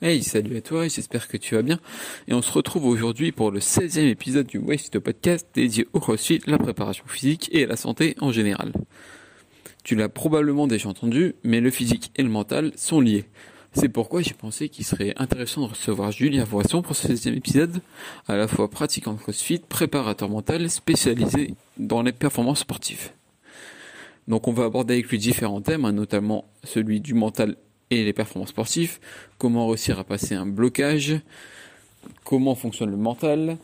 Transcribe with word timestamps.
Hey, 0.00 0.22
salut 0.22 0.56
à 0.56 0.60
toi, 0.60 0.86
j'espère 0.86 1.26
que 1.26 1.36
tu 1.36 1.56
vas 1.56 1.62
bien. 1.62 1.80
Et 2.28 2.32
on 2.32 2.40
se 2.40 2.52
retrouve 2.52 2.86
aujourd'hui 2.86 3.32
pour 3.32 3.50
le 3.50 3.58
16e 3.58 4.06
épisode 4.06 4.46
du 4.46 4.58
Waste 4.58 5.00
Podcast 5.00 5.48
dédié 5.54 5.88
au 5.92 5.98
crossfit, 5.98 6.40
la 6.46 6.56
préparation 6.56 7.04
physique 7.08 7.48
et 7.50 7.64
à 7.64 7.66
la 7.66 7.74
santé 7.74 8.14
en 8.20 8.30
général. 8.30 8.72
Tu 9.82 9.96
l'as 9.96 10.08
probablement 10.08 10.68
déjà 10.68 10.88
entendu, 10.88 11.34
mais 11.42 11.58
le 11.58 11.72
physique 11.72 12.12
et 12.14 12.22
le 12.22 12.28
mental 12.28 12.70
sont 12.76 13.00
liés. 13.00 13.24
C'est 13.72 13.88
pourquoi 13.88 14.22
j'ai 14.22 14.34
pensé 14.34 14.68
qu'il 14.68 14.84
serait 14.84 15.14
intéressant 15.16 15.62
de 15.62 15.70
recevoir 15.70 16.12
Julien 16.12 16.44
Voisson 16.44 16.80
pour 16.80 16.94
ce 16.94 17.08
16e 17.08 17.36
épisode, 17.36 17.80
à 18.28 18.36
la 18.36 18.46
fois 18.46 18.70
pratiquant 18.70 19.14
de 19.14 19.18
crossfit, 19.18 19.58
préparateur 19.68 20.28
mental 20.28 20.70
spécialisé 20.70 21.54
dans 21.76 22.02
les 22.02 22.12
performances 22.12 22.60
sportives. 22.60 23.10
Donc 24.28 24.46
on 24.46 24.52
va 24.52 24.66
aborder 24.66 24.94
avec 24.94 25.08
lui 25.08 25.18
différents 25.18 25.60
thèmes, 25.60 25.84
hein, 25.84 25.92
notamment 25.92 26.48
celui 26.62 27.00
du 27.00 27.14
mental 27.14 27.56
et 27.90 28.04
les 28.04 28.12
performances 28.12 28.50
sportives, 28.50 28.98
comment 29.38 29.66
réussir 29.66 29.98
à 29.98 30.04
passer 30.04 30.34
un 30.34 30.46
blocage, 30.46 31.20
comment 32.24 32.54
fonctionne 32.54 32.90
le 32.90 32.96
mental, 32.96 33.58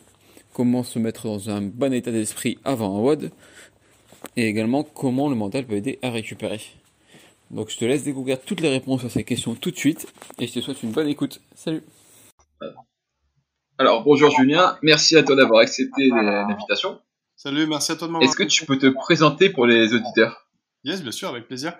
comment 0.53 0.83
se 0.83 0.99
mettre 0.99 1.27
dans 1.27 1.49
un 1.49 1.61
bon 1.61 1.93
état 1.93 2.11
d'esprit 2.11 2.57
avant 2.63 2.97
un 2.97 3.01
WOD, 3.01 3.31
et 4.37 4.47
également 4.47 4.83
comment 4.83 5.29
le 5.29 5.35
mental 5.35 5.65
peut 5.65 5.75
aider 5.75 5.99
à 6.01 6.09
récupérer. 6.09 6.61
Donc 7.51 7.69
je 7.69 7.77
te 7.77 7.85
laisse 7.85 8.03
découvrir 8.03 8.41
toutes 8.41 8.61
les 8.61 8.69
réponses 8.69 9.05
à 9.05 9.09
ces 9.09 9.23
questions 9.23 9.55
tout 9.55 9.71
de 9.71 9.77
suite, 9.77 10.07
et 10.39 10.47
je 10.47 10.53
te 10.53 10.61
souhaite 10.61 10.81
une 10.83 10.91
bonne 10.91 11.07
écoute. 11.07 11.41
Salut 11.55 11.83
Alors 13.77 14.03
bonjour 14.03 14.31
Julien, 14.31 14.77
merci 14.81 15.15
à 15.17 15.23
toi 15.23 15.35
d'avoir 15.35 15.59
accepté 15.59 16.07
l'invitation. 16.09 16.99
Salut, 17.35 17.67
merci 17.67 17.91
à 17.91 17.95
toi 17.95 18.07
de 18.07 18.13
m'avoir. 18.13 18.27
Est-ce 18.27 18.37
que 18.37 18.43
tu 18.43 18.65
peux 18.65 18.77
te 18.77 18.87
présenter 18.87 19.49
pour 19.49 19.67
les 19.67 19.93
auditeurs? 19.93 20.47
Yes, 20.85 21.01
bien 21.01 21.11
sûr, 21.11 21.29
avec 21.29 21.47
plaisir. 21.47 21.73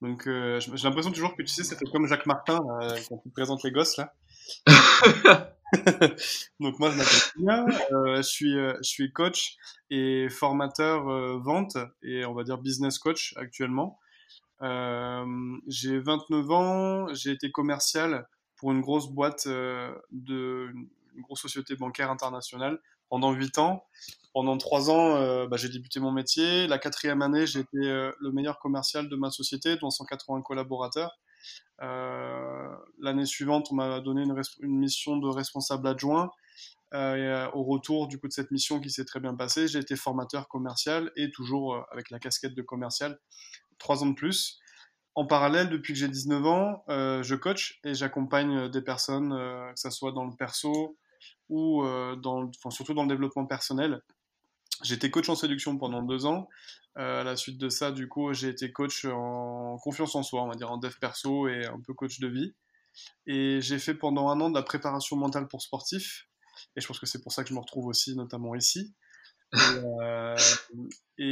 Donc, 0.00 0.26
euh, 0.26 0.60
j'ai 0.60 0.88
l'impression 0.88 1.10
toujours 1.10 1.36
que 1.36 1.42
tu 1.42 1.48
sais, 1.48 1.64
fait 1.76 1.84
comme 1.90 2.06
Jacques 2.06 2.26
Martin 2.26 2.60
euh, 2.82 2.96
quand 3.08 3.20
il 3.24 3.32
présente 3.32 3.62
les 3.64 3.72
gosses 3.72 3.96
là. 3.96 4.14
Donc 6.60 6.78
moi, 6.78 6.90
je 6.90 6.96
m'appelle 6.96 7.32
Julien, 7.36 7.66
euh, 7.92 8.16
je 8.16 8.22
suis 8.22 8.56
euh, 8.56 8.74
je 8.82 8.88
suis 8.88 9.12
coach 9.12 9.56
et 9.90 10.28
formateur 10.30 11.08
euh, 11.08 11.38
vente 11.38 11.76
et 12.02 12.24
on 12.24 12.34
va 12.34 12.44
dire 12.44 12.58
business 12.58 12.98
coach 12.98 13.34
actuellement. 13.36 13.98
j'ai 14.60 15.98
29 15.98 16.50
ans, 16.50 17.14
j'ai 17.14 17.32
été 17.32 17.50
commercial 17.50 18.26
pour 18.56 18.72
une 18.72 18.80
grosse 18.80 19.08
boîte 19.08 19.46
de 19.46 20.72
une 21.14 21.22
grosse 21.22 21.42
société 21.42 21.76
bancaire 21.76 22.10
internationale 22.10 22.80
pendant 23.08 23.32
8 23.32 23.58
ans. 23.58 23.84
Pendant 24.38 24.56
3 24.56 24.90
ans, 24.90 25.16
euh, 25.16 25.48
bah, 25.48 25.56
j'ai 25.56 25.68
débuté 25.68 25.98
mon 25.98 26.12
métier. 26.12 26.68
La 26.68 26.78
quatrième 26.78 27.22
année, 27.22 27.44
j'ai 27.44 27.58
été 27.58 27.78
euh, 27.78 28.12
le 28.20 28.30
meilleur 28.30 28.60
commercial 28.60 29.08
de 29.08 29.16
ma 29.16 29.32
société, 29.32 29.74
dont 29.78 29.90
180 29.90 30.42
collaborateurs. 30.42 31.18
Euh, 31.82 32.68
L'année 33.00 33.26
suivante, 33.26 33.66
on 33.72 33.74
m'a 33.74 33.98
donné 33.98 34.22
une, 34.22 34.78
mission 34.78 35.16
de 35.16 35.26
responsable 35.26 35.88
adjoint. 35.88 36.30
Au 36.92 37.64
retour 37.64 38.06
du 38.06 38.20
coup 38.20 38.28
de 38.28 38.32
cette 38.32 38.52
mission 38.52 38.78
qui 38.78 38.90
s'est 38.90 39.04
très 39.04 39.18
bien 39.18 39.34
passée, 39.34 39.66
j'ai 39.66 39.80
été 39.80 39.96
formateur 39.96 40.46
commercial 40.46 41.10
et 41.16 41.32
toujours 41.32 41.84
avec 41.90 42.08
la 42.10 42.20
casquette 42.20 42.54
de 42.54 42.62
commercial, 42.62 43.18
trois 43.78 44.04
ans 44.04 44.06
de 44.06 44.14
plus. 44.14 44.60
En 45.16 45.26
parallèle, 45.26 45.68
depuis 45.68 45.94
que 45.94 45.98
j'ai 45.98 46.06
19 46.06 46.46
ans, 46.46 46.84
je 46.86 47.34
coach 47.34 47.80
et 47.82 47.92
j'accompagne 47.92 48.68
des 48.68 48.82
personnes, 48.82 49.30
que 49.30 49.80
ce 49.80 49.90
soit 49.90 50.12
dans 50.12 50.26
le 50.26 50.36
perso, 50.36 50.96
ou 51.48 51.82
dans, 52.22 52.52
surtout 52.70 52.94
dans 52.94 53.02
le 53.02 53.08
développement 53.08 53.44
personnel. 53.44 54.00
J'étais 54.82 55.10
coach 55.10 55.28
en 55.28 55.34
séduction 55.34 55.76
pendant 55.76 56.02
deux 56.02 56.26
ans. 56.26 56.48
Euh, 56.98 57.20
à 57.20 57.24
la 57.24 57.36
suite 57.36 57.58
de 57.58 57.68
ça, 57.68 57.92
du 57.92 58.08
coup, 58.08 58.32
j'ai 58.32 58.48
été 58.48 58.72
coach 58.72 59.04
en 59.04 59.78
confiance 59.78 60.14
en 60.14 60.22
soi, 60.22 60.42
on 60.42 60.48
va 60.48 60.54
dire 60.54 60.70
en 60.70 60.78
dev 60.78 60.94
perso 61.00 61.48
et 61.48 61.66
un 61.66 61.80
peu 61.80 61.94
coach 61.94 62.18
de 62.20 62.28
vie. 62.28 62.54
Et 63.26 63.60
j'ai 63.60 63.78
fait 63.78 63.94
pendant 63.94 64.28
un 64.28 64.40
an 64.40 64.50
de 64.50 64.54
la 64.54 64.62
préparation 64.62 65.16
mentale 65.16 65.46
pour 65.46 65.62
sportifs. 65.62 66.28
Et 66.76 66.80
je 66.80 66.86
pense 66.86 66.98
que 66.98 67.06
c'est 67.06 67.22
pour 67.22 67.32
ça 67.32 67.44
que 67.44 67.50
je 67.50 67.54
me 67.54 67.60
retrouve 67.60 67.86
aussi, 67.86 68.16
notamment 68.16 68.54
ici. 68.54 68.94
Et, 69.54 69.58
euh, 70.02 70.36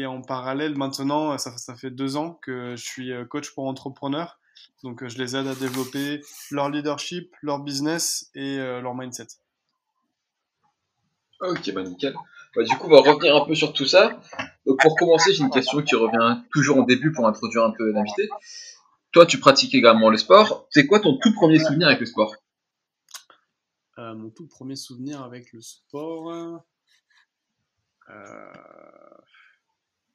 en 0.07 0.23
parallèle, 0.23 0.77
maintenant, 0.77 1.37
ça, 1.39 1.77
fait 1.77 1.91
deux 1.91 2.17
ans 2.17 2.35
que 2.43 2.77
je 2.77 2.85
suis 2.85 3.13
euh, 3.13 3.25
coach 3.25 3.53
pour 3.53 3.67
entrepreneurs. 3.67 4.39
Donc, 4.85 5.07
je 5.07 5.19
les 5.19 5.37
aide 5.37 5.49
à 5.49 5.55
développer 5.55 6.21
leur 6.51 6.71
leadership, 6.71 7.35
leur 7.43 7.59
business 7.59 8.31
et 8.35 8.57
leur 8.57 8.95
mindset. 8.95 9.27
Ok, 11.41 11.71
bah 11.73 11.83
nickel. 11.83 12.15
Bah, 12.57 12.63
du 12.65 12.75
coup, 12.77 12.87
on 12.87 12.91
va 12.91 13.01
revenir 13.11 13.37
un 13.37 13.45
peu 13.45 13.55
sur 13.55 13.73
tout 13.73 13.85
ça. 13.85 14.21
Donc, 14.67 14.81
pour 14.81 14.97
commencer, 14.97 15.35
j'ai 15.35 15.43
une 15.43 15.51
question 15.51 15.83
qui 15.83 15.95
revient 15.95 16.43
toujours 16.51 16.79
au 16.79 16.85
début 16.85 17.13
pour 17.13 17.27
introduire 17.27 17.65
un 17.65 17.71
peu 17.71 17.91
l'invité. 17.93 18.29
Toi, 19.13 19.27
tu 19.27 19.39
pratiques 19.39 19.75
également 19.75 20.11
le 20.11 20.17
sport. 20.17 20.67
C'est 20.71 20.87
quoi 20.87 21.01
ton 21.01 21.19
tout 21.19 21.33
premier 21.35 21.59
souvenir 21.59 21.89
avec 21.89 22.01
le 22.01 22.07
sport? 22.07 22.35
Euh, 23.99 24.15
Mon 24.15 24.31
tout 24.31 24.47
premier 24.47 24.77
souvenir 24.77 25.23
avec 25.23 25.53
le 25.53 25.61
sport. 25.61 26.31
Euh... 26.33 26.57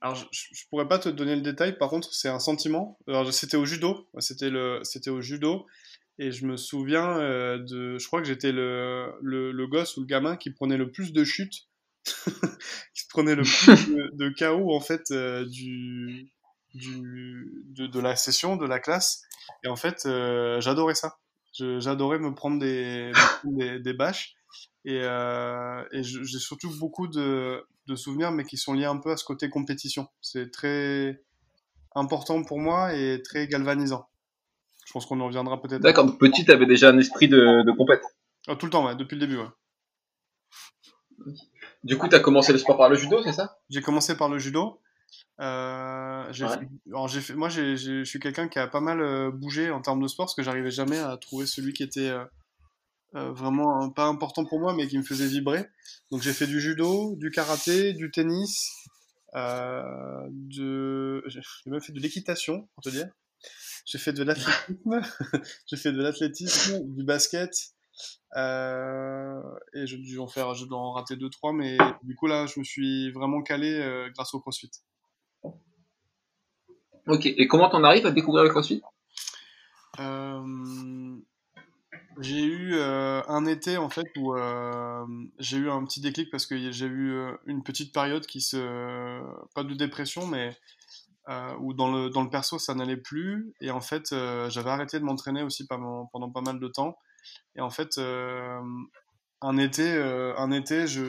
Alors, 0.01 0.15
je, 0.15 0.25
je, 0.31 0.63
pourrais 0.69 0.87
pas 0.87 0.97
te 0.97 1.09
donner 1.09 1.35
le 1.35 1.41
détail. 1.41 1.77
Par 1.77 1.89
contre, 1.89 2.13
c'est 2.13 2.29
un 2.29 2.39
sentiment. 2.39 2.97
Alors, 3.07 3.31
c'était 3.31 3.57
au 3.57 3.65
judo. 3.65 4.07
C'était 4.19 4.49
le, 4.49 4.79
c'était 4.83 5.11
au 5.11 5.21
judo. 5.21 5.67
Et 6.17 6.31
je 6.31 6.45
me 6.45 6.57
souviens 6.57 7.19
euh, 7.19 7.57
de. 7.57 7.97
Je 7.97 8.07
crois 8.07 8.21
que 8.21 8.27
j'étais 8.27 8.51
le, 8.51 9.13
le, 9.21 9.67
gosse 9.67 9.97
ou 9.97 10.01
le 10.01 10.05
gamin 10.05 10.37
qui 10.37 10.51
prenait 10.51 10.77
le 10.77 10.91
plus 10.91 11.13
de 11.13 11.23
chutes, 11.23 11.67
qui 12.93 13.03
prenait 13.09 13.35
le 13.35 13.43
plus 13.43 13.65
de, 13.95 14.09
de 14.15 14.29
KO 14.37 14.73
en 14.73 14.79
fait 14.79 15.11
euh, 15.11 15.45
du, 15.45 16.31
du, 16.73 17.65
de, 17.75 17.87
de, 17.87 17.99
la 17.99 18.15
session, 18.15 18.55
de 18.55 18.65
la 18.65 18.79
classe. 18.79 19.23
Et 19.63 19.67
en 19.67 19.75
fait, 19.75 20.05
euh, 20.05 20.59
j'adorais 20.61 20.95
ça. 20.95 21.17
J'adorais 21.53 22.19
me 22.19 22.33
prendre 22.33 22.59
des, 22.59 23.11
des, 23.43 23.79
des 23.79 23.93
bâches. 23.93 24.35
Et, 24.85 25.01
euh, 25.03 25.83
et 25.91 26.01
j'ai 26.03 26.39
surtout 26.39 26.71
beaucoup 26.79 27.07
de, 27.07 27.63
de 27.87 27.95
souvenirs, 27.95 28.31
mais 28.31 28.45
qui 28.45 28.57
sont 28.57 28.73
liés 28.73 28.85
un 28.85 28.97
peu 28.97 29.11
à 29.11 29.17
ce 29.17 29.25
côté 29.25 29.49
compétition. 29.49 30.07
C'est 30.21 30.49
très 30.51 31.21
important 31.93 32.43
pour 32.43 32.59
moi 32.59 32.93
et 32.95 33.21
très 33.21 33.47
galvanisant. 33.47 34.07
Je 34.85 34.93
pense 34.93 35.05
qu'on 35.05 35.19
en 35.19 35.27
reviendra 35.27 35.61
peut-être. 35.61 35.81
D'accord, 35.81 36.17
petit, 36.17 36.45
tu 36.45 36.51
avais 36.51 36.65
déjà 36.65 36.89
un 36.89 36.97
esprit 36.97 37.27
de, 37.27 37.63
de 37.63 37.71
compète. 37.71 38.03
Oh, 38.47 38.55
tout 38.55 38.65
le 38.65 38.71
temps, 38.71 38.85
ouais, 38.85 38.95
depuis 38.95 39.15
le 39.15 39.27
début, 39.27 39.37
ouais. 39.37 39.47
Du 41.83 41.97
coup, 41.97 42.07
tu 42.07 42.15
as 42.15 42.19
commencé 42.19 42.51
le 42.51 42.59
sport 42.59 42.77
par 42.77 42.89
le 42.89 42.95
judo, 42.95 43.21
c'est 43.23 43.33
ça? 43.33 43.57
J'ai 43.69 43.81
commencé 43.81 44.15
par 44.15 44.29
le 44.29 44.37
judo. 44.37 44.79
Euh, 45.39 46.27
j'ai 46.31 46.45
ouais. 46.45 46.51
fait, 46.51 46.67
alors 46.87 47.09
fait, 47.09 47.33
moi, 47.33 47.49
je 47.49 48.03
suis 48.03 48.19
quelqu'un 48.19 48.47
qui 48.47 48.59
a 48.59 48.67
pas 48.67 48.81
mal 48.81 49.01
euh, 49.01 49.31
bougé 49.31 49.71
en 49.71 49.81
termes 49.81 50.01
de 50.01 50.07
sport 50.07 50.25
parce 50.25 50.35
que 50.35 50.43
j'arrivais 50.43 50.71
jamais 50.71 50.99
à 50.99 51.17
trouver 51.17 51.47
celui 51.47 51.73
qui 51.73 51.83
était 51.83 52.11
euh, 53.15 53.31
vraiment 53.31 53.89
pas 53.89 54.05
important 54.05 54.45
pour 54.45 54.59
moi, 54.59 54.73
mais 54.75 54.87
qui 54.87 54.97
me 54.97 55.03
faisait 55.03 55.27
vibrer. 55.27 55.67
Donc 56.11 56.21
j'ai 56.21 56.33
fait 56.33 56.47
du 56.47 56.61
judo, 56.61 57.15
du 57.15 57.31
karaté, 57.31 57.93
du 57.93 58.11
tennis, 58.11 58.69
de, 59.33 61.23
j'ai 61.27 61.41
même 61.65 61.81
fait 61.81 61.93
de 61.93 61.99
l'équitation, 61.99 62.67
pour 62.75 62.83
te 62.83 62.89
dire. 62.89 63.07
J'ai 63.85 63.97
fait 63.97 64.13
de 64.13 64.23
l'athlétisme, 64.23 65.01
j'ai 65.65 65.77
fait 65.77 65.91
de 65.91 66.01
l'athlétisme, 66.01 66.79
du 66.93 67.03
basket, 67.03 67.51
euh, 68.35 69.41
et 69.73 69.87
je 69.87 69.97
dû 69.97 70.19
en 70.19 70.27
faire, 70.27 70.53
je 70.53 70.65
dois 70.65 70.79
en 70.79 70.91
rater 70.91 71.15
deux 71.15 71.29
trois, 71.29 71.53
mais 71.53 71.77
du 72.03 72.15
coup 72.15 72.27
là, 72.27 72.45
je 72.45 72.59
me 72.59 72.63
suis 72.63 73.11
vraiment 73.11 73.41
calé 73.41 73.73
euh, 73.73 74.09
grâce 74.13 74.33
au 74.33 74.39
CrossFit. 74.39 74.71
Ok. 77.07 77.25
Et 77.25 77.47
comment 77.47 77.69
t'en 77.69 77.83
arrives 77.83 78.05
à 78.05 78.11
découvrir 78.11 78.43
le 78.43 78.49
CrossFit? 78.49 78.81
Euh, 79.99 81.17
J'ai 82.19 82.43
eu 82.43 82.75
euh, 82.75 83.21
un 83.27 83.45
été 83.45 83.77
en 83.77 83.89
fait 83.89 84.07
où 84.17 84.35
j'ai 85.39 85.57
eu 85.57 85.69
un 85.69 85.83
petit 85.85 86.01
déclic 86.01 86.29
parce 86.29 86.45
que 86.45 86.71
j'ai 86.71 86.85
eu 86.85 87.15
une 87.45 87.63
petite 87.63 87.93
période 87.93 88.25
qui 88.25 88.41
se, 88.41 89.21
pas 89.55 89.63
de 89.63 89.73
dépression, 89.73 90.27
mais 90.27 90.55
euh, 91.29 91.55
où 91.59 91.73
dans 91.73 91.91
le, 91.91 92.09
dans 92.09 92.23
le 92.23 92.29
perso 92.29 92.57
ça 92.59 92.73
n'allait 92.73 92.97
plus 92.97 93.53
et 93.61 93.69
en 93.69 93.79
fait 93.79 94.11
euh, 94.11 94.49
j'avais 94.49 94.71
arrêté 94.71 94.99
de 94.99 95.05
m'entraîner 95.05 95.43
aussi 95.43 95.67
pendant, 95.67 96.07
pendant 96.07 96.31
pas 96.31 96.41
mal 96.41 96.59
de 96.59 96.67
temps 96.67 96.97
et 97.55 97.61
en 97.61 97.69
fait 97.69 97.97
euh, 97.97 98.59
un 99.41 99.57
été 99.57 99.91
un 100.37 100.51
été 100.51 100.87
je 100.87 101.03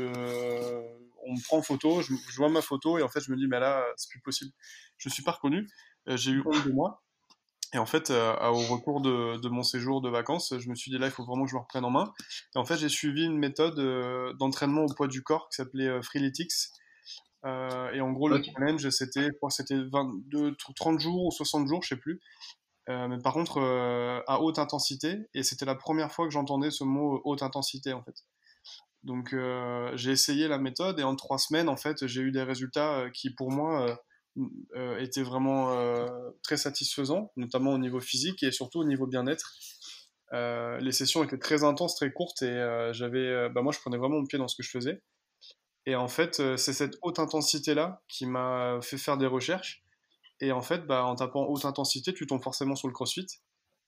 on 1.24 1.34
me 1.34 1.44
prend 1.44 1.58
en 1.58 1.62
photo 1.62 2.02
je, 2.02 2.14
je, 2.30 2.36
vois 2.36 2.48
ma 2.48 2.62
photo 2.62 2.98
et 2.98 3.02
en 3.02 3.08
fait 3.08 3.20
je 3.20 3.30
me 3.30 3.36
dis 3.36 3.46
mais 3.46 3.60
là 3.60 3.84
c'est 3.96 4.08
plus 4.10 4.20
possible 4.20 4.52
je 4.98 5.08
me 5.08 5.12
suis 5.12 5.22
pas 5.22 5.32
reconnu 5.32 5.68
j'ai 6.06 6.32
eu 6.32 6.42
honte 6.44 6.64
de 6.66 6.72
moi 6.72 7.02
et 7.74 7.78
en 7.78 7.86
fait 7.86 8.10
au 8.10 8.74
retour 8.74 9.00
de, 9.00 9.38
de, 9.38 9.48
mon 9.48 9.62
séjour 9.62 10.00
de 10.00 10.08
vacances 10.08 10.54
je 10.58 10.68
me 10.68 10.74
suis 10.74 10.90
dit 10.90 10.98
là 10.98 11.06
il 11.06 11.12
faut 11.12 11.24
vraiment 11.24 11.44
que 11.44 11.50
je 11.50 11.56
me 11.56 11.60
reprenne 11.60 11.84
en 11.84 11.90
main 11.90 12.12
et 12.54 12.58
en 12.58 12.64
fait 12.64 12.76
j'ai 12.76 12.88
suivi 12.88 13.24
une 13.24 13.38
méthode 13.38 13.78
d'entraînement 14.38 14.82
au 14.82 14.92
poids 14.92 15.08
du 15.08 15.22
corps 15.22 15.48
qui 15.48 15.56
s'appelait 15.56 16.02
Freeletics 16.02 16.72
euh, 17.44 17.90
et 17.92 18.00
en 18.00 18.12
gros, 18.12 18.30
okay. 18.30 18.38
le 18.38 18.52
challenge, 18.52 18.88
c'était, 18.90 19.28
c'était 19.50 19.78
22, 19.92 20.56
30 20.76 21.00
jours 21.00 21.26
ou 21.26 21.30
60 21.30 21.66
jours, 21.66 21.82
je 21.82 21.88
sais 21.88 21.96
plus. 21.96 22.20
Euh, 22.88 23.08
mais 23.08 23.18
par 23.18 23.32
contre, 23.32 23.58
euh, 23.58 24.20
à 24.26 24.40
haute 24.40 24.58
intensité. 24.58 25.18
Et 25.34 25.42
c'était 25.42 25.64
la 25.64 25.74
première 25.74 26.12
fois 26.12 26.26
que 26.26 26.32
j'entendais 26.32 26.70
ce 26.70 26.84
mot 26.84 27.20
haute 27.24 27.42
intensité, 27.42 27.92
en 27.92 28.02
fait. 28.02 28.24
Donc, 29.02 29.32
euh, 29.32 29.90
j'ai 29.96 30.12
essayé 30.12 30.48
la 30.48 30.58
méthode 30.58 30.98
et 31.00 31.02
en 31.02 31.16
trois 31.16 31.38
semaines, 31.38 31.68
en 31.68 31.76
fait, 31.76 32.06
j'ai 32.06 32.20
eu 32.22 32.32
des 32.32 32.42
résultats 32.42 33.10
qui, 33.12 33.30
pour 33.34 33.50
moi, 33.50 33.98
étaient 34.98 35.22
vraiment 35.22 35.74
très 36.42 36.56
satisfaisants, 36.56 37.32
notamment 37.36 37.72
au 37.72 37.78
niveau 37.78 38.00
physique 38.00 38.42
et 38.42 38.52
surtout 38.52 38.80
au 38.80 38.84
niveau 38.84 39.06
bien-être. 39.06 39.54
les 40.32 40.92
sessions 40.92 41.24
étaient 41.24 41.38
très 41.38 41.64
intenses, 41.64 41.96
très 41.96 42.12
courtes 42.12 42.42
et 42.42 42.90
j'avais, 42.92 43.50
bah 43.50 43.62
moi 43.62 43.72
je 43.72 43.80
prenais 43.80 43.98
vraiment 43.98 44.20
mon 44.20 44.26
pied 44.26 44.38
dans 44.38 44.48
ce 44.48 44.56
que 44.56 44.62
je 44.62 44.70
faisais. 44.70 45.02
Et 45.84 45.96
en 45.96 46.08
fait, 46.08 46.36
c'est 46.56 46.72
cette 46.72 46.96
haute 47.02 47.18
intensité-là 47.18 48.02
qui 48.08 48.26
m'a 48.26 48.78
fait 48.82 48.98
faire 48.98 49.18
des 49.18 49.26
recherches. 49.26 49.81
Et 50.42 50.50
en 50.50 50.60
fait, 50.60 50.86
bah, 50.86 51.04
en 51.04 51.14
tapant 51.14 51.44
haute 51.44 51.64
intensité, 51.64 52.12
tu 52.12 52.26
tombes 52.26 52.42
forcément 52.42 52.74
sur 52.74 52.88
le 52.88 52.92
crossfit 52.92 53.28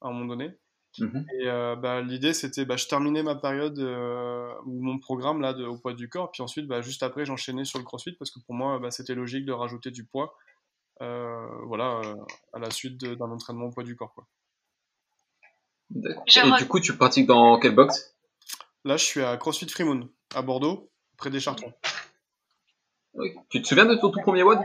à 0.01 0.07
un 0.07 0.13
moment 0.13 0.27
donné. 0.27 0.57
Mhm. 1.01 1.27
Et 1.41 1.49
euh, 1.49 1.75
bah, 1.75 2.01
l'idée, 2.01 2.33
c'était, 2.33 2.65
bah, 2.65 2.77
je 2.77 2.87
terminais 2.87 3.25
ma 3.25 3.35
période 3.35 3.77
euh, 3.81 4.55
ou 4.65 4.81
mon 4.81 5.01
programme 5.01 5.41
là 5.41 5.53
de, 5.53 5.65
au 5.65 5.77
poids 5.77 5.95
du 5.95 6.09
corps, 6.09 6.31
puis 6.31 6.45
ensuite, 6.45 6.69
bah, 6.69 6.81
juste 6.81 7.03
après, 7.03 7.27
j'enchaînais 7.27 7.65
sur 7.65 7.81
le 7.81 7.85
CrossFit 7.85 8.13
parce 8.13 8.31
que 8.31 8.39
pour 8.39 8.55
moi, 8.55 8.79
bah, 8.79 8.93
c'était 8.93 9.17
logique 9.17 9.45
de 9.45 9.51
rajouter 9.51 9.91
du 9.91 10.05
poids, 10.05 10.37
euh, 11.03 11.45
voilà, 11.67 12.01
à 12.53 12.61
la 12.61 12.71
suite 12.71 12.99
d'un 12.99 13.31
entraînement 13.33 13.67
au 13.67 13.71
poids 13.71 13.83
du 13.83 13.97
corps, 13.97 14.15
quoi. 14.15 14.29
Et 15.97 16.53
du 16.59 16.69
coup, 16.69 16.79
tu 16.79 16.97
pratiques 16.97 17.27
dans 17.27 17.59
quelle 17.59 17.75
box 17.75 18.15
Là, 18.85 18.97
je 18.97 19.05
suis 19.05 19.23
à 19.23 19.37
CrossFit 19.37 19.69
Freemoon, 19.69 20.09
à 20.37 20.43
Bordeaux, 20.43 20.89
près 21.17 21.31
des 21.31 21.41
Chartrons. 21.41 21.73
Tu 23.49 23.61
te 23.61 23.67
souviens 23.67 23.87
de 23.87 23.97
ton 23.97 24.11
tout 24.11 24.21
premier 24.21 24.45
WOD? 24.45 24.61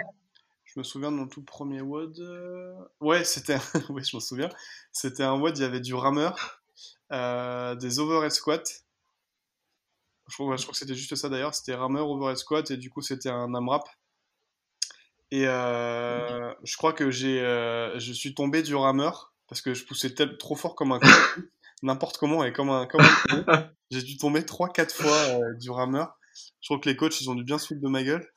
Je 0.73 0.79
me 0.79 0.83
souviens 0.83 1.11
de 1.11 1.17
mon 1.17 1.27
tout 1.27 1.41
premier 1.41 1.81
WOD. 1.81 2.19
Euh, 2.19 2.75
ouais, 3.01 3.23
c'était. 3.23 3.57
oui, 3.89 4.03
je 4.03 4.15
me 4.15 4.21
souviens. 4.21 4.49
C'était 4.91 5.23
un 5.23 5.33
WOD, 5.39 5.57
il 5.57 5.61
y 5.61 5.65
avait 5.65 5.79
du 5.79 5.95
rameur, 5.95 6.61
euh, 7.11 7.75
des 7.75 7.99
overhead 7.99 8.31
squats. 8.31 8.63
Je 10.27 10.35
crois, 10.35 10.55
je 10.57 10.61
crois 10.61 10.73
que 10.73 10.77
c'était 10.77 10.93
juste 10.93 11.15
ça 11.15 11.27
d'ailleurs. 11.27 11.55
C'était 11.55 11.73
rameur, 11.73 12.07
overhead 12.07 12.37
squat, 12.37 12.69
et 12.69 12.77
du 12.77 12.91
coup, 12.91 13.01
c'était 13.01 13.29
un 13.29 13.53
AMRAP. 13.55 13.89
Et 15.31 15.47
euh, 15.47 16.53
je 16.63 16.77
crois 16.77 16.93
que 16.93 17.09
j'ai, 17.09 17.39
je 17.39 18.11
suis 18.13 18.35
tombé 18.35 18.61
du 18.61 18.75
rameur 18.75 19.33
parce 19.47 19.61
que 19.61 19.73
je 19.73 19.85
poussais 19.85 20.13
trop 20.37 20.55
fort 20.55 20.75
comme 20.75 20.91
un 20.91 20.99
n'importe 21.81 22.17
comment 22.17 22.43
et 22.43 22.51
comme 22.51 22.69
un, 22.69 22.85
comme 22.87 23.01
un 23.01 23.69
j'ai 23.91 24.01
dû 24.01 24.17
tomber 24.17 24.41
3-4 24.41 24.91
fois 24.91 25.39
du 25.59 25.69
rameur. 25.69 26.17
Je 26.61 26.67
crois 26.67 26.79
que 26.79 26.89
les 26.89 26.95
coachs 26.95 27.21
ils 27.21 27.29
ont 27.29 27.35
dû 27.35 27.43
bien 27.43 27.57
se 27.57 27.73
de 27.73 27.87
ma 27.87 28.03
gueule. 28.03 28.27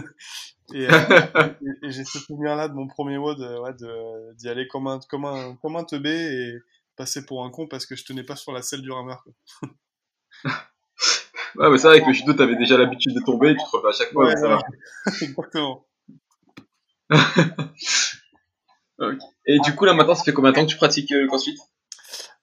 Euh, 0.74 0.88
et, 1.84 1.90
j'ai 1.92 2.04
ce 2.04 2.18
souvenir-là 2.18 2.66
de 2.66 2.74
mon 2.74 2.88
premier 2.88 3.18
WOD, 3.18 3.40
euh, 3.40 3.60
ouais, 3.60 4.34
d'y 4.34 4.48
aller 4.48 4.66
comme 4.66 4.88
un, 4.88 4.98
comme, 5.08 5.24
un, 5.24 5.54
comme 5.62 5.76
un 5.76 5.84
teubé 5.84 6.10
et 6.10 6.58
passer 6.96 7.24
pour 7.24 7.44
un 7.44 7.50
con 7.50 7.68
parce 7.68 7.86
que 7.86 7.94
je 7.94 8.04
tenais 8.04 8.24
pas 8.24 8.34
sur 8.34 8.50
la 8.50 8.62
selle 8.62 8.82
du 8.82 8.90
rameur. 8.90 9.24
ouais, 10.44 11.70
mais 11.70 11.78
c'est 11.78 11.86
vrai 11.86 12.00
que 12.00 12.08
le 12.08 12.12
judo, 12.12 12.32
t'avais 12.34 12.56
déjà 12.56 12.76
l'habitude 12.76 13.14
de 13.14 13.20
tomber 13.24 13.50
et 13.50 13.56
tu 13.56 13.62
te 13.62 13.76
refais 13.76 13.88
à 13.88 13.92
chaque 13.92 14.12
fois. 14.12 14.26
Ouais, 14.26 14.36
ça 14.36 14.58
Exactement. 15.22 15.86
Et 19.46 19.60
du 19.60 19.74
coup, 19.74 19.84
là, 19.84 19.94
maintenant, 19.94 20.14
ça 20.14 20.24
fait 20.24 20.32
combien 20.32 20.50
de 20.50 20.56
temps 20.56 20.64
que 20.64 20.70
tu 20.70 20.76
pratiques 20.76 21.12
euh, 21.12 21.20
le 21.20 21.26
crossfit? 21.26 21.58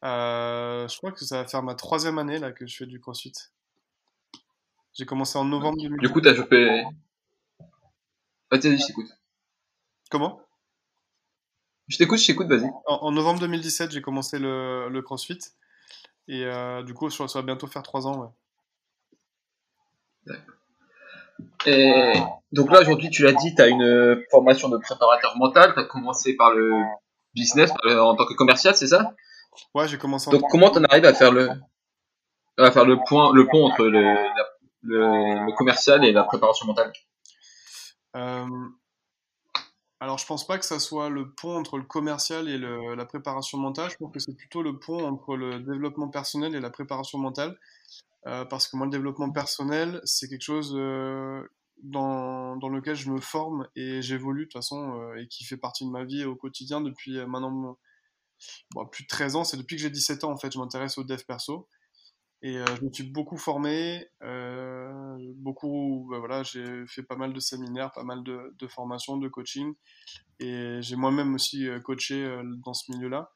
Euh, 0.03 0.87
Je 0.87 0.97
crois 0.97 1.11
que 1.11 1.25
ça 1.25 1.41
va 1.41 1.47
faire 1.47 1.63
ma 1.63 1.75
troisième 1.75 2.17
année 2.17 2.39
là 2.39 2.51
que 2.51 2.65
je 2.67 2.75
fais 2.75 2.85
du 2.85 2.99
crossfit. 2.99 3.33
J'ai 4.93 5.05
commencé 5.05 5.37
en 5.37 5.45
novembre 5.45 5.77
2000. 5.81 5.99
Du 5.99 6.09
coup, 6.09 6.21
t'as 6.21 6.35
chopé, 6.35 6.83
Vas-y, 8.53 8.77
je 8.77 8.85
t'écoute. 8.85 9.09
Comment? 10.11 10.39
Je 11.87 11.97
t'écoute, 11.97 12.19
je 12.19 12.27
t'écoute, 12.27 12.47
vas-y. 12.47 12.69
En, 12.85 13.11
novembre 13.11 13.39
2017, 13.39 13.89
j'ai 13.89 14.01
commencé 14.03 14.37
le, 14.37 15.01
CrossFit. 15.01 15.39
Et 16.27 16.45
euh, 16.45 16.83
du 16.83 16.93
coup, 16.93 17.09
ça 17.09 17.25
va 17.33 17.41
bientôt 17.41 17.65
faire 17.65 17.81
3 17.81 18.05
ans. 18.05 18.35
D'accord. 20.27 20.55
Et 21.65 22.13
donc 22.51 22.71
là, 22.71 22.81
aujourd'hui, 22.81 23.09
tu 23.09 23.23
l'as 23.23 23.33
dit, 23.33 23.55
tu 23.55 23.61
as 23.63 23.67
une 23.67 24.23
formation 24.29 24.69
de 24.69 24.77
préparateur 24.77 25.35
mental. 25.35 25.73
Tu 25.73 25.79
as 25.79 25.85
commencé 25.85 26.35
par 26.35 26.53
le 26.53 26.83
business 27.33 27.71
en 27.89 28.15
tant 28.15 28.27
que 28.27 28.35
commercial, 28.35 28.75
c'est 28.75 28.87
ça? 28.87 29.15
Ouais, 29.73 29.87
j'ai 29.87 29.97
commencé 29.97 30.29
en 30.29 30.31
Donc, 30.31 30.43
comment 30.51 30.69
tu 30.69 30.77
en 30.77 30.83
arrives 30.83 31.05
à 31.05 31.13
faire 31.15 31.31
le, 31.31 31.49
à 32.59 32.69
faire 32.69 32.85
le, 32.85 32.99
point, 33.07 33.33
le 33.33 33.47
pont 33.47 33.65
entre 33.65 33.85
le, 33.85 34.15
le 34.83 35.55
commercial 35.55 36.05
et 36.05 36.11
la 36.11 36.23
préparation 36.23 36.67
mentale? 36.67 36.93
Alors, 38.13 40.17
je 40.17 40.25
pense 40.25 40.45
pas 40.45 40.57
que 40.57 40.65
ça 40.65 40.79
soit 40.79 41.09
le 41.09 41.33
pont 41.33 41.55
entre 41.55 41.77
le 41.77 41.85
commercial 41.85 42.49
et 42.49 42.57
la 42.57 43.05
préparation 43.05 43.57
mentale. 43.57 43.89
Je 43.89 43.95
pense 43.95 44.11
que 44.11 44.19
c'est 44.19 44.35
plutôt 44.35 44.61
le 44.61 44.77
pont 44.77 45.05
entre 45.05 45.37
le 45.37 45.59
développement 45.59 46.09
personnel 46.09 46.55
et 46.55 46.59
la 46.59 46.69
préparation 46.69 47.17
mentale. 47.17 47.57
Euh, 48.25 48.45
parce 48.45 48.67
que 48.67 48.77
moi, 48.77 48.85
le 48.85 48.91
développement 48.91 49.31
personnel, 49.31 50.01
c'est 50.03 50.29
quelque 50.29 50.43
chose 50.43 50.73
euh, 50.77 51.45
dans, 51.83 52.55
dans, 52.57 52.69
lequel 52.69 52.95
je 52.95 53.11
me 53.11 53.19
forme 53.19 53.67
et 53.75 54.01
j'évolue 54.01 54.41
de 54.41 54.45
toute 54.45 54.53
façon 54.53 55.13
et 55.17 55.27
qui 55.27 55.43
fait 55.43 55.57
partie 55.57 55.85
de 55.85 55.89
ma 55.89 56.05
vie 56.05 56.23
au 56.23 56.35
quotidien 56.35 56.79
depuis 56.79 57.17
maintenant 57.25 57.77
plus 58.91 59.03
de 59.03 59.07
13 59.07 59.35
ans. 59.35 59.43
C'est 59.43 59.57
depuis 59.57 59.75
que 59.75 59.81
j'ai 59.81 59.89
17 59.89 60.23
ans, 60.23 60.31
en 60.31 60.37
fait, 60.37 60.51
je 60.51 60.59
m'intéresse 60.59 60.97
au 60.97 61.03
dev 61.03 61.21
perso. 61.25 61.67
Et 62.45 62.57
euh, 62.57 62.65
je 62.77 62.85
me 62.85 62.91
suis 62.91 63.05
beaucoup 63.05 63.37
formé, 63.37 64.05
euh, 64.21 65.17
beaucoup, 65.37 66.09
bah 66.11 66.19
voilà, 66.19 66.43
j'ai 66.43 66.85
fait 66.87 67.01
pas 67.01 67.15
mal 67.15 67.31
de 67.31 67.39
séminaires, 67.39 67.93
pas 67.93 68.03
mal 68.03 68.21
de, 68.21 68.53
de 68.59 68.67
formations, 68.67 69.15
de 69.15 69.29
coaching, 69.29 69.73
et 70.41 70.79
j'ai 70.81 70.97
moi-même 70.97 71.35
aussi 71.35 71.69
euh, 71.69 71.79
coaché 71.79 72.41
dans 72.65 72.73
ce 72.73 72.91
milieu-là. 72.91 73.31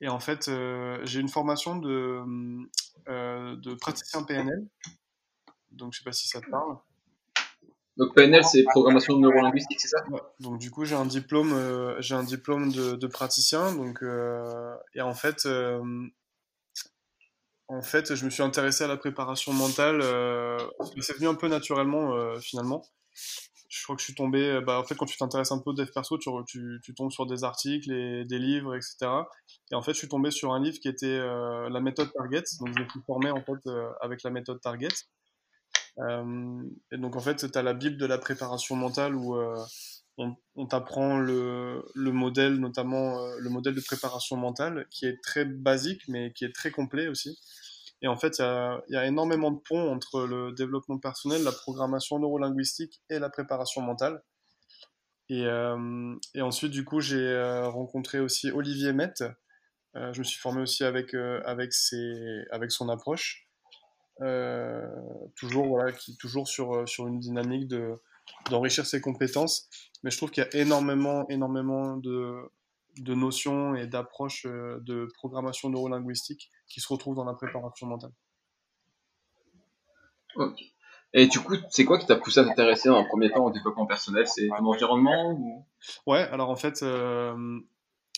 Et 0.00 0.08
en 0.08 0.20
fait, 0.20 0.48
j'ai 1.02 1.18
une 1.18 1.28
formation 1.28 1.76
de, 1.76 2.22
de 3.08 3.74
praticien 3.74 4.22
PNL, 4.22 4.64
donc 5.72 5.92
je 5.92 5.98
sais 5.98 6.04
pas 6.04 6.12
si 6.12 6.28
ça 6.28 6.40
te 6.40 6.48
parle. 6.48 6.76
Donc 7.96 8.14
PNL, 8.14 8.44
c'est 8.44 8.62
programmation 8.64 9.18
neurolinguistique, 9.18 9.80
c'est 9.80 9.88
ça? 9.88 10.04
Donc 10.38 10.58
du 10.58 10.70
coup, 10.70 10.84
j'ai 10.84 10.94
un 10.94 11.06
diplôme, 11.06 11.96
j'ai 11.98 12.14
un 12.14 12.22
diplôme 12.24 12.70
de, 12.70 12.94
de 12.94 13.06
praticien, 13.08 13.74
donc 13.74 14.04
et 14.94 15.00
en 15.00 15.14
fait 15.14 15.48
en 17.68 17.82
fait, 17.82 18.14
je 18.14 18.24
me 18.24 18.30
suis 18.30 18.42
intéressé 18.42 18.84
à 18.84 18.86
la 18.86 18.96
préparation 18.96 19.52
mentale. 19.52 20.00
Euh, 20.02 20.58
c'est 21.00 21.16
venu 21.16 21.28
un 21.28 21.34
peu 21.34 21.48
naturellement, 21.48 22.14
euh, 22.14 22.38
finalement. 22.40 22.82
Je 23.74 23.82
crois 23.82 23.96
que 23.96 24.00
je 24.00 24.04
suis 24.04 24.14
tombé. 24.14 24.38
Euh, 24.38 24.60
bah, 24.60 24.78
en 24.78 24.84
fait, 24.84 24.94
quand 24.94 25.06
tu 25.06 25.16
t'intéresses 25.16 25.50
un 25.50 25.58
peu 25.58 25.70
au 25.70 25.72
dev 25.72 25.90
perso, 25.92 26.16
tu, 26.16 26.30
tu, 26.46 26.80
tu, 26.82 26.94
tombes 26.94 27.10
sur 27.10 27.26
des 27.26 27.42
articles 27.42 27.90
et 27.90 28.24
des 28.24 28.38
livres, 28.38 28.76
etc. 28.76 28.96
Et 29.72 29.74
en 29.74 29.82
fait, 29.82 29.92
je 29.92 29.98
suis 29.98 30.08
tombé 30.08 30.30
sur 30.30 30.52
un 30.52 30.62
livre 30.62 30.78
qui 30.78 30.88
était 30.88 31.06
euh, 31.06 31.68
la 31.70 31.80
méthode 31.80 32.12
Target. 32.12 32.44
Donc, 32.60 32.68
je 32.76 32.82
me 32.84 32.88
suis 32.88 33.00
formé 33.06 33.30
en 33.30 33.42
fait 33.42 33.66
euh, 33.66 33.88
avec 34.00 34.22
la 34.22 34.30
méthode 34.30 34.60
Target. 34.60 34.88
et 35.98 36.98
donc, 36.98 37.16
en 37.16 37.20
fait, 37.20 37.50
tu 37.50 37.58
as 37.58 37.62
la 37.62 37.74
bible 37.74 37.96
de 37.96 38.06
la 38.06 38.18
préparation 38.18 38.76
mentale 38.76 39.16
où 39.16 39.36
on, 40.16 40.66
t'apprend 40.66 41.18
le, 41.18 41.84
le, 41.94 42.12
modèle, 42.12 42.54
notamment 42.54 43.18
le 43.38 43.50
modèle 43.50 43.74
de 43.74 43.80
préparation 43.80 44.36
mentale, 44.36 44.86
qui 44.90 45.06
est 45.06 45.20
très 45.22 45.44
basique, 45.44 46.02
mais 46.08 46.32
qui 46.32 46.44
est 46.44 46.54
très 46.54 46.70
complet 46.70 47.08
aussi. 47.08 47.38
Et 48.04 48.06
en 48.06 48.16
fait, 48.16 48.38
il 48.38 48.92
y 48.92 48.96
a, 48.96 49.06
énormément 49.06 49.50
de 49.50 49.58
ponts 49.58 49.90
entre 49.90 50.26
le 50.26 50.52
développement 50.52 50.98
personnel, 50.98 51.42
la 51.42 51.52
programmation 51.52 52.18
neurolinguistique 52.18 53.00
et 53.08 53.18
la 53.18 53.30
préparation 53.30 53.80
mentale. 53.80 54.22
Et, 55.30 55.46
euh, 55.46 56.14
ensuite, 56.38 56.70
du 56.70 56.84
coup, 56.84 57.00
j'ai 57.00 57.16
euh, 57.16 57.66
rencontré 57.68 58.20
aussi 58.20 58.50
Olivier 58.50 58.92
Met. 58.92 59.14
Euh, 59.96 60.12
je 60.12 60.18
me 60.18 60.24
suis 60.24 60.38
formé 60.38 60.60
aussi 60.60 60.84
avec, 60.84 61.14
avec, 61.14 61.72
ses, 61.72 62.44
avec 62.50 62.72
son 62.72 62.90
approche. 62.90 63.48
toujours, 65.34 65.66
voilà, 65.68 65.96
toujours 66.20 66.46
sur, 66.46 66.86
sur 66.86 67.06
une 67.06 67.20
dynamique 67.20 67.68
de, 67.68 67.98
d'enrichir 68.50 68.86
ses 68.86 69.00
compétences. 69.00 69.68
Mais 70.02 70.10
je 70.10 70.16
trouve 70.16 70.30
qu'il 70.30 70.44
y 70.44 70.46
a 70.46 70.60
énormément, 70.60 71.26
énormément 71.28 71.96
de, 71.96 72.36
de 72.98 73.14
notions 73.14 73.74
et 73.74 73.86
d'approches 73.86 74.46
euh, 74.46 74.78
de 74.82 75.08
programmation 75.14 75.70
neurolinguistique 75.70 76.50
qui 76.68 76.80
se 76.80 76.88
retrouvent 76.88 77.16
dans 77.16 77.24
la 77.24 77.34
préparation 77.34 77.86
mentale. 77.86 78.12
Ok. 80.36 80.62
Et 81.16 81.28
du 81.28 81.38
coup, 81.40 81.54
c'est 81.70 81.84
quoi 81.84 81.98
qui 81.98 82.06
t'a 82.06 82.16
poussé 82.16 82.40
à 82.40 82.44
t'intéresser 82.44 82.88
dans 82.88 82.96
un 82.96 83.04
premier 83.04 83.30
temps 83.30 83.46
au 83.46 83.50
développement 83.50 83.86
personnel? 83.86 84.26
C'est 84.26 84.48
ton 84.48 84.66
environnement 84.66 85.30
ou... 85.30 85.64
Ouais, 86.06 86.22
alors 86.32 86.50
en 86.50 86.56
fait, 86.56 86.82
euh, 86.82 87.60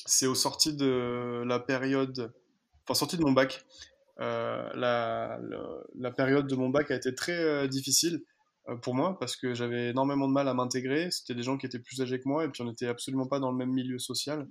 c'est 0.06 0.26
au 0.26 0.34
sorti 0.34 0.74
de 0.74 1.42
la 1.44 1.58
période, 1.60 2.32
enfin 2.84 2.94
sortie 2.94 3.18
de 3.18 3.22
mon 3.22 3.32
bac. 3.32 3.66
Euh, 4.18 4.70
la, 4.74 5.38
la, 5.94 6.10
période 6.10 6.46
de 6.46 6.56
mon 6.56 6.70
bac 6.70 6.90
a 6.90 6.94
été 6.94 7.14
très 7.14 7.68
difficile 7.68 8.24
pour 8.82 8.94
moi 8.94 9.18
parce 9.18 9.36
que 9.36 9.54
j'avais 9.54 9.90
énormément 9.90 10.28
de 10.28 10.32
mal 10.32 10.48
à 10.48 10.54
m'intégrer. 10.54 11.10
C'était 11.10 11.34
des 11.34 11.42
gens 11.42 11.56
qui 11.56 11.66
étaient 11.66 11.78
plus 11.78 12.00
âgés 12.00 12.18
que 12.20 12.28
moi 12.28 12.44
et 12.44 12.48
puis 12.48 12.62
on 12.62 12.66
n'était 12.66 12.88
absolument 12.88 13.26
pas 13.26 13.38
dans 13.38 13.50
le 13.50 13.56
même 13.56 13.72
milieu 13.72 13.98
social, 13.98 14.48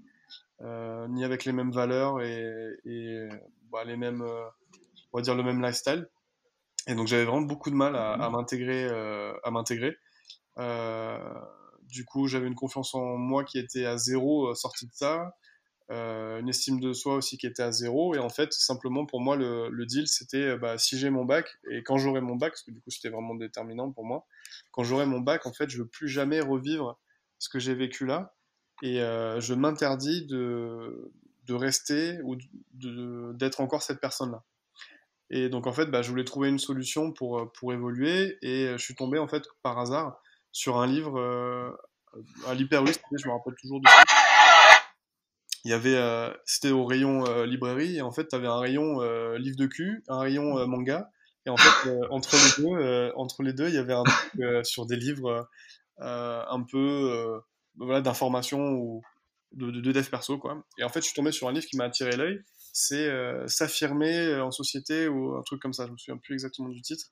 euh, 0.62 1.08
ni 1.10 1.24
avec 1.24 1.46
les 1.46 1.52
mêmes 1.52 1.72
valeurs 1.72 2.22
et, 2.22 2.78
et 2.86 3.28
bah, 3.72 3.84
les 3.84 3.98
mêmes, 3.98 4.22
euh, 4.22 4.46
on 5.12 5.18
va 5.18 5.22
dire 5.22 5.36
le 5.36 5.44
même 5.44 5.62
lifestyle. 5.62 6.08
Et 6.88 6.96
donc 6.96 7.08
j'avais 7.08 7.26
vraiment 7.26 7.42
beaucoup 7.42 7.70
de 7.70 7.76
mal 7.76 7.96
à, 7.96 8.14
à 8.14 8.30
m'intégrer, 8.30 8.86
euh, 8.86 9.34
à 9.44 9.52
m'intégrer. 9.52 9.98
Euh, 10.60 11.18
du 11.84 12.06
coup, 12.06 12.28
j'avais 12.28 12.48
une 12.48 12.56
confiance 12.56 12.96
en 12.96 13.18
moi 13.18 13.44
qui 13.44 13.58
était 13.60 13.86
à 13.86 13.98
zéro 13.98 14.54
sortie 14.56 14.88
de 14.88 14.94
ça. 14.94 15.36
Euh, 15.92 16.40
une 16.40 16.50
estime 16.50 16.80
de 16.80 16.94
soi 16.94 17.16
aussi 17.16 17.38
qui 17.38 17.46
était 17.46 17.64
à 17.64 17.72
zéro. 17.72 18.16
Et 18.16 18.20
en 18.20 18.30
fait, 18.30 18.54
simplement 18.54 19.06
pour 19.06 19.22
moi, 19.22 19.36
le, 19.36 19.86
deal, 19.86 20.08
c'était 20.08 20.38
euh, 20.38 20.58
bah, 20.58 20.78
si 20.78 20.98
j'ai 20.98 21.10
mon 21.10 21.26
bac 21.26 21.58
et 21.70 21.84
quand 21.84 21.98
j'aurai 21.98 22.22
mon 22.22 22.36
bac, 22.36 22.54
parce 22.54 22.64
que 22.64 22.72
du 22.72 22.82
coup, 22.82 22.90
c'était 22.90 23.10
vraiment 23.10 23.36
déterminant 23.36 23.92
pour 23.92 24.06
moi, 24.06 24.26
quand 24.72 24.84
j'aurai 24.84 25.06
mon 25.06 25.20
bac, 25.20 25.46
en 25.46 25.54
fait, 25.54 25.70
je 25.70 25.80
veux 25.80 25.88
plus 25.88 26.08
jamais 26.08 26.42
revivre 26.42 27.00
ce 27.40 27.50
que 27.50 27.60
j'ai 27.60 27.76
vécu 27.76 28.06
là. 28.06 28.36
Et 28.82 29.02
euh, 29.02 29.40
je 29.40 29.54
m'interdis 29.54 30.26
de, 30.26 31.12
de 31.46 31.54
rester 31.54 32.20
ou 32.24 32.36
d'être 32.74 33.62
encore 33.62 33.84
cette 33.84 34.02
personne-là. 34.02 34.44
Et 35.30 35.50
donc 35.50 35.66
en 35.66 35.74
fait, 35.74 35.88
bah, 35.88 36.02
je 36.02 36.10
voulais 36.10 36.24
trouver 36.24 36.50
une 36.50 36.60
solution 36.60 37.12
pour, 37.12 37.52
pour 37.54 37.74
évoluer 37.74 38.38
et 38.42 38.68
je 38.74 38.78
suis 38.78 38.96
tombé 38.96 39.18
en 39.18 39.28
fait 39.28 39.44
par 39.64 39.80
hasard 39.80 40.22
sur 40.52 40.78
un 40.78 40.88
livre 40.88 41.20
euh, 41.20 41.70
à 42.48 42.54
l'Hyperwist, 42.54 43.02
je 43.12 43.28
me 43.28 43.34
rappelle 43.34 43.56
toujours 43.60 43.82
de 43.82 43.88
ça. 43.88 44.25
Il 45.66 45.72
y 45.72 45.74
avait, 45.74 45.96
euh, 45.96 46.32
c'était 46.46 46.72
au 46.72 46.86
rayon 46.86 47.26
euh, 47.26 47.46
librairie 47.46 47.98
et 47.98 48.02
en 48.02 48.12
fait, 48.12 48.28
tu 48.28 48.36
avais 48.36 48.48
un 48.48 48.60
rayon 48.60 49.02
livre 49.36 49.58
de 49.58 49.66
cul, 49.66 50.04
un 50.08 50.20
rayon 50.20 50.66
manga 50.68 51.12
et 51.46 51.50
en 51.50 51.58
fait, 51.58 51.92
entre 52.10 52.36
les 52.36 52.64
deux, 52.64 53.12
entre 53.16 53.44
les 53.44 53.54
deux, 53.54 53.68
il 53.68 53.76
y 53.76 53.78
avait 53.78 53.94
un 53.94 54.04
truc 54.04 54.66
sur 54.66 54.86
des 54.86 54.96
livres 54.96 55.48
un 56.00 56.64
peu 56.64 57.42
voilà 57.78 58.02
d'information 58.02 58.72
ou 58.74 59.02
de, 59.52 59.70
de, 59.70 59.92
dev 59.92 60.10
perso 60.10 60.38
quoi. 60.38 60.64
Et 60.78 60.84
en 60.84 60.90
fait, 60.90 61.02
je 61.02 61.06
suis 61.06 61.14
tombé 61.14 61.32
sur 61.32 61.48
un 61.48 61.52
livre 61.52 61.66
qui 61.66 61.78
m'a 61.78 61.86
attiré 61.86 62.16
l'œil. 62.16 62.40
C'est 62.74 63.10
s'affirmer 63.48 64.40
en 64.40 64.52
société 64.52 65.08
ou 65.08 65.36
un 65.36 65.44
truc 65.44 65.62
comme 65.62 65.74
ça. 65.74 65.86
Je 65.86 65.92
me 65.92 65.98
souviens 65.98 66.18
plus 66.18 66.34
exactement 66.34 66.70
du 66.70 66.82
titre. 66.82 67.06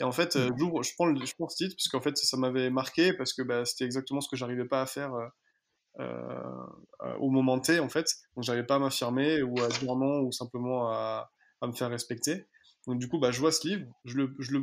Et 0.00 0.02
en 0.04 0.12
fait, 0.12 0.36
euh, 0.36 0.50
je 0.58 0.94
prends, 0.94 1.06
le, 1.06 1.24
je 1.24 1.34
prends 1.34 1.48
ce 1.48 1.56
titre 1.56 1.76
puisqu'en 1.76 2.00
fait, 2.00 2.16
ça 2.16 2.36
m'avait 2.36 2.70
marqué 2.70 3.12
parce 3.12 3.32
que 3.32 3.42
bah, 3.42 3.64
c'était 3.64 3.84
exactement 3.84 4.20
ce 4.20 4.28
que 4.28 4.36
j'arrivais 4.36 4.64
pas 4.64 4.82
à 4.82 4.86
faire 4.86 5.14
euh, 5.14 5.24
euh, 5.24 5.28
au 5.98 7.30
moment 7.30 7.58
T, 7.60 7.78
en 7.80 7.88
fait. 7.88 8.06
Donc, 8.34 8.44
j'arrivais 8.44 8.66
pas 8.66 8.76
à 8.76 8.78
m'affirmer 8.78 9.42
ou 9.42 9.60
à 9.60 9.68
dire 9.68 9.96
non 9.96 10.20
ou 10.20 10.32
simplement 10.32 10.88
à, 10.90 11.30
à, 11.60 11.66
me 11.66 11.72
faire 11.72 11.90
respecter. 11.90 12.46
Donc, 12.86 12.98
du 12.98 13.08
coup, 13.08 13.18
bah, 13.18 13.30
je 13.30 13.40
vois 13.40 13.52
ce 13.52 13.66
livre, 13.66 13.86
je 14.04 14.16
le, 14.16 14.34
je 14.38 14.52
le 14.52 14.62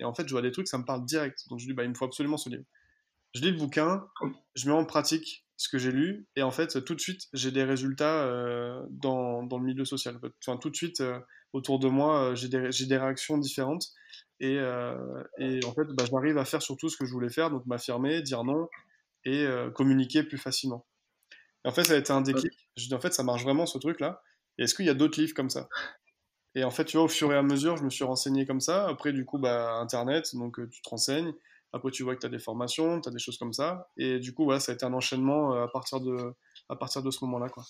et 0.00 0.04
en 0.04 0.14
fait, 0.14 0.26
je 0.26 0.32
vois 0.32 0.42
des 0.42 0.52
trucs, 0.52 0.68
ça 0.68 0.78
me 0.78 0.84
parle 0.84 1.04
direct. 1.04 1.48
Donc, 1.48 1.58
je 1.58 1.66
dis, 1.66 1.72
bah, 1.72 1.84
il 1.84 1.90
me 1.90 1.94
faut 1.94 2.04
absolument 2.04 2.36
ce 2.36 2.50
livre. 2.50 2.64
Je 3.34 3.40
lis 3.40 3.50
le 3.50 3.56
bouquin, 3.56 4.06
je 4.54 4.66
mets 4.68 4.74
en 4.74 4.84
pratique 4.84 5.46
ce 5.56 5.68
que 5.68 5.78
j'ai 5.78 5.92
lu 5.92 6.26
et 6.36 6.42
en 6.42 6.50
fait, 6.50 6.84
tout 6.84 6.94
de 6.94 7.00
suite, 7.00 7.28
j'ai 7.32 7.50
des 7.50 7.64
résultats 7.64 8.26
dans, 8.90 9.42
dans, 9.42 9.58
le 9.58 9.64
milieu 9.64 9.86
social. 9.86 10.18
Enfin, 10.44 10.58
tout 10.58 10.68
de 10.68 10.76
suite, 10.76 11.02
autour 11.54 11.78
de 11.78 11.88
moi, 11.88 12.34
j'ai 12.34 12.48
des, 12.48 12.68
des 12.68 12.96
réactions 12.98 13.38
différentes 13.38 13.94
et, 14.42 14.58
euh, 14.58 15.22
et 15.38 15.64
en 15.64 15.72
fait, 15.72 15.84
bah, 15.92 16.04
j'arrive 16.10 16.36
à 16.36 16.44
faire 16.44 16.60
surtout 16.60 16.88
ce 16.88 16.96
que 16.96 17.06
je 17.06 17.12
voulais 17.12 17.28
faire, 17.28 17.48
donc 17.48 17.64
m'affirmer, 17.64 18.22
dire 18.22 18.42
non 18.42 18.68
et 19.24 19.44
euh, 19.44 19.70
communiquer 19.70 20.22
plus 20.22 20.38
facilement. 20.38 20.86
Et 21.64 21.68
en 21.68 21.72
fait, 21.72 21.84
ça 21.84 21.94
a 21.94 21.96
été 21.96 22.12
un 22.12 22.20
déclic. 22.20 22.52
Je 22.76 22.88
dis, 22.88 22.94
en 22.94 23.00
fait, 23.00 23.12
ça 23.12 23.22
marche 23.22 23.44
vraiment 23.44 23.66
ce 23.66 23.78
truc-là. 23.78 24.22
Et 24.58 24.64
est-ce 24.64 24.74
qu'il 24.74 24.86
y 24.86 24.90
a 24.90 24.94
d'autres 24.94 25.20
livres 25.20 25.34
comme 25.34 25.50
ça? 25.50 25.68
Et 26.54 26.64
en 26.64 26.70
fait, 26.70 26.84
tu 26.84 26.96
vois, 26.96 27.06
au 27.06 27.08
fur 27.08 27.32
et 27.32 27.36
à 27.36 27.42
mesure, 27.42 27.76
je 27.76 27.84
me 27.84 27.90
suis 27.90 28.04
renseigné 28.04 28.46
comme 28.46 28.60
ça. 28.60 28.86
Après, 28.86 29.12
du 29.12 29.24
coup, 29.24 29.38
bah, 29.38 29.74
Internet, 29.74 30.34
donc 30.34 30.58
euh, 30.58 30.68
tu 30.68 30.82
te 30.82 30.88
renseignes. 30.88 31.32
Après, 31.72 31.90
tu 31.90 32.02
vois 32.02 32.14
que 32.14 32.20
tu 32.20 32.26
as 32.26 32.30
des 32.30 32.38
formations, 32.38 33.00
tu 33.00 33.08
as 33.08 33.12
des 33.12 33.18
choses 33.18 33.38
comme 33.38 33.52
ça. 33.52 33.88
Et 33.96 34.18
du 34.18 34.34
coup, 34.34 34.44
voilà, 34.44 34.60
ça 34.60 34.72
a 34.72 34.74
été 34.74 34.84
un 34.84 34.92
enchaînement 34.92 35.54
à 35.54 35.68
partir 35.68 36.00
de, 36.00 36.34
à 36.68 36.76
partir 36.76 37.02
de 37.02 37.10
ce 37.10 37.24
moment-là. 37.24 37.48
Quoi. 37.48 37.64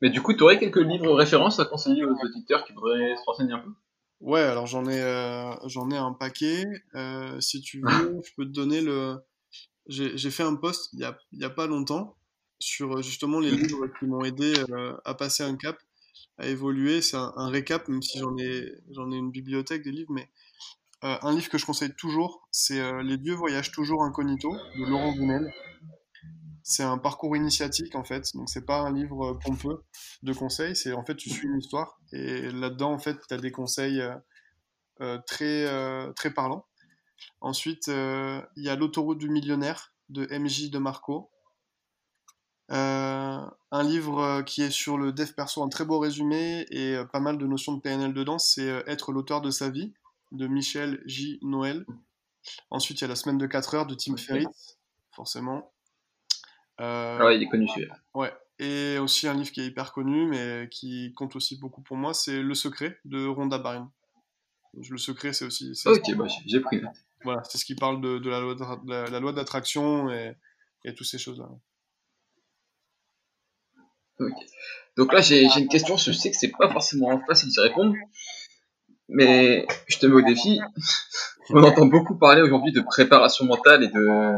Mais 0.00 0.10
du 0.10 0.20
coup, 0.22 0.34
tu 0.34 0.42
aurais 0.42 0.58
quelques 0.58 0.76
livres 0.76 1.14
références 1.14 1.60
à 1.60 1.64
conseiller 1.64 2.04
aux 2.04 2.14
auditeurs 2.14 2.64
qui 2.64 2.72
voudraient 2.72 3.14
se 3.16 3.24
renseigner 3.24 3.52
un 3.52 3.60
peu? 3.60 3.70
Ouais, 4.20 4.40
alors 4.40 4.66
j'en 4.66 4.86
ai, 4.86 5.00
euh, 5.00 5.50
j'en 5.66 5.90
ai 5.90 5.96
un 5.96 6.12
paquet. 6.12 6.64
Euh, 6.94 7.40
si 7.40 7.60
tu 7.60 7.80
veux, 7.80 8.20
je 8.24 8.30
peux 8.36 8.44
te 8.44 8.52
donner 8.52 8.80
le. 8.80 9.16
J'ai 9.90 10.30
fait 10.30 10.42
un 10.42 10.54
post 10.54 10.90
il 10.92 11.00
y 11.00 11.44
a, 11.44 11.50
pas 11.50 11.66
longtemps 11.66 12.16
sur 12.58 12.98
euh, 12.98 13.02
justement 13.02 13.40
les 13.40 13.50
livres 13.50 13.88
qui 13.98 14.06
m'ont 14.06 14.24
aidé 14.24 14.54
à 15.04 15.14
passer 15.14 15.42
un 15.42 15.56
cap, 15.56 15.76
à 16.38 16.46
évoluer. 16.46 17.02
C'est 17.02 17.16
un, 17.16 17.48
récap, 17.48 17.88
même 17.88 18.02
si 18.02 18.18
j'en 18.18 18.36
ai, 18.38 18.72
une 18.96 19.30
bibliothèque 19.30 19.82
des 19.82 19.92
livres, 19.92 20.12
mais 20.12 20.30
un 21.02 21.32
livre 21.34 21.48
que 21.48 21.58
je 21.58 21.66
conseille 21.66 21.94
toujours, 21.96 22.46
c'est 22.50 23.02
Les 23.02 23.16
dieux 23.16 23.34
voyagent 23.34 23.72
toujours 23.72 24.04
incognito 24.04 24.52
de 24.78 24.84
Laurent 24.84 25.12
Gounel. 25.12 25.52
C'est 26.62 26.84
un 26.84 26.98
parcours 26.98 27.36
initiatique 27.36 27.96
en 27.96 28.04
fait, 28.04 28.28
donc 28.34 28.48
c'est 28.48 28.64
pas 28.64 28.80
un 28.80 28.92
livre 28.92 29.38
pompeux 29.44 29.82
de 30.22 30.32
conseils, 30.32 30.76
c'est 30.76 30.92
en 30.92 31.04
fait 31.04 31.16
tu 31.16 31.28
suis 31.30 31.48
une 31.48 31.58
histoire 31.58 31.98
et 32.12 32.50
là-dedans 32.50 32.92
en 32.92 32.98
fait 32.98 33.16
tu 33.26 33.34
as 33.34 33.38
des 33.38 33.50
conseils 33.50 34.00
euh, 34.00 34.14
euh, 35.00 35.18
très, 35.26 35.66
euh, 35.66 36.12
très 36.12 36.30
parlants. 36.30 36.66
Ensuite, 37.40 37.88
il 37.88 38.62
y 38.62 38.68
a 38.68 38.76
L'autoroute 38.76 39.18
du 39.18 39.28
millionnaire 39.28 39.92
de 40.08 40.26
MJ 40.36 40.70
de 40.70 40.78
Marco. 40.78 41.30
un 42.68 43.82
livre 43.82 44.42
qui 44.42 44.62
est 44.62 44.70
sur 44.70 44.98
le 44.98 45.12
dev 45.12 45.32
perso, 45.32 45.62
un 45.62 45.68
très 45.68 45.84
beau 45.84 45.98
résumé 45.98 46.66
et 46.70 46.96
pas 47.12 47.20
mal 47.20 47.38
de 47.38 47.46
notions 47.46 47.72
de 47.72 47.80
PNL 47.80 48.12
dedans, 48.12 48.38
c'est 48.38 48.68
Être 48.86 49.12
l'auteur 49.12 49.40
de 49.40 49.50
sa 49.50 49.70
vie 49.70 49.92
de 50.32 50.46
Michel 50.46 51.02
J. 51.06 51.38
Noël. 51.42 51.84
Ensuite, 52.70 53.00
il 53.00 53.02
y 53.02 53.04
a 53.04 53.08
La 53.08 53.16
semaine 53.16 53.38
de 53.38 53.46
4 53.46 53.74
heures 53.74 53.86
de 53.86 53.94
Tim 53.94 54.16
Ferriss, 54.16 54.78
forcément. 55.12 55.72
Euh, 56.80 57.18
ah 57.20 57.26
ouais, 57.26 57.36
il 57.36 57.42
est 57.42 57.48
connu 57.48 57.68
celui-là. 57.68 57.96
Ouais. 58.14 58.32
Et 58.58 58.98
aussi 58.98 59.26
un 59.26 59.34
livre 59.34 59.50
qui 59.50 59.60
est 59.60 59.66
hyper 59.66 59.92
connu, 59.92 60.26
mais 60.26 60.68
qui 60.70 61.12
compte 61.14 61.36
aussi 61.36 61.58
beaucoup 61.58 61.82
pour 61.82 61.96
moi, 61.96 62.14
c'est 62.14 62.42
Le 62.42 62.54
Secret 62.54 62.98
de 63.04 63.26
Rhonda 63.26 63.58
Byrne. 63.58 63.90
Le 64.74 64.98
Secret, 64.98 65.32
c'est 65.32 65.44
aussi. 65.44 65.72
Ok, 65.86 66.14
bah, 66.16 66.26
j'ai 66.46 66.60
pris. 66.60 66.80
Voilà, 67.24 67.42
c'est 67.44 67.58
ce 67.58 67.64
qui 67.64 67.74
parle 67.74 68.00
de, 68.00 68.28
la 68.28 69.20
loi 69.20 69.32
d'attraction 69.32 70.10
et, 70.10 70.36
toutes 70.96 71.06
ces 71.06 71.18
choses-là. 71.18 71.48
Donc 74.96 75.12
là, 75.12 75.20
j'ai 75.20 75.44
une 75.44 75.68
question. 75.68 75.96
Je 75.96 76.12
sais 76.12 76.30
que 76.30 76.36
c'est 76.36 76.50
pas 76.50 76.70
forcément 76.70 77.20
facile 77.26 77.50
d'y 77.50 77.60
répondre, 77.60 77.94
mais 79.08 79.66
je 79.86 79.98
te 79.98 80.06
mets 80.06 80.14
au 80.14 80.22
défi. 80.22 80.60
On 81.50 81.62
entend 81.64 81.86
beaucoup 81.86 82.16
parler 82.16 82.42
aujourd'hui 82.42 82.72
de 82.72 82.80
préparation 82.80 83.44
mentale 83.44 83.82
et 83.82 83.88
de 83.88 84.36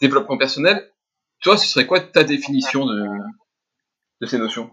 développement 0.00 0.36
personnel. 0.36 0.90
Toi, 1.42 1.56
ce 1.56 1.66
serait 1.66 1.86
quoi 1.86 2.00
ta 2.00 2.24
définition 2.24 2.86
de 2.86 4.26
ces 4.26 4.38
notions? 4.38 4.70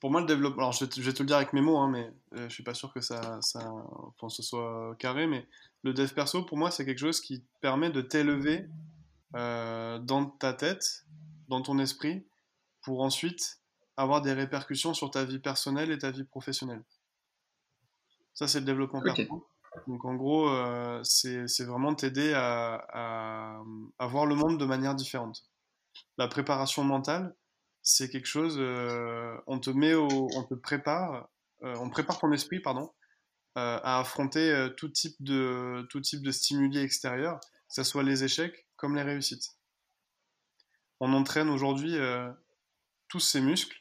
Pour 0.00 0.10
moi, 0.10 0.20
le 0.20 0.26
développement. 0.26 0.62
Alors, 0.62 0.72
je 0.72 0.84
vais, 0.84 1.12
te, 1.12 1.22
le 1.22 1.26
dire 1.26 1.36
avec 1.36 1.52
mes 1.52 1.60
mots, 1.60 1.76
hein, 1.76 1.90
mais 1.90 2.10
euh, 2.34 2.48
je 2.48 2.54
suis 2.54 2.62
pas 2.62 2.74
sûr 2.74 2.92
que 2.92 3.00
ça, 3.00 3.38
ça 3.42 3.70
enfin, 4.08 4.30
ce 4.30 4.42
soit 4.42 4.96
carré. 4.98 5.26
Mais 5.26 5.46
le 5.82 5.92
dev 5.92 6.08
perso, 6.12 6.42
pour 6.42 6.56
moi, 6.56 6.70
c'est 6.70 6.86
quelque 6.86 6.98
chose 6.98 7.20
qui 7.20 7.44
permet 7.60 7.90
de 7.90 8.00
t'élever 8.00 8.66
euh, 9.36 9.98
dans 9.98 10.24
ta 10.24 10.54
tête, 10.54 11.04
dans 11.48 11.60
ton 11.60 11.78
esprit, 11.78 12.26
pour 12.82 13.02
ensuite 13.02 13.60
avoir 13.98 14.22
des 14.22 14.32
répercussions 14.32 14.94
sur 14.94 15.10
ta 15.10 15.24
vie 15.24 15.38
personnelle 15.38 15.90
et 15.90 15.98
ta 15.98 16.10
vie 16.10 16.24
professionnelle. 16.24 16.82
Ça, 18.32 18.48
c'est 18.48 18.60
le 18.60 18.66
développement 18.66 19.02
perso. 19.02 19.46
Donc 19.86 20.04
en 20.04 20.14
gros, 20.14 20.48
euh, 20.48 21.00
c'est 21.04 21.64
vraiment 21.64 21.94
t'aider 21.94 22.32
à, 22.34 23.62
à, 23.98 24.06
voir 24.06 24.26
le 24.26 24.34
monde 24.34 24.58
de 24.58 24.64
manière 24.64 24.94
différente. 24.94 25.44
La 26.18 26.26
préparation 26.26 26.82
mentale, 26.82 27.36
c'est 27.82 28.08
quelque 28.10 28.26
chose, 28.26 28.56
euh, 28.58 29.36
on 29.46 29.58
te 29.58 29.70
met 29.70 29.94
au, 29.94 30.28
on 30.34 30.44
te 30.44 30.54
prépare, 30.54 31.28
euh, 31.62 31.74
on 31.78 31.90
prépare 31.90 32.18
ton 32.18 32.32
esprit, 32.32 32.60
pardon, 32.60 32.92
à 33.56 33.98
affronter 33.98 34.68
tout 34.76 34.88
type 34.88 35.16
de 35.20 36.30
stimuli 36.30 36.78
extérieurs, 36.78 37.40
que 37.40 37.74
ce 37.74 37.82
soit 37.82 38.02
les 38.02 38.24
échecs 38.24 38.68
comme 38.76 38.94
les 38.94 39.02
réussites. 39.02 39.44
On 41.00 41.12
entraîne 41.12 41.50
aujourd'hui 41.50 41.96
tous 43.08 43.20
ces 43.20 43.40
muscles 43.40 43.80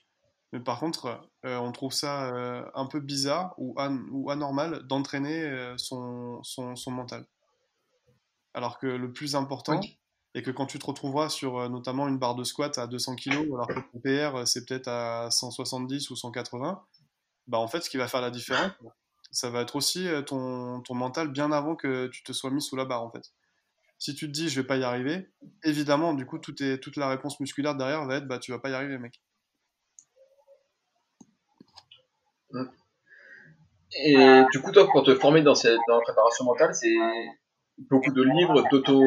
mais 0.52 0.60
par 0.60 0.80
contre, 0.80 1.30
euh, 1.46 1.58
on 1.58 1.72
trouve 1.72 1.94
ça 1.94 2.34
euh, 2.34 2.64
un 2.74 2.88
peu 2.88 3.00
bizarre 3.00 3.54
ou, 3.58 3.80
anormal 3.80 4.86
d'entraîner 4.88 5.44
euh, 5.44 5.78
son, 5.78 6.42
mental. 6.88 7.26
Alors 8.54 8.80
que 8.80 8.88
le 8.88 9.14
plus 9.14 9.36
important, 9.36 9.80
est 10.36 10.42
que 10.44 10.52
quand 10.52 10.66
tu 10.66 10.80
te 10.80 10.86
retrouveras 10.86 11.30
sur 11.30 11.70
notamment 11.70 12.08
une 12.08 12.18
barre 12.20 12.36
de 12.36 12.44
squat 12.44 12.78
à 12.78 12.88
200 12.88 13.16
kg, 13.16 13.32
alors 13.54 13.68
que 13.68 13.74
ton 13.74 14.00
PR 14.00 14.48
c'est 14.48 14.66
peut-être 14.66 14.88
à 14.88 15.32
170 15.32 16.10
ou 16.12 16.16
180, 16.16 16.84
bah 17.48 17.58
en 17.58 17.68
fait, 17.68 17.82
ce 17.82 17.90
qui 17.90 17.98
va 17.98 18.08
faire 18.08 18.22
la 18.22 18.30
différence, 18.30 18.72
ça 19.32 19.50
va 19.50 19.62
être 19.62 19.76
aussi 19.76 20.08
ton, 20.28 20.82
ton 20.82 20.94
mental 20.94 21.30
bien 21.30 21.52
avant 21.52 21.76
que 21.76 22.08
tu 22.08 22.24
te 22.24 22.32
sois 22.32 22.52
mis 22.52 22.62
sous 22.62 22.76
la 22.76 22.86
barre 22.86 23.04
en 23.04 23.12
fait. 23.12 23.32
Si 23.98 24.16
tu 24.16 24.28
te 24.28 24.32
dis 24.32 24.50
je 24.50 24.62
vais 24.62 24.68
pas 24.68 24.78
y 24.78 24.84
arriver, 24.84 25.30
évidemment, 25.64 26.14
du 26.14 26.26
coup, 26.26 26.38
toute 26.38 26.62
la 26.96 27.10
réponse 27.10 27.40
musculaire 27.40 27.76
derrière 27.76 28.06
va 28.06 28.18
être 28.18 28.28
bah 28.28 28.40
tu 28.40 28.52
vas 28.52 28.60
pas 28.60 28.70
y 28.70 28.74
arriver, 28.74 28.98
mec. 28.98 29.20
Et 34.04 34.44
du 34.52 34.62
coup, 34.62 34.72
toi, 34.72 34.88
pour 34.92 35.04
te 35.04 35.16
former 35.16 35.42
dans, 35.42 35.56
cette, 35.56 35.80
dans 35.88 35.96
la 35.96 36.02
préparation 36.02 36.46
mentale, 36.46 36.74
c'est 36.74 36.96
beaucoup 37.90 38.12
de 38.12 38.24
livres 38.24 38.64
d'auto. 38.72 39.04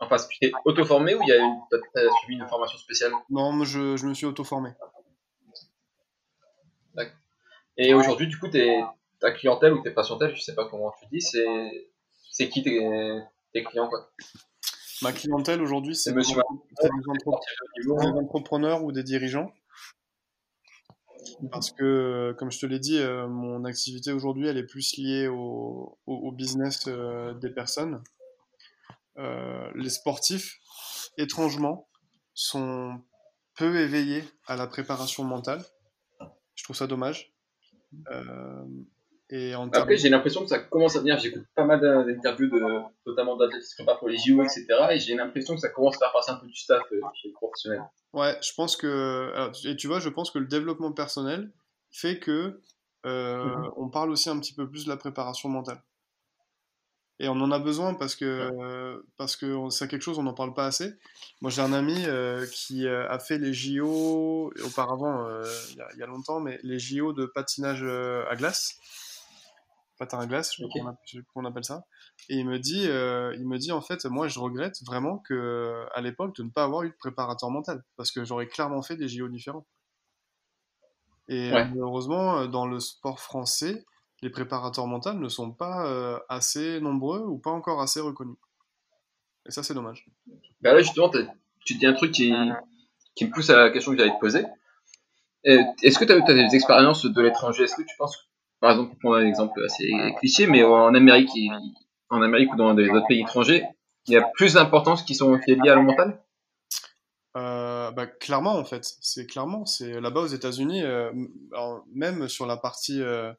Enfin, 0.00 0.16
es 0.42 0.52
auto-formé 0.64 1.14
ou 1.14 1.20
il 1.22 1.28
y 1.28 1.32
a 1.32 1.44
as 1.44 2.14
suivi 2.20 2.40
une 2.40 2.46
formation 2.46 2.78
spéciale 2.78 3.12
Non, 3.30 3.52
moi 3.52 3.66
je, 3.66 3.96
je, 3.96 4.06
me 4.06 4.14
suis 4.14 4.26
auto-formé. 4.26 4.70
D'accord. 6.94 7.16
Et 7.76 7.94
aujourd'hui, 7.94 8.28
du 8.28 8.38
coup, 8.38 8.48
ta 8.48 9.32
clientèle 9.32 9.72
ou 9.72 9.82
tes 9.82 9.90
patientèles, 9.90 10.36
je 10.36 10.40
sais 10.40 10.54
pas 10.54 10.68
comment 10.68 10.92
tu 11.00 11.06
dis, 11.10 11.20
c'est, 11.20 11.90
c'est 12.30 12.48
qui 12.48 12.62
tes, 12.62 13.20
tes 13.52 13.64
clients 13.64 13.88
quoi? 13.88 14.10
Ma 15.02 15.12
clientèle 15.12 15.62
aujourd'hui, 15.62 15.94
c'est 15.94 16.12
des, 16.12 16.22
des 16.22 17.88
entrepreneurs 18.20 18.82
ou 18.84 18.92
des 18.92 19.02
dirigeants 19.02 19.52
parce 21.50 21.70
que, 21.70 22.34
comme 22.38 22.50
je 22.50 22.58
te 22.58 22.66
l'ai 22.66 22.78
dit, 22.78 22.98
euh, 22.98 23.28
mon 23.28 23.64
activité 23.64 24.12
aujourd'hui, 24.12 24.46
elle 24.48 24.58
est 24.58 24.66
plus 24.66 24.96
liée 24.96 25.28
au, 25.28 25.98
au, 26.06 26.32
business 26.32 26.84
euh, 26.88 27.34
des 27.34 27.50
personnes. 27.50 28.02
Euh, 29.18 29.70
les 29.74 29.90
sportifs, 29.90 30.58
étrangement, 31.16 31.88
sont 32.34 33.00
peu 33.56 33.76
éveillés 33.76 34.24
à 34.46 34.56
la 34.56 34.66
préparation 34.66 35.24
mentale. 35.24 35.64
Je 36.54 36.64
trouve 36.64 36.76
ça 36.76 36.86
dommage. 36.86 37.32
Euh, 38.10 38.64
et 39.30 39.54
en 39.54 39.68
Après, 39.70 39.96
j'ai 39.96 40.08
l'impression 40.08 40.42
que 40.42 40.48
ça 40.48 40.58
commence 40.58 40.96
à 40.96 41.00
venir. 41.00 41.18
J'écoute 41.18 41.44
pas 41.54 41.64
mal 41.64 41.80
d'interviews, 41.80 42.48
de, 42.48 42.80
notamment 43.06 43.36
d'athlètes 43.36 43.64
qui 43.76 43.84
pour 43.84 44.08
les 44.08 44.16
JO, 44.16 44.42
etc. 44.42 44.66
Et 44.90 44.98
j'ai 44.98 45.14
l'impression 45.14 45.54
que 45.54 45.60
ça 45.60 45.68
commence 45.68 45.96
à 45.96 45.98
faire 45.98 46.12
passer 46.12 46.30
un 46.30 46.36
peu 46.36 46.46
du 46.46 46.54
staff 46.54 46.82
euh, 46.92 47.00
chez 47.14 47.28
les 47.28 47.34
professionnels. 47.34 47.82
Ouais, 48.14 48.36
je 48.40 48.52
pense 48.54 48.76
que. 48.76 49.30
Alors, 49.34 49.52
et 49.64 49.76
tu 49.76 49.86
vois, 49.86 50.00
je 50.00 50.08
pense 50.08 50.30
que 50.30 50.38
le 50.38 50.46
développement 50.46 50.92
personnel 50.92 51.52
fait 51.90 52.18
que 52.18 52.60
euh, 53.06 53.44
mhm. 53.44 53.70
on 53.76 53.88
parle 53.90 54.10
aussi 54.10 54.30
un 54.30 54.38
petit 54.38 54.54
peu 54.54 54.68
plus 54.68 54.84
de 54.84 54.88
la 54.88 54.96
préparation 54.96 55.48
mentale. 55.48 55.82
Et 57.20 57.28
on 57.28 57.32
en 57.40 57.50
a 57.50 57.58
besoin 57.58 57.94
parce 57.94 58.14
que 58.14 59.02
parce 59.16 59.34
que 59.34 59.70
c'est 59.70 59.88
quelque 59.88 60.02
chose 60.02 60.18
on 60.18 60.22
n'en 60.22 60.34
parle 60.34 60.54
pas 60.54 60.66
assez. 60.66 60.94
Moi 61.40 61.50
j'ai 61.50 61.62
un 61.62 61.72
ami 61.72 62.04
euh, 62.06 62.46
qui 62.46 62.86
euh, 62.86 63.08
a 63.10 63.18
fait 63.18 63.38
les 63.38 63.52
JO 63.52 64.52
auparavant 64.64 65.28
il 65.70 65.98
y, 65.98 66.02
a 66.02 66.06
longtemps, 66.06 66.40
mais 66.40 66.60
les 66.62 66.78
JO 66.78 67.12
de 67.12 67.26
patinage 67.26 67.82
à 67.82 68.36
glace, 68.36 68.78
patin 69.98 70.20
à 70.20 70.26
glace, 70.26 70.54
je 70.54 70.62
sais 70.62 71.18
pas 71.18 71.26
qu'on 71.34 71.44
appelle 71.44 71.64
ça. 71.64 71.84
Et 72.28 72.36
il 72.36 72.46
me 72.46 72.58
dit 72.60 72.84
il 72.84 73.48
me 73.48 73.58
dit 73.58 73.72
en 73.72 73.80
fait 73.80 74.04
moi 74.04 74.28
je 74.28 74.38
regrette 74.38 74.84
vraiment 74.84 75.18
que 75.18 75.86
à 75.94 76.00
l'époque 76.00 76.36
de 76.36 76.44
ne 76.44 76.50
pas 76.50 76.62
avoir 76.62 76.84
eu 76.84 76.90
de 76.90 76.96
préparateur 76.96 77.50
mental 77.50 77.82
parce 77.96 78.12
que 78.12 78.24
j'aurais 78.24 78.46
clairement 78.46 78.82
fait 78.82 78.96
des 78.96 79.08
JO 79.08 79.28
différents. 79.28 79.66
Et 81.26 81.50
malheureusement, 81.50 82.46
dans 82.46 82.66
le 82.66 82.80
sport 82.80 83.20
français, 83.20 83.84
les 84.22 84.30
préparateurs 84.30 84.86
mentaux 84.86 85.12
ne 85.12 85.28
sont 85.28 85.52
pas 85.52 85.86
euh, 85.86 86.18
assez 86.28 86.80
nombreux 86.80 87.20
ou 87.20 87.38
pas 87.38 87.50
encore 87.50 87.80
assez 87.80 88.00
reconnus. 88.00 88.36
Et 89.46 89.50
ça, 89.50 89.62
c'est 89.62 89.74
dommage. 89.74 90.06
Bah 90.60 90.74
là, 90.74 90.80
justement, 90.80 91.10
tu 91.64 91.74
dis 91.74 91.86
un 91.86 91.94
truc 91.94 92.12
qui, 92.12 92.34
qui, 93.14 93.24
me 93.26 93.30
pousse 93.30 93.50
à 93.50 93.56
la 93.56 93.70
question 93.70 93.92
que 93.92 93.98
j'allais 93.98 94.14
te 94.14 94.20
poser. 94.20 94.44
Est-ce 95.44 95.98
que 95.98 96.04
tu 96.04 96.12
as, 96.12 96.16
as, 96.16 96.34
des 96.34 96.54
expériences 96.54 97.06
de 97.06 97.22
l'étranger? 97.22 97.64
Est-ce 97.64 97.76
que 97.76 97.82
tu 97.82 97.96
penses, 97.96 98.28
par 98.60 98.72
exemple, 98.72 98.90
pour 98.90 98.98
prendre 98.98 99.16
un 99.16 99.26
exemple 99.26 99.62
assez 99.64 99.88
cliché, 100.18 100.46
mais 100.46 100.64
en 100.64 100.94
Amérique, 100.94 101.30
en 102.10 102.20
Amérique 102.20 102.52
ou 102.52 102.56
dans 102.56 102.74
d'autres 102.74 103.06
pays 103.06 103.22
étrangers, 103.22 103.64
il 104.06 104.14
y 104.14 104.16
a 104.16 104.22
plus 104.22 104.54
d'importance 104.54 105.02
qui 105.02 105.14
sont 105.14 105.34
liées 105.46 105.70
à 105.70 105.74
le 105.74 105.82
mental? 105.82 106.20
Euh, 107.36 107.90
bah, 107.92 108.06
clairement 108.06 108.56
en 108.56 108.64
fait, 108.64 108.96
c'est 109.00 109.26
clairement, 109.26 109.66
c'est 109.66 110.00
là-bas 110.00 110.22
aux 110.22 110.26
États-Unis, 110.26 110.82
euh, 110.82 111.12
même 111.92 112.28
sur 112.28 112.46
la 112.46 112.56
partie, 112.56 113.00
euh, 113.02 113.32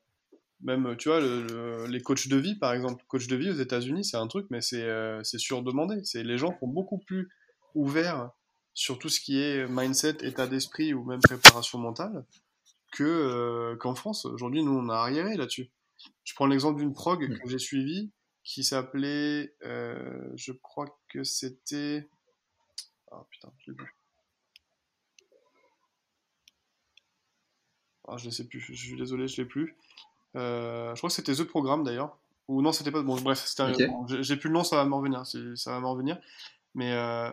même 0.61 0.95
tu 0.97 1.09
vois, 1.09 1.21
les 1.87 2.01
coachs 2.01 2.27
de 2.27 2.37
vie 2.37 2.55
par 2.55 2.73
exemple, 2.73 3.03
coach 3.07 3.27
de 3.27 3.35
vie 3.35 3.49
aux 3.49 3.55
États-Unis, 3.55 4.03
c'est 4.03 4.17
un 4.17 4.27
truc, 4.27 4.47
mais 4.49 4.61
c'est 4.61 4.87
c'est 5.23 5.39
surdemandé. 5.39 6.03
C'est 6.03 6.23
les 6.23 6.37
gens 6.37 6.57
sont 6.59 6.67
beaucoup 6.67 6.97
plus 6.99 7.29
ouverts 7.75 8.31
sur 8.73 8.99
tout 8.99 9.09
ce 9.09 9.19
qui 9.19 9.39
est 9.39 9.67
mindset, 9.67 10.17
état 10.21 10.47
d'esprit 10.47 10.93
ou 10.93 11.03
même 11.03 11.19
préparation 11.21 11.79
mentale 11.79 12.25
que 12.91 13.75
qu'en 13.79 13.95
France. 13.95 14.25
Aujourd'hui, 14.25 14.63
nous 14.63 14.77
on 14.77 14.89
a 14.89 14.95
arriéré 14.95 15.35
là-dessus. 15.37 15.69
Je 16.23 16.33
prends 16.33 16.47
l'exemple 16.47 16.79
d'une 16.79 16.93
prog 16.93 17.29
mmh. 17.29 17.39
que 17.39 17.49
j'ai 17.49 17.59
suivie 17.59 18.11
qui 18.43 18.63
s'appelait, 18.63 19.53
je 19.61 20.51
crois 20.51 20.87
que 21.09 21.23
c'était 21.23 22.07
ah 23.11 23.25
putain, 23.29 23.51
je 23.59 23.71
l'ai 23.71 23.77
plus. 23.77 23.95
Ah, 28.07 28.17
je 28.17 28.25
ne 28.25 28.31
sais 28.31 28.47
plus, 28.47 28.59
je 28.59 28.73
suis 28.73 28.97
désolé, 28.97 29.27
je 29.27 29.41
l'ai 29.41 29.47
plus. 29.47 29.75
Euh, 30.35 30.93
je 30.93 30.99
crois 30.99 31.09
que 31.09 31.15
c'était 31.15 31.33
The 31.33 31.43
Programme 31.43 31.83
d'ailleurs. 31.83 32.17
Ou 32.47 32.61
non, 32.61 32.71
c'était 32.71 32.91
pas. 32.91 33.01
Bon, 33.01 33.19
bref, 33.21 33.43
c'était 33.45 33.87
j'ai 34.21 34.35
plus 34.37 34.49
le 34.49 34.53
nom, 34.53 34.63
ça 34.63 34.77
va 34.77 34.85
m'en 34.85 34.97
revenir. 34.97 35.23
Ça 35.55 35.71
va 35.71 35.79
m'en 35.79 35.91
revenir. 35.91 36.17
Mais 36.75 36.93
euh, 36.93 37.29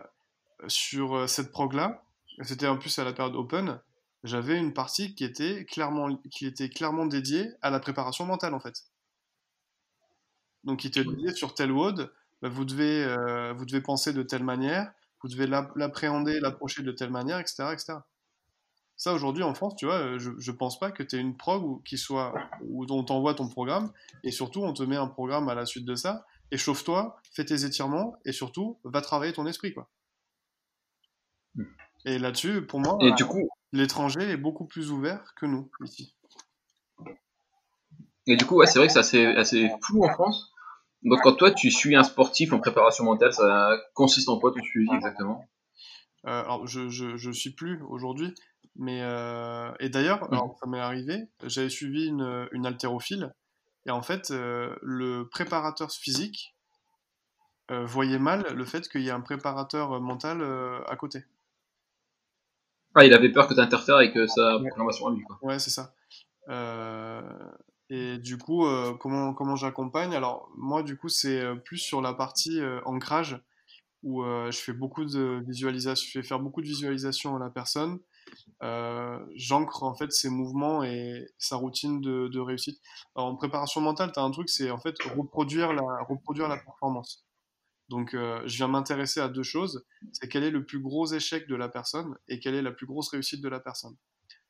sur 0.68 1.16
euh, 1.16 1.26
cette 1.26 1.50
prog-là, 1.52 2.02
c'était 2.42 2.66
en 2.66 2.76
plus 2.76 2.98
à 2.98 3.04
la 3.04 3.12
période 3.12 3.34
Open, 3.34 3.80
j'avais 4.24 4.58
une 4.58 4.72
partie 4.72 5.14
qui 5.14 5.24
était, 5.24 5.64
clairement, 5.64 6.16
qui 6.30 6.46
était 6.46 6.68
clairement 6.68 7.06
dédiée 7.06 7.50
à 7.62 7.70
la 7.70 7.80
préparation 7.80 8.24
mentale 8.26 8.54
en 8.54 8.60
fait. 8.60 8.84
Donc, 10.64 10.84
il 10.84 10.90
te 10.90 11.00
disait 11.00 11.34
sur 11.34 11.54
tel 11.54 11.70
WOD, 11.70 12.12
bah, 12.42 12.48
vous, 12.48 12.64
devez, 12.64 13.06
vous 13.54 13.64
devez 13.66 13.80
penser 13.80 14.12
de 14.12 14.22
telle 14.22 14.42
manière, 14.42 14.90
vous 15.22 15.28
devez 15.28 15.46
l'appréhender, 15.46 16.40
l'approcher 16.40 16.82
de 16.82 16.92
telle 16.92 17.10
manière, 17.10 17.38
etc. 17.38 17.68
etc. 17.72 17.94
Ça, 18.96 19.12
aujourd'hui, 19.12 19.42
en 19.42 19.54
France, 19.54 19.76
tu 19.76 19.84
vois, 19.86 19.98
euh, 19.98 20.18
je, 20.18 20.30
je 20.38 20.52
pense 20.52 20.78
pas 20.78 20.90
que 20.90 21.02
tu 21.02 21.16
aies 21.16 21.20
une 21.20 21.36
prog 21.36 21.62
où, 21.64 21.82
qui 21.84 21.98
soit, 21.98 22.34
où 22.62 22.86
on 22.88 23.04
t'envoie 23.04 23.34
ton 23.34 23.48
programme, 23.48 23.92
et 24.24 24.30
surtout, 24.30 24.62
on 24.62 24.72
te 24.72 24.82
met 24.82 24.96
un 24.96 25.06
programme 25.06 25.48
à 25.48 25.54
la 25.54 25.66
suite 25.66 25.84
de 25.84 25.94
ça, 25.94 26.24
échauffe-toi, 26.50 27.16
fais 27.32 27.44
tes 27.44 27.64
étirements, 27.64 28.16
et 28.24 28.32
surtout, 28.32 28.78
va 28.84 29.02
travailler 29.02 29.32
ton 29.32 29.46
esprit, 29.46 29.74
quoi. 29.74 29.90
Hmm. 31.54 31.64
Et 32.06 32.18
là-dessus, 32.18 32.64
pour 32.64 32.80
moi, 32.80 32.96
et 33.00 33.12
du 33.12 33.26
coup, 33.26 33.48
l'étranger 33.72 34.22
est 34.22 34.36
beaucoup 34.36 34.66
plus 34.66 34.90
ouvert 34.90 35.34
que 35.36 35.44
nous, 35.44 35.70
ici. 35.84 36.14
Et 38.26 38.36
du 38.36 38.46
coup, 38.46 38.56
ouais, 38.56 38.66
c'est 38.66 38.78
vrai 38.78 38.88
que 38.88 38.92
c'est 38.92 38.98
assez, 38.98 39.26
assez 39.26 39.70
flou 39.82 40.04
en 40.04 40.12
France. 40.12 40.52
Donc 41.02 41.20
quand 41.22 41.34
toi 41.34 41.52
tu 41.52 41.70
suis 41.70 41.94
un 41.94 42.02
sportif 42.02 42.52
en 42.52 42.58
préparation 42.58 43.04
mentale, 43.04 43.32
ça 43.32 43.78
consiste 43.94 44.28
en 44.28 44.38
quoi 44.38 44.52
ton 44.52 44.62
suivi 44.62 44.88
exactement? 44.94 45.44
Euh, 46.26 46.42
Alors 46.42 46.66
je, 46.66 46.88
je, 46.88 47.30
suis 47.30 47.50
plus 47.50 47.80
aujourd'hui, 47.88 48.34
mais 48.78 49.00
euh, 49.02 49.72
et 49.80 49.88
d'ailleurs, 49.88 50.30
mmh. 50.32 50.54
ça 50.60 50.66
m'est 50.66 50.80
arrivé, 50.80 51.28
j'avais 51.44 51.68
suivi 51.68 52.06
une, 52.06 52.48
une 52.52 52.66
haltérophile 52.66 53.34
et 53.86 53.90
en 53.90 54.02
fait 54.02 54.30
euh, 54.30 54.74
le 54.82 55.28
préparateur 55.28 55.90
physique 55.90 56.54
voyait 57.68 58.20
mal 58.20 58.46
le 58.54 58.64
fait 58.64 58.88
qu'il 58.88 59.02
y 59.02 59.08
ait 59.08 59.12
un 59.12 59.20
préparateur 59.20 60.00
mental 60.00 60.40
à 60.86 60.94
côté. 60.94 61.24
Ah, 62.94 63.04
il 63.04 63.12
avait 63.12 63.32
peur 63.32 63.48
que 63.48 63.54
tu 63.54 63.60
interfères 63.60 63.96
avec 63.96 64.16
sa 64.28 64.58
programmation 64.58 65.08
à 65.08 65.10
lui. 65.10 65.22
Quoi. 65.22 65.38
Ouais, 65.42 65.58
c'est 65.58 65.70
ça. 65.70 65.92
Et 67.88 68.18
du 68.18 68.36
coup, 68.36 68.66
euh, 68.66 68.94
comment, 68.94 69.32
comment 69.32 69.54
j'accompagne? 69.54 70.14
Alors, 70.14 70.50
moi, 70.56 70.82
du 70.82 70.96
coup, 70.96 71.08
c'est 71.08 71.40
euh, 71.40 71.54
plus 71.54 71.78
sur 71.78 72.00
la 72.00 72.12
partie 72.12 72.60
euh, 72.60 72.80
ancrage, 72.84 73.40
où 74.02 74.22
je 74.22 74.58
fais 74.58 74.72
beaucoup 74.72 75.04
de 75.04 75.42
visualisation, 75.48 76.06
je 76.06 76.20
fais 76.20 76.22
faire 76.22 76.38
beaucoup 76.38 76.60
de 76.62 76.66
visualisation 76.66 77.34
à 77.34 77.40
la 77.40 77.50
personne. 77.50 77.98
J'ancre 79.34 79.82
en 79.82 79.94
fait 79.94 80.12
ses 80.12 80.28
mouvements 80.28 80.82
et 80.82 81.26
sa 81.38 81.56
routine 81.56 82.00
de, 82.00 82.28
de 82.28 82.40
réussite. 82.40 82.80
Alors, 83.14 83.28
en 83.28 83.36
préparation 83.36 83.80
mentale, 83.80 84.12
tu 84.12 84.18
as 84.18 84.22
un 84.22 84.30
truc, 84.30 84.48
c'est 84.48 84.70
en 84.70 84.78
fait 84.78 84.96
reproduire 85.14 85.72
la, 85.72 86.02
reproduire 86.08 86.48
la 86.48 86.56
performance. 86.56 87.24
Donc, 87.88 88.10
je 88.12 88.56
viens 88.56 88.68
m'intéresser 88.68 89.20
à 89.20 89.28
deux 89.28 89.44
choses. 89.44 89.84
C'est 90.12 90.28
quel 90.28 90.42
est 90.42 90.50
le 90.50 90.64
plus 90.64 90.80
gros 90.80 91.06
échec 91.06 91.46
de 91.48 91.54
la 91.54 91.68
personne 91.68 92.16
et 92.28 92.40
quelle 92.40 92.54
est 92.54 92.62
la 92.62 92.72
plus 92.72 92.86
grosse 92.86 93.10
réussite 93.10 93.40
de 93.40 93.48
la 93.48 93.60
personne. 93.60 93.96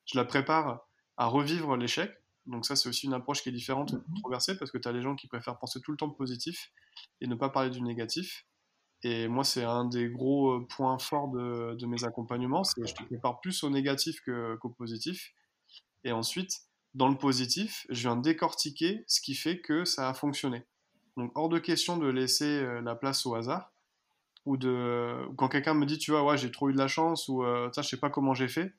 Je 0.06 0.18
la 0.18 0.24
prépare 0.24 0.86
à 1.16 1.26
revivre 1.26 1.76
l'échec 1.76 2.12
donc 2.46 2.64
ça, 2.64 2.76
c'est 2.76 2.88
aussi 2.88 3.06
une 3.06 3.14
approche 3.14 3.42
qui 3.42 3.48
est 3.48 3.52
différente, 3.52 3.92
mhm. 3.92 4.02
controversée, 4.14 4.56
parce 4.56 4.70
que 4.70 4.78
tu 4.78 4.88
as 4.88 4.92
les 4.92 5.02
gens 5.02 5.16
qui 5.16 5.26
préfèrent 5.26 5.58
penser 5.58 5.80
tout 5.80 5.90
le 5.90 5.96
temps 5.96 6.10
positif 6.10 6.72
et 7.20 7.26
ne 7.26 7.34
pas 7.34 7.48
parler 7.48 7.70
du 7.70 7.82
négatif. 7.82 8.46
Et 9.02 9.28
moi, 9.28 9.44
c'est 9.44 9.62
un 9.62 9.84
des 9.84 10.08
gros 10.08 10.52
euh, 10.52 10.66
points 10.66 10.98
forts 10.98 11.28
de, 11.28 11.86
mes 11.86 12.04
accompagnements, 12.04 12.64
c'est 12.64 12.86
je 12.86 12.94
te 12.94 13.04
prépare 13.04 13.40
plus 13.40 13.62
au 13.62 13.70
négatif 13.70 14.20
qu'au 14.24 14.70
positif. 14.70 15.32
Et 16.04 16.12
ensuite, 16.12 16.60
dans 16.94 17.08
le 17.08 17.16
positif, 17.16 17.86
je 17.90 18.02
viens 18.02 18.16
décortiquer 18.16 19.04
ce 19.06 19.20
qui 19.20 19.34
fait 19.34 19.60
que 19.60 19.84
ça 19.84 20.08
a 20.08 20.14
fonctionné. 20.14 20.64
Donc 21.16 21.30
hors 21.34 21.48
de 21.48 21.58
question 21.58 21.96
de 21.98 22.08
laisser 22.08 22.44
euh, 22.44 22.80
la 22.80 22.94
place 22.94 23.26
au 23.26 23.34
hasard, 23.34 23.70
ou 24.44 24.56
de 24.56 25.26
quand 25.36 25.48
quelqu'un 25.48 25.74
me 25.74 25.86
dit, 25.86 25.98
tu 25.98 26.10
vois, 26.10 26.24
ouais, 26.24 26.38
j'ai 26.38 26.50
trop 26.50 26.70
eu 26.70 26.72
de 26.72 26.78
la 26.78 26.88
chance, 26.88 27.28
ou 27.28 27.44
euh, 27.44 27.70
je 27.76 27.82
sais 27.82 27.96
pas 27.98 28.10
comment 28.10 28.34
j'ai 28.34 28.48
fait, 28.48 28.72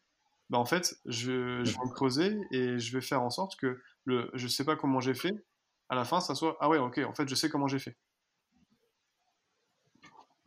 bah 0.50 0.58
en 0.58 0.66
fait, 0.66 1.00
je, 1.06 1.64
je, 1.64 1.72
vais 1.72 1.86
me 1.86 1.94
creuser 1.94 2.38
et 2.52 2.80
je 2.80 2.94
vais 2.94 3.02
faire 3.02 3.22
en 3.22 3.30
sorte 3.30 3.56
que 3.58 3.82
le 4.06 4.32
je 4.34 4.48
sais 4.48 4.64
pas 4.64 4.76
comment 4.76 5.00
j'ai 5.00 5.14
fait, 5.14 5.34
à 5.90 5.96
la 5.96 6.06
fin, 6.06 6.20
ça 6.22 6.36
soit 6.36 6.58
ah 6.60 6.70
ouais, 6.70 6.78
ok, 6.78 7.00
en 7.00 7.14
fait, 7.14 7.28
je 7.28 7.36
sais 7.36 7.50
comment 7.50 7.68
j'ai 7.68 7.80
fait. 7.80 7.98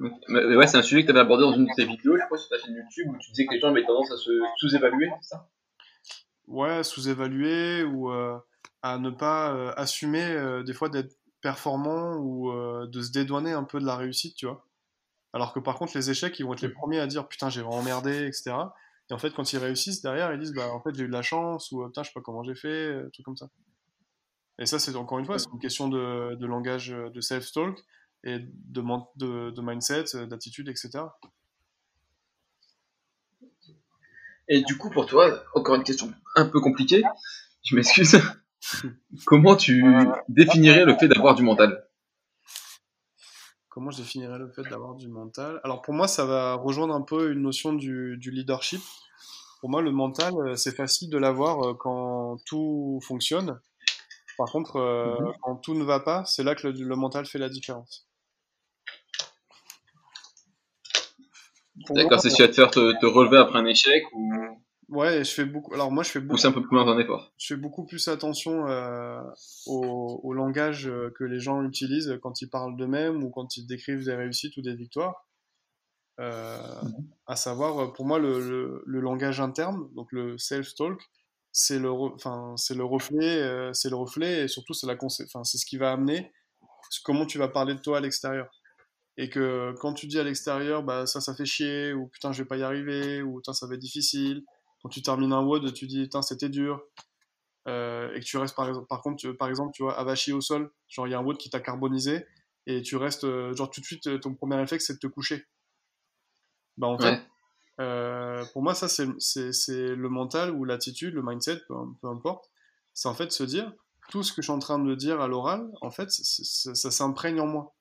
Ouais, 0.00 0.66
c'est 0.66 0.78
un 0.78 0.82
sujet 0.82 1.02
que 1.02 1.06
tu 1.06 1.10
avais 1.10 1.20
abordé 1.20 1.42
dans 1.42 1.52
une 1.52 1.66
de 1.66 1.74
tes 1.76 1.84
vidéos, 1.84 2.16
je 2.16 2.24
crois, 2.24 2.38
sur 2.38 2.48
ta 2.48 2.58
chaîne 2.58 2.74
YouTube, 2.74 3.08
où 3.10 3.18
tu 3.18 3.30
disais 3.32 3.44
que 3.44 3.52
les 3.52 3.60
gens 3.60 3.68
avaient 3.68 3.84
tendance 3.84 4.10
à 4.10 4.16
se 4.16 4.30
sous-évaluer, 4.56 5.10
c'est 5.20 5.34
ça? 5.34 5.48
Ouais, 6.46 6.82
sous-évaluer 6.82 7.84
ou 7.84 8.10
euh, 8.10 8.38
à 8.82 8.98
ne 8.98 9.10
pas 9.10 9.52
euh, 9.52 9.72
assumer 9.76 10.24
euh, 10.24 10.62
des 10.62 10.72
fois 10.72 10.88
d'être 10.88 11.14
performant 11.42 12.16
ou 12.16 12.52
de 12.86 13.00
se 13.00 13.12
dédouaner 13.12 13.52
un 13.52 13.64
peu 13.64 13.80
de 13.80 13.86
la 13.86 13.96
réussite, 13.96 14.36
tu 14.36 14.46
vois. 14.46 14.66
Alors 15.32 15.54
que 15.54 15.60
par 15.60 15.76
contre, 15.76 15.96
les 15.96 16.10
échecs, 16.10 16.38
ils 16.38 16.44
vont 16.44 16.52
être 16.52 16.60
les 16.60 16.68
premiers 16.68 17.00
à 17.00 17.06
dire 17.06 17.28
putain, 17.28 17.48
j'ai 17.48 17.62
vraiment 17.62 17.82
merdé, 17.82 18.26
etc. 18.26 18.52
Et 19.08 19.14
en 19.14 19.18
fait, 19.18 19.30
quand 19.30 19.50
ils 19.54 19.58
réussissent, 19.58 20.02
derrière, 20.02 20.32
ils 20.34 20.38
disent 20.38 20.52
bah 20.52 20.70
en 20.70 20.82
fait 20.82 20.94
j'ai 20.94 21.04
eu 21.04 21.08
de 21.08 21.12
la 21.12 21.22
chance 21.22 21.72
ou 21.72 21.86
putain 21.86 22.02
je 22.02 22.08
sais 22.08 22.12
pas 22.12 22.20
comment 22.20 22.42
j'ai 22.42 22.54
fait, 22.54 23.10
truc 23.12 23.24
comme 23.24 23.38
ça. 23.38 23.48
Et 24.58 24.66
ça, 24.66 24.78
c'est 24.78 24.94
encore 24.96 25.18
une 25.18 25.24
fois, 25.24 25.38
c'est 25.38 25.50
une 25.50 25.60
question 25.60 25.88
de, 25.88 26.34
de 26.34 26.46
langage 26.46 26.88
de 26.88 27.20
self-talk 27.22 27.82
et 28.24 28.38
de, 28.38 28.82
de, 29.16 29.50
de 29.50 29.60
mindset, 29.62 30.14
euh, 30.14 30.26
d'attitude, 30.26 30.68
etc. 30.68 31.04
Et 34.48 34.62
du 34.62 34.76
coup, 34.76 34.90
pour 34.90 35.06
toi, 35.06 35.44
encore 35.54 35.76
une 35.76 35.84
question 35.84 36.12
un 36.36 36.46
peu 36.46 36.60
compliquée, 36.60 37.02
je 37.62 37.76
m'excuse. 37.76 38.20
Comment 39.26 39.56
tu 39.56 39.84
définirais 40.28 40.84
le 40.84 40.96
fait 40.96 41.08
d'avoir 41.08 41.34
du 41.34 41.42
mental? 41.42 41.86
Comment 43.68 43.92
je 43.92 43.98
définirais 43.98 44.38
le 44.38 44.50
fait 44.50 44.62
d'avoir 44.62 44.96
du 44.96 45.06
mental? 45.08 45.60
Alors 45.62 45.80
pour 45.80 45.94
moi, 45.94 46.08
ça 46.08 46.24
va 46.26 46.54
rejoindre 46.54 46.92
un 46.94 47.02
peu 47.02 47.30
une 47.32 47.42
notion 47.42 47.72
du, 47.72 48.16
du 48.18 48.30
leadership. 48.32 48.80
Pour 49.60 49.70
moi, 49.70 49.80
le 49.82 49.92
mental, 49.92 50.34
euh, 50.38 50.56
c'est 50.56 50.74
facile 50.74 51.08
de 51.10 51.18
l'avoir 51.18 51.62
euh, 51.62 51.74
quand 51.74 52.38
tout 52.46 52.98
fonctionne. 53.02 53.60
Par 54.36 54.50
contre, 54.50 54.76
euh, 54.76 55.16
Mhm. 55.20 55.32
quand 55.42 55.56
tout 55.56 55.74
ne 55.74 55.84
va 55.84 56.00
pas, 56.00 56.24
c'est 56.24 56.42
là 56.42 56.54
que 56.54 56.66
le, 56.66 56.72
le 56.84 56.96
mental 56.96 57.26
fait 57.26 57.38
la 57.38 57.48
différence. 57.48 58.08
Pour 61.69 61.69
moi, 61.69 61.69
D'accord, 61.90 62.20
c'est 62.20 62.30
ce 62.30 62.36
qui 62.36 62.42
va 62.42 62.48
te 62.48 62.54
faire 62.54 62.70
te, 62.70 62.98
te 63.00 63.06
relever 63.06 63.38
après 63.38 63.58
un 63.58 63.66
échec 63.66 64.04
ou, 64.12 64.32
ouais, 64.88 65.24
je 65.24 65.30
fais 65.30 65.44
beaucoup. 65.44 65.72
Alors 65.74 65.90
moi, 65.90 66.02
je 66.02 66.10
fais 66.10 66.18
ou 66.18 66.22
beaucoup. 66.22 66.36
c'est 66.38 66.48
un 66.48 66.52
peu 66.52 66.62
plus 66.62 66.76
loin 66.76 66.84
d'un 66.84 66.98
effort. 66.98 67.32
je 67.38 67.46
fais 67.54 67.56
beaucoup 67.60 67.86
plus 67.86 68.08
attention 68.08 68.66
euh, 68.68 69.20
au, 69.66 70.20
au 70.22 70.32
langage 70.32 70.88
euh, 70.88 71.10
que 71.16 71.24
les 71.24 71.40
gens 71.40 71.62
utilisent 71.62 72.18
quand 72.22 72.42
ils 72.42 72.48
parlent 72.50 72.76
d'eux-mêmes 72.76 73.22
ou 73.24 73.30
quand 73.30 73.56
ils 73.56 73.66
décrivent 73.66 74.04
des 74.04 74.14
réussites 74.14 74.56
ou 74.56 74.62
des 74.62 74.74
victoires. 74.74 75.26
Euh, 76.20 76.58
à 77.26 77.36
savoir, 77.36 77.78
euh, 77.78 77.92
pour 77.92 78.04
moi, 78.04 78.18
le, 78.18 78.40
le, 78.40 78.82
le 78.84 79.00
langage 79.00 79.40
interne, 79.40 79.88
donc 79.94 80.12
le 80.12 80.36
self-talk, 80.36 81.00
c'est 81.50 81.78
le, 81.78 81.88
re- 81.88 82.14
enfin, 82.14 82.52
c'est 82.56 82.74
le 82.74 82.84
reflet, 82.84 83.40
euh, 83.40 83.72
c'est 83.72 83.88
le 83.88 83.96
reflet 83.96 84.44
et 84.44 84.48
surtout 84.48 84.74
c'est 84.74 84.86
la 84.86 84.96
enfin, 85.02 85.44
c'est 85.44 85.56
ce 85.58 85.64
qui 85.64 85.78
va 85.78 85.92
amener 85.92 86.30
comment 87.04 87.24
tu 87.24 87.38
vas 87.38 87.48
parler 87.48 87.74
de 87.74 87.80
toi 87.80 87.98
à 87.98 88.00
l'extérieur. 88.00 88.50
Et 89.22 89.28
que 89.28 89.74
quand 89.80 89.92
tu 89.92 90.06
dis 90.06 90.18
à 90.18 90.24
l'extérieur, 90.24 90.82
bah 90.82 91.04
ça, 91.04 91.20
ça 91.20 91.34
fait 91.34 91.44
chier, 91.44 91.92
ou 91.92 92.06
putain, 92.08 92.32
je 92.32 92.42
vais 92.42 92.48
pas 92.48 92.56
y 92.56 92.62
arriver, 92.62 93.20
ou 93.20 93.36
putain, 93.36 93.52
ça 93.52 93.66
va 93.66 93.74
être 93.74 93.80
difficile. 93.80 94.44
Quand 94.82 94.88
tu 94.88 95.02
termines 95.02 95.34
un 95.34 95.42
WOD, 95.42 95.74
tu 95.74 95.86
dis, 95.86 96.04
putain, 96.04 96.22
c'était 96.22 96.48
dur. 96.48 96.82
Euh, 97.68 98.10
et 98.14 98.20
que 98.20 98.24
tu 98.24 98.38
restes, 98.38 98.56
par, 98.56 99.02
contre, 99.02 99.16
tu- 99.16 99.34
par 99.36 99.48
exemple, 99.50 99.72
tu 99.74 99.82
vois, 99.82 99.98
avachi 99.98 100.32
au 100.32 100.40
sol, 100.40 100.72
genre 100.88 101.06
il 101.06 101.10
y 101.10 101.14
a 101.14 101.18
un 101.18 101.22
WOD 101.22 101.36
qui 101.36 101.50
t'a 101.50 101.60
carbonisé, 101.60 102.24
et 102.66 102.80
tu 102.80 102.96
restes, 102.96 103.24
euh, 103.24 103.54
genre 103.54 103.70
tout 103.70 103.82
de 103.82 103.84
suite, 103.84 104.20
ton 104.22 104.34
premier 104.34 104.56
réflexe, 104.56 104.86
c'est 104.86 104.94
de 104.94 104.98
te 105.00 105.06
coucher. 105.06 105.44
Bah 106.78 106.86
en 106.86 106.98
fait, 106.98 107.12
Ouais. 107.12 107.22
euh, 107.80 108.42
pour 108.54 108.62
moi, 108.62 108.74
ça, 108.74 108.88
c'est 108.88 109.04
le 109.06 110.08
mental 110.08 110.50
ou 110.52 110.64
l'attitude, 110.64 111.12
le 111.12 111.22
mindset, 111.22 111.58
peu, 111.68 111.74
peu 112.00 112.08
importe. 112.08 112.50
C'est 112.94 113.08
en 113.08 113.14
fait 113.14 113.32
se 113.32 113.42
dire, 113.44 113.70
tout 114.08 114.22
ce 114.22 114.32
que 114.32 114.40
je 114.40 114.46
suis 114.46 114.52
en 114.52 114.58
train 114.58 114.78
de 114.78 114.94
dire 114.94 115.20
à 115.20 115.28
l'oral, 115.28 115.70
en 115.82 115.90
fait, 115.90 116.10
c'est- 116.10 116.74
ça 116.74 116.90
s'imprègne 116.90 117.40
en 117.40 117.46
moi. 117.46 117.74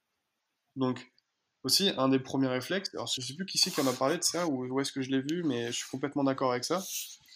Donc, 0.75 1.11
aussi, 1.63 1.91
un 1.97 2.09
des 2.09 2.19
premiers 2.19 2.47
réflexes, 2.47 2.93
alors 2.93 3.07
je 3.07 3.21
sais 3.21 3.33
plus 3.33 3.45
qui 3.45 3.57
c'est 3.57 3.71
qui 3.71 3.81
en 3.81 3.87
a 3.87 3.93
parlé 3.93 4.17
de 4.17 4.23
ça, 4.23 4.47
ou 4.47 4.65
où 4.65 4.79
est-ce 4.79 4.91
que 4.91 5.01
je 5.01 5.09
l'ai 5.09 5.21
vu, 5.21 5.43
mais 5.43 5.67
je 5.67 5.77
suis 5.77 5.89
complètement 5.89 6.23
d'accord 6.23 6.51
avec 6.51 6.63
ça, 6.63 6.81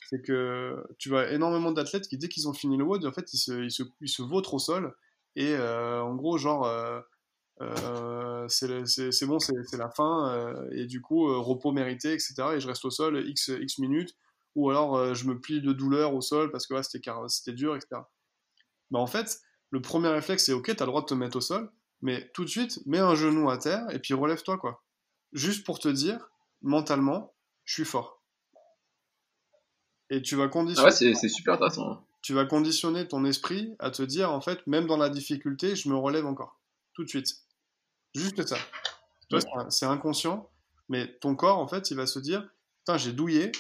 c'est 0.09 0.21
que 0.21 0.83
tu 0.97 1.09
vois 1.09 1.31
énormément 1.31 1.71
d'athlètes 1.71 2.07
qui, 2.07 2.17
dès 2.17 2.29
qu'ils 2.29 2.47
ont 2.47 2.53
fini 2.53 2.77
le 2.77 2.83
WOD, 2.83 3.05
en 3.05 3.11
fait, 3.11 3.33
ils 3.33 3.37
se, 3.37 3.63
ils 3.63 3.71
se, 3.71 3.83
ils 4.01 4.09
se 4.09 4.21
vautrent 4.21 4.53
au 4.53 4.59
sol, 4.59 4.95
et 5.35 5.53
euh, 5.55 6.01
en 6.01 6.15
gros, 6.15 6.37
genre, 6.37 6.65
euh, 6.65 7.01
euh, 7.61 8.47
c'est 8.47 9.25
bon, 9.25 9.39
c'est 9.39 9.77
la 9.77 9.89
fin, 9.89 10.29
euh, 10.29 10.69
et 10.71 10.85
du 10.85 11.01
coup, 11.01 11.25
repos 11.41 11.71
mérité, 11.71 12.13
etc., 12.13 12.33
et 12.55 12.59
je 12.59 12.67
reste 12.67 12.85
au 12.85 12.91
sol 12.91 13.27
X, 13.27 13.51
X 13.59 13.79
minutes, 13.79 14.15
ou 14.55 14.69
alors 14.69 15.15
je 15.15 15.25
me 15.25 15.39
plie 15.39 15.61
de 15.61 15.73
douleur 15.73 16.13
au 16.13 16.21
sol 16.21 16.51
parce 16.51 16.67
que 16.67 16.75
ouais, 16.75 16.83
c'était 16.83 17.53
dur, 17.53 17.75
etc. 17.75 18.01
Bah, 18.91 18.99
en 18.99 19.07
fait, 19.07 19.39
le 19.71 19.81
premier 19.81 20.09
réflexe, 20.09 20.45
c'est 20.45 20.53
ok, 20.53 20.75
t'as 20.75 20.85
le 20.85 20.91
droit 20.91 21.01
de 21.01 21.07
te 21.07 21.13
mettre 21.15 21.37
au 21.37 21.41
sol, 21.41 21.71
mais 22.03 22.29
tout 22.35 22.43
de 22.45 22.49
suite, 22.49 22.79
mets 22.85 22.99
un 22.99 23.15
genou 23.15 23.49
à 23.49 23.57
terre 23.57 23.85
et 23.91 23.97
puis 23.99 24.13
relève-toi, 24.13 24.59
quoi. 24.59 24.83
Juste 25.33 25.65
pour 25.65 25.79
te 25.79 25.87
dire, 25.89 26.29
mentalement, 26.61 27.33
je 27.65 27.73
suis 27.73 27.85
fort. 27.85 28.21
Et 30.09 30.21
tu 30.21 30.35
vas 30.35 30.43
Ah 30.43 30.47
conditionner, 30.49 30.85
ouais, 30.85 30.91
c'est 30.91 31.13
c'est 31.15 31.29
super 31.29 31.55
intéressant. 31.55 31.91
hein. 31.91 32.03
tu 32.21 32.33
vas 32.33 32.45
conditionner 32.45 33.07
ton 33.07 33.25
esprit 33.25 33.75
à 33.79 33.89
te 33.91 34.03
dire, 34.03 34.31
en 34.31 34.41
fait, 34.41 34.65
même 34.67 34.85
dans 34.85 34.97
la 34.97 35.09
difficulté, 35.09 35.75
je 35.75 35.89
me 35.89 35.95
relève 35.95 36.25
encore. 36.25 36.59
Tout 36.93 37.03
de 37.03 37.09
suite. 37.09 37.37
Juste 38.13 38.45
ça. 38.47 38.57
C'est 39.31 39.39
c'est 39.69 39.85
inconscient, 39.87 40.49
mais 40.89 41.07
ton 41.21 41.35
corps, 41.35 41.57
en 41.57 41.67
fait, 41.67 41.89
il 41.89 41.97
va 41.97 42.05
se 42.05 42.19
dire, 42.19 42.47
putain, 42.79 42.97
j'ai 42.97 43.13
douillé, 43.13 43.51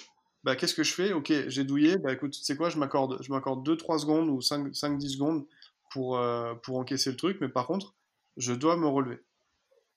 bah 0.43 0.55
qu'est-ce 0.55 0.75
que 0.75 0.83
je 0.83 0.93
fais? 0.93 1.13
Ok, 1.13 1.33
j'ai 1.47 1.63
douillé, 1.63 1.97
bah 1.97 2.13
écoute, 2.13 2.31
tu 2.33 2.43
sais 2.43 2.55
quoi, 2.55 2.69
je 2.69 2.77
m'accorde 2.77 3.17
je 3.23 3.31
m'accorde 3.31 3.65
2-3 3.65 3.97
secondes 3.97 4.29
ou 4.29 4.41
5-10 4.41 5.13
secondes 5.13 5.45
pour, 5.91 6.17
euh, 6.19 6.53
pour 6.55 6.77
encaisser 6.77 7.09
le 7.11 7.17
truc, 7.17 7.37
mais 7.41 7.49
par 7.49 7.65
contre, 7.65 7.95
je 8.37 8.53
dois 8.53 8.77
me 8.77 8.87
relever. 8.87 9.23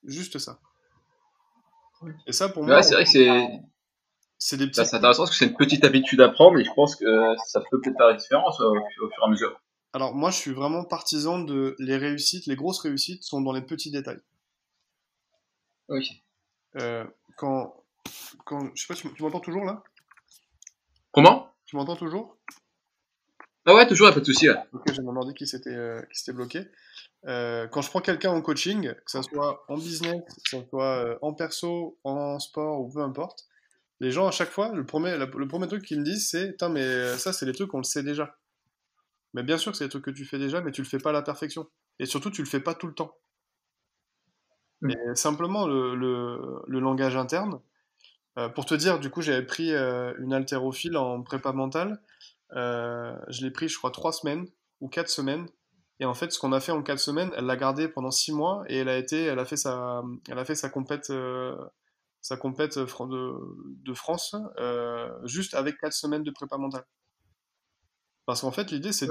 Juste 0.04 0.38
ça. 0.38 0.60
Et 2.26 2.32
ça, 2.32 2.48
pour 2.48 2.62
Mais 2.62 2.68
moi, 2.68 2.76
ouais, 2.76 2.82
c'est 2.82 2.94
vrai 2.94 3.04
que 3.04 3.10
c'est 3.10 3.28
c'est 4.38 4.58
des 4.58 4.66
petits... 4.66 4.76
ça, 4.76 4.84
c'est 4.84 4.96
intéressant 4.96 5.22
parce 5.22 5.30
que 5.30 5.36
c'est 5.36 5.46
une 5.46 5.56
petite 5.56 5.84
habitude 5.84 6.20
à 6.20 6.28
prendre 6.28 6.58
et 6.58 6.64
je 6.64 6.72
pense 6.74 6.94
que 6.96 7.04
ça 7.46 7.60
peut 7.70 7.80
peut-être 7.80 7.96
faire 7.96 8.08
la 8.08 8.14
différence 8.14 8.60
euh, 8.60 8.64
au, 8.64 9.10
fur 9.10 9.22
et 9.22 9.24
à 9.24 9.28
mesure. 9.28 9.60
Alors 9.94 10.14
moi, 10.14 10.30
je 10.30 10.36
suis 10.36 10.52
vraiment 10.52 10.84
partisan 10.84 11.38
de 11.38 11.74
les 11.78 11.96
réussites, 11.96 12.46
les 12.46 12.56
grosses 12.56 12.80
réussites 12.80 13.22
sont 13.22 13.40
dans 13.40 13.52
les 13.52 13.62
petits 13.62 13.90
détails. 13.90 14.20
Oui. 15.88 16.22
Euh, 16.76 17.04
quand, 17.38 17.82
quand, 18.44 18.70
je 18.74 18.82
sais 18.82 18.88
pas, 18.88 18.94
tu, 18.94 19.12
tu 19.14 19.22
m'entends 19.22 19.40
toujours 19.40 19.64
là? 19.64 19.82
Comment? 21.12 21.50
Tu 21.64 21.76
m'entends 21.76 21.96
toujours? 21.96 22.36
Ah 23.64 23.74
ouais, 23.74 23.86
toujours, 23.86 24.06
y 24.06 24.10
a 24.10 24.12
pas 24.12 24.20
de 24.20 24.26
souci. 24.26 24.48
ouais. 24.48 24.56
Ok, 24.72 24.92
j'ai 24.92 25.02
mon 25.02 25.16
ordi 25.16 25.34
qui 25.34 25.46
s'était 25.46 25.70
euh, 25.70 26.00
qui 26.12 26.18
s'était 26.18 26.32
bloqué. 26.32 26.60
Euh, 27.26 27.66
quand 27.66 27.82
je 27.82 27.90
prends 27.90 28.00
quelqu'un 28.00 28.30
en 28.30 28.40
coaching, 28.40 28.92
que 28.92 29.10
ce 29.10 29.20
soit 29.22 29.64
en 29.68 29.76
business, 29.76 30.22
que 30.44 30.58
ce 30.60 30.64
soit 30.68 31.04
euh, 31.04 31.18
en 31.22 31.34
perso, 31.34 31.98
en 32.04 32.38
sport 32.38 32.80
ou 32.80 32.88
peu 32.92 33.00
importe, 33.00 33.46
les 34.00 34.10
gens 34.12 34.26
à 34.28 34.30
chaque 34.30 34.50
fois, 34.50 34.72
le 34.72 34.86
premier, 34.86 35.16
la- 35.16 35.26
le 35.26 35.48
premier 35.48 35.66
truc 35.66 35.84
qu'ils 35.84 35.98
me 36.00 36.04
disent, 36.04 36.30
c'est 36.30 36.54
mais 36.70 36.82
euh, 36.82 37.16
ça, 37.16 37.32
c'est 37.32 37.46
les 37.46 37.52
trucs 37.52 37.70
qu'on 37.70 37.78
le 37.78 37.84
sait 37.84 38.02
déjà. 38.02 38.36
Mais 39.34 39.42
bien 39.42 39.58
sûr 39.58 39.72
que 39.72 39.78
c'est 39.78 39.84
des 39.84 39.90
trucs 39.90 40.04
que 40.04 40.10
tu 40.10 40.24
fais 40.24 40.38
déjà, 40.38 40.60
mais 40.60 40.70
tu 40.70 40.82
le 40.82 40.86
fais 40.86 40.98
pas 40.98 41.10
à 41.10 41.12
la 41.12 41.22
perfection. 41.22 41.68
Et 41.98 42.06
surtout, 42.06 42.30
tu 42.30 42.42
le 42.42 42.48
fais 42.48 42.60
pas 42.60 42.74
tout 42.74 42.86
le 42.86 42.94
temps. 42.94 43.16
Mm. 44.82 44.90
Et 44.90 45.14
simplement, 45.14 45.66
le, 45.66 45.94
le, 45.94 46.62
le 46.66 46.80
langage 46.80 47.16
interne, 47.16 47.60
euh, 48.38 48.48
pour 48.48 48.66
te 48.66 48.74
dire, 48.74 49.00
du 49.00 49.10
coup, 49.10 49.22
j'avais 49.22 49.44
pris 49.44 49.72
euh, 49.72 50.14
une 50.18 50.32
haltérophile 50.32 50.96
en 50.96 51.22
prépa 51.22 51.52
mentale. 51.52 52.00
Euh, 52.52 53.16
je 53.28 53.44
l'ai 53.44 53.50
pris, 53.50 53.68
je 53.68 53.76
crois, 53.76 53.90
trois 53.90 54.12
semaines 54.12 54.46
ou 54.80 54.88
quatre 54.88 55.08
semaines. 55.10 55.46
Et 56.00 56.04
en 56.04 56.14
fait, 56.14 56.30
ce 56.32 56.38
qu'on 56.38 56.52
a 56.52 56.60
fait 56.60 56.72
en 56.72 56.82
quatre 56.82 56.98
semaines, 57.00 57.30
elle 57.36 57.46
l'a 57.46 57.56
gardé 57.56 57.88
pendant 57.88 58.10
six 58.10 58.32
mois 58.32 58.64
et 58.68 58.76
elle 58.78 58.88
a 58.88 58.98
été, 58.98 59.24
elle 59.24 59.38
a 59.38 59.44
fait 59.46 59.56
sa, 59.56 60.02
elle 60.28 60.38
a 60.38 60.44
fait 60.44 60.54
sa 60.54 60.68
compète, 60.68 61.10
euh, 61.10 61.56
sa 62.20 62.36
compète 62.36 62.84
fran- 62.86 63.06
de, 63.06 63.32
de 63.82 63.94
France 63.94 64.34
euh, 64.58 65.08
juste 65.24 65.54
avec 65.54 65.78
quatre 65.78 65.94
semaines 65.94 66.22
de 66.22 66.30
prépa 66.30 66.58
mentale. 66.58 66.84
Parce 68.26 68.40
qu'en 68.40 68.50
fait, 68.50 68.70
l'idée, 68.70 68.92
c'est 68.92 69.06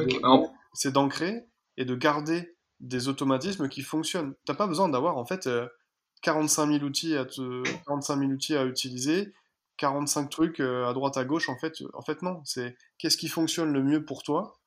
d'ancrer 0.92 1.46
et 1.78 1.86
de 1.86 1.96
garder 1.96 2.56
des 2.80 3.08
automatismes 3.08 3.70
qui 3.70 3.82
fonctionnent. 3.82 4.36
T'as 4.46 4.54
pas 4.56 4.68
besoin 4.68 4.90
d'avoir 4.90 5.18
en 5.18 5.26
fait 5.26 5.48
euh, 5.48 5.68
45 6.22 6.68
000 6.68 6.84
outils 6.84 7.16
à 7.16 7.26
te, 7.26 7.64
45 7.86 8.20
000 8.20 8.32
outils 8.32 8.56
à 8.56 8.66
utiliser, 8.66 9.34
45 9.78 10.30
trucs 10.30 10.60
euh, 10.60 10.86
à 10.88 10.94
droite 10.94 11.18
à 11.18 11.24
gauche. 11.24 11.48
En 11.50 11.58
fait, 11.58 11.82
en 11.94 12.02
fait 12.02 12.22
non. 12.22 12.42
C'est 12.44 12.76
qu'est-ce 12.98 13.18
qui 13.18 13.30
fonctionne 13.30 13.72
le 13.72 13.82
mieux 13.84 14.04
pour 14.04 14.24
toi. 14.24 14.58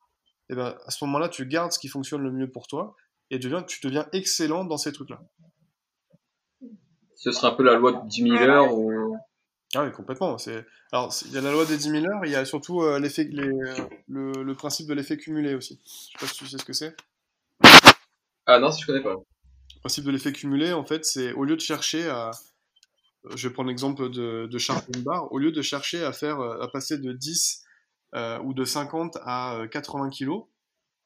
Et 0.49 0.55
ben 0.55 0.75
à 0.85 0.91
ce 0.91 1.03
moment-là, 1.05 1.29
tu 1.29 1.45
gardes 1.45 1.71
ce 1.71 1.79
qui 1.79 1.87
fonctionne 1.87 2.23
le 2.23 2.31
mieux 2.31 2.49
pour 2.49 2.67
toi 2.67 2.95
et 3.29 3.39
deviens, 3.39 3.63
tu 3.63 3.79
deviens 3.85 4.07
excellent 4.13 4.65
dans 4.65 4.77
ces 4.77 4.91
trucs-là. 4.91 5.21
ce 7.15 7.31
serait 7.31 7.47
un 7.47 7.55
peu 7.55 7.63
la 7.63 7.75
loi 7.75 7.91
de 7.93 8.07
10 8.07 8.23
000 8.23 8.35
heures 8.35 8.73
ou... 8.73 9.15
Ah 9.75 9.83
oui, 9.85 9.91
complètement. 9.91 10.35
Alors 10.91 11.13
il 11.25 11.31
y 11.31 11.37
a 11.37 11.41
la 11.41 11.51
loi 11.51 11.65
des 11.65 11.77
10 11.77 11.89
000 11.91 12.05
heures, 12.07 12.25
il 12.25 12.31
y 12.31 12.35
a 12.35 12.43
surtout 12.43 12.81
euh, 12.81 12.99
l'effet, 12.99 13.25
les, 13.25 13.43
euh, 13.43 13.75
le, 14.07 14.43
le 14.43 14.55
principe 14.55 14.87
de 14.87 14.95
l'effet 14.95 15.17
cumulé 15.17 15.53
aussi. 15.53 15.79
Je 15.85 15.91
sais 15.91 16.25
pas 16.25 16.25
si 16.25 16.39
tu 16.39 16.47
sais 16.47 16.57
ce 16.57 16.65
que 16.65 16.73
c'est. 16.73 16.95
Ah 18.47 18.59
non, 18.59 18.71
si 18.71 18.81
je 18.81 18.87
connais 18.87 19.03
pas. 19.03 19.13
Le 19.13 19.79
principe 19.81 20.05
de 20.05 20.11
l'effet 20.11 20.33
cumulé, 20.33 20.73
en 20.73 20.83
fait, 20.83 21.05
c'est 21.05 21.33
au 21.33 21.43
lieu 21.43 21.55
de 21.55 21.61
chercher 21.61 22.09
à. 22.09 22.31
Je 23.35 23.47
vais 23.47 23.53
prendre 23.53 23.69
l'exemple 23.69 24.09
de, 24.09 24.47
de 24.47 24.57
charger 24.57 24.87
une 24.95 25.03
barre. 25.03 25.31
Au 25.31 25.37
lieu 25.37 25.51
de 25.51 25.61
chercher 25.61 26.03
à 26.03 26.13
faire 26.13 26.41
à 26.41 26.67
passer 26.71 26.97
de 26.97 27.11
10 27.11 27.63
euh, 28.15 28.39
ou 28.39 28.53
de 28.53 28.65
50 28.65 29.17
à 29.23 29.55
euh, 29.55 29.67
80 29.67 30.09
kilos, 30.09 30.45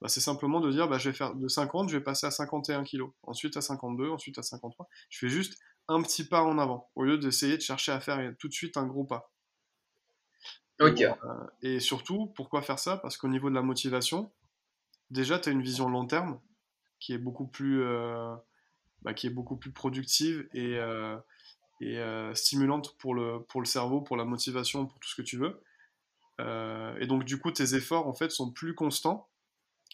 bah, 0.01 0.09
c'est 0.09 0.21
simplement 0.21 0.59
de 0.59 0.71
dire 0.71 0.87
bah, 0.87 0.97
je 0.97 1.09
vais 1.09 1.15
faire 1.15 1.35
de 1.35 1.47
50, 1.47 1.89
je 1.89 1.97
vais 1.97 2.03
passer 2.03 2.25
à 2.27 2.31
51 2.31 2.83
kilos, 2.83 3.11
ensuite 3.23 3.57
à 3.57 3.61
52, 3.61 4.09
ensuite 4.09 4.37
à 4.37 4.43
53. 4.43 4.87
Je 5.09 5.19
fais 5.19 5.29
juste 5.29 5.59
un 5.87 6.01
petit 6.01 6.23
pas 6.23 6.43
en 6.43 6.57
avant, 6.57 6.89
au 6.95 7.03
lieu 7.03 7.17
d'essayer 7.17 7.57
de 7.57 7.61
chercher 7.61 7.91
à 7.91 7.99
faire 7.99 8.19
tout 8.39 8.47
de 8.47 8.53
suite 8.53 8.77
un 8.77 8.85
gros 8.85 9.03
pas. 9.03 9.31
Ok. 10.79 11.01
Et, 11.01 11.05
euh, 11.05 11.13
et 11.61 11.79
surtout, 11.79 12.27
pourquoi 12.35 12.61
faire 12.61 12.79
ça? 12.79 12.97
Parce 12.97 13.17
qu'au 13.17 13.27
niveau 13.27 13.49
de 13.49 13.55
la 13.55 13.61
motivation, 13.61 14.31
déjà, 15.09 15.39
tu 15.39 15.49
as 15.49 15.51
une 15.51 15.61
vision 15.61 15.89
long 15.89 16.05
terme 16.05 16.39
qui 16.99 17.13
est 17.13 17.17
beaucoup 17.17 17.47
plus, 17.47 17.83
euh, 17.83 18.33
bah, 19.01 19.13
qui 19.13 19.27
est 19.27 19.29
beaucoup 19.29 19.57
plus 19.57 19.71
productive 19.71 20.47
et, 20.53 20.77
euh, 20.77 21.17
et 21.81 21.97
euh, 21.99 22.33
stimulante 22.33 22.97
pour 22.97 23.13
le, 23.13 23.43
pour 23.43 23.61
le 23.61 23.65
cerveau, 23.65 24.01
pour 24.01 24.17
la 24.17 24.25
motivation, 24.25 24.85
pour 24.85 24.99
tout 24.99 25.09
ce 25.09 25.15
que 25.15 25.21
tu 25.21 25.37
veux. 25.37 25.61
Euh, 26.39 26.97
et 26.99 27.07
donc, 27.07 27.23
du 27.23 27.39
coup, 27.39 27.51
tes 27.51 27.75
efforts, 27.75 28.07
en 28.07 28.13
fait, 28.13 28.31
sont 28.31 28.51
plus 28.51 28.75
constants. 28.75 29.29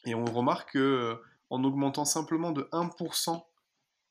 Et 0.06 0.16
on 0.16 0.26
remarque 0.26 0.74
que 0.74 0.80
euh, 0.80 1.16
en 1.50 1.64
augmentant 1.64 2.06
simplement 2.06 2.52
de 2.52 2.64
1% 2.72 3.44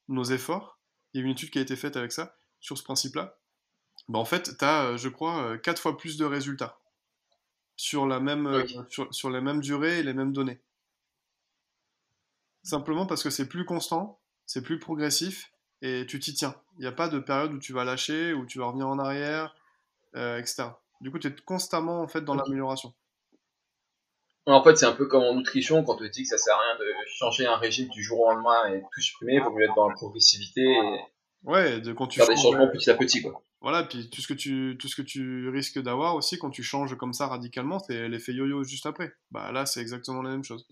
nos 0.09 0.25
efforts, 0.25 0.79
il 1.12 1.21
y 1.21 1.23
a 1.23 1.27
une 1.27 1.33
étude 1.33 1.51
qui 1.51 1.59
a 1.59 1.62
été 1.62 1.77
faite 1.77 1.97
avec 1.97 2.12
ça, 2.12 2.37
sur 2.61 2.77
ce 2.77 2.83
principe-là, 2.83 3.38
bah, 4.09 4.19
en 4.19 4.25
fait, 4.25 4.57
tu 4.59 4.64
as, 4.64 4.97
je 4.97 5.09
crois, 5.09 5.59
4 5.59 5.81
fois 5.81 5.97
plus 5.97 6.17
de 6.17 6.25
résultats 6.25 6.79
sur 7.79 8.07
la 8.07 8.21
même, 8.21 8.47
euh, 8.47 8.67
sur, 8.88 9.14
sur 9.14 9.31
la 9.31 9.41
même 9.41 9.61
durée 9.61 10.01
et 10.01 10.03
les 10.03 10.12
mêmes 10.12 10.33
données. 10.33 10.61
Simplement 12.62 13.07
parce 13.07 13.23
que 13.23 13.31
c'est 13.31 13.49
plus 13.49 13.64
constant, 13.64 14.21
c'est 14.45 14.62
plus 14.62 14.79
progressif, 14.79 15.53
et 15.81 16.05
tu 16.07 16.19
t'y 16.19 16.35
tiens. 16.35 16.55
Il 16.77 16.81
n'y 16.81 16.87
a 16.87 16.93
pas 16.93 17.09
de 17.09 17.21
période 17.21 17.55
où 17.55 17.59
tu 17.59 17.73
vas 17.73 17.85
lâcher, 17.85 18.35
où 18.35 18.45
tu 18.45 18.59
vas 18.59 18.67
revenir 18.67 18.88
en 18.88 18.99
arrière, 18.99 19.55
euh, 20.17 20.38
etc. 20.38 20.64
Du 21.01 21.11
coup, 21.11 21.19
tu 21.19 21.29
es 21.29 21.35
constamment 21.45 22.01
en 22.01 22.09
fait 22.09 22.23
dans 22.23 22.35
l'amélioration. 22.35 22.93
En 24.47 24.65
fait, 24.65 24.77
c'est 24.77 24.87
un 24.87 24.93
peu 24.93 25.07
comme 25.07 25.23
en 25.25 25.35
nutrition, 25.35 25.85
quand 25.85 25.95
on 25.95 25.99
te 25.99 26.05
dit 26.05 26.23
que 26.23 26.29
ça 26.29 26.39
sert 26.39 26.55
à 26.55 26.61
rien 26.61 26.79
de 26.79 26.87
changer 27.19 27.47
un 27.47 27.57
régime 27.57 27.89
du 27.89 28.03
jour 28.03 28.21
au 28.21 28.31
lendemain 28.31 28.73
et 28.73 28.81
tout 28.81 29.01
supprimer, 29.01 29.35
il 29.35 29.43
vaut 29.43 29.51
mieux 29.51 29.65
être 29.65 29.75
dans 29.75 29.89
la 29.89 29.95
progressivité 29.95 30.63
et 30.63 31.01
Ouais, 31.45 31.81
de 31.81 31.93
quand 31.93 32.07
tu 32.09 32.19
faire 32.19 32.29
des 32.29 32.37
changements 32.37 32.69
petit 32.69 32.91
à 32.91 32.95
petit. 32.95 33.23
Quoi. 33.23 33.43
Voilà, 33.61 33.85
puis 33.85 34.11
tout 34.11 34.21
ce 34.21 34.27
que 34.27 34.35
tu, 34.35 34.77
tout 34.79 34.89
ce 34.89 34.97
que 34.97 35.03
tu 35.03 35.49
risques 35.49 35.81
d'avoir 35.81 36.17
aussi 36.17 36.39
quand 36.39 36.51
tu 36.51 36.63
changes 36.63 36.97
comme 36.97 37.13
ça 37.13 37.27
radicalement, 37.27 37.79
c'est 37.79 38.09
l'effet 38.09 38.33
yo-yo 38.33 38.65
juste 38.65 38.87
après. 38.87 39.13
Bah 39.31 39.53
là, 39.53 39.67
c'est 39.67 39.81
exactement 39.81 40.23
la 40.23 40.31
même 40.31 40.45
chose. 40.45 40.67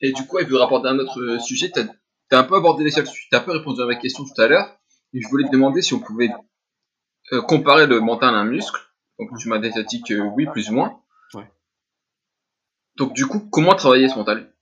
Et 0.00 0.12
du 0.12 0.26
coup, 0.26 0.38
et 0.38 0.44
puis 0.44 0.56
rapporter 0.56 0.88
un 0.88 0.98
autre 0.98 1.20
euh, 1.20 1.38
sujet, 1.38 1.70
tu 1.70 1.80
as, 1.80 2.38
un 2.38 2.44
peu 2.44 2.56
abordé 2.56 2.84
les 2.84 2.92
tu 2.92 3.00
as 3.00 3.36
un 3.36 3.40
peu 3.40 3.52
répondu 3.52 3.80
à 3.82 3.86
ma 3.86 3.96
question 3.96 4.24
tout 4.24 4.40
à 4.40 4.46
l'heure, 4.46 4.78
et 5.12 5.20
je 5.20 5.28
voulais 5.28 5.44
te 5.44 5.52
demander 5.52 5.82
si 5.82 5.94
on 5.94 6.00
pouvait 6.00 6.30
euh, 7.32 7.42
comparer 7.42 7.86
le 7.86 8.00
mental 8.00 8.34
à 8.34 8.38
un 8.38 8.44
muscle. 8.44 8.80
Donc 9.18 9.30
tu 9.38 9.48
m'as 9.48 9.58
déjà 9.58 9.82
dit 9.82 10.02
que 10.02 10.14
oui, 10.14 10.46
plus 10.46 10.70
ou 10.70 10.74
moins. 10.74 11.02
Ouais. 11.34 11.50
Donc 12.96 13.14
du 13.14 13.26
coup, 13.26 13.40
comment 13.50 13.74
travailler 13.74 14.08
ce 14.08 14.16
mental? 14.16 14.52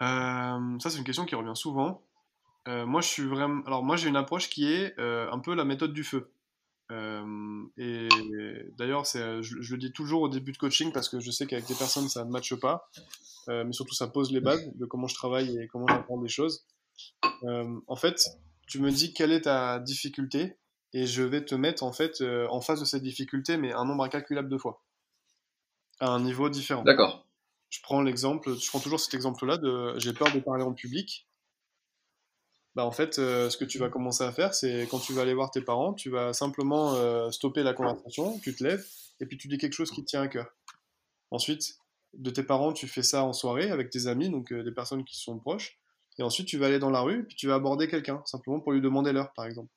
Euh, 0.00 0.78
ça, 0.78 0.90
c'est 0.90 0.98
une 0.98 1.04
question 1.04 1.24
qui 1.24 1.34
revient 1.34 1.56
souvent. 1.56 2.02
Euh, 2.68 2.86
moi, 2.86 3.00
je 3.00 3.08
suis 3.08 3.24
vraiment. 3.24 3.64
Alors, 3.66 3.82
moi, 3.82 3.96
j'ai 3.96 4.08
une 4.08 4.16
approche 4.16 4.48
qui 4.48 4.72
est 4.72 4.98
un 4.98 5.38
peu 5.38 5.54
la 5.54 5.64
méthode 5.64 5.92
du 5.92 6.04
feu. 6.04 6.30
Et 6.90 8.08
d'ailleurs, 8.76 9.04
je, 9.04 9.40
je 9.42 9.74
le 9.74 9.78
dis 9.78 9.92
toujours 9.92 10.22
au 10.22 10.28
début 10.28 10.52
de 10.52 10.58
coaching 10.58 10.92
parce 10.92 11.08
que 11.08 11.20
je 11.20 11.30
sais 11.30 11.46
qu'avec 11.46 11.66
des 11.66 11.74
personnes, 11.74 12.08
ça 12.08 12.24
ne 12.24 12.30
matche 12.30 12.54
pas. 12.54 12.90
Mais 13.48 13.72
surtout, 13.72 13.94
ça 13.94 14.06
pose 14.06 14.30
les 14.32 14.40
bases 14.40 14.70
de 14.74 14.86
comment 14.86 15.06
je 15.06 15.14
travaille 15.14 15.58
et 15.58 15.66
comment 15.68 15.86
j'apprends 15.88 16.20
des 16.20 16.28
choses. 16.28 16.66
En 17.42 17.96
fait, 17.96 18.20
tu 18.66 18.80
me 18.80 18.90
dis 18.90 19.12
quelle 19.14 19.32
est 19.32 19.42
ta 19.42 19.78
difficulté 19.80 20.56
et 20.92 21.06
je 21.06 21.22
vais 21.22 21.44
te 21.44 21.54
mettre 21.54 21.82
en 21.82 21.92
fait 21.92 22.20
euh, 22.20 22.46
en 22.50 22.60
face 22.60 22.80
de 22.80 22.84
cette 22.84 23.02
difficulté, 23.02 23.56
mais 23.56 23.72
un 23.72 23.84
nombre 23.84 24.04
incalculable 24.04 24.48
de 24.48 24.58
fois, 24.58 24.82
à 26.00 26.08
un 26.08 26.20
niveau 26.20 26.48
différent. 26.48 26.82
D'accord. 26.82 27.26
Je 27.70 27.80
prends 27.82 28.00
l'exemple, 28.00 28.54
je 28.58 28.68
prends 28.68 28.80
toujours 28.80 29.00
cet 29.00 29.14
exemple-là 29.14 29.58
de 29.58 29.98
j'ai 29.98 30.12
peur 30.12 30.32
de 30.32 30.40
parler 30.40 30.64
en 30.64 30.72
public. 30.72 31.26
Bah 32.74 32.84
en 32.84 32.92
fait, 32.92 33.18
euh, 33.18 33.50
ce 33.50 33.56
que 33.56 33.64
tu 33.64 33.78
vas 33.78 33.88
commencer 33.88 34.24
à 34.24 34.32
faire, 34.32 34.54
c'est 34.54 34.86
quand 34.90 35.00
tu 35.00 35.12
vas 35.12 35.22
aller 35.22 35.34
voir 35.34 35.50
tes 35.50 35.60
parents, 35.60 35.94
tu 35.94 36.10
vas 36.10 36.32
simplement 36.32 36.94
euh, 36.94 37.30
stopper 37.30 37.62
la 37.62 37.74
conversation, 37.74 38.38
tu 38.38 38.54
te 38.54 38.62
lèves 38.62 38.86
et 39.20 39.26
puis 39.26 39.36
tu 39.36 39.48
dis 39.48 39.58
quelque 39.58 39.72
chose 39.72 39.90
qui 39.90 40.02
te 40.02 40.06
tient 40.06 40.22
à 40.22 40.28
cœur. 40.28 40.46
Ensuite, 41.30 41.78
de 42.14 42.30
tes 42.30 42.42
parents, 42.42 42.72
tu 42.72 42.86
fais 42.86 43.02
ça 43.02 43.24
en 43.24 43.32
soirée 43.32 43.70
avec 43.70 43.90
tes 43.90 44.06
amis, 44.06 44.30
donc 44.30 44.52
des 44.52 44.72
personnes 44.72 45.04
qui 45.04 45.18
sont 45.18 45.38
proches. 45.38 45.78
Et 46.18 46.22
ensuite, 46.22 46.46
tu 46.46 46.56
vas 46.56 46.66
aller 46.66 46.78
dans 46.78 46.90
la 46.90 47.00
rue, 47.00 47.26
puis 47.26 47.36
tu 47.36 47.46
vas 47.46 47.54
aborder 47.54 47.88
quelqu'un, 47.88 48.22
simplement 48.24 48.60
pour 48.60 48.72
lui 48.72 48.80
demander 48.80 49.12
l'heure, 49.12 49.32
par 49.34 49.44
exemple. 49.44 49.70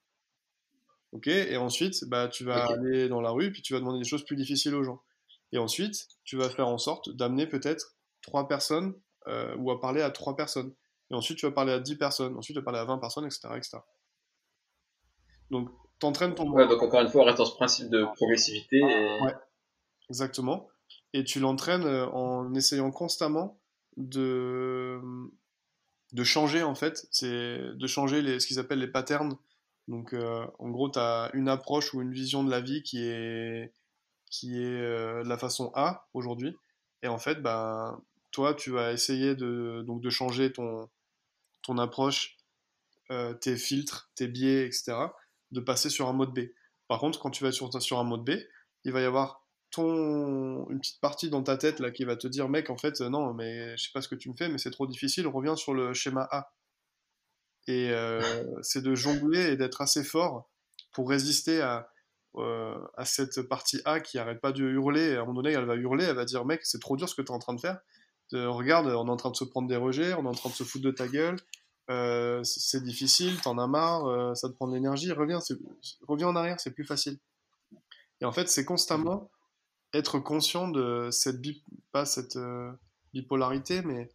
Ok 1.12 1.28
Et 1.28 1.58
ensuite, 1.58 2.06
bah, 2.06 2.28
tu 2.28 2.44
vas 2.44 2.66
Ok. 2.66 2.72
aller 2.78 3.10
dans 3.10 3.22
la 3.22 3.32
rue, 3.32 3.52
puis 3.52 3.62
tu 3.62 3.74
vas 3.74 3.80
demander 3.80 4.00
des 4.00 4.08
choses 4.08 4.24
plus 4.26 4.36
difficiles 4.36 4.76
aux 4.76 4.84
gens. 4.84 5.02
Et 5.52 5.58
ensuite, 5.58 6.08
tu 6.24 6.38
vas 6.38 6.50
faire 6.50 6.68
en 6.68 6.78
sorte 6.78 7.10
d'amener 7.10 7.48
peut-être 7.48 7.96
trois 8.22 8.48
personnes 8.48 8.94
euh, 9.28 9.56
ou 9.58 9.72
à 9.72 9.80
parler 9.80 10.02
à 10.02 10.10
trois 10.10 10.36
personnes. 10.36 10.74
Et 11.10 11.14
ensuite, 11.14 11.38
tu 11.38 11.46
vas 11.46 11.52
parler 11.52 11.74
à 11.74 11.80
10 11.80 11.98
personnes. 11.98 12.38
Ensuite, 12.38 12.56
tu 12.56 12.62
vas 12.62 12.64
parler 12.64 12.80
à 12.80 12.86
20 12.86 12.98
personnes, 13.00 13.26
etc. 13.26 13.50
etc. 13.58 13.80
Donc, 15.50 15.70
t'entraînes 16.00 16.34
ton 16.36 16.50
Ouais, 16.52 16.68
donc 16.68 16.82
encore 16.82 17.02
une 17.02 17.10
fois, 17.10 17.24
on 17.24 17.26
reste 17.26 17.38
dans 17.40 17.46
ce 17.46 17.56
principe 17.56 17.90
de 17.90 18.06
progressivité. 18.16 18.78
Et... 18.78 19.22
Ouais. 19.22 19.36
Exactement. 20.10 20.70
Et 21.14 21.26
tu 21.26 21.40
l'entraînes 21.42 21.84
euh, 21.84 22.08
en 22.08 22.54
essayant 22.54 22.92
constamment 22.92 23.60
de, 23.98 25.02
de 26.14 26.24
changer, 26.24 26.64
en 26.64 26.76
fait. 26.76 27.06
C'est 27.12 27.58
de 27.76 27.88
changer 27.88 28.22
les, 28.22 28.40
ce 28.40 28.48
qu'ils 28.48 28.60
appellent 28.60 28.80
les 28.80 28.88
patterns. 28.88 29.36
Donc, 29.88 30.14
euh, 30.14 30.46
en 30.60 30.70
gros, 30.70 30.90
tu 30.90 31.00
as 31.00 31.30
une 31.34 31.50
approche 31.50 31.94
ou 31.94 32.02
une 32.02 32.14
vision 32.14 32.44
de 32.44 32.52
la 32.52 32.62
vie 32.62 32.84
qui 32.84 33.04
est, 33.04 33.74
qui 34.30 34.58
est 34.62 34.82
euh, 34.82 35.24
de 35.24 35.30
la 35.30 35.38
façon 35.38 35.72
A 35.76 36.08
aujourd'hui. 36.14 36.56
Et 37.04 37.08
en 37.08 37.18
fait, 37.18 37.42
bah, 37.42 38.00
toi, 38.32 38.54
tu 38.54 38.72
vas 38.72 38.94
essayer 38.94 39.36
de, 39.36 39.84
donc 39.86 40.02
de 40.02 40.10
changer 40.10 40.52
ton, 40.52 40.90
ton 41.64 41.78
approche, 41.78 42.38
euh, 43.12 43.34
tes 43.34 43.58
filtres, 43.58 44.12
tes 44.16 44.28
biais, 44.28 44.66
etc., 44.66 44.94
de 45.52 45.60
passer 45.60 45.90
sur 45.90 46.08
un 46.08 46.14
mode 46.14 46.34
B. 46.34 46.52
Par 46.88 47.00
contre, 47.00 47.20
quand 47.20 47.32
tu 47.32 47.44
vas 47.44 47.52
sur, 47.52 47.82
sur 47.82 48.00
un 48.00 48.04
mode 48.04 48.24
B, 48.24 48.32
il 48.86 48.92
va 48.94 49.02
y 49.02 49.06
avoir 49.06 49.46
ton, 49.72 50.70
une 50.70 50.80
petite 50.80 51.02
partie 51.02 51.30
dans 51.30 51.44
ta 51.44 51.58
tête 51.58 51.80
là 51.80 51.92
qui 51.92 52.06
va 52.06 52.16
te 52.16 52.28
dire, 52.28 52.50
mec, 52.50 52.70
en 52.70 52.78
fait, 52.78 53.02
non, 53.02 53.34
mais 53.34 53.76
je 53.78 53.84
sais 53.86 53.92
pas 53.94 54.02
ce 54.02 54.08
que 54.08 54.16
tu 54.16 54.30
me 54.30 54.36
fais, 54.36 54.50
mais 54.50 54.58
c'est 54.58 54.72
trop 54.72 54.88
difficile, 54.88 55.28
reviens 55.28 55.56
sur 55.56 55.74
le 55.74 55.94
schéma 55.94 56.28
A. 56.32 56.52
Et 57.68 57.92
euh, 57.92 58.22
c'est 58.62 58.82
de 58.82 58.96
jongler 58.96 59.52
et 59.52 59.58
d'être 59.58 59.82
assez 59.82 60.04
fort 60.04 60.50
pour 60.94 61.10
résister 61.10 61.62
à, 61.62 61.90
euh, 62.36 62.78
à 62.98 63.06
cette 63.06 63.42
partie 63.44 63.82
A 63.86 64.00
qui 64.00 64.18
arrête 64.18 64.42
pas 64.42 64.52
de 64.52 64.64
hurler. 64.64 65.12
Et 65.12 65.16
à 65.16 65.22
un 65.22 65.26
moment 65.26 65.42
donné, 65.42 65.54
elle 65.54 65.66
va 65.66 65.76
hurler, 65.76 66.06
elle 66.06 66.16
va 66.16 66.26
dire, 66.26 66.44
mec, 66.46 66.62
c'est 66.64 66.80
trop 66.80 66.98
dur 66.98 67.08
ce 67.08 67.16
que 67.16 67.22
tu 67.22 67.28
es 67.28 67.36
en 67.36 67.40
train 67.40 67.54
de 67.54 67.62
faire. 67.62 67.80
Euh, 68.34 68.50
regarde, 68.50 68.88
on 68.88 69.08
est 69.08 69.12
en 69.12 69.18
train 69.18 69.32
de 69.32 69.36
se 69.36 69.44
prendre 69.44 69.68
des 69.68 69.76
rejets, 69.76 70.14
on 70.14 70.24
est 70.24 70.28
en 70.28 70.34
train 70.34 70.50
de 70.50 70.56
se 70.56 70.64
foutre 70.64 70.86
de 70.86 70.92
ta 70.92 71.08
gueule. 71.08 71.38
C'est 72.44 72.82
difficile, 72.84 73.42
t'en 73.42 73.58
as 73.58 73.68
marre, 73.68 74.38
ça 74.38 74.48
te 74.48 74.54
prend 74.54 74.66
de 74.70 74.74
l'énergie, 74.74 75.12
reviens, 75.12 75.40
reviens 76.08 76.30
en 76.30 76.38
arrière, 76.38 76.58
c'est 76.58 76.72
plus 76.72 76.86
facile. 76.86 77.20
Et 78.22 78.26
en 78.26 78.32
fait, 78.32 78.48
c'est 78.48 78.64
constamment 78.64 79.30
être 79.94 80.18
conscient 80.20 80.70
de 80.70 81.10
cette 81.12 81.42
bi- 81.42 81.66
pas 81.92 82.06
cette 82.06 82.38
bipolarité, 83.14 83.82
mais 83.82 84.10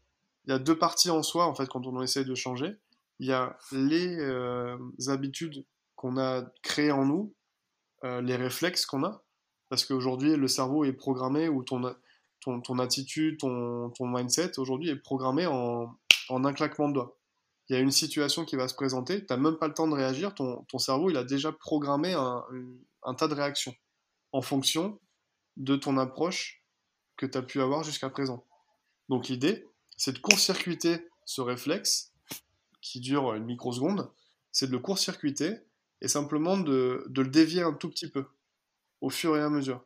il 0.46 0.52
y 0.52 0.54
a 0.54 0.58
deux 0.58 0.78
parties 0.78 1.10
en 1.10 1.22
soi 1.22 1.44
en 1.46 1.54
fait 1.54 1.68
quand 1.68 1.86
on 1.86 2.00
essaie 2.00 2.24
de 2.24 2.34
changer. 2.34 2.78
Il 3.18 3.26
y 3.26 3.32
a 3.32 3.58
les 3.72 4.18
euh, 4.18 4.78
habitudes 5.08 5.64
qu'on 5.94 6.18
a 6.18 6.44
créées 6.62 6.92
en 6.92 7.04
nous, 7.04 7.34
euh, 8.04 8.20
les 8.20 8.36
réflexes 8.36 8.84
qu'on 8.86 9.04
a, 9.04 9.22
parce 9.68 9.84
qu'aujourd'hui 9.84 10.36
le 10.36 10.48
cerveau 10.48 10.84
est 10.84 10.92
programmé 10.92 11.48
ou 11.48 11.62
ton 11.62 11.94
ton, 12.40 12.60
ton 12.60 12.78
attitude, 12.78 13.38
ton, 13.38 13.90
ton 13.90 14.06
mindset 14.06 14.58
aujourd'hui 14.58 14.90
est 14.90 14.96
programmé 14.96 15.46
en, 15.46 15.96
en 16.28 16.44
un 16.44 16.52
claquement 16.52 16.88
de 16.88 16.94
doigts. 16.94 17.16
Il 17.68 17.74
y 17.74 17.76
a 17.76 17.80
une 17.80 17.90
situation 17.90 18.44
qui 18.44 18.54
va 18.54 18.68
se 18.68 18.74
présenter, 18.74 19.20
tu 19.20 19.26
n'as 19.30 19.38
même 19.38 19.56
pas 19.56 19.66
le 19.66 19.74
temps 19.74 19.88
de 19.88 19.94
réagir, 19.94 20.34
ton, 20.34 20.64
ton 20.68 20.78
cerveau 20.78 21.10
il 21.10 21.16
a 21.16 21.24
déjà 21.24 21.50
programmé 21.50 22.12
un, 22.12 22.44
un 23.02 23.14
tas 23.14 23.26
de 23.26 23.34
réactions 23.34 23.74
en 24.32 24.42
fonction 24.42 25.00
de 25.56 25.74
ton 25.74 25.96
approche 25.96 26.62
que 27.16 27.24
tu 27.24 27.38
as 27.38 27.42
pu 27.42 27.60
avoir 27.62 27.82
jusqu'à 27.82 28.10
présent. 28.10 28.44
Donc 29.08 29.28
l'idée, 29.28 29.66
c'est 29.96 30.12
de 30.12 30.18
court-circuiter 30.18 31.08
ce 31.24 31.40
réflexe 31.40 32.12
qui 32.86 33.00
dure 33.00 33.34
une 33.34 33.44
microseconde, 33.44 34.08
c'est 34.52 34.68
de 34.68 34.72
le 34.72 34.78
court-circuiter 34.78 35.56
et 36.00 36.08
simplement 36.08 36.56
de, 36.56 37.04
le 37.14 37.28
dévier 37.28 37.62
un 37.62 37.72
tout 37.72 37.90
petit 37.90 38.08
peu 38.08 38.24
au 39.00 39.10
fur 39.10 39.36
et 39.36 39.42
à 39.42 39.50
mesure. 39.50 39.84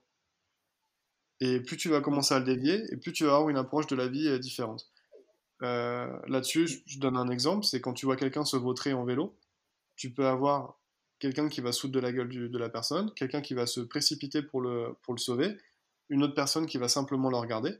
Et 1.41 1.61
plus 1.61 1.79
tu 1.79 1.89
vas 1.89 2.03
commencer 2.03 2.35
à 2.35 2.39
le 2.39 2.45
dévier, 2.45 2.83
et 2.93 2.97
plus 2.99 3.13
tu 3.13 3.25
vas 3.25 3.35
avoir 3.35 3.49
une 3.49 3.57
approche 3.57 3.87
de 3.87 3.97
la 3.97 4.09
vie 4.09 4.29
euh, 4.29 4.39
différente. 4.39 4.91
Euh, 5.63 6.15
Là-dessus, 6.27 6.83
je- 6.87 6.99
donne 6.99 7.17
un 7.17 7.31
exemple, 7.31 7.65
c'est 7.65 7.81
quand 7.81 7.95
tu 7.95 8.05
vois 8.05 8.17
quelqu'un 8.17 8.45
se 8.45 8.57
vautrer 8.59 8.93
en 8.93 9.05
vélo, 9.05 9.35
tu 9.97 10.13
peux 10.13 10.27
avoir 10.27 10.79
quelqu'un 11.19 11.49
qui 11.49 11.63
va 11.63 11.73
souder 11.73 11.95
de 11.95 12.01
la 12.01 12.13
gueule 12.13 12.29
de 12.29 12.59
la 12.59 12.69
personne, 12.69 13.13
quelqu'un 13.15 13.41
qui 13.41 13.55
va 13.55 13.67
se 13.67 13.81
précipiter 13.81 14.43
pour 14.43 14.61
le, 14.61 14.95
pour 15.03 15.15
le 15.15 15.19
sauver, 15.19 15.57
une 16.11 16.23
autre 16.23 16.35
personne 16.35 16.67
qui 16.67 16.77
va 16.77 16.89
simplement 16.89 17.31
le 17.31 17.37
regarder. 17.37 17.79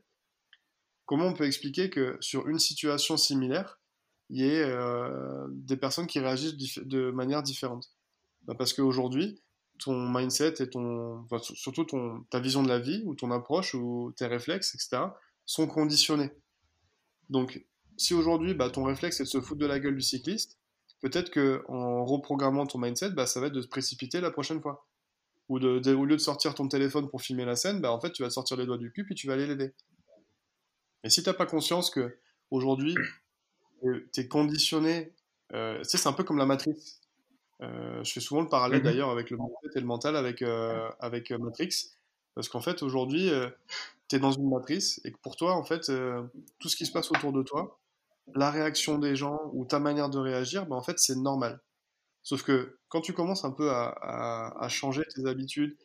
Comment 1.05 1.27
on 1.27 1.35
peut 1.35 1.47
expliquer 1.47 1.91
que 1.91 2.17
sur 2.21 2.49
une 2.49 2.59
situation 2.59 3.17
similaire, 3.17 3.80
il 4.31 4.41
y 4.41 4.45
ait 4.45 4.63
euh, 4.63 5.47
des 5.51 5.77
personnes 5.77 6.07
qui 6.07 6.21
réagissent 6.21 6.79
de 6.79 7.11
manière 7.11 7.43
différente 7.43 7.91
Bah, 8.45 8.55
Parce 8.57 8.73
qu'aujourd'hui, 8.73 9.43
ton 9.79 10.09
mindset 10.09 10.63
et 10.63 10.71
ton, 10.71 11.27
surtout 11.41 11.85
ton, 11.85 12.23
ta 12.31 12.39
vision 12.39 12.63
de 12.63 12.69
la 12.69 12.79
vie, 12.79 13.03
ou 13.07 13.15
ton 13.15 13.31
approche, 13.33 13.75
ou 13.75 14.13
tes 14.17 14.27
réflexes, 14.27 14.75
etc., 14.75 15.03
sont 15.47 15.67
conditionnés. 15.67 16.31
Donc, 17.29 17.65
si 17.97 18.15
aujourd'hui, 18.15 18.55
bah, 18.55 18.71
ton 18.71 18.85
réflexe 18.85 19.21
est 19.21 19.25
de 19.25 19.29
se 19.29 19.41
foutre 19.41 19.61
de 19.61 19.67
la 19.67 19.81
gueule 19.81 19.97
du 19.97 20.03
cycliste, 20.03 20.59
peut-être 21.01 21.31
que 21.31 21.65
en 21.69 22.05
reprogrammant 22.05 22.67
ton 22.67 22.79
mindset, 22.79 23.11
bah, 23.11 23.27
ça 23.27 23.41
va 23.41 23.49
être 23.49 23.53
de 23.53 23.63
se 23.63 23.69
précipiter 23.69 24.21
la 24.21 24.31
prochaine 24.31 24.61
fois. 24.61 24.87
Ou 25.49 25.59
de, 25.59 25.95
au 25.95 26.05
lieu 26.05 26.15
de 26.15 26.21
sortir 26.21 26.55
ton 26.55 26.69
téléphone 26.69 27.09
pour 27.09 27.23
filmer 27.23 27.45
la 27.45 27.57
scène, 27.57 27.81
bah, 27.81 27.91
en 27.91 28.01
fait, 28.01 28.13
tu 28.13 28.23
vas 28.23 28.31
sortir 28.31 28.57
les 28.57 28.67
doigts 28.67 28.79
du 28.79 28.93
cul 28.93 29.05
puis 29.05 29.17
tu 29.17 29.27
vas 29.27 29.33
aller 29.33 29.49
l'aider. 29.49 29.75
Et 31.03 31.11
si 31.11 31.23
t'as 31.25 31.33
pas 31.33 31.47
conscience 31.47 31.91
que 31.91 32.17
aujourd'hui, 32.51 32.95
tu 34.13 34.21
es 34.21 34.29
conditionné, 34.29 35.13
euh, 35.53 35.79
tu 35.79 35.85
sais, 35.91 35.99
c'est 35.99 36.09
un 36.09 36.13
peu 36.13 36.25
comme 36.25 36.39
la 36.39 36.47
matrice. 36.47 37.01
Euh, 37.63 38.03
je 38.05 38.13
fais 38.13 38.21
souvent 38.21 38.43
le 38.43 38.49
parallèle 38.49 38.81
Mhm. 38.81 38.85
d'ailleurs 38.85 39.11
avec 39.11 39.31
le 39.31 39.37
mindset 39.37 39.77
et 39.79 39.81
le 39.81 39.87
mental 39.87 40.17
avec, 40.17 40.43
euh, 40.43 40.89
avec 41.01 41.31
euh, 41.31 41.39
Matrix. 41.39 41.71
Parce 42.35 42.49
qu'en 42.49 42.61
fait, 42.61 42.83
aujourd'hui, 42.83 43.31
tu 44.09 44.17
es 44.17 44.19
dans 44.19 44.33
une 44.33 44.49
matrice 44.49 45.01
et 45.05 45.13
que 45.13 45.19
pour 45.19 45.37
toi, 45.37 45.55
en 45.55 45.65
fait, 45.65 45.91
euh, 45.91 46.23
tout 46.59 46.69
ce 46.69 46.77
qui 46.77 46.87
se 46.87 46.93
passe 46.93 47.11
autour 47.11 47.33
de 47.33 47.43
toi, 47.43 47.79
la 48.35 48.51
réaction 48.51 48.99
des 48.99 49.17
gens 49.17 49.41
ou 49.53 49.65
ta 49.65 49.79
manière 49.81 50.11
de 50.11 50.19
réagir, 50.19 50.67
ben, 50.67 50.77
en 50.77 50.83
fait, 50.83 50.99
c'est 50.99 51.17
normal. 51.17 51.61
Sauf 52.23 52.43
que 52.43 52.79
quand 52.89 53.01
tu 53.03 53.13
commences 53.15 53.45
un 53.45 53.51
peu 53.53 53.71
à, 53.71 53.89
à- 54.03 54.65
à 54.65 54.69
changer 54.69 55.03
tes 55.15 55.27
habitudes, 55.29 55.77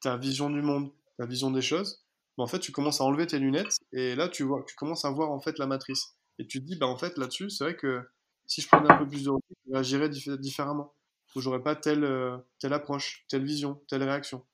ta 0.00 0.16
vision 0.16 0.50
du 0.50 0.62
monde, 0.62 0.90
ta 1.18 1.26
vision 1.26 1.50
des 1.50 1.62
choses, 1.62 2.04
ben, 2.38 2.44
en 2.44 2.46
fait, 2.48 2.60
tu 2.60 2.72
commences 2.72 3.00
à 3.00 3.04
enlever 3.04 3.26
tes 3.26 3.38
lunettes 3.38 3.78
et 3.92 4.14
là, 4.16 4.28
tu 4.28 4.42
vois, 4.44 4.64
tu 4.66 4.74
commences 4.76 5.04
à 5.04 5.10
voir 5.10 5.30
en 5.30 5.40
fait 5.40 5.58
la 5.58 5.66
matrice. 5.66 6.14
Et 6.38 6.46
tu 6.46 6.60
te 6.60 6.66
dis, 6.66 6.76
bah, 6.76 6.86
en 6.86 6.96
fait, 6.96 7.16
là-dessus, 7.16 7.50
c'est 7.50 7.64
vrai 7.64 7.76
que 7.76 8.02
si 8.46 8.60
je 8.60 8.68
prenais 8.68 8.90
un 8.90 8.96
peu 8.96 9.08
plus 9.08 9.24
de 9.24 9.30
recul, 9.30 9.56
je 9.66 9.72
réagirais 9.72 10.08
différemment. 10.08 10.94
Ou 11.34 11.40
j'aurais 11.40 11.62
pas 11.62 11.74
telle, 11.74 12.04
euh, 12.04 12.36
telle 12.58 12.72
approche, 12.72 13.24
telle 13.28 13.44
vision, 13.44 13.82
telle 13.88 14.02
réaction. 14.02 14.44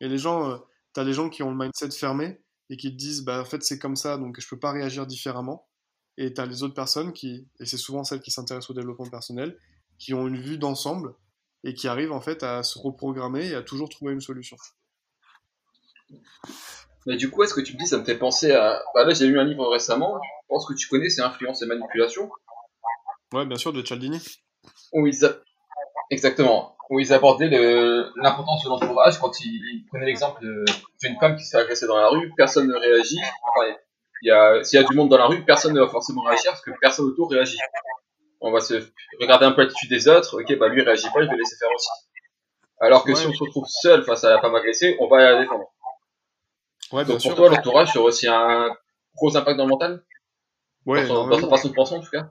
Et 0.00 0.08
les 0.08 0.18
gens, 0.18 0.50
euh, 0.50 0.58
tu 0.94 1.00
as 1.00 1.04
des 1.04 1.12
gens 1.12 1.30
qui 1.30 1.42
ont 1.42 1.50
le 1.50 1.56
mindset 1.56 1.90
fermé 1.92 2.42
et 2.70 2.76
qui 2.76 2.90
te 2.90 2.96
disent, 2.96 3.22
bah, 3.24 3.40
en 3.40 3.44
fait, 3.44 3.62
c'est 3.62 3.78
comme 3.78 3.96
ça, 3.96 4.18
donc 4.18 4.40
je 4.40 4.48
peux 4.48 4.58
pas 4.58 4.72
réagir 4.72 5.06
différemment. 5.06 5.68
Et 6.16 6.32
tu 6.32 6.40
as 6.40 6.46
les 6.46 6.62
autres 6.62 6.74
personnes 6.74 7.12
qui, 7.12 7.48
et 7.58 7.66
c'est 7.66 7.76
souvent 7.76 8.04
celles 8.04 8.20
qui 8.20 8.30
s'intéressent 8.30 8.70
au 8.70 8.74
développement 8.74 9.08
personnel, 9.08 9.58
qui 9.98 10.14
ont 10.14 10.26
une 10.26 10.40
vue 10.40 10.58
d'ensemble 10.58 11.14
et 11.64 11.74
qui 11.74 11.88
arrivent 11.88 12.12
en 12.12 12.20
fait 12.20 12.42
à 12.42 12.62
se 12.62 12.78
reprogrammer 12.78 13.46
et 13.48 13.54
à 13.54 13.62
toujours 13.62 13.88
trouver 13.88 14.12
une 14.12 14.20
solution. 14.20 14.56
Mais 17.06 17.16
du 17.16 17.30
coup, 17.30 17.42
est-ce 17.42 17.54
que 17.54 17.60
tu 17.60 17.74
me 17.74 17.78
dis, 17.78 17.86
ça 17.86 17.98
me 17.98 18.04
fait 18.04 18.16
penser 18.16 18.52
à. 18.52 18.82
Bah 18.94 19.04
là, 19.04 19.12
j'ai 19.12 19.26
lu 19.26 19.38
un 19.38 19.44
livre 19.44 19.68
récemment, 19.68 20.18
je 20.22 20.48
pense 20.48 20.66
que 20.66 20.74
tu 20.74 20.88
connais, 20.88 21.08
c'est 21.08 21.22
Influence 21.22 21.62
et 21.62 21.66
Manipulation. 21.66 22.30
Ouais, 23.32 23.44
bien 23.44 23.58
sûr, 23.58 23.72
de 23.72 23.82
Cialdini. 23.82 24.20
Oui, 24.92 25.10
exactement. 26.10 26.76
Où 26.90 27.00
ils 27.00 27.12
abordaient 27.12 27.48
l'importance 28.16 28.64
de 28.64 28.68
l'entourage 28.68 29.18
quand 29.18 29.40
ils, 29.40 29.84
prenaient 29.88 30.06
l'exemple 30.06 30.40
d'une 30.40 31.18
femme 31.18 31.36
qui 31.36 31.44
s'est 31.44 31.56
agressée 31.56 31.86
dans 31.86 31.96
la 31.96 32.08
rue, 32.08 32.32
personne 32.36 32.68
ne 32.68 32.74
réagit. 32.74 33.20
Enfin, 33.48 33.74
il 34.22 34.28
y 34.28 34.30
a, 34.30 34.62
s'il 34.64 34.80
y 34.80 34.82
a 34.82 34.86
du 34.86 34.94
monde 34.96 35.10
dans 35.10 35.18
la 35.18 35.26
rue, 35.26 35.44
personne 35.44 35.74
ne 35.74 35.80
va 35.80 35.88
forcément 35.88 36.22
réagir 36.22 36.52
parce 36.52 36.62
que 36.62 36.70
personne 36.80 37.06
autour 37.06 37.30
réagit. 37.30 37.58
On 38.40 38.52
va 38.52 38.60
se 38.60 38.74
regarder 39.20 39.46
un 39.46 39.52
peu 39.52 39.62
l'attitude 39.62 39.90
des 39.90 40.08
autres, 40.08 40.40
ok, 40.40 40.58
bah 40.58 40.68
lui 40.68 40.82
il 40.82 40.84
réagit 40.84 41.08
pas, 41.12 41.22
je 41.22 41.30
vais 41.30 41.36
laisser 41.36 41.56
faire 41.56 41.68
aussi. 41.74 41.88
Alors 42.80 43.04
que 43.04 43.14
si 43.14 43.26
on 43.26 43.32
se 43.32 43.42
retrouve 43.42 43.66
seul 43.66 44.04
face 44.04 44.24
à 44.24 44.30
la 44.30 44.40
femme 44.40 44.54
agressée, 44.54 44.96
on 45.00 45.08
va 45.08 45.32
la 45.32 45.40
défendre. 45.40 45.73
Ouais, 46.94 47.04
Donc 47.04 47.20
pour 47.20 47.34
toi, 47.34 47.50
l'entourage 47.50 47.90
sur 47.90 48.04
aussi 48.04 48.28
un 48.28 48.70
gros 49.16 49.36
impact 49.36 49.58
dans 49.58 49.64
le 49.64 49.70
mental? 49.70 50.04
Ouais, 50.86 51.08
dans, 51.08 51.26
dans 51.26 51.50
façon 51.50 51.68
de 51.68 51.74
penser 51.74 51.94
en 51.96 52.00
tout 52.00 52.10
cas 52.10 52.30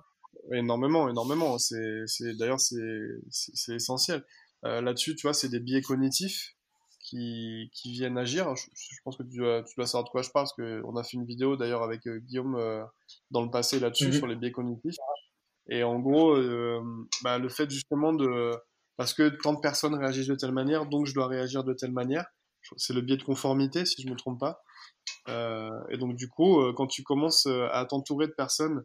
Énormément, 0.54 1.10
énormément. 1.10 1.58
C'est, 1.58 2.04
c'est, 2.06 2.34
d'ailleurs, 2.38 2.62
c'est, 2.62 2.78
c'est, 3.30 3.76
essentiel. 3.76 4.24
Euh, 4.64 4.80
là-dessus, 4.80 5.18
tu 5.18 5.28
vois, 5.28 5.34
c'est 5.34 5.50
des 5.50 5.60
biais 5.60 5.82
cognitifs 5.82 6.56
qui, 7.02 7.72
qui 7.74 7.92
viennent 7.92 8.18
agir. 8.18 8.56
Je, 8.56 8.98
pense 9.04 9.18
que 9.18 9.24
tu 9.24 9.38
dois, 9.38 9.64
tu 9.64 9.74
dois 9.76 9.86
savoir 9.86 10.06
de 10.06 10.10
quoi 10.10 10.22
je 10.22 10.30
parle, 10.30 10.46
parce 10.46 10.54
qu'on 10.54 10.96
a 10.96 11.04
fait 11.04 11.18
une 11.18 11.26
vidéo 11.26 11.58
d'ailleurs 11.58 11.84
avec 11.84 12.08
euh, 12.08 12.20
Guillaume 12.20 12.56
euh, 12.56 12.86
dans 13.32 13.42
le 13.42 13.52
passé 13.52 13.82
là-dessus, 13.82 14.08
mhm. 14.08 14.14
sur 14.14 14.28
les 14.28 14.36
biais 14.38 14.54
cognitifs. 14.54 14.96
Et 15.68 15.84
en 15.84 16.00
gros, 16.00 16.38
bah, 17.22 17.38
le 17.38 17.50
fait 17.50 17.70
justement 17.70 18.14
de... 18.14 18.54
Parce 18.96 19.14
que 19.14 19.30
tant 19.42 19.54
de 19.54 19.60
personnes 19.60 19.96
réagissent 19.96 20.28
de 20.28 20.36
telle 20.36 20.52
manière, 20.52 20.86
donc 20.86 21.06
je 21.06 21.14
dois 21.14 21.28
réagir 21.28 21.66
de 21.66 21.74
telle 21.74 21.92
manière. 21.92 22.26
C'est 22.78 22.94
le 22.94 23.02
biais 23.02 23.18
de 23.18 23.24
conformité, 23.24 23.86
si 23.86 24.02
je 24.02 24.08
ne 24.08 24.14
me 24.14 24.18
trompe 24.18 24.40
pas. 24.40 24.64
Euh, 25.30 25.70
et 25.90 25.98
donc 25.98 26.16
du 26.16 26.30
coup, 26.30 26.62
quand 26.74 26.88
tu 26.88 27.04
commences 27.04 27.48
à 27.48 27.86
t'entourer 27.86 28.28
de 28.28 28.34
personnes 28.34 28.84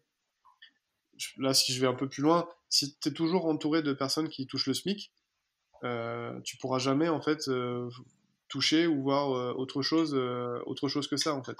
là, 1.36 1.54
si 1.54 1.72
je 1.72 1.80
vais 1.80 1.86
un 1.86 1.94
peu 1.94 2.08
plus 2.08 2.22
loin, 2.22 2.48
si 2.68 2.96
tu 2.98 3.08
es 3.08 3.12
toujours 3.12 3.46
entouré 3.46 3.82
de 3.82 3.92
personnes 3.92 4.28
qui 4.28 4.46
touchent 4.46 4.66
le 4.66 4.74
SMIC, 4.74 5.12
euh, 5.84 6.40
tu 6.42 6.56
pourras 6.56 6.78
jamais 6.78 7.08
en 7.08 7.20
fait 7.20 7.48
euh, 7.48 7.88
toucher 8.48 8.86
ou 8.86 9.02
voir 9.02 9.32
euh, 9.32 9.52
autre 9.54 9.82
chose, 9.82 10.14
euh, 10.14 10.60
autre 10.66 10.88
chose 10.88 11.08
que 11.08 11.16
ça 11.16 11.34
en 11.34 11.42
fait. 11.42 11.56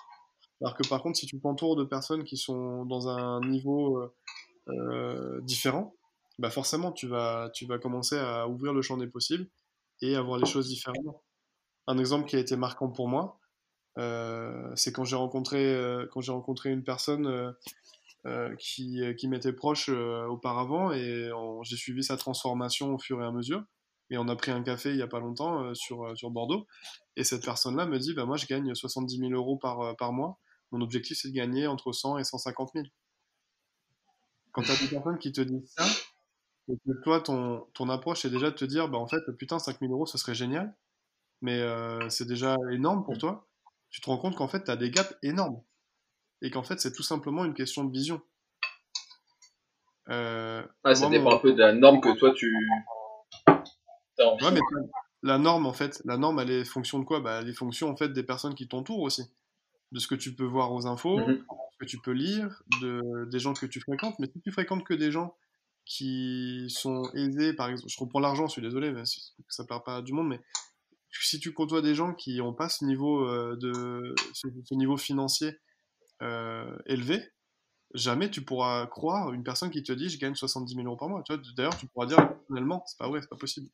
Alors 0.60 0.76
que 0.76 0.86
par 0.88 1.02
contre, 1.02 1.18
si 1.18 1.26
tu 1.26 1.38
t'entoures 1.40 1.76
de 1.76 1.84
personnes 1.84 2.24
qui 2.24 2.36
sont 2.36 2.84
dans 2.84 3.08
un 3.08 3.40
niveau 3.40 4.12
différent, 5.42 5.94
bah 6.38 6.50
forcément, 6.50 6.92
tu 6.92 7.06
vas, 7.06 7.50
tu 7.54 7.64
vas 7.64 7.78
commencer 7.78 8.18
à 8.18 8.48
ouvrir 8.48 8.74
le 8.74 8.82
champ 8.82 8.96
des 8.96 9.06
possibles 9.06 9.48
et 10.02 10.14
à 10.16 10.20
voir 10.20 10.38
les 10.38 10.46
choses 10.46 10.68
différemment. 10.68 11.22
Un 11.88 11.98
exemple 11.98 12.28
qui 12.28 12.36
a 12.36 12.38
été 12.38 12.54
marquant 12.54 12.88
pour 12.88 13.08
moi, 13.08 13.40
c'est 14.76 14.92
quand 14.92 15.04
j'ai 15.04 15.16
rencontré, 15.16 15.76
quand 16.12 16.20
j'ai 16.20 16.30
rencontré 16.30 16.70
une 16.70 16.84
personne 16.84 17.56
euh, 18.26 18.54
qui, 18.56 19.00
euh, 19.00 19.14
m'était 19.28 19.52
proche 19.52 19.88
euh, 19.90 20.26
auparavant 20.26 20.92
et 20.92 21.30
j'ai 21.62 21.76
suivi 21.76 22.02
sa 22.02 22.16
transformation 22.16 22.94
au 22.94 22.98
fur 22.98 23.22
et 23.22 23.24
à 23.24 23.30
mesure. 23.30 23.62
Et 24.10 24.18
on 24.18 24.26
a 24.28 24.36
pris 24.36 24.50
un 24.50 24.62
café 24.62 24.90
il 24.90 24.96
n'y 24.96 25.02
a 25.02 25.06
pas 25.06 25.20
longtemps 25.20 25.72
sur, 25.74 26.30
Bordeaux. 26.30 26.66
Et 27.16 27.24
cette 27.24 27.44
personne-là 27.44 27.86
me 27.86 27.98
dit 27.98 28.14
bah, 28.14 28.24
Moi, 28.24 28.36
je 28.36 28.46
gagne 28.46 28.74
70 28.74 29.18
000 29.18 29.32
euros 29.32 29.56
par, 29.56 30.12
mois. 30.12 30.38
Mon 30.72 30.80
objectif, 30.80 31.18
c'est 31.20 31.28
de 31.28 31.34
gagner 31.34 31.66
entre 31.66 31.92
100 31.92 32.18
et 32.18 32.24
150 32.24 32.70
000. 32.74 32.86
Quand 34.52 34.62
tu 34.62 34.70
as 34.72 34.76
des 34.76 34.88
personnes 34.88 35.18
qui 35.18 35.32
te 35.32 35.40
disent 35.40 35.72
ça, 35.76 35.84
que 36.66 37.02
toi, 37.02 37.20
ton, 37.20 37.66
ton 37.74 37.88
approche, 37.88 38.22
c'est 38.22 38.30
déjà 38.30 38.50
de 38.50 38.56
te 38.56 38.64
dire 38.64 38.88
bah, 38.88 38.98
En 38.98 39.06
fait, 39.06 39.20
putain, 39.38 39.58
5 39.58 39.78
000 39.80 39.92
euros, 39.92 40.06
ce 40.06 40.18
serait 40.18 40.34
génial. 40.34 40.74
Mais 41.40 41.60
c'est 42.08 42.26
déjà 42.26 42.56
énorme 42.72 43.04
pour 43.04 43.18
toi. 43.18 43.48
Tu 43.90 44.00
te 44.00 44.06
rends 44.06 44.18
compte 44.18 44.36
qu'en 44.36 44.48
fait, 44.48 44.64
tu 44.64 44.70
as 44.70 44.76
des 44.76 44.90
gaps 44.90 45.16
énormes 45.22 45.62
et 46.42 46.50
qu'en 46.50 46.62
fait 46.62 46.80
c'est 46.80 46.92
tout 46.92 47.02
simplement 47.02 47.44
une 47.44 47.54
question 47.54 47.84
de 47.84 47.92
vision. 47.92 48.20
Euh, 50.08 50.62
ça 50.94 51.08
dépend 51.10 51.34
un 51.34 51.38
peu 51.38 51.52
de 51.52 51.58
la 51.58 51.72
norme 51.72 52.00
que 52.00 52.16
toi 52.16 52.32
tu. 52.32 52.54
Ouais, 54.18 54.50
mais 54.52 54.60
la 55.22 55.38
norme 55.38 55.66
en 55.66 55.72
fait, 55.72 56.00
la 56.04 56.16
norme 56.16 56.40
elle 56.40 56.50
est 56.50 56.64
fonction 56.64 56.98
de 56.98 57.04
quoi? 57.04 57.20
Bah 57.20 57.40
elle 57.42 57.48
est 57.48 57.54
fonction 57.54 57.90
en 57.90 57.96
fait 57.96 58.12
des 58.12 58.22
personnes 58.22 58.54
qui 58.54 58.68
t'entourent 58.68 59.02
aussi, 59.02 59.24
de 59.92 59.98
ce 59.98 60.06
que 60.06 60.14
tu 60.14 60.34
peux 60.34 60.44
voir 60.44 60.72
aux 60.72 60.86
infos, 60.86 61.18
mm-hmm. 61.18 61.42
ce 61.72 61.78
que 61.78 61.84
tu 61.84 61.98
peux 61.98 62.12
lire, 62.12 62.62
de 62.80 63.26
des 63.30 63.38
gens 63.38 63.52
que 63.52 63.66
tu 63.66 63.80
fréquentes. 63.80 64.18
Mais 64.18 64.28
si 64.32 64.40
tu 64.40 64.50
fréquentes 64.50 64.84
que 64.84 64.94
des 64.94 65.10
gens 65.10 65.34
qui 65.84 66.66
sont 66.68 67.10
aisés, 67.14 67.52
par 67.52 67.68
exemple, 67.68 67.90
je 67.90 68.00
reprends 68.00 68.20
l'argent, 68.20 68.46
je 68.46 68.52
suis 68.52 68.62
désolé, 68.62 68.92
mais 68.92 69.02
ça 69.48 69.64
perd 69.64 69.84
pas 69.84 70.02
du 70.02 70.12
monde, 70.12 70.28
mais 70.28 70.40
si 71.10 71.40
tu 71.40 71.52
côtoies 71.52 71.82
des 71.82 71.94
gens 71.94 72.14
qui 72.14 72.38
n'ont 72.38 72.54
pas 72.54 72.68
ce 72.68 72.84
niveau 72.84 73.24
euh, 73.24 73.56
de 73.56 74.14
ce 74.32 74.74
niveau 74.74 74.96
financier 74.96 75.58
euh, 76.22 76.76
élevé, 76.86 77.22
jamais 77.94 78.30
tu 78.30 78.42
pourras 78.42 78.86
croire 78.86 79.32
une 79.32 79.44
personne 79.44 79.70
qui 79.70 79.82
te 79.82 79.92
dit 79.92 80.08
je 80.08 80.18
gagne 80.18 80.34
70 80.34 80.74
000 80.74 80.86
euros 80.86 80.96
par 80.96 81.08
mois. 81.08 81.22
D'ailleurs, 81.56 81.76
tu 81.76 81.86
pourras 81.86 82.06
dire 82.06 82.16
personnellement, 82.16 82.84
c'est 82.86 82.98
pas 82.98 83.08
vrai, 83.08 83.20
c'est 83.22 83.30
pas 83.30 83.36
possible. 83.36 83.68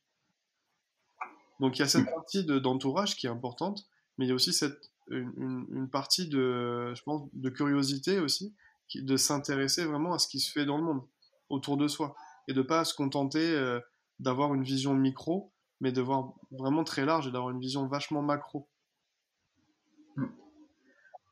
Donc 1.59 1.77
il 1.77 1.79
y 1.79 1.83
a 1.83 1.87
cette 1.87 2.05
partie 2.05 2.43
d'entourage 2.45 3.15
qui 3.15 3.27
est 3.27 3.29
importante, 3.29 3.85
mais 4.17 4.25
il 4.25 4.29
y 4.29 4.31
a 4.31 4.35
aussi 4.35 4.53
cette, 4.53 4.91
une, 5.09 5.89
partie 5.91 6.27
de, 6.27 6.93
je 6.93 7.01
pense, 7.03 7.29
de 7.33 7.49
curiosité 7.49 8.19
aussi, 8.19 8.53
de 8.93 9.17
s'intéresser 9.17 9.85
vraiment 9.85 10.13
à 10.13 10.19
ce 10.19 10.27
qui 10.27 10.39
se 10.39 10.51
fait 10.51 10.65
dans 10.65 10.77
le 10.77 10.83
monde, 10.83 11.01
autour 11.49 11.77
de 11.77 11.87
soi, 11.87 12.15
et 12.47 12.53
de 12.53 12.61
pas 12.61 12.85
se 12.85 12.93
contenter 12.93 13.39
euh, 13.39 13.79
d'avoir 14.19 14.53
une 14.53 14.63
vision 14.63 14.93
micro, 14.93 15.53
mais 15.81 15.91
de 15.91 16.01
voir 16.01 16.33
vraiment 16.51 16.83
très 16.83 17.05
large 17.05 17.27
et 17.27 17.31
d'avoir 17.31 17.51
une 17.51 17.59
vision 17.59 17.87
vachement 17.87 18.21
macro. 18.21 18.67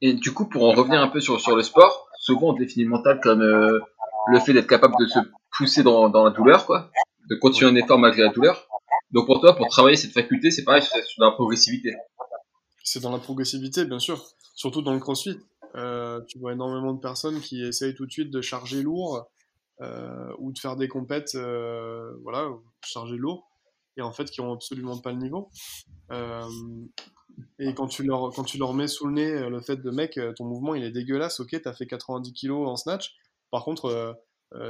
Et 0.02 0.14
du 0.14 0.34
coup, 0.34 0.50
pour 0.50 0.64
en 0.64 0.74
revenir 0.74 1.02
un 1.02 1.08
peu 1.08 1.22
sur, 1.22 1.40
sur 1.40 1.56
le 1.56 1.64
sport, 1.64 2.10
souvent 2.20 2.50
on 2.50 2.54
définit 2.54 2.84
le 2.84 2.90
mental 2.90 3.22
comme 3.22 3.42
euh, 3.42 3.80
le 4.28 4.40
fait 4.42 4.52
d'être 4.52 4.68
capable 4.68 4.96
de 5.00 5.06
se 5.06 5.20
pousser 5.56 5.82
dans, 5.82 6.10
dans 6.10 6.26
la 6.26 6.32
douleur, 6.32 6.66
quoi, 6.66 6.92
de 7.30 7.36
continuer 7.36 7.72
un 7.72 7.76
effort 7.76 7.98
malgré 7.98 8.24
la 8.24 8.30
douleur. 8.34 8.68
Donc 9.12 9.28
pour 9.28 9.40
toi, 9.40 9.56
pour 9.56 9.70
travailler 9.70 9.96
cette 9.96 10.12
faculté, 10.12 10.52
c'est 10.52 10.66
pareil, 10.66 10.82
c'est 10.82 11.02
dans 11.20 11.30
la 11.30 11.36
progressivité. 11.36 11.96
C'est 12.84 13.00
dans 13.00 13.12
la 13.12 13.20
progressivité, 13.20 13.86
bien 13.86 14.00
sûr. 14.00 14.22
Surtout 14.56 14.82
dans 14.82 14.94
le 14.94 15.00
crossfit. 15.00 15.40
Euh, 15.76 16.20
tu 16.28 16.38
vois 16.38 16.52
énormément 16.52 16.94
de 16.94 17.00
personnes 17.00 17.40
qui 17.40 17.64
essayent 17.64 17.96
tout 17.96 18.06
de 18.06 18.12
suite 18.12 18.30
de 18.30 18.42
charger 18.42 18.84
lourd 18.84 19.26
euh, 19.82 20.34
ou 20.38 20.52
de 20.52 20.60
faire 20.60 20.76
des 20.76 20.90
compètes, 20.90 21.36
voilà, 22.24 22.50
charger 22.84 23.16
lourd, 23.16 23.48
et 23.98 24.02
en 24.02 24.12
fait 24.12 24.30
qui 24.30 24.42
ont 24.42 24.54
absolument 24.54 24.98
pas 24.98 25.12
le 25.12 25.18
niveau. 25.18 25.50
Euh, 26.12 26.44
et 27.60 27.74
quand 27.74 27.88
tu, 27.88 28.04
leur, 28.04 28.32
quand 28.34 28.44
tu 28.44 28.58
leur 28.58 28.74
mets 28.74 28.88
sous 28.88 29.08
le 29.08 29.14
nez 29.14 29.32
euh, 29.32 29.50
le 29.50 29.62
fait 29.62 29.78
de 29.78 29.90
mec, 29.90 30.18
euh, 30.18 30.34
ton 30.34 30.46
mouvement 30.46 30.76
il 30.76 30.84
est 30.84 30.92
dégueulasse, 30.92 31.40
ok, 31.40 31.60
t'as 31.62 31.74
fait 31.74 31.88
90 31.88 32.34
kilos 32.34 32.68
en 32.68 32.76
snatch, 32.76 33.16
par 33.52 33.64
contre, 33.64 33.86
euh, 33.86 34.14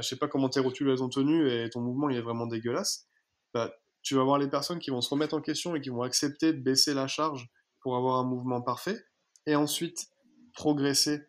sais 0.00 0.16
pas 0.16 0.28
comment 0.28 0.48
tes 0.48 0.60
rotules 0.60 0.88
elles 0.88 1.02
ont 1.02 1.08
tenu 1.08 1.50
et 1.50 1.68
ton 1.70 1.80
mouvement 1.80 2.08
il 2.08 2.16
est 2.16 2.22
vraiment 2.22 2.46
dégueulasse, 2.46 3.06
bah, 3.52 3.74
tu 4.02 4.14
vas 4.14 4.22
avoir 4.22 4.38
les 4.38 4.48
personnes 4.48 4.78
qui 4.78 4.90
vont 4.90 5.00
se 5.00 5.10
remettre 5.10 5.34
en 5.34 5.40
question 5.40 5.74
et 5.74 5.80
qui 5.80 5.90
vont 5.90 6.02
accepter 6.02 6.52
de 6.52 6.60
baisser 6.60 6.94
la 6.94 7.06
charge 7.06 7.48
pour 7.80 7.96
avoir 7.96 8.18
un 8.18 8.24
mouvement 8.24 8.62
parfait, 8.62 8.98
et 9.46 9.56
ensuite 9.56 10.06
progresser 10.54 11.20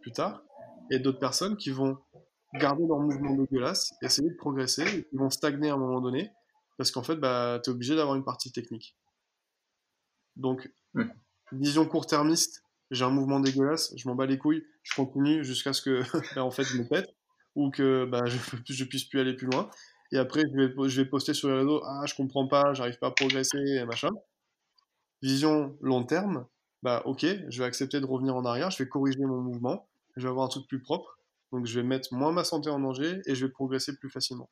plus 0.00 0.12
tard, 0.12 0.42
et 0.90 0.98
d'autres 0.98 1.18
personnes 1.18 1.56
qui 1.56 1.70
vont 1.70 1.98
garder 2.54 2.84
leur 2.86 3.00
mouvement 3.00 3.34
dégueulasse, 3.34 3.94
essayer 4.00 4.30
de 4.30 4.36
progresser, 4.36 4.82
et 4.82 5.04
qui 5.04 5.16
vont 5.16 5.30
stagner 5.30 5.70
à 5.70 5.74
un 5.74 5.78
moment 5.78 6.00
donné, 6.00 6.30
parce 6.76 6.90
qu'en 6.90 7.02
fait, 7.02 7.16
bah, 7.16 7.60
tu 7.62 7.70
es 7.70 7.72
obligé 7.72 7.96
d'avoir 7.96 8.16
une 8.16 8.24
partie 8.24 8.52
technique. 8.52 8.96
Donc, 10.36 10.70
vision 11.52 11.86
court-termiste, 11.86 12.64
j'ai 12.90 13.04
un 13.04 13.10
mouvement 13.10 13.40
dégueulasse, 13.40 13.92
je 13.96 14.08
m'en 14.08 14.14
bats 14.14 14.26
les 14.26 14.38
couilles, 14.38 14.64
je 14.82 14.94
continue 14.94 15.44
jusqu'à 15.44 15.72
ce 15.72 15.82
que, 15.82 16.02
bah, 16.34 16.44
en 16.44 16.50
fait, 16.50 16.64
je 16.64 16.78
me 16.78 16.88
pète 16.88 17.14
ou 17.54 17.70
que 17.70 18.04
bah, 18.04 18.24
je, 18.26 18.38
je 18.68 18.84
puisse 18.84 19.04
plus 19.04 19.20
aller 19.20 19.34
plus 19.34 19.46
loin. 19.46 19.70
Et 20.12 20.18
après, 20.18 20.42
je 20.42 20.56
vais, 20.56 20.88
je 20.88 21.02
vais 21.02 21.08
poster 21.08 21.34
sur 21.34 21.48
les 21.48 21.56
réseaux, 21.56 21.82
ah, 21.84 22.04
je 22.06 22.14
comprends 22.14 22.46
pas, 22.46 22.72
j'arrive 22.74 22.98
pas 22.98 23.08
à 23.08 23.10
progresser, 23.10 23.58
et 23.58 23.84
machin. 23.84 24.10
Vision 25.22 25.76
long 25.80 26.04
terme, 26.04 26.46
bah, 26.82 27.02
ok, 27.06 27.24
je 27.48 27.58
vais 27.58 27.64
accepter 27.64 28.00
de 28.00 28.06
revenir 28.06 28.36
en 28.36 28.44
arrière, 28.44 28.70
je 28.70 28.82
vais 28.82 28.88
corriger 28.88 29.24
mon 29.24 29.40
mouvement, 29.40 29.88
je 30.16 30.22
vais 30.22 30.28
avoir 30.28 30.44
un 30.44 30.48
truc 30.48 30.68
plus 30.68 30.80
propre, 30.80 31.18
donc 31.50 31.66
je 31.66 31.80
vais 31.80 31.86
mettre 31.86 32.12
moins 32.12 32.30
ma 32.30 32.44
santé 32.44 32.68
en 32.70 32.78
danger 32.78 33.20
et 33.26 33.34
je 33.34 33.46
vais 33.46 33.50
progresser 33.50 33.96
plus 33.96 34.10
facilement. 34.10 34.50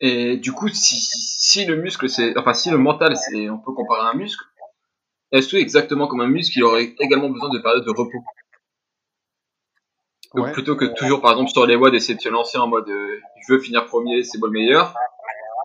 Et 0.00 0.36
du 0.36 0.52
coup, 0.52 0.68
si, 0.68 0.96
si 1.00 1.64
le 1.64 1.76
muscle, 1.76 2.08
c'est, 2.08 2.36
enfin, 2.36 2.52
si 2.52 2.70
le 2.70 2.78
mental, 2.78 3.16
c'est, 3.16 3.48
on 3.48 3.58
peut 3.58 3.72
comparer 3.72 4.02
à 4.02 4.10
un 4.10 4.14
muscle, 4.14 4.44
est-ce 5.32 5.48
que 5.48 5.56
exactement 5.56 6.06
comme 6.06 6.20
un 6.20 6.28
muscle, 6.28 6.58
il 6.58 6.64
aurait 6.64 6.94
également 7.00 7.30
besoin 7.30 7.48
de 7.50 7.58
périodes 7.58 7.84
de 7.84 7.90
repos? 7.90 8.24
Donc 10.34 10.52
plutôt 10.52 10.74
que 10.74 10.84
toujours, 10.84 11.20
par 11.20 11.32
exemple, 11.32 11.50
sur 11.50 11.64
les 11.64 11.76
WOD, 11.76 11.94
essayer 11.94 12.16
de 12.16 12.20
se 12.20 12.28
lancer 12.28 12.58
en 12.58 12.66
mode 12.66 12.88
euh, 12.88 13.20
je 13.46 13.52
veux 13.52 13.60
finir 13.60 13.86
premier, 13.86 14.24
c'est 14.24 14.38
moi 14.38 14.48
le 14.48 14.52
meilleur. 14.52 14.94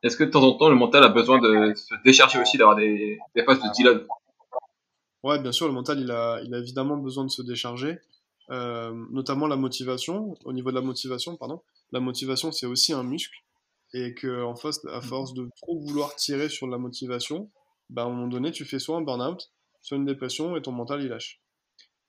Est-ce 0.02 0.16
que 0.16 0.24
de 0.24 0.30
temps 0.30 0.42
en 0.42 0.52
temps, 0.52 0.68
le 0.68 0.76
mental 0.76 1.02
a 1.04 1.08
besoin 1.08 1.40
de 1.40 1.74
se 1.74 1.94
décharger 2.04 2.40
aussi, 2.40 2.56
d'avoir 2.56 2.76
des, 2.76 3.18
des 3.34 3.42
phases 3.42 3.60
de 3.60 3.68
deload 3.76 4.06
Ouais, 5.22 5.38
bien 5.38 5.52
sûr, 5.52 5.66
le 5.66 5.74
mental, 5.74 6.00
il 6.00 6.10
a, 6.10 6.40
il 6.42 6.54
a 6.54 6.58
évidemment 6.58 6.96
besoin 6.96 7.24
de 7.24 7.30
se 7.30 7.42
décharger, 7.42 7.98
euh, 8.50 8.92
notamment 9.10 9.46
la 9.46 9.56
motivation. 9.56 10.34
Au 10.44 10.52
niveau 10.52 10.70
de 10.70 10.74
la 10.74 10.80
motivation, 10.80 11.36
pardon, 11.36 11.62
la 11.92 12.00
motivation, 12.00 12.50
c'est 12.52 12.66
aussi 12.66 12.92
un 12.92 13.04
muscle, 13.04 13.36
et 13.92 14.14
que 14.14 14.42
en 14.42 14.56
face, 14.56 14.84
à 14.86 15.00
force 15.00 15.34
de 15.34 15.48
trop 15.62 15.80
vouloir 15.80 16.14
tirer 16.16 16.48
sur 16.48 16.66
la 16.66 16.78
motivation, 16.78 17.50
bah, 17.90 18.02
à 18.02 18.04
un 18.06 18.10
moment 18.10 18.28
donné, 18.28 18.50
tu 18.50 18.64
fais 18.64 18.78
soit 18.78 18.96
un 18.96 19.02
burn-out, 19.02 19.52
soit 19.82 19.96
une 19.96 20.04
dépression, 20.04 20.56
et 20.56 20.62
ton 20.62 20.72
mental, 20.72 21.02
il 21.02 21.08
lâche. 21.08 21.40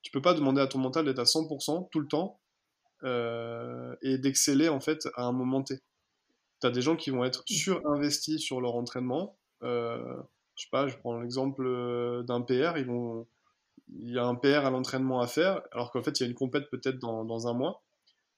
Tu 0.02 0.12
peux 0.12 0.22
pas 0.22 0.34
demander 0.34 0.62
à 0.62 0.68
ton 0.68 0.80
mental 0.80 1.06
d'être 1.06 1.20
à 1.20 1.26
100% 1.26 1.90
tout 1.92 2.00
le 2.00 2.08
temps 2.08 2.40
euh, 3.04 3.96
et 4.02 4.18
d'exceller 4.18 4.68
en 4.68 4.80
fait 4.80 5.08
à 5.16 5.26
un 5.26 5.32
moment 5.32 5.62
T. 5.62 5.80
Tu 6.60 6.68
as 6.68 6.72
des 6.72 6.82
gens 6.82 6.96
qui 6.96 7.12
vont 7.12 7.24
être 7.24 7.44
surinvestis 7.48 8.40
sur 8.40 8.62
leur 8.62 8.76
entraînement. 8.76 9.38
Euh, 9.62 10.00
je 10.56 10.64
sais 10.64 10.70
pas, 10.72 10.88
je 10.88 10.98
prends 10.98 11.20
l'exemple 11.20 12.24
d'un 12.26 12.42
PR, 12.42 12.78
ils 12.78 12.86
vont, 12.86 13.28
il 13.92 14.14
y 14.14 14.18
a 14.18 14.26
un 14.26 14.36
PR 14.36 14.66
à 14.66 14.70
l'entraînement 14.70 15.22
à 15.22 15.28
faire, 15.28 15.62
alors 15.72 15.92
qu'en 15.92 16.02
fait 16.02 16.20
il 16.20 16.24
y 16.24 16.26
a 16.26 16.30
une 16.30 16.36
compète 16.36 16.70
peut-être 16.70 17.00
dans, 17.00 17.26
dans, 17.26 17.48
un 17.48 17.54
mois. 17.54 17.84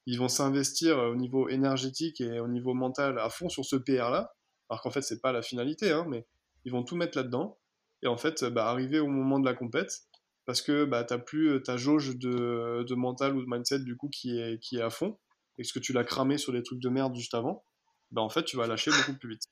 Ils 0.05 0.19
vont 0.19 0.27
s'investir 0.27 0.97
au 0.97 1.15
niveau 1.15 1.47
énergétique 1.49 2.21
et 2.21 2.39
au 2.39 2.47
niveau 2.47 2.73
mental 2.73 3.19
à 3.19 3.29
fond 3.29 3.49
sur 3.49 3.63
ce 3.65 3.75
PR-là, 3.75 4.33
alors 4.69 4.81
qu'en 4.81 4.91
fait 4.91 5.01
c'est 5.01 5.21
pas 5.21 5.31
la 5.31 5.41
finalité, 5.41 5.91
hein, 5.91 6.05
mais 6.09 6.25
ils 6.65 6.71
vont 6.71 6.83
tout 6.83 6.95
mettre 6.95 7.17
là-dedans. 7.17 7.57
Et 8.01 8.07
en 8.07 8.17
fait, 8.17 8.43
bah, 8.43 8.67
arriver 8.67 8.99
au 8.99 9.07
moment 9.07 9.39
de 9.39 9.45
la 9.45 9.53
compète, 9.53 10.01
parce 10.45 10.61
que 10.61 10.83
bah, 10.83 11.05
tu 11.05 11.13
n'as 11.13 11.19
plus 11.19 11.61
ta 11.63 11.77
jauge 11.77 12.17
de, 12.17 12.83
de, 12.87 12.95
mental 12.95 13.35
ou 13.35 13.41
de 13.41 13.47
mindset 13.47 13.79
du 13.79 13.95
coup 13.95 14.09
qui 14.09 14.37
est, 14.37 14.59
qui 14.59 14.77
est 14.77 14.81
à 14.81 14.89
fond, 14.89 15.17
et 15.57 15.63
ce 15.63 15.71
que 15.71 15.79
tu 15.79 15.93
l'as 15.93 16.03
cramé 16.03 16.37
sur 16.37 16.51
des 16.51 16.63
trucs 16.63 16.79
de 16.79 16.89
merde 16.89 17.15
juste 17.15 17.33
avant, 17.33 17.63
bah, 18.11 18.21
en 18.21 18.29
fait 18.29 18.43
tu 18.43 18.57
vas 18.57 18.67
lâcher 18.67 18.91
beaucoup 18.91 19.17
plus 19.17 19.29
vite. 19.29 19.43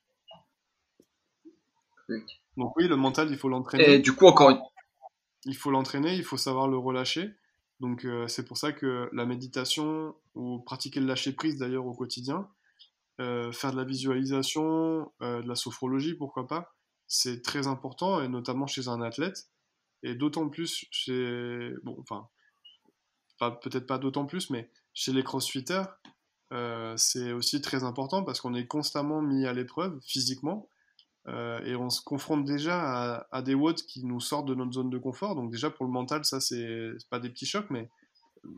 Donc 2.58 2.76
oui, 2.76 2.88
le 2.88 2.98
mental, 2.98 3.30
il 3.32 3.38
faut 3.38 3.48
l'entraîner. 3.48 3.94
Et 3.94 4.00
du 4.00 4.14
coup, 4.14 4.26
encore 4.26 4.50
une... 4.50 4.60
Il 5.46 5.56
faut 5.56 5.72
l'entraîner, 5.72 6.16
il 6.16 6.24
faut 6.24 6.38
savoir 6.38 6.68
le 6.68 6.78
relâcher. 6.78 7.34
Donc 7.82 8.06
euh, 8.06 8.28
c'est 8.28 8.46
pour 8.46 8.58
ça 8.58 8.72
que 8.72 9.10
la 9.12 9.26
méditation, 9.26 10.16
ou 10.36 10.60
pratiquer 10.60 11.00
le 11.00 11.08
lâcher 11.08 11.34
prise 11.34 11.58
d'ailleurs 11.58 11.88
au 11.88 11.94
quotidien, 11.94 12.48
euh, 13.20 13.52
faire 13.52 13.72
de 13.72 13.78
la 13.78 13.84
visualisation, 13.84 15.12
euh, 15.24 15.42
de 15.42 15.48
la 15.48 15.56
sophrologie, 15.56 16.14
pourquoi 16.14 16.48
pas, 16.48 16.76
c'est 17.08 17.42
très 17.42 17.66
important, 17.66 18.22
et 18.22 18.28
notamment 18.28 18.68
chez 18.68 18.88
un 18.88 19.02
athlète, 19.02 19.50
et 20.04 20.14
d'autant 20.14 20.48
plus 20.48 20.86
chez, 20.92 21.74
bon, 21.84 21.98
enfin, 22.00 22.30
peut-être 23.40 23.88
pas 23.88 23.98
d'autant 23.98 24.28
plus, 24.28 24.52
mais 24.52 24.70
chez 24.94 25.12
les 25.12 25.24
crossfitters, 25.24 25.86
c'est 26.98 27.32
aussi 27.32 27.62
très 27.62 27.84
important 27.84 28.24
parce 28.24 28.42
qu'on 28.42 28.54
est 28.54 28.68
constamment 28.68 29.22
mis 29.22 29.46
à 29.46 29.54
l'épreuve 29.54 30.00
physiquement 30.02 30.68
euh, 31.28 31.64
et 31.66 31.76
on 31.76 31.90
se 31.90 32.02
confronte 32.02 32.46
déjà 32.46 33.26
à, 33.32 33.42
des 33.42 33.54
watts 33.54 33.84
qui 33.84 34.04
nous 34.06 34.20
sortent 34.20 34.48
de 34.48 34.56
notre 34.56 34.72
zone 34.72 34.90
de 34.90 34.98
confort. 34.98 35.36
Donc 35.36 35.52
déjà 35.52 35.70
pour 35.70 35.86
le 35.86 35.92
mental, 35.92 36.26
ça 36.26 36.40
c'est 36.40 36.90
pas 37.10 37.20
des 37.20 37.30
petits 37.30 37.46
chocs, 37.46 37.70
mais 37.70 37.90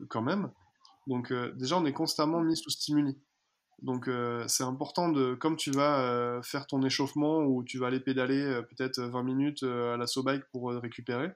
quand 0.10 0.22
même. 0.22 0.52
Donc 1.08 1.32
euh, 1.32 1.52
déjà 1.54 1.78
on 1.78 1.86
est 1.86 1.94
constamment 1.94 2.42
mis 2.42 2.56
sous 2.56 2.70
stimuli. 2.70 3.18
Donc 3.84 4.08
euh, 4.08 4.46
c'est 4.48 4.64
important 4.64 5.10
de, 5.10 5.36
comme 5.36 5.58
tu 5.58 5.70
vas 5.70 6.00
euh, 6.00 6.42
faire 6.42 6.68
ton 6.68 6.82
échauffement 6.84 7.40
ou 7.40 7.64
tu 7.64 7.78
vas 7.78 7.88
aller 7.88 8.00
pédaler 8.00 8.42
euh, 8.42 8.62
peut-être 8.62 9.02
20 9.02 9.24
minutes 9.24 9.64
à 9.64 9.98
la 9.98 10.06
bike 10.24 10.46
pour 10.52 10.72
récupérer, 10.72 11.32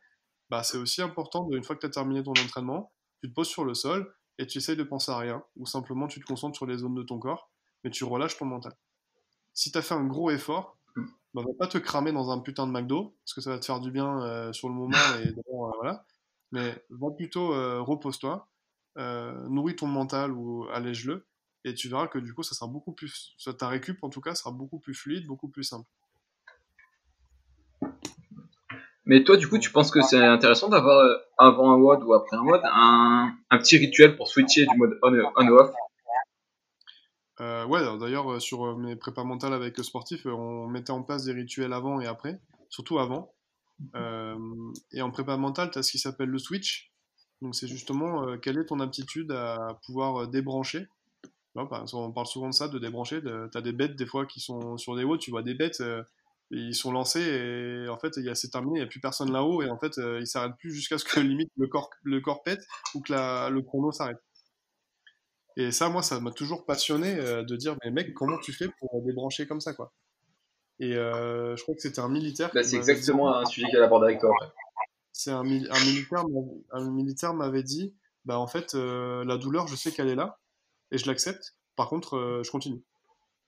bah 0.50 0.64
c'est 0.64 0.78
aussi 0.78 1.02
important 1.02 1.44
de, 1.44 1.58
une 1.58 1.64
fois 1.64 1.76
que 1.76 1.82
tu 1.82 1.88
as 1.88 1.90
terminé 1.90 2.24
ton 2.24 2.32
entraînement, 2.32 2.94
tu 3.22 3.30
te 3.30 3.34
poses 3.34 3.50
sur 3.50 3.66
le 3.66 3.74
sol 3.74 4.14
et 4.38 4.48
tu 4.48 4.60
essayes 4.60 4.78
de 4.78 4.84
penser 4.84 5.12
à 5.12 5.18
rien 5.18 5.44
ou 5.58 5.66
simplement 5.66 6.08
tu 6.08 6.22
te 6.22 6.26
concentres 6.26 6.56
sur 6.56 6.66
les 6.66 6.78
zones 6.78 6.96
de 6.96 7.04
ton 7.04 7.20
corps, 7.20 7.52
mais 7.84 7.90
tu 7.90 8.06
relâches 8.06 8.38
ton 8.38 8.46
mental. 8.46 8.74
Si 9.54 9.70
tu 9.70 9.78
as 9.78 9.82
fait 9.82 9.96
un 9.96 10.06
gros 10.06 10.32
effort, 10.32 10.77
bah, 11.34 11.44
va 11.46 11.54
pas 11.58 11.68
te 11.68 11.78
cramer 11.78 12.12
dans 12.12 12.32
un 12.32 12.40
putain 12.40 12.68
de 12.68 12.72
McDo 12.72 13.16
parce 13.24 13.34
que 13.34 13.42
ça 13.42 13.52
va 13.52 13.60
te 13.60 13.66
faire 13.66 13.80
du 13.80 13.92
bien 13.92 14.52
sur 14.54 14.70
le 14.70 14.76
moment 14.76 14.92
et 15.24 15.34
voilà. 15.78 16.06
Mais 16.52 16.84
va 16.90 17.12
plutôt 17.12 17.50
repose-toi, 17.84 18.48
nourris 18.96 19.76
ton 19.76 19.88
mental 19.88 20.32
ou 20.32 20.66
allège-le 20.72 21.28
et 21.68 21.74
tu 21.74 21.90
verras 21.90 22.08
que 22.08 22.20
du 22.20 22.34
coup 22.34 22.44
ça 22.44 22.56
sera 22.56 22.68
beaucoup 22.68 22.94
plus 22.94 23.36
ta 23.58 23.68
récup 23.68 24.04
en 24.04 24.10
tout 24.10 24.22
cas 24.22 24.36
sera 24.36 24.52
beaucoup 24.52 24.80
plus 24.80 24.94
fluide 24.94 25.28
beaucoup 25.28 25.50
plus 25.50 25.64
simple 25.64 25.90
mais 29.06 29.24
toi 29.24 29.38
du 29.38 29.48
coup 29.48 29.58
tu 29.58 29.72
penses 29.72 29.92
que 29.92 30.02
c'est 30.02 30.18
intéressant 30.18 30.70
d'avoir 30.70 31.00
euh, 31.00 31.16
avant 31.38 31.72
un 31.72 31.78
WOD 31.78 32.04
ou 32.04 32.14
après 32.14 32.38
un 32.38 32.44
WOD 32.44 32.62
un, 32.64 33.34
un 33.50 33.58
petit 33.58 33.78
rituel 33.78 34.16
pour 34.16 34.28
switcher 34.28 34.66
du 34.66 34.78
mode 34.78 34.98
on, 35.04 35.14
on 35.36 35.48
ou 35.48 35.56
off? 35.56 35.72
Euh, 37.42 37.66
ouais 37.66 37.82
d'ailleurs 38.00 38.32
euh, 38.32 38.40
sur 38.40 38.78
mes 38.78 38.96
prépas 38.96 39.24
mentales 39.24 39.54
avec 39.54 39.78
sportif 39.80 40.26
on 40.26 40.68
mettait 40.68 40.92
en 40.92 41.04
place 41.04 41.24
des 41.24 41.34
rituels 41.34 41.74
avant 41.74 42.00
et 42.02 42.08
après 42.08 42.40
surtout 42.70 43.00
avant 43.00 43.34
euh, 43.96 44.36
et 44.92 45.02
en 45.02 45.12
prépa 45.12 45.38
mentale 45.38 45.70
tu 45.72 45.80
as 45.80 45.84
ce 45.84 45.92
qui 45.92 46.00
s'appelle 46.00 46.30
le 46.30 46.40
switch 46.40 46.92
donc 47.42 47.56
c'est 47.56 47.68
justement 47.68 48.28
euh, 48.28 48.38
quelle 48.38 48.58
est 48.58 48.66
ton 48.66 48.80
aptitude 48.80 49.32
à 49.32 49.80
pouvoir 49.86 50.28
débrancher? 50.28 50.88
On 51.56 52.12
parle 52.12 52.28
souvent 52.28 52.50
de 52.50 52.54
ça, 52.54 52.68
de 52.68 52.78
débrancher. 52.78 53.20
De, 53.20 53.50
tu 53.52 53.58
as 53.58 53.62
des 53.62 53.72
bêtes 53.72 53.96
des 53.96 54.06
fois 54.06 54.28
qui 54.28 54.40
sont 54.40 54.78
sur 54.78 54.96
des 54.96 55.04
hauts, 55.04 55.18
tu 55.18 55.32
vois 55.32 55.42
des 55.42 55.56
bêtes, 55.56 55.82
euh, 55.82 56.04
ils 56.52 56.76
sont 56.76 56.92
lancés 56.92 57.22
et 57.22 57.90
en 57.90 57.98
fait 57.98 58.14
c'est 58.36 58.52
terminé, 58.52 58.76
il 58.76 58.82
n'y 58.82 58.86
a 58.86 58.90
plus 58.90 59.00
personne 59.00 59.32
là-haut 59.32 59.64
et 59.64 59.70
en 59.70 59.78
fait 59.78 59.98
euh, 59.98 60.20
ils 60.20 60.28
s'arrêtent 60.28 60.56
plus 60.60 60.72
jusqu'à 60.72 61.00
ce 61.00 61.06
que 61.06 61.20
limite 61.20 61.52
le 61.58 61.68
corps, 61.68 61.90
le 62.04 62.22
corps 62.22 62.44
pète 62.44 62.66
ou 62.94 63.02
que 63.02 63.12
le 63.50 63.62
chrono 63.62 63.92
s'arrête. 63.92 64.22
Et 65.58 65.72
ça, 65.72 65.90
moi, 65.90 66.02
ça 66.02 66.20
m'a 66.22 66.32
toujours 66.32 66.66
passionné 66.66 67.16
euh, 67.16 67.44
de 67.44 67.56
dire, 67.58 67.76
mais 67.84 67.92
mec, 67.92 68.14
comment 68.14 68.38
tu 68.38 68.54
fais 68.54 68.70
pour 68.80 69.02
débrancher 69.02 69.46
comme 69.46 69.60
ça, 69.60 69.74
quoi? 69.74 69.92
Et 70.80 70.94
je 70.94 71.62
crois 71.64 71.74
que 71.76 71.82
c'était 71.82 72.00
un 72.00 72.10
militaire. 72.10 72.52
Bah, 72.54 72.64
c'est 72.64 72.78
exactement 72.78 73.36
un 73.36 73.46
sujet 73.46 73.68
qu'elle 73.72 73.82
aborde 73.82 74.04
avec 74.04 74.20
toi. 74.20 74.32
C'est 75.12 75.32
un, 75.32 75.40
un, 75.40 75.44
militaire, 75.44 76.24
un 76.72 76.92
militaire 76.92 77.34
m'avait 77.34 77.64
dit, 77.64 77.96
bah 78.26 78.38
en 78.38 78.46
fait, 78.46 78.76
la 78.76 79.38
douleur, 79.38 79.68
je 79.68 79.76
sais 79.76 79.92
qu'elle 79.92 80.08
est 80.08 80.16
là, 80.16 80.38
et 80.92 80.98
je 80.98 81.08
l'accepte. 81.08 81.56
Par 81.78 81.90
contre, 81.90 82.18
euh, 82.18 82.44
je 82.44 82.52
continue. 82.52 82.84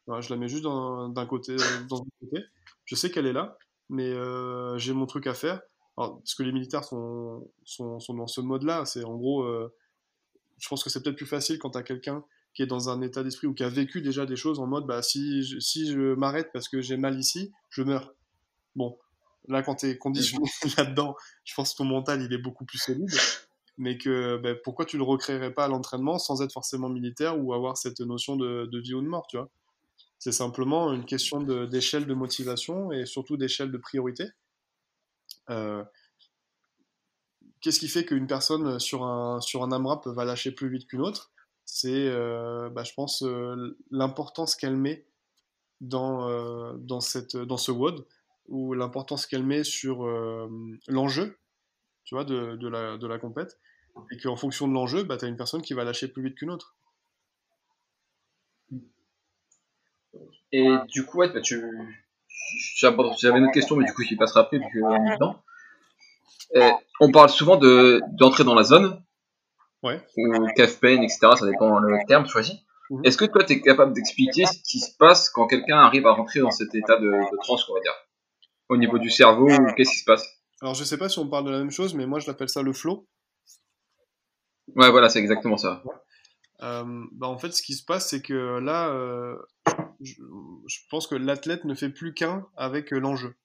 je 0.07 0.29
la 0.29 0.37
mets 0.37 0.47
juste 0.47 0.63
d'un 0.63 1.25
côté, 1.27 1.55
dans 1.89 2.01
un 2.01 2.05
côté. 2.21 2.43
Je 2.85 2.95
sais 2.95 3.11
qu'elle 3.11 3.25
est 3.25 3.33
là, 3.33 3.57
mais 3.89 4.09
euh, 4.11 4.77
j'ai 4.77 4.93
mon 4.93 5.05
truc 5.05 5.27
à 5.27 5.33
faire. 5.33 5.61
Alors, 5.97 6.19
parce 6.19 6.35
que 6.35 6.43
les 6.43 6.51
militaires 6.51 6.83
sont, 6.83 7.51
sont, 7.63 7.99
sont 7.99 8.13
dans 8.13 8.27
ce 8.27 8.39
mode-là. 8.41 8.85
C'est 8.85 9.03
en 9.03 9.15
gros, 9.15 9.43
euh, 9.43 9.73
je 10.59 10.67
pense 10.67 10.83
que 10.83 10.89
c'est 10.89 11.01
peut-être 11.01 11.15
plus 11.15 11.25
facile 11.25 11.59
quand 11.59 11.71
tu 11.71 11.77
as 11.77 11.83
quelqu'un 11.83 12.23
qui 12.53 12.63
est 12.63 12.67
dans 12.67 12.89
un 12.89 13.01
état 13.01 13.23
d'esprit 13.23 13.47
ou 13.47 13.53
qui 13.53 13.63
a 13.63 13.69
vécu 13.69 14.01
déjà 14.01 14.25
des 14.25 14.35
choses 14.35 14.59
en 14.59 14.67
mode 14.67 14.85
bah, 14.85 15.01
si 15.01 15.43
je, 15.43 15.59
si 15.59 15.91
je 15.91 16.15
m'arrête 16.15 16.49
parce 16.51 16.67
que 16.67 16.81
j'ai 16.81 16.97
mal 16.97 17.17
ici, 17.19 17.51
je 17.69 17.83
meurs. 17.83 18.13
Bon, 18.75 18.97
là, 19.47 19.61
quand 19.61 19.75
tu 19.75 19.87
es 19.87 19.97
conditionné 19.97 20.49
là-dedans, 20.77 21.15
je 21.43 21.53
pense 21.53 21.73
que 21.73 21.77
ton 21.77 21.85
mental 21.85 22.21
il 22.21 22.33
est 22.33 22.41
beaucoup 22.41 22.65
plus 22.65 22.79
solide 22.79 23.09
mais 23.79 23.97
que 23.97 24.37
ben, 24.37 24.57
pourquoi 24.61 24.85
tu 24.85 24.97
le 24.97 25.03
recréerais 25.03 25.53
pas 25.53 25.63
à 25.63 25.67
l'entraînement 25.69 26.19
sans 26.19 26.41
être 26.41 26.51
forcément 26.51 26.89
militaire 26.89 27.41
ou 27.41 27.53
avoir 27.53 27.77
cette 27.77 28.01
notion 28.01 28.35
de, 28.35 28.65
de 28.65 28.79
vie 28.79 28.93
ou 28.93 29.01
de 29.01 29.07
mort, 29.07 29.25
tu 29.27 29.37
vois? 29.37 29.49
C'est 30.19 30.33
simplement 30.33 30.91
une 30.91 31.05
question 31.05 31.41
d'échelle 31.65 32.05
de, 32.05 32.13
motivation 32.13 32.91
et 32.91 33.05
surtout 33.05 33.37
d'échelle 33.37 33.71
de 33.71 33.77
priorité. 33.77 34.25
Euh, 35.49 35.81
Qu'est-ce 37.61 37.79
qui 37.79 37.87
fait 37.87 38.05
qu'une 38.05 38.27
personne 38.27 38.79
sur 38.79 39.03
un, 39.03 39.41
sur 39.41 39.63
un 39.63 39.71
AMRAP 39.71 40.07
va 40.07 40.25
lâcher 40.25 40.51
plus 40.51 40.69
vite 40.69 40.87
qu'une 40.87 41.01
autre? 41.01 41.31
C'est, 41.65 42.07
euh, 42.07 42.69
bah, 42.69 42.83
je 42.83 42.93
pense, 42.93 43.21
euh, 43.23 43.77
l'importance 43.91 44.55
qu'elle 44.55 44.75
met 44.75 45.05
dans, 45.81 46.27
euh, 46.29 46.73
dans, 46.77 47.01
cette, 47.01 47.37
dans 47.37 47.57
ce 47.57 47.71
WOD 47.71 48.05
ou 48.47 48.73
l'importance 48.73 49.27
qu'elle 49.27 49.43
met 49.43 49.63
sur 49.63 50.05
euh, 50.05 50.49
l'enjeu 50.87 51.37
tu 52.09 52.15
vois, 52.15 52.23
de, 52.23 52.55
de, 52.55 52.67
la, 52.67 52.97
de 52.97 53.05
la 53.05 53.19
compète 53.19 53.59
et 54.11 54.17
qu'en 54.17 54.35
fonction 54.35 54.67
de 54.67 54.73
l'enjeu, 54.73 55.03
bah, 55.03 55.17
tu 55.17 55.25
as 55.25 55.27
une 55.27 55.37
personne 55.37 55.61
qui 55.61 55.75
va 55.75 55.83
lâcher 55.83 56.07
plus 56.07 56.23
vite 56.23 56.35
qu'une 56.35 56.49
autre. 56.49 56.75
Et 60.51 60.67
du 60.87 61.05
coup, 61.05 61.19
ouais, 61.19 61.29
bah, 61.31 61.41
tu... 61.41 61.63
j'avais 62.79 63.37
une 63.37 63.43
autre 63.43 63.53
question, 63.53 63.75
mais 63.75 63.85
du 63.85 63.93
coup, 63.93 64.01
j'y 64.01 64.15
passerai 64.15 64.39
après, 64.39 64.57
vu 64.57 64.65
qu'on 64.73 65.17
temps. 65.17 65.43
Et 66.55 66.69
on 66.99 67.11
parle 67.11 67.29
souvent 67.29 67.57
d'entrer 67.57 68.43
dans 68.43 68.55
la 68.55 68.63
zone, 68.63 69.01
ouais. 69.83 70.01
ou 70.17 70.47
calf 70.55 70.79
pain, 70.79 71.01
etc., 71.01 71.19
ça 71.37 71.45
dépend 71.45 71.79
le 71.79 71.97
terme 72.07 72.27
choisi. 72.27 72.65
Mmh. 72.89 73.01
Est-ce 73.05 73.17
que 73.17 73.25
toi, 73.25 73.43
tu 73.43 73.53
es 73.53 73.61
capable 73.61 73.93
d'expliquer 73.93 74.45
ce 74.45 74.57
qui 74.63 74.79
se 74.79 74.95
passe 74.97 75.29
quand 75.29 75.47
quelqu'un 75.47 75.77
arrive 75.77 76.07
à 76.07 76.11
rentrer 76.11 76.39
dans 76.39 76.51
cet 76.51 76.73
état 76.73 76.97
de, 76.97 77.05
de 77.05 77.37
transe, 77.43 77.69
on 77.69 77.75
va 77.75 77.81
dire? 77.81 77.93
Au 78.67 78.77
niveau 78.77 78.97
du 78.97 79.09
cerveau, 79.09 79.47
qu'est-ce 79.75 79.91
qui 79.91 79.99
se 79.99 80.05
passe? 80.05 80.25
Alors, 80.61 80.73
je 80.73 80.83
sais 80.83 80.97
pas 80.97 81.07
si 81.07 81.19
on 81.19 81.29
parle 81.29 81.45
de 81.45 81.51
la 81.51 81.59
même 81.59 81.71
chose, 81.71 81.93
mais 81.93 82.05
moi, 82.05 82.19
je 82.19 82.27
l'appelle 82.27 82.49
ça 82.49 82.61
le 82.61 82.73
flow. 82.73 83.07
Ouais, 84.75 84.91
voilà, 84.91 85.09
c'est 85.09 85.19
exactement 85.19 85.57
ça. 85.57 85.83
Euh, 86.61 87.05
bah 87.13 87.27
en 87.27 87.37
fait, 87.37 87.51
ce 87.51 87.61
qui 87.61 87.73
se 87.73 87.85
passe, 87.85 88.09
c'est 88.09 88.21
que 88.21 88.59
là, 88.59 88.89
euh, 88.89 89.37
je, 90.01 90.15
je, 90.67 90.77
pense 90.89 91.07
que 91.07 91.15
l'athlète 91.15 91.63
ne 91.63 91.73
fait 91.73 91.89
plus 91.89 92.13
qu'un 92.13 92.45
avec 92.57 92.91
l'enjeu. 92.91 93.35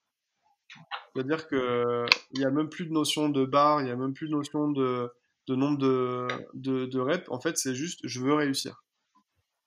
C'est-à-dire 1.14 1.46
que 1.46 2.06
il 2.32 2.40
y 2.40 2.44
a 2.44 2.50
même 2.50 2.68
plus 2.68 2.86
de 2.86 2.92
notion 2.92 3.28
de 3.28 3.44
barre, 3.44 3.82
il 3.82 3.88
y 3.88 3.90
a 3.90 3.96
même 3.96 4.14
plus 4.14 4.26
de 4.28 4.32
notion 4.32 4.70
de 4.70 5.10
nombre 5.48 5.78
de, 5.78 6.98
reps, 6.98 7.28
en 7.28 7.40
fait, 7.40 7.56
c'est 7.56 7.74
juste 7.74 8.00
je 8.04 8.20
veux 8.20 8.34
réussir. 8.34 8.82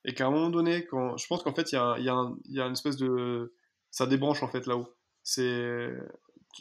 Et 0.06 0.14
qu'à 0.14 0.28
un 0.28 0.32
moment 0.32 0.50
donné, 0.50 0.86
quand, 0.86 1.18
je 1.18 1.28
pense 1.28 1.44
qu'en 1.44 1.54
fait, 1.54 1.72
il 1.72 1.76
y 1.76 2.10
a, 2.10 2.66
une 2.66 2.72
espèce 2.72 2.98
de. 2.98 3.54
Ça 3.92 4.06
débranche 4.06 4.44
en 4.44 4.48
fait 4.48 4.66
là-haut. 4.68 4.94
C'est 5.24 5.90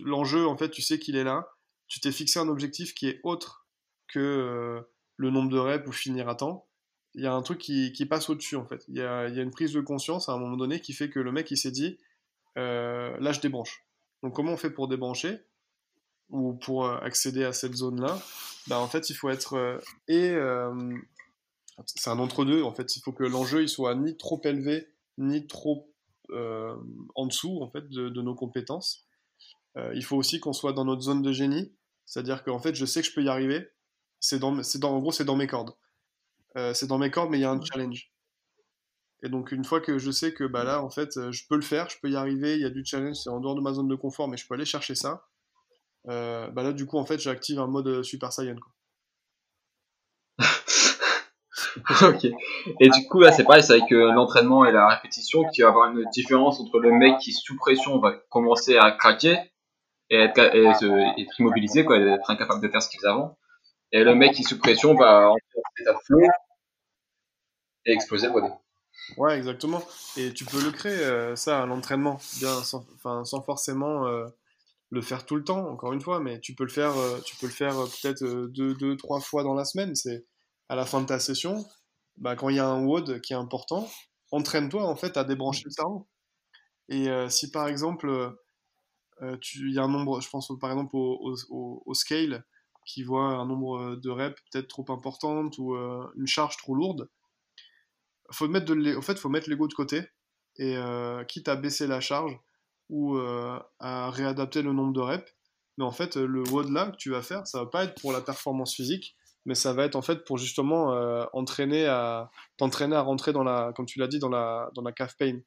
l'enjeu, 0.00 0.46
en 0.46 0.56
fait, 0.56 0.70
tu 0.70 0.82
sais 0.82 0.98
qu'il 0.98 1.16
est 1.16 1.24
là. 1.24 1.48
Tu 1.88 2.00
t'es 2.00 2.12
fixé 2.12 2.38
un 2.38 2.48
objectif 2.48 2.94
qui 2.94 3.08
est 3.08 3.20
autre 3.22 3.66
que 4.08 4.18
euh, 4.18 4.80
le 5.16 5.30
nombre 5.30 5.50
de 5.50 5.58
reps 5.58 5.86
ou 5.86 5.92
finir 5.92 6.28
à 6.28 6.34
temps. 6.34 6.66
Il 7.14 7.22
y 7.22 7.26
a 7.26 7.32
un 7.32 7.42
truc 7.42 7.58
qui, 7.58 8.06
passe 8.06 8.28
au-dessus, 8.28 8.56
en 8.56 8.66
fait. 8.66 8.84
Il 8.88 8.96
y 8.96 9.02
a, 9.02 9.28
y 9.28 9.38
a, 9.38 9.42
une 9.42 9.50
prise 9.50 9.72
de 9.72 9.80
conscience 9.80 10.28
à 10.28 10.32
un 10.32 10.38
moment 10.38 10.56
donné 10.56 10.80
qui 10.80 10.92
fait 10.92 11.08
que 11.08 11.20
le 11.20 11.32
mec, 11.32 11.50
il 11.50 11.56
s'est 11.56 11.70
dit 11.70 11.98
euh, 12.58 13.16
là, 13.20 13.32
je 13.32 13.40
débranche. 13.40 13.86
Donc, 14.22 14.34
comment 14.34 14.52
on 14.52 14.56
fait 14.56 14.70
pour 14.70 14.88
débrancher 14.88 15.38
ou 16.30 16.54
pour 16.54 16.86
euh, 16.86 16.98
accéder 16.98 17.44
à 17.44 17.52
cette 17.52 17.74
zone-là? 17.74 18.20
Bah, 18.66 18.80
En 18.80 18.88
fait, 18.88 19.10
il 19.10 19.14
faut 19.14 19.30
être. 19.30 19.54
Euh, 19.54 19.78
et. 20.08 20.30
Euh, 20.30 20.94
c'est 21.84 22.08
un 22.08 22.18
entre-deux, 22.18 22.62
en 22.62 22.72
fait. 22.72 22.96
Il 22.96 23.00
faut 23.00 23.12
que 23.12 23.24
l'enjeu 23.24 23.62
il 23.62 23.68
soit 23.68 23.94
ni 23.94 24.16
trop 24.16 24.40
élevé, 24.44 24.88
ni 25.18 25.46
trop 25.46 25.92
en 27.14 27.26
dessous, 27.26 27.60
en 27.62 27.70
fait, 27.70 27.86
de, 27.88 28.08
de 28.08 28.22
nos 28.22 28.34
compétences. 28.34 29.06
il 29.76 30.02
faut 30.02 30.16
aussi 30.16 30.40
qu'on 30.40 30.54
soit 30.54 30.72
dans 30.72 30.86
notre 30.86 31.02
zone 31.02 31.20
de 31.20 31.32
génie. 31.32 31.76
C'est-à-dire 32.06 32.42
qu'en 32.44 32.58
fait, 32.58 32.74
je 32.74 32.86
sais 32.86 33.02
que 33.02 33.08
je 33.08 33.12
peux 33.12 33.22
y 33.22 33.28
arriver. 33.28 33.68
C'est 34.20 34.38
dans, 34.38 34.52
dans, 34.52 34.94
en 34.94 35.00
gros, 35.00 35.12
c'est 35.12 35.26
dans 35.26 35.36
mes 35.36 35.46
cordes. 35.46 35.74
c'est 36.72 36.86
dans 36.86 36.96
mes 36.96 37.10
cordes, 37.10 37.30
mais 37.30 37.36
il 37.36 37.42
y 37.42 37.44
a 37.44 37.50
un 37.50 37.60
challenge. 37.60 38.10
Et 39.22 39.28
donc, 39.28 39.52
une 39.52 39.64
fois 39.64 39.80
que 39.80 39.98
je 39.98 40.10
sais 40.10 40.32
que 40.32 40.44
bah, 40.44 40.64
là, 40.64 40.82
en 40.82 40.90
fait, 40.90 41.30
je 41.30 41.42
peux 41.48 41.56
le 41.56 41.62
faire, 41.62 41.88
je 41.88 41.96
peux 42.00 42.10
y 42.10 42.16
arriver, 42.16 42.54
il 42.54 42.60
y 42.60 42.66
a 42.66 42.70
du 42.70 42.84
challenge, 42.84 43.16
c'est 43.16 43.30
en 43.30 43.40
dehors 43.40 43.54
de 43.54 43.60
ma 43.60 43.72
zone 43.72 43.88
de 43.88 43.94
confort, 43.94 44.28
mais 44.28 44.36
je 44.36 44.46
peux 44.46 44.54
aller 44.54 44.66
chercher 44.66 44.94
ça, 44.94 45.24
euh, 46.08 46.48
bah 46.50 46.62
là, 46.62 46.72
du 46.72 46.86
coup, 46.86 46.98
en 46.98 47.04
fait, 47.04 47.18
j'active 47.18 47.58
un 47.58 47.66
mode 47.66 48.02
Super 48.02 48.32
Saiyan. 48.32 48.56
Quoi. 48.56 48.72
ok. 52.08 52.26
Et 52.80 52.88
du 52.88 53.06
coup, 53.08 53.20
là, 53.20 53.32
c'est 53.32 53.44
pareil, 53.44 53.62
c'est 53.62 53.74
avec 53.74 53.90
euh, 53.92 54.12
l'entraînement 54.12 54.64
et 54.64 54.72
la 54.72 54.88
répétition 54.88 55.44
qu'il 55.48 55.64
va 55.64 55.68
y 55.68 55.72
avoir 55.72 55.90
une 55.90 56.04
différence 56.10 56.60
entre 56.60 56.78
le 56.78 56.92
mec 56.92 57.18
qui, 57.18 57.32
sous 57.32 57.56
pression, 57.56 57.98
va 57.98 58.12
commencer 58.30 58.76
à 58.76 58.92
craquer 58.92 59.38
et 60.10 60.16
être, 60.16 61.40
immobilisé, 61.40 61.84
quoi, 61.84 61.98
être 61.98 62.30
incapable 62.30 62.62
de 62.62 62.68
faire 62.68 62.80
ce 62.80 62.88
qu'il 62.88 63.00
faisait 63.00 63.10
avant. 63.10 63.36
Et 63.92 64.04
le 64.04 64.14
mec 64.14 64.32
qui, 64.34 64.44
sous 64.44 64.58
pression, 64.58 64.94
va 64.94 65.30
en 65.30 65.36
état 65.80 65.92
de 65.92 65.98
flow 66.04 66.20
et 67.84 67.92
exploser 67.92 68.28
le 68.28 68.32
body. 68.32 68.48
Ouais, 69.16 69.36
exactement. 69.38 69.82
Et 70.16 70.32
tu 70.32 70.44
peux 70.44 70.62
le 70.62 70.70
créer, 70.70 70.98
euh, 71.04 71.36
ça, 71.36 71.62
à 71.62 71.66
l'entraînement, 71.66 72.18
bien, 72.38 72.62
sans, 72.62 72.84
sans 73.24 73.42
forcément 73.42 74.06
euh, 74.06 74.26
le 74.90 75.00
faire 75.00 75.24
tout 75.26 75.36
le 75.36 75.44
temps, 75.44 75.68
encore 75.70 75.92
une 75.92 76.00
fois, 76.00 76.20
mais 76.20 76.40
tu 76.40 76.54
peux 76.54 76.64
le 76.64 76.70
faire, 76.70 76.96
euh, 76.96 77.20
tu 77.24 77.36
peux 77.36 77.46
le 77.46 77.52
faire 77.52 77.74
peut-être 77.74 78.24
deux, 78.48 78.74
deux, 78.74 78.96
trois 78.96 79.20
fois 79.20 79.42
dans 79.44 79.54
la 79.54 79.64
semaine. 79.64 79.94
C'est 79.94 80.26
à 80.68 80.76
la 80.76 80.86
fin 80.86 81.00
de 81.00 81.06
ta 81.06 81.18
session, 81.20 81.64
bah, 82.18 82.36
quand 82.36 82.48
il 82.48 82.56
y 82.56 82.60
a 82.60 82.66
un 82.66 82.84
WOD 82.84 83.20
qui 83.20 83.32
est 83.32 83.36
important, 83.36 83.88
entraîne-toi 84.32 84.84
en 84.84 84.96
fait 84.96 85.16
à 85.16 85.24
débrancher 85.24 85.62
le 85.66 85.70
cerveau. 85.70 86.08
Et 86.88 87.08
si 87.28 87.50
par 87.50 87.68
exemple, 87.68 88.36
il 89.22 89.72
y 89.72 89.78
a 89.78 89.84
un 89.84 89.88
nombre, 89.88 90.20
je 90.20 90.28
pense 90.28 90.50
par 90.60 90.70
exemple 90.70 90.96
au, 90.96 91.34
au, 91.50 91.94
scale, 91.94 92.44
qui 92.86 93.02
voit 93.02 93.24
un 93.24 93.46
nombre 93.46 93.96
de 93.96 94.10
reps 94.10 94.40
peut-être 94.50 94.68
trop 94.68 94.84
importante 94.90 95.58
ou 95.58 95.76
une 95.76 96.26
charge 96.26 96.56
trop 96.56 96.74
lourde, 96.74 97.08
faut 98.32 98.48
mettre 98.48 98.66
de, 98.66 98.96
en 98.96 99.02
fait, 99.02 99.18
faut 99.18 99.28
mettre 99.28 99.48
l'ego 99.50 99.68
de 99.68 99.74
côté 99.74 100.02
et 100.58 100.76
quitte 101.28 101.48
à 101.48 101.56
baisser 101.56 101.86
la 101.86 102.00
charge, 102.00 102.38
ou 102.88 103.16
euh, 103.16 103.58
à 103.78 104.10
réadapter 104.10 104.62
le 104.62 104.72
nombre 104.72 104.92
de 104.92 105.00
reps. 105.00 105.32
Mais 105.78 105.84
en 105.84 105.90
fait, 105.90 106.16
le 106.16 106.42
WOD 106.48 106.70
là 106.70 106.90
que 106.90 106.96
tu 106.96 107.10
vas 107.10 107.22
faire, 107.22 107.46
ça 107.46 107.60
va 107.60 107.66
pas 107.66 107.84
être 107.84 108.00
pour 108.00 108.12
la 108.12 108.20
performance 108.20 108.74
physique, 108.74 109.14
mais 109.44 109.54
ça 109.54 109.72
va 109.72 109.84
être 109.84 109.96
en 109.96 110.02
fait 110.02 110.24
pour 110.24 110.38
justement 110.38 110.94
euh, 110.94 111.24
entraîner 111.32 111.86
à 111.86 112.30
t'entraîner 112.56 112.96
à 112.96 113.02
rentrer 113.02 113.32
dans 113.32 113.44
la, 113.44 113.72
comme 113.74 113.86
tu 113.86 113.98
l'as 113.98 114.08
dit, 114.08 114.18
dans 114.18 114.30
la 114.30 114.70
dans 114.74 114.82
la 114.82 114.92
calf 114.92 115.16
pain. 115.18 115.40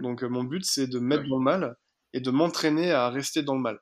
Donc 0.00 0.22
euh, 0.22 0.28
mon 0.28 0.44
but 0.44 0.64
c'est 0.64 0.86
de 0.86 0.98
mettre 0.98 1.26
dans 1.28 1.38
le 1.38 1.44
mal 1.44 1.76
et 2.12 2.20
de 2.20 2.30
m'entraîner 2.30 2.92
à 2.92 3.08
rester 3.08 3.42
dans 3.42 3.54
le 3.54 3.60
mal. 3.60 3.80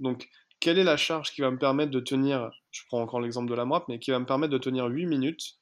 Donc 0.00 0.28
quelle 0.60 0.78
est 0.78 0.84
la 0.84 0.96
charge 0.96 1.32
qui 1.32 1.40
va 1.40 1.50
me 1.50 1.58
permettre 1.58 1.90
de 1.90 2.00
tenir, 2.00 2.50
je 2.70 2.82
prends 2.88 3.00
encore 3.00 3.20
l'exemple 3.20 3.48
de 3.48 3.54
la 3.54 3.64
MRAP, 3.64 3.88
mais 3.88 3.98
qui 3.98 4.10
va 4.10 4.18
me 4.18 4.26
permettre 4.26 4.52
de 4.52 4.58
tenir 4.58 4.86
8 4.86 5.06
minutes, 5.06 5.58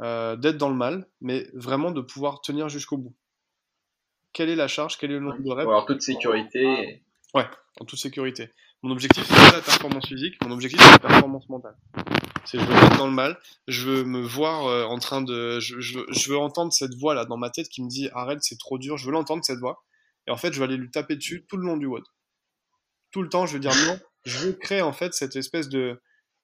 euh, 0.00 0.36
d'être 0.36 0.58
dans 0.58 0.68
le 0.68 0.74
mal, 0.74 1.08
mais 1.20 1.48
vraiment 1.54 1.90
de 1.90 2.00
pouvoir 2.00 2.40
tenir 2.40 2.68
jusqu'au 2.68 2.98
bout 2.98 3.14
quelle 4.36 4.50
est 4.50 4.54
la 4.56 4.68
charge, 4.68 4.98
quel 4.98 5.12
est 5.12 5.14
le 5.14 5.20
nombre 5.20 5.42
de 5.42 5.50
reps? 5.50 5.66
En 5.66 5.82
toute 5.86 6.02
sécurité. 6.02 7.02
Ouais, 7.32 7.46
en 7.80 7.86
toute 7.86 7.98
sécurité. 7.98 8.50
Mon 8.82 8.90
objectif, 8.90 9.24
c'est 9.26 9.34
pas 9.34 9.56
la 9.56 9.62
performance 9.62 10.06
physique, 10.06 10.34
mon 10.44 10.50
objectif, 10.50 10.78
c'est 10.78 10.92
la 10.92 10.98
performance 10.98 11.48
mentale. 11.48 11.74
C'est 12.44 12.58
je 12.58 12.64
veux 12.66 12.74
être 12.74 12.98
dans 12.98 13.06
le 13.06 13.14
mal, 13.14 13.38
je 13.66 13.88
veux 13.88 14.04
me 14.04 14.20
voir 14.20 14.66
euh, 14.66 14.84
en 14.84 14.98
train 14.98 15.22
de. 15.22 15.58
Je, 15.58 15.80
je, 15.80 16.00
je, 16.10 16.30
veux 16.30 16.36
entendre 16.36 16.70
cette 16.70 16.94
voix 16.96 17.14
là 17.14 17.24
dans 17.24 17.38
ma 17.38 17.48
tête 17.48 17.70
qui 17.70 17.82
me 17.82 17.88
dit 17.88 18.10
arrête, 18.12 18.40
c'est 18.42 18.58
trop 18.58 18.76
dur, 18.76 18.98
je 18.98 19.06
veux 19.06 19.12
l'entendre 19.12 19.42
cette 19.42 19.58
voix. 19.58 19.82
Et 20.26 20.30
en 20.30 20.36
fait, 20.36 20.52
je 20.52 20.58
vais 20.58 20.66
aller 20.66 20.76
lui 20.76 20.90
taper 20.90 21.16
dessus 21.16 21.46
tout 21.48 21.56
le 21.56 21.66
long 21.66 21.78
du 21.78 21.86
WOD. 21.86 22.04
Tout 23.12 23.22
le 23.22 23.30
temps, 23.30 23.46
je 23.46 23.54
veux 23.54 23.60
dire 23.60 23.72
non, 23.86 23.98
je 24.26 24.36
veux 24.36 24.52
créer 24.52 24.82
en 24.82 24.92
fait 24.92 25.14
cette 25.14 25.36
espèce 25.36 25.70
de, 25.70 25.98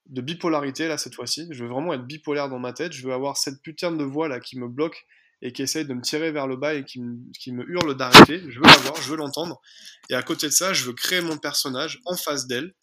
de 0.07 0.21
bipolarité 0.21 0.87
là 0.87 0.97
cette 0.97 1.15
fois-ci. 1.15 1.47
Je 1.51 1.63
veux 1.63 1.69
vraiment 1.69 1.93
être 1.93 2.05
bipolaire 2.05 2.49
dans 2.49 2.59
ma 2.59 2.73
tête, 2.73 2.93
je 2.93 3.05
veux 3.05 3.13
avoir 3.13 3.37
cette 3.37 3.61
putain 3.61 3.91
de 3.91 4.03
voix 4.03 4.27
là 4.27 4.39
qui 4.39 4.57
me 4.57 4.67
bloque 4.67 5.05
et 5.41 5.51
qui 5.51 5.61
essaye 5.61 5.85
de 5.85 5.93
me 5.93 6.01
tirer 6.01 6.31
vers 6.31 6.47
le 6.47 6.55
bas 6.55 6.73
et 6.73 6.85
qui 6.85 7.01
me, 7.01 7.69
hurle 7.69 7.95
d'arrêter. 7.95 8.41
Je 8.49 8.59
veux 8.59 8.65
l'avoir, 8.65 8.95
je 8.95 9.09
veux 9.09 9.17
l'entendre. 9.17 9.61
Et 10.09 10.15
à 10.15 10.23
côté 10.23 10.47
de 10.47 10.53
ça, 10.53 10.71
je 10.73 10.85
veux 10.85 10.93
créer 10.93 11.21
mon 11.21 11.37
personnage 11.37 11.99
en 12.05 12.15
face 12.15 12.47
d'elle, 12.47 12.73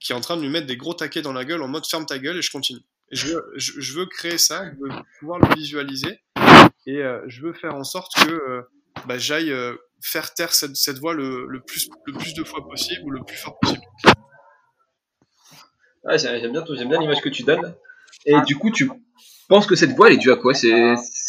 qui 0.00 0.12
est 0.12 0.16
en 0.16 0.20
train 0.20 0.36
de 0.36 0.42
lui 0.42 0.48
mettre 0.48 0.66
des 0.66 0.76
gros 0.76 0.94
taquets 0.94 1.22
dans 1.22 1.32
la 1.32 1.44
gueule 1.44 1.62
en 1.62 1.68
mode 1.68 1.86
ferme 1.86 2.06
ta 2.06 2.18
gueule 2.18 2.36
et 2.36 2.42
je 2.42 2.50
continue. 2.50 2.80
Je, 3.12 3.34
veux, 3.94 4.06
créer 4.06 4.36
ça, 4.36 4.64
je 4.66 4.82
veux 4.82 5.02
pouvoir 5.20 5.38
le 5.38 5.54
visualiser 5.54 6.20
et 6.86 6.98
euh, 6.98 7.22
je 7.26 7.40
veux 7.40 7.54
faire 7.54 7.74
en 7.74 7.84
sorte 7.84 8.12
que 8.16 8.30
euh, 8.30 8.62
bah, 9.06 9.16
j'aille 9.16 9.52
euh, 9.52 9.76
faire 10.02 10.34
taire 10.34 10.52
cette, 10.52 10.98
voix 10.98 11.14
le, 11.14 11.62
plus, 11.66 11.88
le 12.06 12.12
plus 12.12 12.34
de 12.34 12.44
fois 12.44 12.66
possible 12.66 13.04
ou 13.04 13.10
le 13.10 13.24
plus 13.24 13.36
fort 13.36 13.58
possible. 13.60 13.82
Ouais, 16.08 16.18
j'aime 16.18 16.52
bien, 16.52 16.62
bien 16.62 17.00
l'image 17.00 17.20
que 17.20 17.28
tu 17.28 17.42
donnes. 17.42 17.74
Et 18.24 18.34
du 18.46 18.56
coup, 18.56 18.70
tu 18.70 18.90
pense 19.48 19.66
que 19.66 19.74
cette 19.74 19.92
voix 19.92 20.08
elle 20.08 20.14
est 20.14 20.18
due 20.18 20.32
à 20.32 20.36
quoi? 20.36 20.54
C'est 20.54 20.70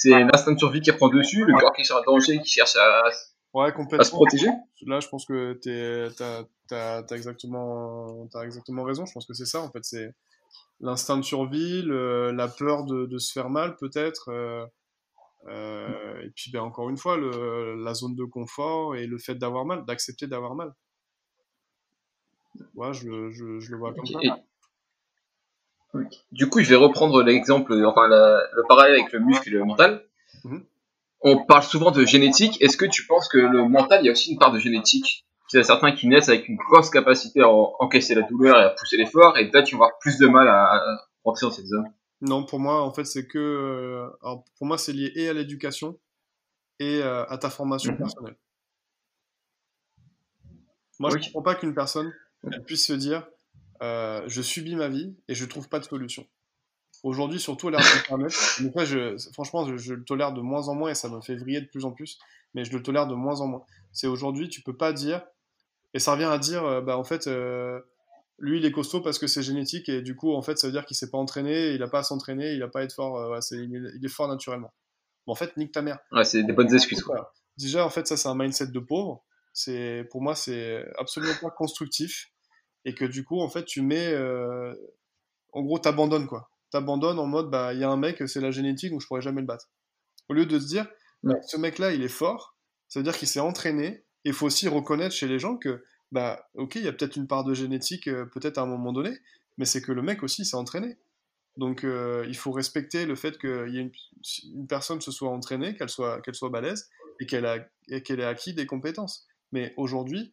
l'instinct 0.10 0.54
de 0.54 0.60
survie 0.60 0.82
qui 0.82 0.92
reprend 0.92 1.10
dessus, 1.10 1.46
le 1.46 1.54
corps 1.58 1.74
qui 1.74 1.84
cherche 1.84 2.02
un 2.02 2.12
danger, 2.12 2.40
qui 2.40 2.50
cherche 2.50 2.76
à, 2.76 3.10
ouais, 3.54 3.74
à 3.98 4.04
se 4.04 4.12
protéger? 4.12 4.50
Là, 4.86 5.00
je 5.00 5.08
pense 5.08 5.26
que 5.26 5.60
tu 5.62 6.74
as, 6.74 7.06
exactement, 7.12 8.28
exactement 8.44 8.84
raison. 8.84 9.06
Je 9.06 9.14
pense 9.14 9.26
que 9.26 9.34
c'est 9.34 9.46
ça, 9.46 9.62
en 9.62 9.72
fait. 9.72 9.84
C'est 9.84 10.14
l'instinct 10.82 11.18
de 11.18 11.24
survie, 11.24 11.82
le, 11.82 12.32
la 12.32 12.48
peur 12.48 12.86
de, 12.86 13.06
de, 13.06 13.18
se 13.18 13.34
faire 13.34 13.50
mal, 13.50 13.76
peut-être. 13.76 14.30
Euh, 14.30 14.66
euh, 15.48 16.22
et 16.22 16.30
puis, 16.30 16.52
ben, 16.52 16.62
encore 16.62 16.90
une 16.90 16.98
fois, 16.98 17.18
le, 17.18 17.76
la 17.84 17.94
zone 17.94 18.16
de 18.16 18.24
confort 18.24 18.96
et 18.96 19.08
le 19.08 19.18
fait 19.18 19.36
d'avoir 19.36 19.66
mal, 19.66 19.86
d'accepter 19.86 20.28
d'avoir 20.28 20.56
mal. 20.56 20.74
Ouais, 22.76 22.94
je, 22.94 23.30
je, 23.30 23.60
je 23.60 23.72
le 23.72 23.78
vois 23.78 23.94
comme 23.94 24.06
ça. 24.06 24.20
Du 26.32 26.50
coup, 26.50 26.60
je 26.62 26.70
vais 26.70 26.76
reprendre 26.76 27.24
l'exemple, 27.24 27.74
enfin 27.86 28.08
la, 28.08 28.44
le 28.54 28.64
parallèle 28.68 29.00
avec 29.00 29.12
le 29.12 29.20
muscle 29.20 29.48
et 29.50 29.52
le 29.52 29.66
mental. 29.66 29.92
Mm 30.44 30.56
-hmm. 30.56 30.62
On 31.22 31.46
parle 31.46 31.64
souvent 31.64 31.92
de 31.92 32.06
génétique. 32.06 32.56
Est-ce 32.64 32.78
que 32.78 32.86
tu 32.86 33.02
penses 33.08 33.28
que 33.28 33.40
le 33.56 33.68
mental, 33.68 33.98
il 34.02 34.06
y 34.06 34.10
a 34.10 34.12
aussi 34.12 34.32
une 34.34 34.40
part 34.40 34.54
de 34.54 34.60
génétique? 34.60 35.26
Il 35.52 35.58
y 35.58 35.60
a 35.60 35.64
certains 35.64 35.92
qui 35.98 36.08
naissent 36.08 36.30
avec 36.30 36.48
une 36.48 36.58
grosse 36.58 36.90
capacité 36.92 37.42
à 37.42 37.50
encaisser 37.50 38.14
la 38.16 38.22
douleur 38.22 38.56
et 38.62 38.66
à 38.70 38.70
pousser 38.70 38.98
l'effort, 39.02 39.32
et 39.38 39.50
peut-être 39.50 39.66
qu'ils 39.68 39.78
vont 39.78 39.84
avoir 39.84 39.98
plus 40.00 40.18
de 40.24 40.28
mal 40.28 40.48
à, 40.48 40.60
à 40.76 40.80
rentrer 41.26 41.46
dans 41.48 41.52
cette 41.52 41.66
zone. 41.66 41.88
Non, 42.22 42.46
pour 42.50 42.60
moi, 42.60 42.76
en 42.84 42.92
fait, 42.96 43.06
c'est 43.06 43.26
que, 43.28 43.44
alors, 44.22 44.44
pour 44.58 44.68
moi, 44.68 44.78
c'est 44.78 44.94
lié 44.94 45.12
et 45.16 45.28
à 45.30 45.34
l'éducation 45.34 45.98
et 46.80 47.02
euh, 47.02 47.26
à 47.34 47.38
ta 47.38 47.50
formation 47.50 47.92
mm 47.92 47.96
-hmm. 47.96 48.04
personnelle. 48.04 48.38
Moi, 51.00 51.10
oui. 51.10 51.14
je 51.14 51.18
ne 51.20 51.24
comprends 51.26 51.48
pas 51.50 51.56
qu'une 51.60 51.74
personne 51.74 52.10
puisse 52.68 52.86
se 52.92 52.94
dire, 52.94 53.22
euh, 53.82 54.24
je 54.28 54.42
subis 54.42 54.76
ma 54.76 54.88
vie 54.88 55.16
et 55.28 55.36
je 55.36 55.46
trouve 55.46 55.70
pas 55.70 55.80
de 55.80 55.86
solution. 55.86 56.26
Aujourd'hui, 57.04 57.40
surtout 57.40 57.70
à 57.70 57.72
l'ère 57.72 57.80
d'Internet, 57.80 58.32
je, 58.32 59.16
franchement, 59.34 59.66
je, 59.66 59.78
je, 59.78 59.94
le 59.94 60.04
tolère 60.04 60.34
de 60.34 60.42
moins 60.42 60.68
en 60.68 60.76
moins 60.76 60.90
et 60.90 60.96
ça 60.96 61.08
me 61.08 61.22
fait 61.22 61.36
vriller 61.36 61.62
de 61.62 61.68
plus 61.68 61.86
en 61.86 61.92
plus, 61.92 62.20
mais 62.54 62.66
je 62.66 62.76
le 62.76 62.84
tolère 62.84 63.08
de 63.08 63.16
moins 63.16 63.40
en 63.40 63.48
moins. 63.48 63.64
C'est 63.94 64.08
aujourd'hui, 64.08 64.50
tu 64.50 64.62
peux 64.62 64.76
pas 64.76 64.92
dire, 64.92 65.22
et 65.94 66.00
ça 66.00 66.14
revient 66.14 66.26
à 66.26 66.38
dire, 66.38 66.66
euh, 66.66 66.82
bah 66.82 66.98
en 66.98 67.06
fait, 67.06 67.28
euh, 67.28 67.80
lui 68.38 68.60
il 68.60 68.66
est 68.66 68.72
costaud 68.72 69.02
parce 69.02 69.18
que 69.18 69.28
c'est 69.28 69.42
génétique 69.42 69.88
et 69.88 70.02
du 70.02 70.16
coup, 70.16 70.34
en 70.34 70.42
fait, 70.42 70.58
ça 70.58 70.68
veut 70.68 70.74
dire 70.74 70.86
qu'il 70.86 70.98
s'est 70.98 71.10
pas 71.10 71.18
entraîné, 71.18 71.72
il 71.72 71.82
a 71.84 71.88
pas 71.88 72.00
à 72.00 72.04
s'entraîner, 72.04 72.54
il 72.54 72.64
a 72.64 72.68
pas 72.68 72.82
à 72.82 72.84
être 72.84 72.94
fort, 72.94 73.18
euh, 73.18 73.32
ouais, 73.32 73.40
est, 73.40 73.56
il, 73.56 73.76
est, 73.76 73.92
il, 73.96 74.06
est, 74.06 74.10
fort 74.10 74.28
naturellement. 74.28 74.74
Bon, 75.26 75.34
en 75.34 75.36
fait, 75.36 75.56
nique 75.56 75.72
ta 75.72 75.82
mère. 75.82 76.00
Ouais, 76.12 76.26
c'est 76.26 76.44
des 76.44 76.54
bonnes 76.54 76.74
excuses. 76.74 77.04
Déjà, 77.58 77.86
en 77.86 77.90
fait, 77.90 78.08
ça 78.08 78.18
c'est 78.18 78.28
un 78.28 78.36
mindset 78.36 78.68
de 78.68 78.80
pauvre. 78.80 79.24
C'est, 79.54 80.08
pour 80.12 80.22
moi, 80.22 80.36
c'est 80.36 80.86
absolument 80.98 81.34
pas 81.42 81.50
constructif 81.50 82.32
et 82.86 82.94
que 82.94 83.06
du 83.06 83.24
coup, 83.24 83.40
en 83.42 83.50
fait, 83.50 83.66
tu 83.66 83.82
mets. 83.82 84.14
Euh, 84.14 84.74
en 85.52 85.64
gros, 85.64 85.80
t'abandonnes 85.80 86.28
quoi. 86.28 86.50
T'abandonnes 86.72 87.20
en 87.20 87.26
mode, 87.26 87.50
bah, 87.50 87.74
il 87.74 87.80
y 87.80 87.84
a 87.84 87.90
un 87.90 87.98
mec, 87.98 88.22
c'est 88.28 88.42
la 88.42 88.52
génétique, 88.52 88.92
donc 88.92 89.02
je 89.02 89.08
pourrais 89.08 89.22
jamais 89.22 89.42
le 89.42 89.48
battre. 89.48 89.70
Au 90.30 90.34
lieu 90.34 90.46
de 90.46 90.60
se 90.60 90.68
dire, 90.68 90.88
bah, 91.24 91.36
ce 91.42 91.58
mec-là, 91.58 91.92
il 91.94 92.04
est 92.04 92.08
fort, 92.08 92.56
ça 92.88 93.00
veut 93.00 93.04
dire 93.04 93.18
qu'il 93.18 93.28
s'est 93.28 93.40
entraîné, 93.40 93.88
et 94.26 94.30
il 94.30 94.34
faut 94.34 94.46
aussi 94.46 94.68
reconnaître 94.68 95.16
chez 95.16 95.28
les 95.28 95.40
gens 95.40 95.58
que, 95.58 95.84
bah, 96.12 96.48
ok, 96.54 96.76
il 96.76 96.84
y 96.84 96.88
a 96.88 96.94
peut-être 96.94 97.16
une 97.16 97.28
part 97.28 97.44
de 97.44 97.54
génétique, 97.56 98.08
euh, 98.08 98.26
peut-être 98.26 98.60
à 98.60 98.62
un 98.62 98.68
moment 98.68 98.94
donné, 98.94 99.18
mais 99.58 99.66
c'est 99.66 99.82
que 99.82 99.92
le 99.92 100.04
mec 100.04 100.22
aussi 100.22 100.46
s'est 100.46 100.56
entraîné. 100.56 100.98
Donc 101.58 101.84
euh, 101.84 102.26
il 102.28 102.38
faut 102.38 102.52
respecter 102.52 103.06
le 103.06 103.16
fait 103.16 103.38
que 103.38 103.68
une, 103.68 103.92
une, 104.54 104.68
personne 104.68 105.02
se 105.02 105.12
soit 105.12 105.30
entraînée, 105.30 105.76
qu'elle 105.76 105.90
soit, 105.90 106.22
qu'elle 106.22 106.36
soit 106.36 106.50
balèze 106.50 106.90
et 107.20 107.26
qu'elle, 107.26 107.70
qu'elle 108.06 108.20
ait 108.22 108.26
acquis 108.26 108.54
des 108.54 108.66
compétences. 108.66 109.28
Mais 109.52 109.74
aujourd'hui, 109.76 110.32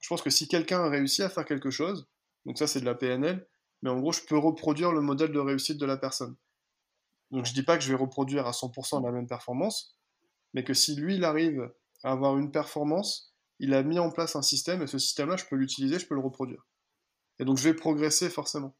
je 0.00 0.08
pense 0.08 0.22
que 0.22 0.30
si 0.30 0.48
quelqu'un 0.48 0.80
a 0.84 0.88
réussi 0.88 1.22
à 1.22 1.28
faire 1.28 1.44
quelque 1.44 1.70
chose, 1.70 2.08
donc 2.46 2.58
ça 2.58 2.66
c'est 2.66 2.80
de 2.80 2.84
la 2.84 2.94
PNL, 2.94 3.46
mais 3.82 3.90
en 3.90 4.00
gros 4.00 4.12
je 4.12 4.22
peux 4.22 4.38
reproduire 4.38 4.92
le 4.92 5.00
modèle 5.00 5.32
de 5.32 5.38
réussite 5.38 5.78
de 5.78 5.86
la 5.86 5.96
personne. 5.96 6.36
Donc 7.30 7.46
je 7.46 7.54
dis 7.54 7.62
pas 7.62 7.76
que 7.78 7.84
je 7.84 7.90
vais 7.90 7.98
reproduire 7.98 8.46
à 8.46 8.50
100% 8.50 9.04
la 9.04 9.12
même 9.12 9.26
performance, 9.26 9.96
mais 10.54 10.64
que 10.64 10.74
si 10.74 10.94
lui 10.94 11.16
il 11.16 11.24
arrive 11.24 11.72
à 12.04 12.12
avoir 12.12 12.38
une 12.38 12.50
performance, 12.50 13.34
il 13.58 13.74
a 13.74 13.82
mis 13.82 13.98
en 13.98 14.10
place 14.10 14.36
un 14.36 14.42
système 14.42 14.82
et 14.82 14.86
ce 14.86 14.98
système-là 14.98 15.36
je 15.36 15.44
peux 15.46 15.56
l'utiliser, 15.56 15.98
je 15.98 16.06
peux 16.06 16.14
le 16.14 16.20
reproduire. 16.20 16.66
Et 17.38 17.44
donc 17.44 17.56
je 17.58 17.64
vais 17.64 17.74
progresser 17.74 18.28
forcément. 18.28 18.76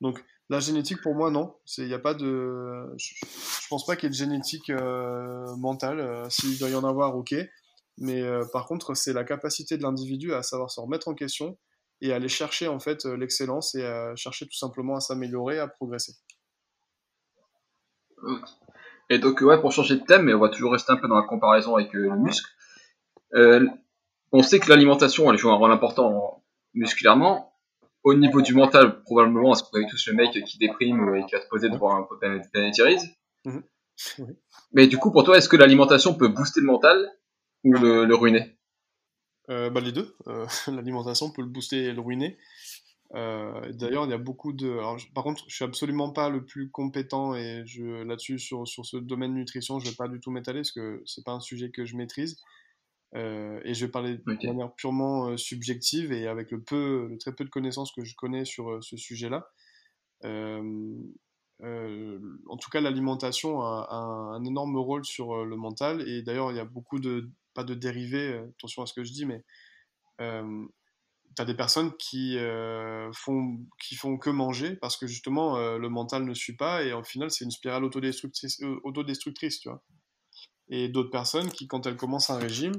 Donc 0.00 0.22
la 0.48 0.60
génétique 0.60 1.00
pour 1.00 1.14
moi 1.14 1.30
non, 1.30 1.54
il 1.78 1.92
a 1.94 1.98
pas 1.98 2.14
de, 2.14 2.92
je, 2.96 3.14
je 3.24 3.68
pense 3.68 3.86
pas 3.86 3.96
qu'il 3.96 4.04
y 4.04 4.08
ait 4.08 4.10
de 4.10 4.14
génétique 4.16 4.68
euh, 4.70 5.56
mentale. 5.56 6.00
Euh, 6.00 6.28
s'il 6.28 6.58
doit 6.58 6.68
y 6.68 6.74
en 6.74 6.84
avoir, 6.84 7.16
ok. 7.16 7.34
Mais 7.98 8.22
euh, 8.22 8.44
par 8.52 8.66
contre, 8.66 8.94
c'est 8.94 9.12
la 9.12 9.24
capacité 9.24 9.76
de 9.76 9.82
l'individu 9.82 10.32
à 10.32 10.42
savoir 10.42 10.70
se 10.70 10.80
remettre 10.80 11.08
en 11.08 11.14
question 11.14 11.58
et 12.00 12.12
à 12.12 12.16
aller 12.16 12.28
chercher 12.28 12.66
en 12.66 12.80
fait 12.80 13.04
l'excellence 13.04 13.74
et 13.74 13.84
à 13.84 14.16
chercher 14.16 14.46
tout 14.46 14.56
simplement 14.56 14.96
à 14.96 15.00
s'améliorer, 15.00 15.58
à 15.58 15.68
progresser. 15.68 16.14
Et 19.10 19.18
donc 19.18 19.40
ouais, 19.42 19.60
pour 19.60 19.72
changer 19.72 19.96
de 19.96 20.04
thème, 20.04 20.24
mais 20.24 20.34
on 20.34 20.38
va 20.38 20.48
toujours 20.48 20.72
rester 20.72 20.92
un 20.92 20.96
peu 20.96 21.08
dans 21.08 21.16
la 21.16 21.26
comparaison 21.26 21.76
avec 21.76 21.92
le 21.92 22.16
muscle. 22.16 22.48
on 24.32 24.42
sait 24.42 24.60
que 24.60 24.70
l'alimentation 24.70 25.30
elle 25.30 25.38
joue 25.38 25.50
un 25.50 25.56
rôle 25.56 25.72
important 25.72 26.42
musculairement, 26.74 27.50
au 28.02 28.14
niveau 28.14 28.40
du 28.40 28.54
mental, 28.54 29.02
probablement, 29.02 29.48
parce 29.48 29.62
qu'on 29.62 29.86
tous 29.88 30.08
le 30.08 30.14
mec 30.14 30.32
qui 30.44 30.58
déprime 30.58 31.14
et 31.14 31.26
qui 31.26 31.34
va 31.34 31.42
se 31.42 31.48
poser 31.48 31.68
devant 31.68 31.96
un 31.96 32.06
planétarise. 32.52 33.04
Mmh. 33.44 33.58
Mais 34.72 34.86
du 34.86 34.96
coup, 34.96 35.10
pour 35.10 35.24
toi, 35.24 35.36
est-ce 35.36 35.48
que 35.48 35.56
l'alimentation 35.56 36.14
peut 36.14 36.28
booster 36.28 36.60
le 36.60 36.66
mental? 36.66 37.10
Ou 37.64 37.72
le, 37.72 38.14
ruiner 38.14 38.56
euh, 39.50 39.70
bah, 39.70 39.80
Les 39.80 39.92
deux. 39.92 40.14
Euh, 40.26 40.46
l'alimentation 40.68 41.30
peut 41.30 41.42
le 41.42 41.48
booster 41.48 41.84
et 41.84 41.92
le 41.92 42.00
ruiner. 42.00 42.38
Euh, 43.14 43.72
d'ailleurs, 43.72 44.04
il 44.04 44.10
y 44.10 44.14
a 44.14 44.18
beaucoup 44.18 44.52
de. 44.52 44.78
par 45.14 45.24
contre, 45.24 45.44
je 45.48 45.54
suis 45.54 45.64
absolument 45.64 46.12
pas 46.12 46.30
le 46.30 46.44
plus 46.44 46.70
compétent 46.70 47.34
et 47.34 47.62
je 47.66 48.04
là-dessus 48.04 48.38
sur, 48.38 48.68
sur 48.68 48.86
ce 48.86 48.96
domaine 48.96 49.34
nutrition, 49.34 49.80
je 49.80 49.88
vais 49.88 49.96
pas 49.96 50.06
du 50.06 50.20
tout 50.20 50.30
m'étaler 50.30 50.60
parce 50.60 50.70
que 50.70 51.02
c'est 51.06 51.24
pas 51.24 51.32
un 51.32 51.40
sujet 51.40 51.70
que 51.70 51.84
je 51.84 51.96
maîtrise. 51.96 52.40
Euh, 53.16 53.60
et 53.64 53.74
je 53.74 53.86
vais 53.86 53.90
parler 53.90 54.18
de 54.18 54.46
manière 54.46 54.72
purement 54.74 55.30
euh, 55.30 55.36
subjective 55.36 56.12
et 56.12 56.28
avec 56.28 56.52
le, 56.52 56.62
peu, 56.62 57.08
le 57.10 57.18
très 57.18 57.34
peu 57.34 57.44
de 57.44 57.50
connaissances 57.50 57.90
que 57.90 58.04
je 58.04 58.14
connais 58.14 58.44
sur 58.44 58.78
ce 58.84 58.96
sujet-là. 58.96 59.50
en 60.22 60.96
tout 62.56 62.70
cas, 62.70 62.80
l'alimentation 62.80 63.62
a, 63.62 63.88
un 63.90 64.44
énorme 64.44 64.76
rôle 64.76 65.04
sur 65.04 65.44
le 65.44 65.56
mental. 65.56 66.08
Et 66.08 66.22
d'ailleurs, 66.22 66.52
il 66.52 66.56
y 66.56 66.60
a 66.60 66.64
beaucoup 66.64 67.00
de, 67.00 67.28
pas 67.54 67.64
de 67.64 67.74
dérivés, 67.74 68.38
attention 68.56 68.82
à 68.82 68.86
ce 68.86 68.94
que 68.94 69.04
je 69.04 69.12
dis, 69.12 69.26
mais 69.26 69.44
tu 70.18 71.42
as 71.42 71.44
des 71.44 71.54
personnes 71.54 71.96
qui, 71.96 72.38
font, 73.12 73.58
qui 73.80 73.94
font 73.94 74.18
que 74.18 74.30
manger 74.30 74.76
parce 74.76 74.96
que 74.96 75.06
justement, 75.06 75.58
le 75.78 75.88
mental 75.88 76.24
ne 76.24 76.34
suit 76.34 76.56
pas. 76.56 76.82
Et 76.82 76.92
au 76.92 77.04
final, 77.04 77.30
c'est 77.30 77.44
une 77.44 77.50
spirale 77.50 77.84
autodestructrice, 77.84 78.60
autodestructrice 78.84 79.60
tu 79.60 79.68
vois. 79.68 79.82
Et 80.70 80.88
d'autres 80.88 81.10
personnes 81.10 81.50
qui, 81.50 81.66
quand 81.66 81.86
elles 81.86 81.96
commencent 81.96 82.30
un 82.30 82.38
régime, 82.38 82.74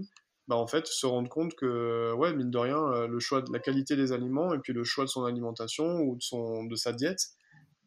bah, 0.48 0.56
en 0.56 0.68
fait, 0.68 0.88
se 0.88 1.06
rendre 1.06 1.30
compte 1.30 1.56
que, 1.56 2.14
ouais, 2.14 2.34
mine 2.34 2.52
de 2.52 2.58
rien, 2.58 2.78
euh, 2.78 3.08
le 3.08 3.20
choix 3.20 3.42
de 3.42 3.52
la 3.54 3.60
qualité 3.60 3.96
des 3.96 4.12
aliments 4.12 4.54
et 4.54 4.60
puis 4.60 4.74
le 4.74 4.84
choix 4.84 5.06
de 5.06 5.10
son 5.10 5.24
alimentation 5.26 6.00
ou 6.02 6.16
de, 6.16 6.22
son, 6.22 6.66
de 6.66 6.76
sa 6.76 6.94
diète 6.94 7.30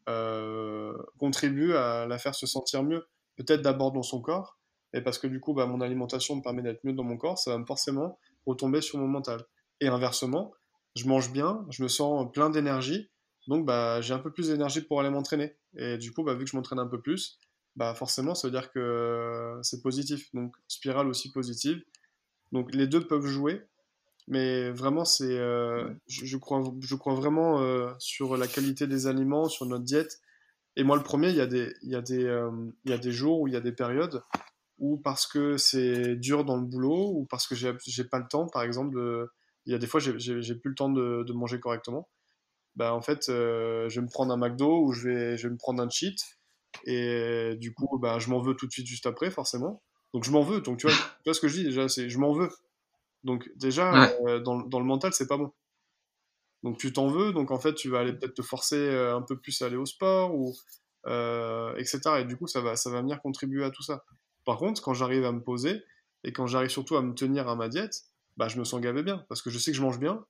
euh, 0.09 0.93
contribue 1.19 1.73
à 1.73 2.05
la 2.07 2.17
faire 2.17 2.35
se 2.35 2.47
sentir 2.47 2.83
mieux. 2.83 3.05
Peut-être 3.35 3.61
d'abord 3.61 3.91
dans 3.91 4.03
son 4.03 4.21
corps, 4.21 4.57
et 4.95 5.01
parce 5.01 5.19
que 5.19 5.27
du 5.27 5.39
coup, 5.39 5.53
bah, 5.53 5.65
mon 5.65 5.81
alimentation 5.81 6.35
me 6.35 6.41
permet 6.41 6.61
d'être 6.61 6.83
mieux 6.83 6.93
dans 6.93 7.03
mon 7.03 7.17
corps, 7.17 7.37
ça 7.37 7.57
va 7.57 7.65
forcément 7.65 8.17
retomber 8.45 8.81
sur 8.81 8.97
mon 8.97 9.07
mental. 9.07 9.43
Et 9.81 9.87
inversement, 9.87 10.53
je 10.95 11.05
mange 11.07 11.31
bien, 11.31 11.65
je 11.69 11.83
me 11.83 11.87
sens 11.87 12.31
plein 12.31 12.49
d'énergie, 12.49 13.09
donc 13.47 13.65
bah, 13.65 14.01
j'ai 14.01 14.13
un 14.13 14.19
peu 14.19 14.31
plus 14.31 14.47
d'énergie 14.49 14.81
pour 14.81 14.99
aller 14.99 15.09
m'entraîner. 15.09 15.55
Et 15.77 15.97
du 15.97 16.11
coup, 16.11 16.23
bah, 16.23 16.33
vu 16.33 16.45
que 16.45 16.49
je 16.49 16.55
m'entraîne 16.55 16.79
un 16.79 16.87
peu 16.87 17.01
plus, 17.01 17.37
bah, 17.75 17.93
forcément, 17.93 18.33
ça 18.33 18.47
veut 18.47 18.51
dire 18.51 18.71
que 18.71 19.59
c'est 19.61 19.81
positif. 19.83 20.33
Donc, 20.33 20.55
spirale 20.67 21.07
aussi 21.07 21.31
positive. 21.31 21.83
Donc 22.51 22.73
les 22.73 22.87
deux 22.87 23.05
peuvent 23.05 23.25
jouer, 23.25 23.61
mais 24.27 24.71
vraiment 24.71 25.05
c'est, 25.05 25.37
euh, 25.37 25.89
je, 26.07 26.37
crois, 26.37 26.63
je 26.79 26.95
crois 26.95 27.13
vraiment 27.13 27.61
euh, 27.61 27.91
sur 27.99 28.37
la 28.37 28.47
qualité 28.47 28.87
des 28.87 29.07
aliments, 29.07 29.49
sur 29.49 29.65
notre 29.65 29.83
diète. 29.83 30.21
Et 30.77 30.83
moi 30.83 30.95
le 30.95 31.03
premier, 31.03 31.29
il 31.29 31.35
y 31.35 31.41
a 31.41 31.47
des, 31.47 31.73
il 31.83 31.91
y 31.91 31.95
a 31.95 32.01
des, 32.01 32.23
euh, 32.23 32.51
il 32.85 32.91
y 32.91 32.93
a 32.93 32.97
des 32.97 33.11
jours 33.11 33.41
où 33.41 33.47
il 33.47 33.53
y 33.53 33.57
a 33.57 33.61
des 33.61 33.71
périodes 33.71 34.21
où 34.77 34.97
parce 34.97 35.27
que 35.27 35.57
c'est 35.57 36.15
dur 36.15 36.45
dans 36.45 36.57
le 36.57 36.65
boulot 36.65 37.11
ou 37.15 37.25
parce 37.25 37.47
que 37.47 37.55
j'ai, 37.55 37.73
pas 38.03 38.19
le 38.19 38.27
temps, 38.29 38.47
par 38.47 38.63
exemple, 38.63 38.97
il 39.65 39.71
y 39.71 39.75
a 39.75 39.77
des 39.77 39.87
fois 39.87 39.99
j'ai, 39.99 40.55
plus 40.55 40.69
le 40.69 40.75
temps 40.75 40.89
de, 40.89 41.23
de 41.23 41.33
manger 41.33 41.59
correctement. 41.59 42.09
Bah 42.75 42.93
en 42.93 43.01
fait, 43.01 43.27
je 43.27 43.93
vais 43.93 44.01
me 44.01 44.09
prendre 44.09 44.33
un 44.33 44.37
McDo 44.37 44.83
ou 44.83 44.91
je 44.91 45.07
vais, 45.07 45.37
je 45.37 45.47
vais 45.47 45.53
me 45.53 45.57
prendre 45.57 45.81
un 45.81 45.89
cheat 45.89 46.19
et 46.85 47.55
du 47.57 47.73
coup 47.73 47.97
bah 47.99 48.19
je 48.19 48.29
m'en 48.29 48.41
veux 48.41 48.53
tout 48.53 48.67
de 48.67 48.71
suite 48.71 48.87
juste 48.87 49.05
après 49.05 49.31
forcément. 49.31 49.81
Donc 50.13 50.23
je 50.23 50.31
m'en 50.31 50.41
veux. 50.41 50.61
Donc 50.61 50.79
tu 50.79 50.87
vois, 50.87 50.95
tu 50.95 51.23
vois 51.25 51.33
ce 51.33 51.41
que 51.41 51.47
je 51.47 51.57
dis 51.57 51.63
déjà, 51.65 51.89
c'est 51.89 52.09
je 52.09 52.17
m'en 52.19 52.33
veux. 52.33 52.49
Donc 53.25 53.49
déjà, 53.57 54.13
euh, 54.27 54.39
dans, 54.39 54.59
dans, 54.59 54.79
le 54.79 54.85
mental, 54.85 55.11
c'est 55.13 55.27
pas 55.27 55.37
bon. 55.37 55.51
Donc 56.63 56.77
tu 56.77 56.93
t'en 56.93 57.07
veux, 57.07 57.33
donc 57.33 57.51
en 57.51 57.59
fait 57.59 57.73
tu 57.73 57.89
vas 57.89 57.99
aller 57.99 58.13
peut-être 58.13 58.35
te 58.35 58.41
forcer 58.41 58.77
euh, 58.77 59.15
un 59.15 59.21
peu 59.21 59.37
plus 59.37 59.61
à 59.61 59.65
aller 59.65 59.75
au 59.75 59.85
sport 59.85 60.33
ou 60.33 60.53
euh, 61.07 61.75
etc. 61.75 61.99
Et 62.19 62.25
du 62.25 62.37
coup 62.37 62.47
ça 62.47 62.61
va 62.61 62.75
ça 62.75 62.89
va 62.89 63.01
venir 63.01 63.21
contribuer 63.21 63.65
à 63.65 63.71
tout 63.71 63.83
ça. 63.83 64.03
Par 64.45 64.57
contre, 64.57 64.81
quand 64.81 64.93
j'arrive 64.93 65.25
à 65.25 65.31
me 65.31 65.41
poser 65.41 65.83
et 66.23 66.31
quand 66.31 66.47
j'arrive 66.47 66.69
surtout 66.69 66.95
à 66.95 67.01
me 67.01 67.13
tenir 67.13 67.47
à 67.47 67.55
ma 67.55 67.69
diète, 67.69 68.03
bah 68.37 68.47
je 68.47 68.59
me 68.59 68.63
sens 68.63 68.81
gavé 68.81 69.03
bien 69.03 69.25
parce 69.29 69.41
que 69.41 69.49
je 69.49 69.57
sais 69.57 69.71
que 69.71 69.77
je 69.77 69.81
mange 69.81 69.99
bien, 69.99 70.25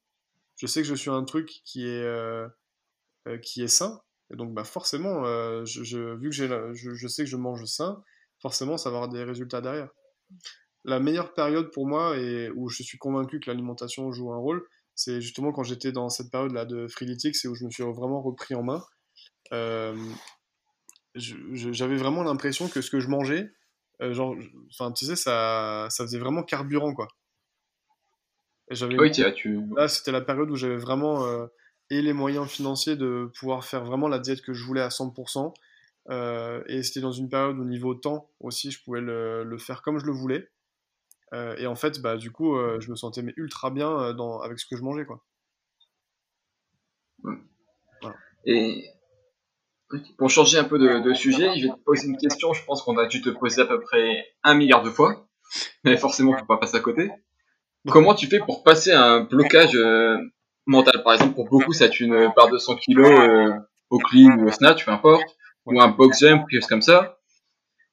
je 0.58 0.68
sais 0.68 0.82
que 0.82 0.88
je 0.88 0.96
suis 0.96 1.10
un 1.10 1.24
truc 1.24 1.62
qui 1.64 1.86
est 1.88 2.06
qui 3.42 3.64
est 3.64 3.68
sain 3.68 4.02
et 4.32 4.36
donc 4.36 4.54
bah 4.54 4.64
forcément 4.64 5.24
je, 5.66 6.16
vu 6.16 6.30
que 6.30 6.36
j'ai 6.36 6.48
je, 6.74 6.94
je 6.94 7.08
sais 7.08 7.24
que 7.24 7.30
je 7.30 7.38
mange 7.38 7.66
sain, 7.66 8.04
forcément, 8.42 8.78
ça 8.78 8.90
va 8.90 8.98
avoir 8.98 9.12
des 9.12 9.24
résultats 9.24 9.62
derrière. 9.62 9.90
La 10.84 11.00
meilleure 11.00 11.34
période 11.34 11.72
pour 11.72 11.88
moi, 11.88 12.18
et 12.18 12.52
où 12.52 12.70
je 12.70 12.84
suis 12.84 12.98
convaincu 12.98 13.40
que 13.40 13.50
l'alimentation 13.50 14.12
joue 14.12 14.32
un 14.32 14.38
rôle, 14.38 14.64
c'est 14.94 15.20
justement 15.20 15.52
quand 15.52 15.64
j'étais 15.64 15.92
dans 15.92 16.10
cette 16.10 16.30
période-là 16.30 16.66
de 16.66 16.88
Freeletics 16.88 17.44
et 17.44 17.48
où 17.48 17.56
je 17.56 17.66
me 17.66 17.72
suis 17.72 17.84
vraiment 17.84 18.22
repris 18.22 18.54
en 18.54 18.64
main. 18.64 18.84
Euh, 19.52 19.96
j'avais 21.16 21.98
vraiment 21.98 22.24
l'impression 22.24 22.68
que 22.68 22.82
ce 22.82 22.92
que 22.92 23.00
je 23.00 23.08
mangeais, 23.08 23.52
euh, 24.02 24.14
genre, 24.14 24.36
enfin, 24.72 24.92
tu 24.92 25.06
sais, 25.06 25.16
ça, 25.16 25.88
ça 25.90 26.04
faisait 26.04 26.20
vraiment 26.20 26.44
carburant, 26.44 26.94
quoi. 26.94 27.08
oui, 28.70 29.12
tu... 29.12 29.62
Là, 29.76 29.88
c'était 29.88 30.12
la 30.12 30.22
période 30.22 30.50
où 30.50 30.56
j'avais 30.56 30.78
vraiment 30.78 31.26
euh, 31.26 31.48
et 31.90 32.02
les 32.02 32.14
moyens 32.14 32.50
financiers 32.50 32.96
de 32.96 33.32
pouvoir 33.38 33.64
faire 33.64 33.86
vraiment 33.86 34.08
la 34.08 34.20
diète 34.20 34.42
que 34.42 34.54
je 34.54 34.64
voulais 34.64 34.82
à 34.82 34.90
100%, 34.90 35.54
euh, 36.10 36.64
et 36.68 36.84
c'était 36.84 37.02
dans 37.02 37.12
une 37.12 37.30
période 37.30 37.60
au 37.60 37.66
niveau 37.66 37.94
temps 37.94 38.30
aussi, 38.40 38.72
je 38.72 38.84
pouvais 38.84 39.02
le, 39.02 39.58
faire 39.60 39.82
comme 39.82 40.00
je 40.00 40.06
le 40.06 40.12
voulais. 40.12 40.50
Et 41.58 41.68
en 41.68 41.76
fait, 41.76 42.02
bah, 42.02 42.16
du 42.16 42.32
coup, 42.32 42.58
je 42.80 42.90
me 42.90 42.96
sentais 42.96 43.22
mais 43.22 43.34
ultra 43.36 43.70
bien 43.70 44.14
dans, 44.14 44.40
avec 44.40 44.58
ce 44.58 44.66
que 44.66 44.78
je 44.78 44.82
mangeais. 44.82 45.06
Quoi. 45.06 45.22
Et 48.46 48.90
pour 50.18 50.30
changer 50.30 50.58
un 50.58 50.64
peu 50.64 50.80
de, 50.80 51.14
sujet, 51.14 51.58
je 51.58 51.68
vais 51.68 51.74
te 51.74 51.80
poser 51.86 52.08
une 52.08 52.18
question. 52.18 52.54
Je 52.54 52.64
pense 52.66 52.82
qu'on 52.82 52.98
a 52.98 53.06
dû 53.06 53.22
te 53.22 53.30
poser 53.30 53.62
à 53.62 53.66
peu 53.66 53.80
près 53.80 54.26
un 54.44 54.56
milliard 54.56 54.84
de 54.84 54.90
fois. 54.90 55.28
Mais 55.84 55.96
forcément, 55.98 56.32
on 56.32 56.36
ne 56.36 56.40
peut 56.40 56.48
pas 56.48 56.58
passer 56.58 56.78
à 56.78 56.80
côté. 56.80 57.12
Comment 57.88 58.16
tu 58.16 58.28
fais 58.28 58.40
pour 58.40 58.64
passer 58.64 58.92
un 58.92 59.22
blocage 59.22 59.78
mental? 60.66 61.04
Par 61.04 61.14
exemple, 61.14 61.36
pour 61.36 61.48
beaucoup, 61.50 61.72
ça 61.72 61.88
une 62.00 62.32
barre 62.36 62.50
de 62.50 62.58
100 62.58 62.76
kilos 62.78 63.30
au 63.90 64.00
clean 64.00 64.40
ou 64.40 64.48
au 64.48 64.52
snatch, 64.52 64.86
peu 64.86 64.92
importe 64.92 65.36
ou 65.66 65.82
un 65.82 65.90
box 65.90 66.20
jump, 66.20 66.48
quelque 66.50 66.62
chose 66.62 66.70
comme 66.70 66.82
ça. 66.82 67.18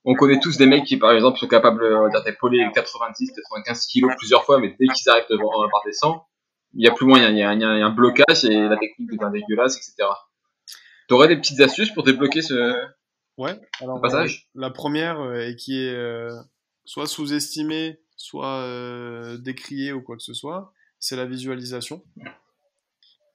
On 0.04 0.14
connaît 0.14 0.40
tous 0.40 0.56
des 0.56 0.66
mecs 0.66 0.84
qui, 0.84 0.96
par 0.96 1.12
exemple, 1.12 1.38
sont 1.38 1.46
capables 1.46 1.82
d'épauler 2.24 2.66
90, 2.74 3.32
95 3.32 3.86
kilos 3.86 4.12
plusieurs 4.16 4.44
fois, 4.44 4.58
mais 4.58 4.74
dès 4.78 4.86
qu'ils 4.86 5.08
arrivent 5.08 5.26
devant 5.30 5.62
un 5.62 5.68
bar 5.68 5.82
des 5.84 5.92
100, 5.92 6.26
il 6.74 6.80
n'y 6.80 6.88
a 6.88 6.90
plus 6.92 7.06
moyen, 7.06 7.30
il 7.30 7.38
y, 7.38 7.42
a, 7.42 7.50
un 7.50 7.90
blocage 7.90 8.44
et 8.44 8.60
la 8.60 8.76
technique 8.76 9.10
devient 9.10 9.30
dégueulasse, 9.32 9.76
etc. 9.76 10.08
T'aurais 11.08 11.28
des 11.28 11.36
petites 11.36 11.60
astuces 11.60 11.90
pour 11.90 12.04
débloquer 12.04 12.42
ce, 12.42 12.74
ouais, 13.38 13.60
alors, 13.80 14.00
passage? 14.00 14.48
La 14.54 14.70
première, 14.70 15.20
euh, 15.20 15.48
et 15.48 15.56
qui 15.56 15.82
est 15.82 15.94
euh, 15.94 16.30
soit 16.84 17.06
sous-estimée, 17.06 18.00
soit 18.16 18.60
euh, 18.62 19.36
décriée 19.38 19.92
ou 19.92 20.02
quoi 20.02 20.16
que 20.16 20.22
ce 20.22 20.34
soit, 20.34 20.72
c'est 20.98 21.16
la 21.16 21.26
visualisation. 21.26 22.02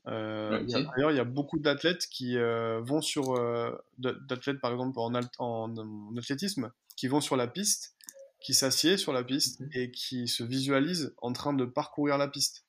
Euh, 0.08 0.64
d'ailleurs, 0.64 1.12
il 1.12 1.18
y 1.18 1.20
a 1.20 1.26
beaucoup 1.26 1.60
d'athlètes 1.60 2.08
qui 2.08 2.38
euh, 2.38 2.80
vont 2.82 3.02
sur, 3.02 3.36
euh, 3.36 3.72
d'athlètes 3.98 4.62
par 4.62 4.72
exemple 4.72 4.98
en, 5.00 5.12
en, 5.40 6.18
athlétisme, 6.18 6.72
qui 6.96 7.08
vont 7.08 7.20
sur 7.20 7.36
la 7.36 7.48
piste, 7.48 7.96
qui 8.40 8.54
s'assiedent 8.54 8.98
sur 8.98 9.12
la 9.12 9.24
piste 9.24 9.60
mhm. 9.60 9.70
et 9.74 9.92
qui 9.92 10.28
se 10.28 10.44
visualisent 10.44 11.14
en 11.22 11.34
train 11.34 11.54
de 11.54 11.66
parcourir 11.66 12.18
la 12.18 12.30
piste, 12.30 12.66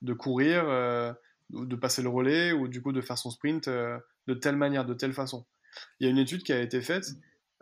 de 0.00 0.14
courir, 0.14 0.64
de 1.50 1.76
passer 1.76 2.00
le 2.00 2.08
relais 2.08 2.52
ou 2.52 2.68
du 2.68 2.80
coup 2.80 2.92
de 2.92 3.02
faire 3.02 3.18
son 3.18 3.30
sprint 3.30 3.68
de 4.26 4.34
telle 4.34 4.56
manière, 4.56 4.84
de 4.84 4.94
telle 4.94 5.12
façon. 5.12 5.46
Il 5.98 6.04
y 6.04 6.08
a 6.08 6.10
une 6.10 6.18
étude 6.18 6.42
qui 6.42 6.52
a 6.52 6.60
été 6.60 6.80
faite 6.80 7.06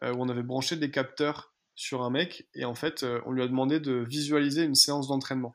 euh, 0.02 0.12
où 0.12 0.22
on 0.22 0.28
avait 0.28 0.42
branché 0.42 0.76
des 0.76 0.90
capteurs 0.90 1.52
sur 1.74 2.02
un 2.02 2.11
mec 2.11 2.48
et 2.54 2.64
en 2.64 2.74
fait 2.74 3.02
euh, 3.02 3.20
on 3.26 3.32
lui 3.32 3.42
a 3.42 3.46
demandé 3.46 3.78
de 3.78 4.04
visualiser 4.09 4.64
une 4.64 4.74
séance 4.74 5.09
d'entraînement. 5.09 5.54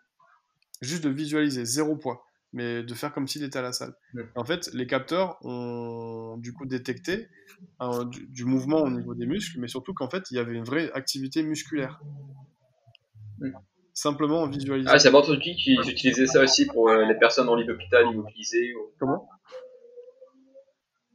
Juste 0.81 1.03
de 1.03 1.09
visualiser, 1.09 1.65
zéro 1.65 1.95
poids, 1.95 2.25
mais 2.51 2.83
de 2.83 2.93
faire 2.93 3.13
comme 3.13 3.27
s'il 3.27 3.43
était 3.43 3.59
à 3.59 3.61
la 3.61 3.71
salle. 3.71 3.95
En 4.35 4.43
fait, 4.43 4.69
les 4.73 4.85
capteurs 4.85 5.37
ont 5.45 6.35
du 6.37 6.53
coup 6.53 6.65
détecté 6.65 7.29
du, 8.29 8.43
mouvement 8.43 8.81
au 8.81 8.89
niveau 8.89 9.15
des 9.15 9.25
muscles, 9.25 9.59
mais 9.59 9.69
surtout 9.69 9.93
qu'en 9.93 10.09
fait 10.09 10.29
il 10.31 10.35
y 10.35 10.39
avait 10.39 10.53
une 10.53 10.65
vraie 10.65 10.91
activité 10.91 11.41
musculaire 11.41 12.01
simplement 13.93 14.41
en 14.41 14.47
visualisant. 14.47 14.89
Ah, 14.91 14.97
j'avais 14.97 15.17
entendu 15.17 15.39
qu'ils 15.39 15.79
utilisaient 15.89 16.27
ça 16.27 16.41
aussi 16.41 16.65
pour 16.65 16.89
euh, 16.89 17.05
les 17.05 17.15
personnes 17.15 17.47
en 17.49 17.55
lit 17.55 17.65
d'hôpital 17.65 18.05
immobilisées. 18.11 18.73
Comment? 18.99 19.29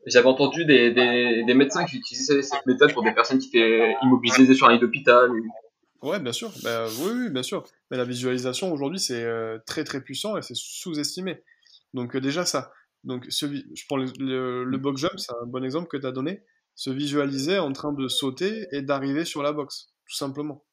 J'avais 0.07 0.26
entendu 0.26 0.64
des, 0.64 0.92
des, 0.92 1.44
des, 1.44 1.55
médecins 1.55 1.84
qui 1.84 1.96
utilisaient 1.96 2.42
cette 2.42 2.64
méthode 2.66 2.92
pour 2.94 3.03
des 3.03 3.12
personnes 3.12 3.38
qui 3.38 3.49
étaient 3.49 3.94
immobilisées 4.03 4.55
sur 4.55 4.68
un 4.68 4.72
lit 4.72 4.78
d'hôpital. 4.78 5.30
Ouais, 6.03 6.20
bien 6.20 6.32
sûr. 6.32 6.53
Bah, 6.62 6.86
oui, 7.01 7.11
oui, 7.14 7.30
bien 7.30 7.42
sûr. 7.42 7.64
Mais 7.90 7.96
la 7.96 8.05
visualisation 8.05 8.72
aujourd'hui, 8.72 9.01
c'est 9.01 9.22
euh, 9.22 9.59
très 9.66 9.84
très 9.84 10.01
puissant 10.01 10.36
et 10.36 10.42
c'est 10.42 10.57
sous-estimé. 10.57 11.42
Donc 11.94 12.14
euh, 12.14 12.20
déjà 12.20 12.44
ça. 12.44 12.72
Donc 13.05 13.26
je 13.28 13.86
prends 13.86 13.96
le, 13.96 14.64
le, 14.64 14.78
box 14.78 15.01
jump, 15.01 15.18
c'est 15.18 15.32
un 15.32 15.46
bon 15.46 15.64
exemple 15.64 15.88
que 15.88 15.96
tu 15.96 16.07
as 16.07 16.12
donné. 16.12 16.42
Se 16.74 16.90
visualiser 16.90 17.59
en 17.59 17.72
train 17.72 17.92
de 17.92 18.07
sauter 18.09 18.66
et 18.72 18.82
d'arriver 18.82 19.24
sur 19.24 19.42
la 19.42 19.53
box, 19.53 19.92
tout 20.09 20.16
simplement 20.16 20.64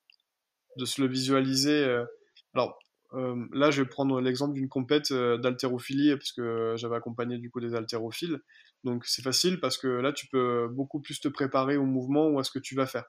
de 0.78 0.86
se 0.86 1.02
le 1.02 1.08
visualiser. 1.08 1.84
Euh. 1.84 2.06
Alors 2.54 2.78
euh, 3.16 3.36
là, 3.54 3.72
je 3.72 3.82
vais 3.82 3.88
prendre 3.88 4.20
l'exemple 4.20 4.54
d'une 4.54 4.68
compète 4.68 5.12
euh, 5.12 5.38
d'haltérophilie 5.38 6.12
parce 6.16 6.32
que 6.32 6.74
j'avais 6.78 6.96
accompagné 6.96 7.38
du 7.38 7.50
coup 7.50 7.62
des 7.62 7.74
haltérophiles. 7.74 8.40
Donc 8.84 9.06
c'est 9.06 9.22
facile 9.22 9.60
parce 9.60 9.78
que 9.78 9.88
là, 9.88 10.12
tu 10.12 10.28
peux 10.28 10.68
beaucoup 10.68 11.02
plus 11.02 11.20
te 11.20 11.28
préparer 11.28 11.78
au 11.78 11.86
mouvement 11.86 12.28
ou 12.28 12.40
à 12.40 12.44
ce 12.44 12.52
que 12.52 12.60
tu 12.60 12.76
vas 12.76 12.86
faire. 12.86 13.06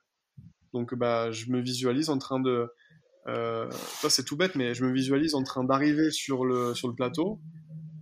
Donc 0.73 0.95
bah, 0.95 1.31
je 1.31 1.51
me 1.51 1.61
visualise 1.61 2.11
en 2.11 2.19
train 2.19 2.41
de... 2.41 2.69
ça 3.27 4.11
c'est 4.11 4.25
tout 4.25 4.37
bête, 4.37 4.55
mais 4.55 4.75
je 4.75 4.85
me 4.85 4.93
visualise 4.93 5.35
en 5.35 5.43
train 5.43 5.65
d'arriver 5.65 6.11
sur 6.11 6.45
le, 6.45 6.75
sur 6.75 6.89
le 6.89 6.95
plateau, 6.95 7.41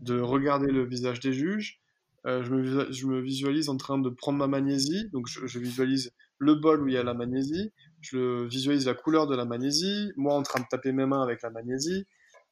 de 0.03 0.21
regarder 0.21 0.71
le 0.71 0.85
visage 0.85 1.21
des 1.21 1.33
juges. 1.33 1.81
je, 2.25 2.51
me, 2.51 2.93
je, 2.93 3.07
me, 3.07 3.21
visualise 3.21 3.69
en 3.69 3.77
train 3.77 3.99
de 3.99 4.11
prendre 4.11 4.39
ma 4.39 4.47
magnésie, 4.47 5.09
donc 5.13 5.29
je, 5.29 5.47
je, 5.47 5.59
visualise 5.59 6.13
le 6.39 6.55
bol 6.55 6.83
où 6.83 6.89
il 6.89 6.95
y 6.95 6.97
a 6.97 7.05
la 7.05 7.15
magnésie, 7.15 7.73
je 8.05 8.45
visualise 8.45 8.87
la 8.87 8.95
couleur 8.95 9.27
de 9.27 9.35
la 9.35 9.45
magnésie, 9.45 10.13
moi 10.17 10.35
en 10.35 10.43
train 10.43 10.61
de 10.61 10.67
taper 10.71 10.93
mes 10.93 11.07
mains 11.07 11.23
avec 11.23 11.43
la 11.43 11.51
magnésie. 11.51 12.07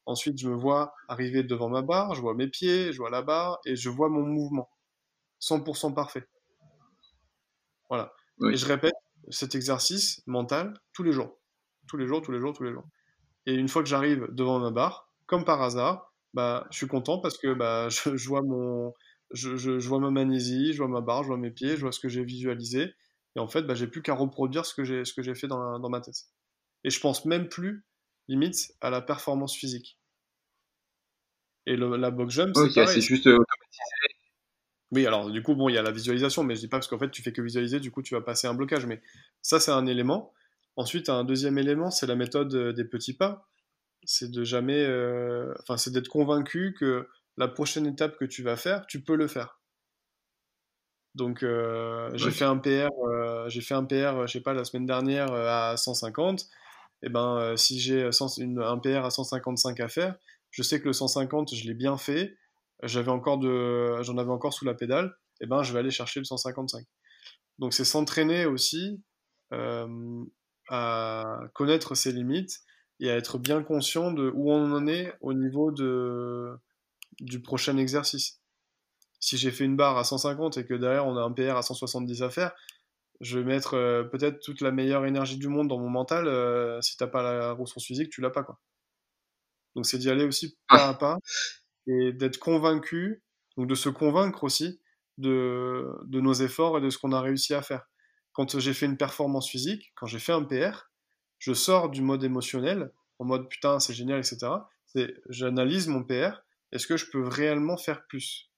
Ensuite, 0.05 0.37
je 0.37 0.49
me 0.49 0.55
vois 0.55 0.93
arriver 1.07 1.43
devant 1.43 1.69
ma 1.69 1.81
barre, 1.81 2.13
je 2.13 2.21
vois 2.21 2.33
mes 2.33 2.47
pieds, 2.47 2.91
je 2.91 2.97
vois 2.97 3.09
la 3.09 3.21
barre 3.21 3.59
et 3.65 3.75
je 3.75 3.89
vois 3.89 4.09
mon 4.09 4.25
mouvement. 4.25 4.69
100% 5.39 5.93
parfait. 5.93 6.27
Voilà. 7.89 8.13
Et 8.51 8.57
je 8.57 8.65
répète 8.65 8.95
cet 9.29 9.55
exercice 9.55 10.21
mental 10.25 10.73
tous 10.93 11.03
les 11.03 11.11
jours. 11.11 11.39
Tous 11.87 11.97
les 11.97 12.07
jours, 12.07 12.21
tous 12.21 12.31
les 12.31 12.39
jours, 12.39 12.53
tous 12.53 12.63
les 12.63 12.71
jours. 12.71 12.85
Et 13.45 13.53
une 13.53 13.67
fois 13.67 13.83
que 13.83 13.89
j'arrive 13.89 14.27
devant 14.31 14.59
ma 14.59 14.71
barre, 14.71 15.09
comme 15.25 15.45
par 15.45 15.61
hasard, 15.61 16.13
bah, 16.33 16.65
je 16.71 16.77
suis 16.77 16.87
content 16.87 17.19
parce 17.19 17.37
que 17.37 17.53
bah, 17.53 17.87
je, 17.89 18.27
vois 18.27 18.41
mon, 18.41 18.93
je, 19.31 19.55
je, 19.55 19.87
vois 19.87 19.99
ma 19.99 20.11
magnésie, 20.11 20.73
je 20.73 20.77
vois 20.79 20.87
ma 20.87 21.01
barre, 21.01 21.23
je 21.23 21.27
vois 21.27 21.37
mes 21.37 21.51
pieds, 21.51 21.75
je 21.75 21.81
vois 21.81 21.91
ce 21.91 21.99
que 21.99 22.09
j'ai 22.09 22.23
visualisé. 22.23 22.93
Et 23.35 23.39
en 23.39 23.47
fait, 23.47 23.63
bah, 23.63 23.75
j'ai 23.75 23.87
plus 23.87 24.01
qu'à 24.01 24.13
reproduire 24.13 24.65
ce 24.65 24.73
que 24.73 24.83
j'ai 24.83 25.05
ce 25.05 25.13
que 25.13 25.23
j'ai 25.23 25.35
fait 25.35 25.47
dans, 25.47 25.79
dans 25.79 25.89
ma 25.89 26.01
tête. 26.01 26.15
Et 26.83 26.89
je 26.89 26.99
pense 26.99 27.25
même 27.25 27.49
plus 27.49 27.85
limite 28.27 28.73
à 28.81 28.89
la 28.89 29.01
performance 29.01 29.55
physique. 29.55 29.97
Et 31.65 31.75
le, 31.75 31.95
la 31.95 32.11
box 32.11 32.33
jump, 32.33 32.55
c'est 32.55 33.01
juste 33.01 33.27
euh, 33.27 33.37
automatisé. 33.37 33.83
Oui, 34.91 35.07
alors 35.07 35.31
du 35.31 35.41
coup, 35.41 35.55
bon, 35.55 35.69
il 35.69 35.75
y 35.75 35.77
a 35.77 35.81
la 35.81 35.91
visualisation, 35.91 36.43
mais 36.43 36.55
je 36.55 36.59
dis 36.59 36.67
pas 36.67 36.77
parce 36.77 36.87
qu'en 36.87 36.99
fait, 36.99 37.09
tu 37.09 37.23
fais 37.23 37.31
que 37.31 37.41
visualiser, 37.41 37.79
du 37.79 37.89
coup, 37.89 38.03
tu 38.03 38.13
vas 38.13 38.21
passer 38.21 38.47
un 38.47 38.53
blocage. 38.53 38.85
Mais 38.85 39.01
ça, 39.41 39.59
c'est 39.59 39.71
un 39.71 39.85
élément. 39.87 40.33
Ensuite, 40.75 41.09
un 41.09 41.23
deuxième 41.23 41.57
élément, 41.57 41.89
c'est 41.89 42.05
la 42.05 42.15
méthode 42.15 42.53
euh, 42.53 42.73
des 42.73 42.85
petits 42.85 43.13
pas. 43.13 43.49
C'est 44.03 44.29
de 44.29 44.43
jamais, 44.43 44.83
euh... 44.83 45.53
enfin, 45.61 45.77
c'est 45.77 45.91
d'être 45.91 46.09
convaincu 46.09 46.75
que 46.77 47.07
la 47.37 47.47
prochaine 47.47 47.87
étape 47.87 48.17
que 48.17 48.25
tu 48.25 48.43
vas 48.43 48.57
faire, 48.57 48.85
tu 48.85 49.01
peux 49.01 49.15
le 49.15 49.27
faire. 49.27 49.61
Donc 51.15 51.43
euh, 51.43 52.09
j'ai 52.15 52.31
fait 52.31 52.45
un 52.45 52.57
PR, 52.57 52.89
euh, 53.07 53.47
j'ai 53.47 53.61
fait 53.61 53.75
un 53.75 53.83
PR, 53.83 54.25
je 54.25 54.31
sais 54.31 54.41
pas, 54.41 54.53
la 54.53 54.65
semaine 54.65 54.85
dernière 54.85 55.31
euh, 55.31 55.71
à 55.71 55.77
150. 55.77 56.47
Et 57.03 57.09
ben 57.09 57.55
si 57.57 57.79
j'ai 57.79 58.03
un 58.03 58.77
PR 58.79 59.05
à 59.05 59.09
155 59.09 59.79
à 59.79 59.87
faire, 59.89 60.15
je 60.51 60.63
sais 60.63 60.79
que 60.79 60.85
le 60.85 60.93
150 60.93 61.53
je 61.53 61.67
l'ai 61.67 61.73
bien 61.73 61.97
fait. 61.97 62.37
J'avais 62.81 63.11
encore 63.11 63.37
de, 63.37 64.01
j'en 64.01 64.17
avais 64.17 64.31
encore 64.31 64.53
sous 64.53 64.65
la 64.65 64.73
pédale. 64.73 65.13
Et 65.41 65.45
ben 65.45 65.63
je 65.63 65.73
vais 65.73 65.79
aller 65.79 65.91
chercher 65.91 66.19
le 66.19 66.25
155. 66.25 66.85
Donc 67.59 67.73
c'est 67.73 67.85
s'entraîner 67.85 68.45
aussi 68.45 69.03
à 70.69 71.39
connaître 71.53 71.93
ses 71.93 72.11
limites 72.11 72.61
et 72.99 73.11
à 73.11 73.17
être 73.17 73.37
bien 73.37 73.61
conscient 73.61 74.11
de 74.11 74.31
où 74.33 74.51
on 74.51 74.71
en 74.71 74.87
est 74.87 75.13
au 75.21 75.33
niveau 75.33 75.71
de 75.71 76.53
du 77.19 77.41
prochain 77.41 77.77
exercice 77.77 78.42
si 79.23 79.37
j'ai 79.37 79.51
fait 79.51 79.63
une 79.63 79.77
barre 79.77 79.97
à 79.97 80.03
150 80.03 80.57
et 80.57 80.65
que 80.65 80.73
derrière 80.73 81.07
on 81.07 81.15
a 81.15 81.21
un 81.21 81.31
PR 81.31 81.55
à 81.55 81.61
170 81.61 82.23
à 82.23 82.29
faire, 82.29 82.51
je 83.21 83.39
vais 83.39 83.45
mettre 83.45 83.75
euh, 83.75 84.03
peut-être 84.03 84.41
toute 84.41 84.59
la 84.59 84.71
meilleure 84.71 85.05
énergie 85.05 85.37
du 85.37 85.47
monde 85.47 85.69
dans 85.69 85.79
mon 85.79 85.89
mental. 85.89 86.27
Euh, 86.27 86.81
si 86.81 86.97
t'as 86.97 87.07
pas 87.07 87.23
la 87.23 87.53
ressource 87.53 87.85
physique, 87.85 88.09
tu 88.09 88.19
l'as 88.19 88.31
pas 88.31 88.43
quoi. 88.43 88.59
Donc 89.75 89.85
c'est 89.85 89.97
d'y 89.97 90.09
aller 90.09 90.25
aussi 90.25 90.57
pas 90.67 90.89
à 90.89 90.93
pas 90.93 91.17
et 91.87 92.11
d'être 92.11 92.37
convaincu, 92.37 93.23
donc 93.55 93.67
de 93.67 93.75
se 93.75 93.87
convaincre 93.87 94.43
aussi 94.43 94.81
de, 95.17 95.87
de 96.03 96.19
nos 96.19 96.33
efforts 96.33 96.77
et 96.77 96.81
de 96.81 96.89
ce 96.89 96.97
qu'on 96.97 97.13
a 97.13 97.21
réussi 97.21 97.53
à 97.53 97.61
faire. 97.61 97.85
Quand 98.33 98.59
j'ai 98.59 98.73
fait 98.73 98.87
une 98.87 98.97
performance 98.97 99.49
physique, 99.49 99.93
quand 99.95 100.05
j'ai 100.05 100.19
fait 100.19 100.33
un 100.33 100.43
PR, 100.43 100.89
je 101.39 101.53
sors 101.53 101.89
du 101.89 102.01
mode 102.01 102.25
émotionnel 102.25 102.91
en 103.19 103.25
mode 103.25 103.47
putain 103.47 103.79
c'est 103.79 103.93
génial 103.93 104.19
etc. 104.19 104.51
C'est 104.85 105.13
j'analyse 105.29 105.87
mon 105.87 106.03
PR. 106.03 106.41
Est-ce 106.73 106.87
que 106.87 106.97
je 106.97 107.09
peux 107.09 107.25
réellement 107.25 107.77
faire 107.77 108.05
plus? 108.07 108.52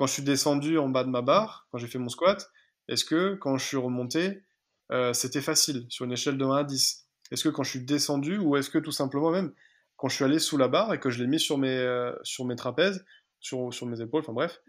Quand 0.00 0.06
je 0.06 0.14
suis 0.14 0.22
descendu 0.22 0.78
en 0.78 0.88
bas 0.88 1.04
de 1.04 1.10
ma 1.10 1.20
barre, 1.20 1.66
quand 1.70 1.76
j'ai 1.76 1.86
fait 1.86 1.98
mon 1.98 2.08
squat, 2.08 2.50
est-ce 2.88 3.04
que 3.04 3.34
quand 3.34 3.58
je 3.58 3.66
suis 3.66 3.76
remonté, 3.76 4.42
euh, 4.90 5.12
c'était 5.12 5.42
facile 5.42 5.84
sur 5.90 6.06
une 6.06 6.12
échelle 6.12 6.38
de 6.38 6.44
1 6.46 6.56
à 6.56 6.64
10 6.64 7.06
Est-ce 7.30 7.44
que 7.44 7.50
quand 7.50 7.64
je 7.64 7.68
suis 7.68 7.84
descendu, 7.84 8.38
ou 8.38 8.56
est-ce 8.56 8.70
que 8.70 8.78
tout 8.78 8.92
simplement 8.92 9.30
même 9.30 9.52
quand 9.98 10.08
je 10.08 10.14
suis 10.14 10.24
allé 10.24 10.38
sous 10.38 10.56
la 10.56 10.68
barre 10.68 10.94
et 10.94 11.00
que 11.00 11.10
je 11.10 11.22
l'ai 11.22 11.28
mis 11.28 11.38
sur 11.38 11.58
mes, 11.58 11.76
euh, 11.76 12.14
sur 12.22 12.46
mes 12.46 12.56
trapèzes, 12.56 13.04
sur, 13.40 13.74
sur 13.74 13.84
mes 13.84 14.00
épaules, 14.00 14.22
enfin 14.22 14.32
bref, 14.32 14.62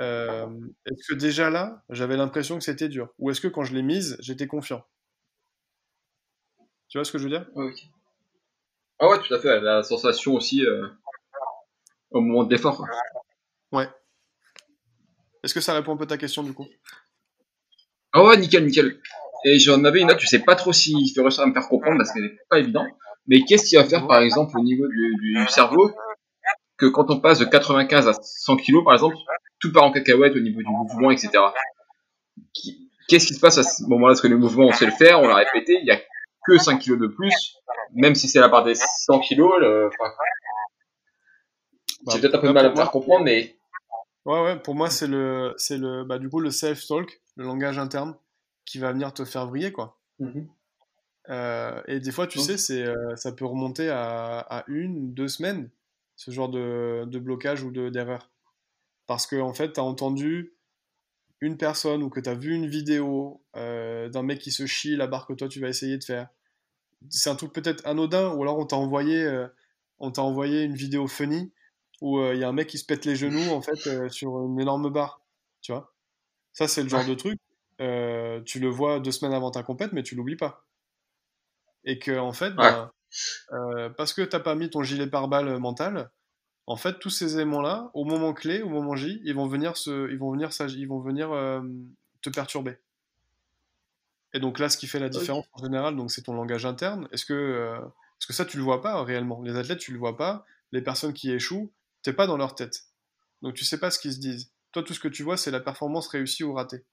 euh, 0.00 0.46
est-ce 0.84 1.08
que 1.08 1.14
déjà 1.14 1.48
là, 1.48 1.82
j'avais 1.88 2.18
l'impression 2.18 2.58
que 2.58 2.64
c'était 2.64 2.90
dur? 2.90 3.08
Ou 3.18 3.30
est-ce 3.30 3.40
que 3.40 3.48
quand 3.48 3.64
je 3.64 3.74
l'ai 3.74 3.82
mise, 3.82 4.18
j'étais 4.20 4.46
confiant? 4.46 4.84
Tu 6.88 6.98
vois 6.98 7.06
ce 7.06 7.12
que 7.12 7.16
je 7.16 7.24
veux 7.24 7.30
dire? 7.30 7.46
Oui. 7.54 7.72
Ah 8.98 9.08
ouais, 9.08 9.22
tout 9.22 9.32
à 9.32 9.38
fait, 9.38 9.58
la 9.58 9.82
sensation 9.82 10.34
aussi 10.34 10.66
au 12.10 12.20
moment 12.20 12.44
de 12.44 12.50
l'effort. 12.50 12.84
Ouais, 13.72 13.88
est-ce 15.46 15.54
que 15.54 15.60
ça 15.60 15.74
répond 15.74 15.94
un 15.94 15.96
peu 15.96 16.02
à 16.02 16.08
ta 16.08 16.18
question 16.18 16.42
du 16.42 16.52
coup? 16.52 16.66
Ah 18.12 18.24
ouais, 18.24 18.36
nickel, 18.36 18.64
nickel. 18.64 18.98
Et 19.44 19.60
j'en 19.60 19.84
avais 19.84 20.00
une 20.00 20.10
autre, 20.10 20.18
je 20.18 20.26
sais 20.26 20.40
pas 20.40 20.56
trop 20.56 20.72
s'il 20.72 21.08
fait 21.14 21.20
réussir 21.20 21.44
à 21.44 21.46
me 21.46 21.52
faire 21.52 21.68
comprendre 21.68 21.98
parce 21.98 22.12
qu'elle 22.12 22.24
n'est 22.24 22.38
pas 22.50 22.58
évident. 22.58 22.84
Mais 23.28 23.42
qu'est-ce 23.44 23.68
qu'il 23.68 23.78
va 23.78 23.84
faire 23.84 24.08
par 24.08 24.20
exemple 24.22 24.58
au 24.58 24.62
niveau 24.64 24.88
du, 24.88 25.36
cerveau 25.48 25.92
que 26.78 26.86
quand 26.86 27.12
on 27.12 27.20
passe 27.20 27.38
de 27.38 27.44
95 27.44 28.08
à 28.08 28.12
100 28.20 28.56
kg 28.56 28.82
par 28.84 28.94
exemple, 28.94 29.14
tout 29.60 29.72
part 29.72 29.84
en 29.84 29.92
cacahuète 29.92 30.34
au 30.34 30.40
niveau 30.40 30.58
du 30.58 30.68
mouvement, 30.68 31.12
etc. 31.12 31.30
Qu'est-ce 33.08 33.28
qui 33.28 33.34
se 33.34 33.40
passe 33.40 33.58
à 33.58 33.62
ce 33.62 33.84
moment-là? 33.84 34.14
Parce 34.14 34.22
que 34.22 34.26
le 34.26 34.38
mouvement, 34.38 34.66
on 34.66 34.72
sait 34.72 34.86
le 34.86 34.92
faire, 34.92 35.20
on 35.20 35.28
l'a 35.28 35.36
répété, 35.36 35.78
il 35.80 35.86
y 35.86 35.92
a 35.92 36.00
que 36.44 36.58
5 36.58 36.82
kg 36.82 36.98
de 36.98 37.06
plus, 37.06 37.56
même 37.94 38.16
si 38.16 38.28
c'est 38.28 38.40
la 38.40 38.48
part 38.48 38.64
des 38.64 38.74
100 38.74 39.20
kg. 39.20 39.38
Le... 39.60 39.90
J'ai 42.10 42.20
peut-être 42.20 42.34
un 42.34 42.38
peu 42.38 42.48
de 42.48 42.52
mal 42.52 42.66
à 42.66 42.70
me 42.70 42.74
faire 42.74 42.90
comprendre, 42.90 43.24
mais 43.24 43.55
Ouais, 44.26 44.42
ouais, 44.42 44.58
pour 44.58 44.74
moi, 44.74 44.90
c'est 44.90 45.06
le, 45.06 45.54
c'est 45.56 45.78
le, 45.78 46.02
bah, 46.02 46.18
du 46.18 46.28
coup, 46.28 46.40
le 46.40 46.50
self-talk, 46.50 47.22
le 47.36 47.44
langage 47.44 47.78
interne, 47.78 48.16
qui 48.64 48.78
va 48.78 48.92
venir 48.92 49.14
te 49.14 49.24
faire 49.24 49.46
briller, 49.46 49.70
quoi. 49.70 50.00
Mm-hmm. 50.20 50.46
Euh, 51.28 51.82
et 51.86 52.00
des 52.00 52.10
fois, 52.10 52.26
tu 52.26 52.40
sais, 52.40 52.58
c'est, 52.58 52.82
euh, 52.82 53.14
ça 53.14 53.30
peut 53.30 53.46
remonter 53.46 53.88
à, 53.88 54.40
à, 54.40 54.64
une, 54.66 55.14
deux 55.14 55.28
semaines, 55.28 55.70
ce 56.16 56.32
genre 56.32 56.48
de, 56.48 57.04
de 57.06 57.18
blocage 57.20 57.62
ou 57.62 57.70
de, 57.70 57.88
d'erreur. 57.88 58.28
Parce 59.06 59.28
que, 59.28 59.36
en 59.36 59.54
fait, 59.54 59.74
tu 59.74 59.80
as 59.80 59.84
entendu 59.84 60.54
une 61.40 61.56
personne 61.56 62.02
ou 62.02 62.10
que 62.10 62.18
tu 62.18 62.28
as 62.28 62.34
vu 62.34 62.52
une 62.52 62.66
vidéo 62.66 63.44
euh, 63.54 64.08
d'un 64.08 64.24
mec 64.24 64.40
qui 64.40 64.50
se 64.50 64.66
chie 64.66 64.96
la 64.96 65.06
barre 65.06 65.28
que 65.28 65.34
toi, 65.34 65.48
tu 65.48 65.60
vas 65.60 65.68
essayer 65.68 65.98
de 65.98 66.04
faire. 66.04 66.28
C'est 67.10 67.30
un 67.30 67.36
truc 67.36 67.52
peut-être 67.52 67.86
anodin, 67.86 68.32
ou 68.32 68.42
alors 68.42 68.58
on 68.58 68.66
t'a 68.66 68.76
envoyé, 68.76 69.46
on 70.00 70.10
t'a 70.10 70.22
envoyé 70.22 70.62
une 70.62 70.74
vidéo 70.74 71.06
funny 71.06 71.52
où 72.00 72.18
euh, 72.18 72.34
il 72.34 72.40
y 72.40 72.44
a 72.44 72.48
un 72.48 72.52
mec 72.52 72.68
qui 72.68 72.78
se 72.78 72.84
pète 72.84 73.04
les 73.04 73.16
genoux 73.16 73.50
en 73.50 73.60
fait 73.60 73.86
euh, 73.86 74.08
sur 74.08 74.44
une 74.44 74.60
énorme 74.60 74.90
barre. 74.90 75.20
Tu 75.62 75.72
vois 75.72 75.92
Ça, 76.52 76.68
c'est 76.68 76.82
le 76.82 76.88
genre 76.88 77.04
de 77.04 77.14
truc. 77.14 77.38
Euh, 77.80 78.40
tu 78.42 78.60
le 78.60 78.68
vois 78.68 79.00
deux 79.00 79.12
semaines 79.12 79.34
avant 79.34 79.50
ta 79.50 79.62
compète, 79.62 79.92
mais 79.92 80.02
tu 80.02 80.14
l'oublies 80.14 80.36
pas. 80.36 80.64
Et 81.84 81.98
que 81.98 82.18
en 82.18 82.32
fait, 82.32 82.52
ben, 82.54 82.90
parce 83.96 84.12
que 84.12 84.22
t'as 84.22 84.40
pas 84.40 84.54
mis 84.54 84.70
ton 84.70 84.82
gilet 84.82 85.06
pare-balles 85.06 85.58
mental, 85.58 86.10
en 86.66 86.76
fait, 86.76 86.98
tous 86.98 87.10
ces 87.10 87.36
éléments-là, 87.36 87.90
au 87.94 88.04
moment 88.04 88.32
clé, 88.34 88.60
au 88.62 88.68
moment 88.68 88.96
J, 88.96 89.20
ils 89.24 89.34
vont 89.34 89.46
venir, 89.46 89.76
se, 89.76 90.10
ils 90.10 90.18
vont 90.18 90.32
venir, 90.32 90.50
ils 90.68 90.88
vont 90.88 91.00
venir 91.00 91.32
euh, 91.32 91.60
te 92.22 92.30
perturber. 92.30 92.78
Et 94.34 94.40
donc 94.40 94.58
là, 94.58 94.68
ce 94.68 94.76
qui 94.76 94.88
fait 94.88 94.98
la 94.98 95.08
différence 95.08 95.46
en 95.52 95.62
général, 95.62 95.96
donc 95.96 96.10
c'est 96.10 96.22
ton 96.22 96.34
langage 96.34 96.66
interne. 96.66 97.08
Est-ce 97.12 97.24
que, 97.24 97.32
euh, 97.32 97.80
que 98.26 98.32
ça, 98.32 98.44
tu 98.44 98.56
le 98.56 98.64
vois 98.64 98.82
pas 98.82 99.02
réellement? 99.04 99.40
Les 99.42 99.56
athlètes, 99.56 99.78
tu 99.78 99.92
le 99.92 99.98
vois 99.98 100.16
pas. 100.16 100.44
Les 100.72 100.82
personnes 100.82 101.12
qui 101.12 101.30
échouent, 101.30 101.72
t'es 102.06 102.12
pas 102.12 102.28
dans 102.28 102.36
leur 102.36 102.54
tête. 102.54 102.84
Donc 103.42 103.54
tu 103.54 103.64
sais 103.64 103.80
pas 103.80 103.90
ce 103.90 103.98
qu'ils 103.98 104.12
se 104.12 104.20
disent. 104.20 104.52
Toi, 104.70 104.84
tout 104.84 104.94
ce 104.94 105.00
que 105.00 105.08
tu 105.08 105.24
vois, 105.24 105.36
c'est 105.36 105.50
la 105.50 105.58
performance 105.58 106.06
réussie 106.06 106.44
ou 106.44 106.52
ratée. 106.52 106.84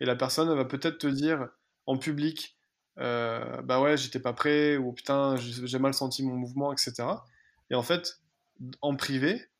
Et 0.00 0.06
la 0.06 0.16
personne 0.16 0.48
va 0.54 0.64
peut-être 0.64 0.96
te 0.96 1.06
dire 1.06 1.48
en 1.84 1.98
public, 1.98 2.56
euh, 2.98 3.60
bah 3.60 3.78
ouais, 3.82 3.98
j'étais 3.98 4.20
pas 4.20 4.32
prêt, 4.32 4.78
ou 4.78 4.94
putain, 4.94 5.36
j'ai 5.36 5.78
mal 5.78 5.92
senti 5.92 6.22
mon 6.22 6.34
mouvement, 6.34 6.72
etc. 6.72 7.06
Et 7.68 7.74
en 7.74 7.82
fait, 7.82 8.22
en 8.80 8.96
privé, 8.96 9.50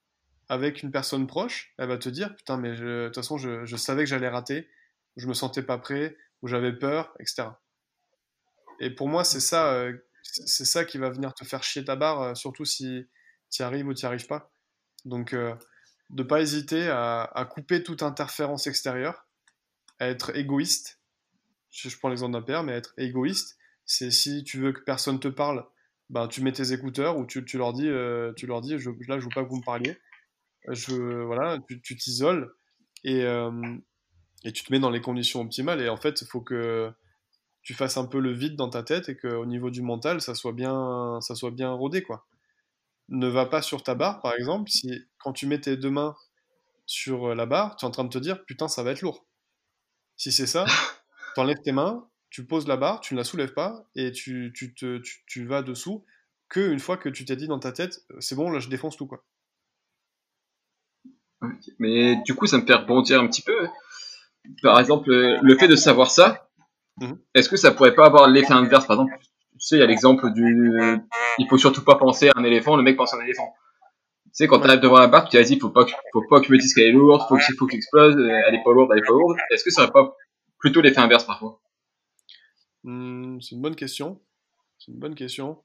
avec 0.48 0.82
une 0.82 0.90
personne 0.90 1.26
proche, 1.26 1.74
elle 1.76 1.88
va 1.88 1.98
te 1.98 2.08
dire, 2.08 2.34
putain, 2.34 2.56
mais 2.56 2.74
de 2.74 3.08
toute 3.08 3.16
façon, 3.16 3.36
je, 3.36 3.76
savais 3.76 4.04
que 4.04 4.08
j'allais 4.08 4.30
rater, 4.30 4.70
je 5.16 5.28
me 5.28 5.34
sentais 5.34 5.62
pas 5.62 5.76
prêt, 5.76 6.16
où 6.40 6.48
j'avais 6.48 6.72
peur, 6.72 7.14
etc. 7.20 7.48
Et 8.80 8.88
pour 8.88 9.08
moi, 9.08 9.22
c'est 9.22 9.40
ça, 9.40 9.74
euh, 9.74 9.92
c'est 10.22 10.64
ça 10.64 10.86
qui 10.86 10.96
va 10.96 11.10
venir 11.10 11.34
te 11.34 11.44
faire 11.44 11.62
chier 11.62 11.84
ta 11.84 11.94
barre, 11.94 12.22
euh, 12.22 12.34
surtout 12.34 12.64
si 12.64 13.06
tu 13.50 13.62
arrives 13.62 13.86
ou 13.86 13.92
tu 13.94 14.06
arrives 14.06 14.26
pas. 14.26 14.51
Donc, 15.04 15.32
euh, 15.32 15.54
de 16.10 16.22
pas 16.22 16.40
hésiter 16.40 16.88
à, 16.88 17.48
couper 17.50 17.82
toute 17.82 18.02
interférence 18.02 18.66
extérieure, 18.66 19.26
à 19.98 20.08
être 20.08 20.36
égoïste. 20.36 21.00
Je, 21.70 21.96
prends 21.96 22.08
l'exemple 22.08 22.32
d'un 22.32 22.42
père, 22.42 22.62
mais 22.62 22.72
être 22.72 22.92
égoïste, 22.98 23.58
c'est 23.86 24.10
si 24.10 24.44
tu 24.44 24.58
veux 24.58 24.72
que 24.72 24.82
personne 24.82 25.18
te 25.20 25.28
parle, 25.28 25.66
ben, 26.10 26.28
tu 26.28 26.42
mets 26.42 26.52
tes 26.52 26.72
écouteurs 26.72 27.16
ou 27.16 27.26
tu, 27.26 27.40
leur 27.56 27.72
dis, 27.72 27.88
tu 28.36 28.46
leur 28.46 28.60
dis 28.60 28.78
je, 28.78 28.90
là, 29.08 29.18
je 29.18 29.24
veux 29.24 29.30
pas 29.34 29.42
que 29.42 29.48
vous 29.48 29.56
me 29.56 29.64
parliez. 29.64 29.96
Voilà, 30.66 31.58
tu 31.66 31.96
t'isoles 31.96 32.54
et, 33.04 33.24
et 34.44 34.52
tu 34.52 34.64
te 34.64 34.72
mets 34.72 34.80
dans 34.80 34.90
les 34.90 35.00
conditions 35.00 35.40
optimales. 35.40 35.80
Et 35.80 35.88
en 35.88 35.96
fait, 35.96 36.20
il 36.20 36.26
faut 36.26 36.42
que 36.42 36.92
tu 37.62 37.74
fasses 37.74 37.96
un 37.96 38.06
peu 38.06 38.20
le 38.20 38.32
vide 38.32 38.56
dans 38.56 38.68
ta 38.68 38.82
tête 38.82 39.08
et 39.08 39.16
qu'au 39.16 39.46
niveau 39.46 39.70
du 39.70 39.82
mental, 39.82 40.20
ça 40.20 40.34
soit 40.34 40.52
bien, 40.52 41.18
ça 41.20 41.34
soit 41.34 41.52
bien 41.52 41.70
rodé, 41.70 42.02
quoi. 42.02 42.26
Ne 43.08 43.28
va 43.28 43.46
pas 43.46 43.62
sur 43.62 43.82
ta 43.82 43.94
barre, 43.94 44.20
par 44.20 44.34
exemple, 44.34 44.70
si 44.70 44.90
quand 45.18 45.32
tu 45.32 45.46
mets 45.46 45.60
tes 45.60 45.76
deux 45.76 45.90
mains 45.90 46.14
sur 46.86 47.34
la 47.34 47.46
barre, 47.46 47.76
tu 47.76 47.84
es 47.84 47.88
en 47.88 47.90
train 47.90 48.04
de 48.04 48.08
te 48.08 48.18
dire 48.18 48.44
putain, 48.44 48.68
ça 48.68 48.82
va 48.82 48.92
être 48.92 49.02
lourd. 49.02 49.26
Si 50.16 50.32
c'est 50.32 50.46
ça, 50.46 50.64
tu 51.34 51.40
enlèves 51.40 51.60
tes 51.62 51.72
mains, 51.72 52.08
tu 52.30 52.46
poses 52.46 52.66
la 52.66 52.76
barre, 52.76 53.00
tu 53.00 53.14
ne 53.14 53.18
la 53.18 53.24
soulèves 53.24 53.54
pas 53.54 53.86
et 53.94 54.12
tu, 54.12 54.52
tu, 54.54 54.74
te, 54.74 55.02
tu, 55.26 55.46
vas 55.46 55.62
dessous 55.62 56.04
que 56.48 56.72
une 56.72 56.80
fois 56.80 56.96
que 56.96 57.08
tu 57.08 57.24
t'es 57.24 57.36
dit 57.36 57.48
dans 57.48 57.58
ta 57.58 57.72
tête, 57.72 58.00
c'est 58.20 58.34
bon, 58.34 58.50
là 58.50 58.60
je 58.60 58.68
défonce 58.68 58.96
tout 58.96 59.06
quoi. 59.06 59.24
Mais 61.78 62.16
du 62.24 62.34
coup, 62.34 62.46
ça 62.46 62.58
me 62.58 62.64
fait 62.64 62.74
rebondir 62.74 63.20
un 63.20 63.26
petit 63.26 63.42
peu 63.42 63.68
par 64.62 64.78
exemple, 64.80 65.10
le 65.10 65.58
fait 65.58 65.68
de 65.68 65.76
savoir 65.76 66.10
ça, 66.10 66.48
mhm. 67.00 67.18
est-ce 67.34 67.48
que 67.48 67.56
ça 67.56 67.70
pourrait 67.70 67.94
pas 67.94 68.06
avoir 68.06 68.28
l'effet 68.28 68.52
inverse 68.52 68.86
Par 68.86 69.00
exemple, 69.00 69.18
sais, 69.66 69.76
il 69.76 69.80
y 69.80 69.82
a 69.82 69.86
l'exemple 69.86 70.32
du. 70.32 70.72
Il 71.38 71.48
faut 71.48 71.58
surtout 71.58 71.84
pas 71.84 71.96
penser 71.96 72.28
à 72.28 72.32
un 72.36 72.44
éléphant, 72.44 72.76
le 72.76 72.82
mec 72.82 72.96
pense 72.96 73.14
à 73.14 73.16
un 73.16 73.20
éléphant. 73.20 73.54
Tu 74.24 74.30
sais, 74.32 74.46
quand 74.46 74.60
tu 74.60 74.66
arrives 74.66 74.80
devant 74.80 74.98
la 74.98 75.08
barre, 75.08 75.28
tu 75.28 75.36
as 75.36 75.42
dit, 75.42 75.58
faut 75.58 75.70
pas 75.70 75.84
faut 76.12 76.24
pas 76.28 76.40
que 76.40 76.46
je 76.46 76.52
me 76.52 76.58
dise 76.58 76.74
qu'elle 76.74 76.88
est 76.88 76.92
lourde, 76.92 77.22
faut 77.28 77.36
que, 77.36 77.42
faut 77.58 77.66
que 77.66 77.72
j'explose, 77.72 78.16
elle 78.16 78.54
est 78.54 78.64
pas 78.64 78.72
lourde, 78.72 78.90
elle 78.92 78.98
est 78.98 79.06
pas 79.06 79.12
lourde. 79.12 79.36
Est-ce 79.50 79.64
que 79.64 79.70
ça 79.70 79.82
aurait 79.82 79.92
pas 79.92 80.16
plutôt 80.58 80.80
l'effet 80.80 81.00
inverse 81.00 81.24
parfois 81.24 81.60
hmm, 82.84 83.40
C'est 83.40 83.54
une 83.54 83.60
bonne 83.60 83.76
question. 83.76 84.20
C'est 84.78 84.90
une 84.90 84.98
bonne 84.98 85.14
question. 85.14 85.62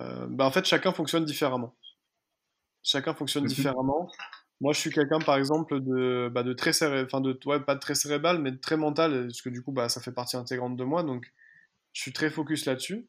Euh, 0.00 0.26
bah 0.28 0.44
en 0.44 0.50
fait, 0.50 0.64
chacun 0.64 0.92
fonctionne 0.92 1.24
différemment. 1.24 1.74
Chacun 2.82 3.14
fonctionne 3.14 3.44
mhm. 3.44 3.50
différemment. 3.50 4.10
Moi, 4.60 4.72
je 4.72 4.80
suis 4.80 4.90
quelqu'un, 4.90 5.18
par 5.18 5.36
exemple, 5.36 5.80
de, 5.80 6.30
bah, 6.32 6.42
de 6.42 6.52
très 6.52 6.72
cérébral, 6.72 7.06
enfin, 7.06 7.20
de, 7.20 7.38
ouais, 7.46 7.60
pas 7.60 7.74
de 7.74 7.80
très 7.80 7.94
cérébral, 7.94 8.38
mais 8.38 8.52
de 8.52 8.58
très 8.58 8.76
mental, 8.76 9.26
parce 9.26 9.42
que 9.42 9.48
du 9.48 9.62
coup, 9.62 9.72
bah, 9.72 9.88
ça 9.88 10.00
fait 10.00 10.12
partie 10.12 10.36
intégrante 10.36 10.76
de 10.76 10.84
moi, 10.84 11.02
donc 11.02 11.32
je 11.92 12.00
suis 12.02 12.12
très 12.12 12.30
focus 12.30 12.66
là-dessus. 12.66 13.08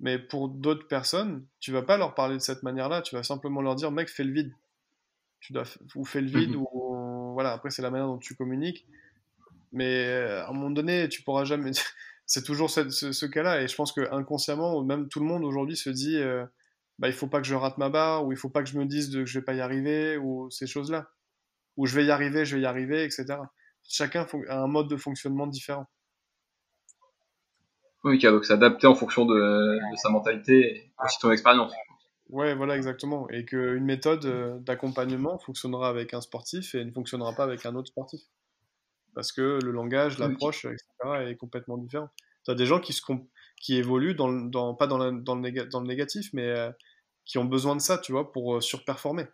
Mais 0.00 0.18
pour 0.18 0.48
d'autres 0.48 0.86
personnes, 0.86 1.44
tu 1.60 1.72
vas 1.72 1.82
pas 1.82 1.96
leur 1.96 2.14
parler 2.14 2.36
de 2.36 2.42
cette 2.42 2.62
manière-là, 2.62 3.02
tu 3.02 3.16
vas 3.16 3.24
simplement 3.24 3.60
leur 3.60 3.74
dire, 3.74 3.90
mec, 3.90 4.08
fais 4.08 4.22
le 4.22 4.32
vide. 4.32 4.52
Tu 5.40 5.52
dois, 5.52 5.64
ou 5.96 6.04
fais 6.04 6.20
le 6.20 6.28
vide, 6.28 6.50
mhm. 6.50 6.64
ou 6.70 7.32
voilà, 7.34 7.52
après, 7.52 7.70
c'est 7.70 7.82
la 7.82 7.90
manière 7.90 8.06
dont 8.06 8.18
tu 8.18 8.34
communiques. 8.34 8.86
Mais 9.72 10.06
euh, 10.06 10.44
à 10.44 10.50
un 10.50 10.52
moment 10.52 10.70
donné, 10.70 11.08
tu 11.08 11.22
pourras 11.22 11.44
jamais. 11.44 11.72
c'est 12.26 12.44
toujours 12.44 12.70
ce, 12.70 12.90
ce, 12.90 13.26
cas-là, 13.26 13.62
et 13.62 13.68
je 13.68 13.74
pense 13.74 13.92
que 13.92 14.12
inconsciemment, 14.12 14.82
même 14.82 15.08
tout 15.08 15.20
le 15.20 15.26
monde 15.26 15.44
aujourd'hui 15.44 15.76
se 15.76 15.90
dit. 15.90 16.16
Euh, 16.16 16.44
bah, 16.98 17.06
il 17.08 17.14
faut 17.14 17.28
pas 17.28 17.40
que 17.40 17.46
je 17.46 17.54
rate 17.54 17.78
ma 17.78 17.90
barre, 17.90 18.26
ou 18.26 18.32
il 18.32 18.38
faut 18.38 18.48
pas 18.48 18.62
que 18.62 18.68
je 18.68 18.76
me 18.76 18.84
dise 18.84 19.12
que 19.12 19.24
je 19.24 19.38
vais 19.38 19.44
pas 19.44 19.54
y 19.54 19.60
arriver, 19.60 20.16
ou 20.16 20.50
ces 20.50 20.66
choses-là. 20.66 21.10
Ou 21.76 21.86
je 21.86 21.94
vais 21.94 22.04
y 22.04 22.10
arriver, 22.10 22.44
je 22.44 22.56
vais 22.56 22.62
y 22.62 22.66
arriver, 22.66 23.04
etc. 23.04 23.26
Chacun 23.88 24.26
a 24.48 24.58
un 24.58 24.66
mode 24.66 24.88
de 24.88 24.96
fonctionnement 24.96 25.46
différent. 25.46 25.86
Oui, 28.08 28.18
donc 28.18 28.44
c'est 28.44 28.52
adapté 28.52 28.86
en 28.86 28.94
fonction 28.94 29.26
de, 29.26 29.78
sa 29.96 30.08
mentalité 30.08 30.76
et 30.76 30.90
aussi 31.04 31.18
ton 31.18 31.30
expérience. 31.30 31.72
Ouais, 32.30 32.54
voilà, 32.54 32.76
exactement. 32.76 33.28
Et 33.30 33.44
qu'une 33.44 33.84
méthode 33.84 34.24
euh, 34.26 34.58
d'accompagnement 34.58 35.38
fonctionnera 35.38 35.88
avec 35.88 36.12
un 36.14 36.20
sportif 36.20 36.74
et 36.74 36.84
ne 36.84 36.90
fonctionnera 36.90 37.32
pas 37.32 37.44
avec 37.44 37.64
un 37.64 37.74
autre 37.74 37.88
sportif. 37.88 38.20
Parce 39.14 39.32
que 39.32 39.58
le 39.62 39.70
langage, 39.70 40.18
l'approche, 40.18 40.64
etc., 40.64 40.86
est 41.26 41.36
complètement 41.36 41.76
différent. 41.76 42.08
Tu 42.44 42.50
as 42.50 42.54
des 42.54 42.66
gens 42.66 42.80
qui, 42.80 42.92
se 42.92 43.02
qui 43.60 43.76
évoluent, 43.76 44.14
dans, 44.14 44.30
dans 44.30 44.74
pas 44.74 44.86
dans, 44.86 44.98
dans, 44.98 45.34
le 45.34 45.66
dans, 45.66 45.80
le 45.80 45.86
négatif, 45.86 46.30
mais 46.32 46.46
euh, 46.46 46.70
qui 47.24 47.38
ont 47.38 47.44
besoin 47.44 47.76
de 47.76 47.80
ça, 47.80 47.98
tu 47.98 48.12
vois, 48.12 48.32
pour 48.32 48.56
euh, 48.56 48.60
surperformer. 48.60 49.26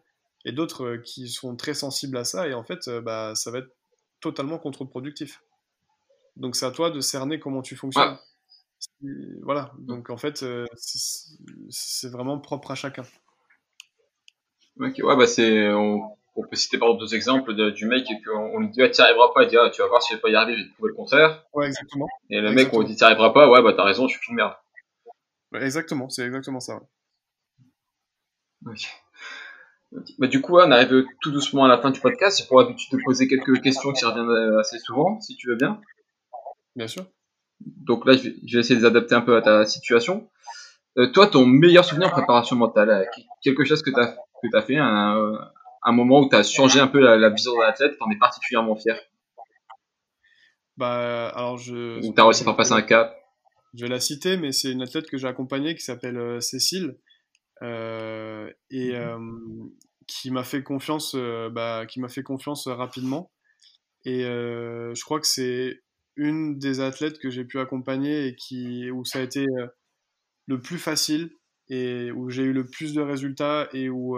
Et 0.44 0.52
d'autres 0.52 0.84
euh, 0.84 0.98
qui 0.98 1.28
sont 1.28 1.56
très 1.56 1.74
sensibles 1.74 2.16
à 2.16 2.24
ça, 2.24 2.48
et 2.48 2.54
en 2.54 2.64
fait, 2.64 2.88
bah, 3.02 3.34
ça 3.34 3.50
va 3.50 3.58
être 3.58 3.70
totalement 4.20 4.58
contre-productif. 4.58 5.42
Donc 6.36 6.56
c'est 6.56 6.66
à 6.66 6.70
toi 6.70 6.90
de 6.90 7.00
cerner 7.00 7.38
comment 7.38 7.62
tu 7.62 7.76
fonctionnes. 7.76 8.18
Voilà, 9.42 9.72
donc 9.78 10.10
en 10.10 10.16
fait, 10.16 10.44
c'est 10.76 12.08
vraiment 12.08 12.38
propre 12.38 12.70
à 12.70 12.74
chacun. 12.74 13.04
Ok, 14.80 15.00
ouais, 15.02 15.16
bah 15.16 15.26
c'est. 15.26 15.68
On, 15.72 16.16
peut 16.50 16.56
citer 16.56 16.78
par 16.78 16.88
exemple 16.88 17.04
deux 17.04 17.14
exemples 17.14 17.72
du 17.72 17.86
mec 17.86 18.10
et 18.10 18.20
qu'on 18.22 18.58
lui 18.58 18.68
dit 18.70 18.82
ah, 18.82 18.88
tu 18.88 19.00
n'y 19.00 19.04
arriveras 19.04 19.32
pas, 19.32 19.44
il 19.44 19.48
dit 19.48 19.56
ah, 19.56 19.70
tu 19.70 19.82
vas 19.82 19.88
voir 19.88 20.02
si 20.02 20.12
je 20.12 20.16
vais 20.16 20.20
pas 20.20 20.30
y 20.30 20.34
arriver, 20.34 20.58
je 20.58 20.64
vais 20.64 20.72
trouver 20.72 20.88
le 20.88 20.94
contraire. 20.94 21.44
Ouais, 21.52 21.66
exactement. 21.66 22.06
Et 22.28 22.40
le 22.40 22.50
mec, 22.52 22.70
on 22.72 22.80
lui 22.80 22.86
dit 22.86 22.96
tu 22.96 23.04
n'y 23.04 23.06
arriveras 23.06 23.30
pas, 23.30 23.48
ouais, 23.48 23.62
bah 23.62 23.72
t'as 23.72 23.84
raison, 23.84 24.08
je 24.08 24.18
suis 24.18 24.30
une 24.30 24.36
merde. 24.36 24.54
exactement, 25.54 26.08
c'est 26.08 26.26
exactement 26.26 26.60
ça. 26.60 26.80
Bah, 30.18 30.26
du 30.26 30.40
coup, 30.40 30.58
on 30.58 30.70
arrive 30.72 31.04
tout 31.20 31.30
doucement 31.30 31.64
à 31.64 31.68
la 31.68 31.78
fin 31.78 31.90
du 31.90 32.00
podcast. 32.00 32.38
J'ai 32.40 32.48
pour 32.48 32.60
habitude 32.60 32.98
de 32.98 33.02
poser 33.04 33.28
quelques 33.28 33.62
questions 33.62 33.92
qui 33.92 34.04
reviennent 34.04 34.58
assez 34.58 34.78
souvent, 34.78 35.20
si 35.20 35.36
tu 35.36 35.48
veux 35.48 35.56
bien. 35.56 35.80
Bien 36.74 36.88
sûr. 36.88 37.06
Donc 37.66 38.06
là, 38.06 38.14
je 38.14 38.22
vais, 38.22 38.60
essayer 38.60 38.76
de 38.76 38.80
les 38.80 38.86
adapter 38.86 39.14
un 39.14 39.20
peu 39.20 39.36
à 39.36 39.42
ta 39.42 39.66
situation. 39.66 40.28
Euh, 40.98 41.10
toi, 41.12 41.26
ton 41.26 41.46
meilleur 41.46 41.84
souvenir 41.84 42.08
en 42.08 42.12
préparation 42.12 42.56
mentale, 42.56 42.90
euh, 42.90 43.04
quelque 43.42 43.64
chose 43.64 43.82
que 43.82 43.90
tu 43.90 43.98
as, 43.98 44.16
que 44.42 44.56
as 44.56 44.62
fait, 44.62 44.76
un, 44.76 45.38
un 45.84 45.92
moment 45.92 46.20
où 46.20 46.28
tu 46.28 46.34
as 46.34 46.42
changé 46.42 46.80
un 46.80 46.86
peu 46.86 47.00
la, 47.00 47.28
vision 47.28 47.54
de 47.54 47.60
l'athlète, 47.60 47.96
tu 47.96 48.02
en 48.02 48.10
es 48.10 48.18
particulièrement 48.18 48.74
fier? 48.74 48.98
Bah, 50.76 51.28
alors 51.28 51.58
je. 51.58 52.04
Ou 52.04 52.12
tu 52.12 52.20
as 52.20 52.24
réussi 52.24 52.42
à 52.42 52.44
faire 52.44 52.56
passer 52.56 52.72
un 52.72 52.82
cap? 52.82 53.14
Je 53.74 53.84
vais 53.84 53.90
la 53.90 54.00
citer, 54.00 54.36
mais 54.36 54.52
c'est 54.52 54.70
une 54.70 54.82
athlète 54.82 55.08
que 55.08 55.18
j'ai 55.18 55.28
accompagnée 55.28 55.74
qui 55.74 55.82
s'appelle 55.82 56.16
euh, 56.16 56.40
Cécile 56.40 56.96
euh, 57.62 58.50
et 58.70 58.92
mmh 58.92 58.96
euh, 58.96 59.18
qui 60.06 60.30
m'a 60.30 60.44
fait 60.44 60.62
confiance, 60.62 61.16
bah, 61.16 61.86
qui 61.86 61.98
m'a 61.98 62.10
fait 62.10 62.22
confiance 62.22 62.68
rapidement. 62.68 63.32
Et 64.04 64.20
je 64.20 65.02
crois 65.02 65.18
que 65.18 65.26
c'est 65.26 65.82
une 66.16 66.58
des 66.58 66.80
athlètes 66.80 67.18
que 67.18 67.30
j'ai 67.30 67.44
pu 67.44 67.58
accompagner 67.58 68.26
et 68.26 68.36
qui, 68.36 68.90
où 68.90 69.04
ça 69.04 69.20
a 69.20 69.22
été 69.22 69.46
le 70.46 70.60
plus 70.60 70.78
facile 70.78 71.30
et 71.68 72.12
où 72.12 72.30
j'ai 72.30 72.42
eu 72.42 72.52
le 72.52 72.66
plus 72.66 72.94
de 72.94 73.00
résultats 73.00 73.68
et 73.72 73.88
où 73.88 74.16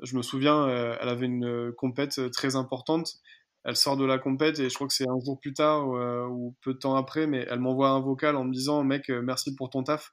je 0.00 0.16
me 0.16 0.22
souviens, 0.22 0.68
elle 0.68 1.08
avait 1.08 1.26
une 1.26 1.72
compète 1.76 2.30
très 2.32 2.56
importante. 2.56 3.16
Elle 3.64 3.76
sort 3.76 3.96
de 3.96 4.04
la 4.06 4.18
compète 4.18 4.58
et 4.60 4.70
je 4.70 4.74
crois 4.74 4.86
que 4.86 4.94
c'est 4.94 5.08
un 5.08 5.18
jour 5.24 5.38
plus 5.40 5.52
tard 5.52 5.88
ou 6.30 6.56
peu 6.62 6.74
de 6.74 6.78
temps 6.78 6.96
après, 6.96 7.26
mais 7.26 7.46
elle 7.50 7.60
m'envoie 7.60 7.90
un 7.90 8.00
vocal 8.00 8.36
en 8.36 8.44
me 8.44 8.52
disant 8.52 8.82
mec, 8.84 9.08
merci 9.08 9.54
pour 9.54 9.70
ton 9.70 9.82
taf. 9.82 10.12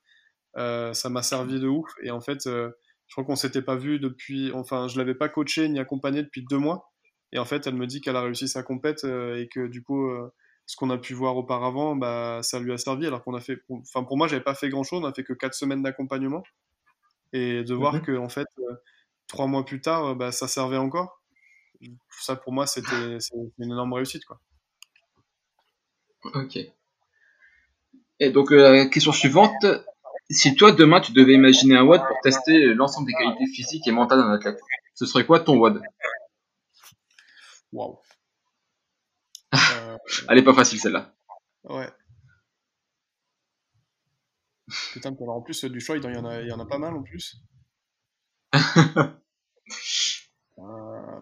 Euh, 0.58 0.94
ça 0.94 1.10
m'a 1.10 1.22
servi 1.22 1.60
de 1.60 1.68
ouf. 1.68 1.90
Et 2.04 2.12
en 2.12 2.22
fait, 2.22 2.48
euh, 2.48 2.72
je 3.08 3.14
crois 3.14 3.24
qu'on 3.24 3.36
s'était 3.36 3.62
pas 3.62 3.76
vu 3.76 4.00
depuis. 4.00 4.52
Enfin, 4.54 4.88
je 4.88 4.98
l'avais 4.98 5.16
pas 5.16 5.30
coaché 5.30 5.70
ni 5.70 5.80
accompagné 5.80 6.24
depuis 6.24 6.46
deux 6.50 6.58
mois. 6.58 6.92
Et 7.32 7.40
en 7.40 7.46
fait, 7.46 7.68
elle 7.68 7.76
me 7.76 7.88
dit 7.88 8.02
qu'elle 8.02 8.16
a 8.16 8.22
réussi 8.22 8.48
sa 8.48 8.64
compète 8.64 9.04
euh, 9.04 9.40
et 9.40 9.48
que 9.50 9.68
du 9.68 9.84
coup, 9.84 10.10
ce 10.68 10.76
qu'on 10.76 10.90
a 10.90 10.98
pu 10.98 11.14
voir 11.14 11.36
auparavant, 11.38 11.96
bah, 11.96 12.42
ça 12.44 12.60
lui 12.60 12.74
a 12.74 12.78
servi. 12.78 13.08
Alors 13.08 13.24
qu'on 13.24 13.34
a 13.34 13.40
fait. 13.40 13.60
Enfin, 13.70 14.04
pour 14.04 14.18
moi, 14.18 14.28
j'avais 14.28 14.44
pas 14.44 14.54
fait 14.54 14.70
grand 14.70 14.84
chose. 14.84 15.02
On 15.02 15.08
a 15.08 15.14
fait 15.14 15.24
que 15.24 15.34
quatre 15.34 15.56
semaines 15.56 15.82
d'accompagnement. 15.82 16.44
Et 17.34 17.64
de 17.64 17.74
voir 17.74 17.96
mhm. 17.96 18.02
que, 18.02 18.18
en 18.18 18.30
fait, 18.30 18.48
trois 19.28 19.48
mois 19.48 19.66
plus 19.66 19.82
tard, 19.82 20.16
bah, 20.16 20.32
ça 20.32 20.48
servait 20.48 20.78
encore. 20.78 21.22
Ça, 22.22 22.36
pour 22.36 22.52
moi, 22.52 22.68
c'était 22.68 23.18
une 23.58 23.72
énorme 23.72 23.94
réussite, 23.94 24.26
quoi. 24.26 24.40
Ok. 26.24 26.60
Et 28.20 28.30
donc, 28.32 28.52
la 28.52 28.88
question 28.88 29.14
suivante, 29.14 29.66
si 30.30 30.56
toi 30.56 30.72
demain 30.72 31.00
tu 31.00 31.14
devais 31.14 31.34
imaginer 31.34 31.78
un 31.78 31.84
WOD 31.84 32.02
pour 32.06 32.20
tester 32.22 32.74
l'ensemble 32.74 33.08
des 33.08 33.14
qualités 33.14 33.48
physiques 33.48 33.88
et 33.88 33.92
mentales 33.92 34.20
d'un 34.20 34.32
athlète, 34.32 34.60
ce 34.96 35.06
serait 35.06 35.26
quoi 35.26 35.40
ton 35.40 35.58
WOD? 35.58 35.82
Waouh. 37.72 38.00
Elle 40.30 40.38
est 40.38 40.44
pas 40.44 40.54
facile 40.54 40.80
celle-là. 40.80 41.14
Ouais. 41.64 41.90
Putain, 44.92 45.16
en 45.28 45.42
plus 45.42 45.64
du 45.66 45.80
choix, 45.80 45.98
il 45.98 46.04
y 46.04 46.18
en 46.18 46.26
a, 46.26 46.42
il 46.42 46.48
y 46.48 46.52
en 46.52 46.60
a 46.60 46.66
pas 46.66 46.78
mal 46.78 46.96
en 46.96 47.04
plus. 47.04 47.38
Euh, 50.60 51.22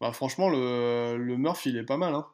bah, 0.00 0.12
franchement, 0.12 0.48
le, 0.48 1.16
le 1.16 1.36
Murph, 1.36 1.66
il 1.66 1.76
est 1.76 1.84
pas 1.84 1.96
mal. 1.96 2.14
Hein. 2.14 2.26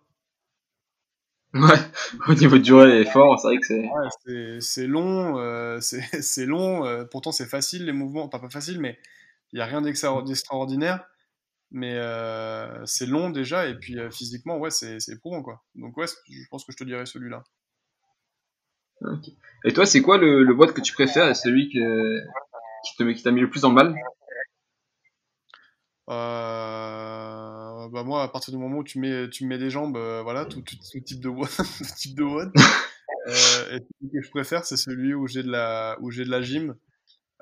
Ouais, 1.54 1.60
au 2.28 2.34
niveau 2.34 2.58
de 2.58 2.62
durée 2.62 3.00
et 3.00 3.04
fort, 3.04 3.38
c'est 3.38 3.46
vrai 3.46 3.58
que 3.58 3.66
c'est. 3.66 3.88
Ouais, 3.88 4.60
c'est 4.60 4.86
long, 4.86 5.38
euh, 5.38 5.78
c'est 5.80 6.46
long. 6.46 6.84
Euh, 6.84 7.04
pourtant, 7.04 7.30
c'est 7.32 7.46
facile 7.46 7.84
les 7.86 7.92
mouvements. 7.92 8.28
Pas 8.28 8.40
pas 8.40 8.50
facile, 8.50 8.80
mais 8.80 8.98
il 9.52 9.56
n'y 9.56 9.62
a 9.62 9.66
rien 9.66 9.80
d'extraordinaire. 9.80 11.04
Mais 11.76 11.94
euh, 11.96 12.86
c'est 12.86 13.06
long 13.06 13.30
déjà, 13.30 13.66
et 13.66 13.74
puis 13.74 13.96
physiquement, 14.12 14.58
ouais, 14.58 14.70
c'est 14.70 14.98
éprouvant 15.08 15.42
quoi. 15.42 15.64
Donc, 15.74 15.96
ouais, 15.96 16.06
je 16.06 16.46
pense 16.48 16.64
que 16.64 16.70
je 16.70 16.76
te 16.76 16.84
dirais 16.84 17.04
celui-là. 17.04 17.42
Et 19.64 19.72
toi, 19.72 19.84
c'est 19.84 20.00
quoi 20.00 20.16
le, 20.16 20.44
le 20.44 20.72
que 20.72 20.80
tu 20.80 20.92
préfères 20.92 21.28
et 21.28 21.34
celui 21.34 21.68
que, 21.68 22.20
qui 23.12 23.22
t'a 23.22 23.32
mis 23.32 23.40
le 23.40 23.50
plus 23.50 23.62
dans 23.62 23.70
le 23.70 23.74
mal 23.74 23.94
euh, 26.10 27.88
bah 27.88 28.02
moi, 28.04 28.22
à 28.22 28.28
partir 28.28 28.52
du 28.52 28.58
moment 28.58 28.78
où 28.78 28.84
tu 28.84 28.98
mets, 28.98 29.28
tu 29.30 29.46
mets 29.46 29.56
des 29.56 29.70
jambes, 29.70 29.96
euh, 29.96 30.22
voilà, 30.22 30.44
tout, 30.44 30.60
tout, 30.60 31.00
type 31.00 31.20
de 31.20 31.28
WOD, 31.28 31.48
type 31.96 32.14
de. 32.14 32.24
Euh, 33.26 33.32
et 33.76 33.78
celui 33.80 34.12
que 34.12 34.20
je 34.22 34.28
préfère, 34.28 34.66
c'est 34.66 34.76
celui 34.76 35.14
où 35.14 35.26
j'ai 35.26 35.42
de 35.42 35.50
la, 35.50 35.96
où 36.00 36.10
j'ai 36.10 36.26
de 36.26 36.30
la 36.30 36.42
gym 36.42 36.74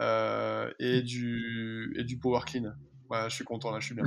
euh, 0.01 0.71
et 0.79 1.03
du, 1.03 1.93
et 1.99 2.05
du 2.05 2.19
power 2.19 2.41
clean. 2.47 2.73
Je 3.13 3.35
suis 3.35 3.45
content 3.45 3.71
là, 3.71 3.81
je 3.81 3.87
suis 3.87 3.95
bien. 3.95 4.05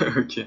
ok. 0.16 0.40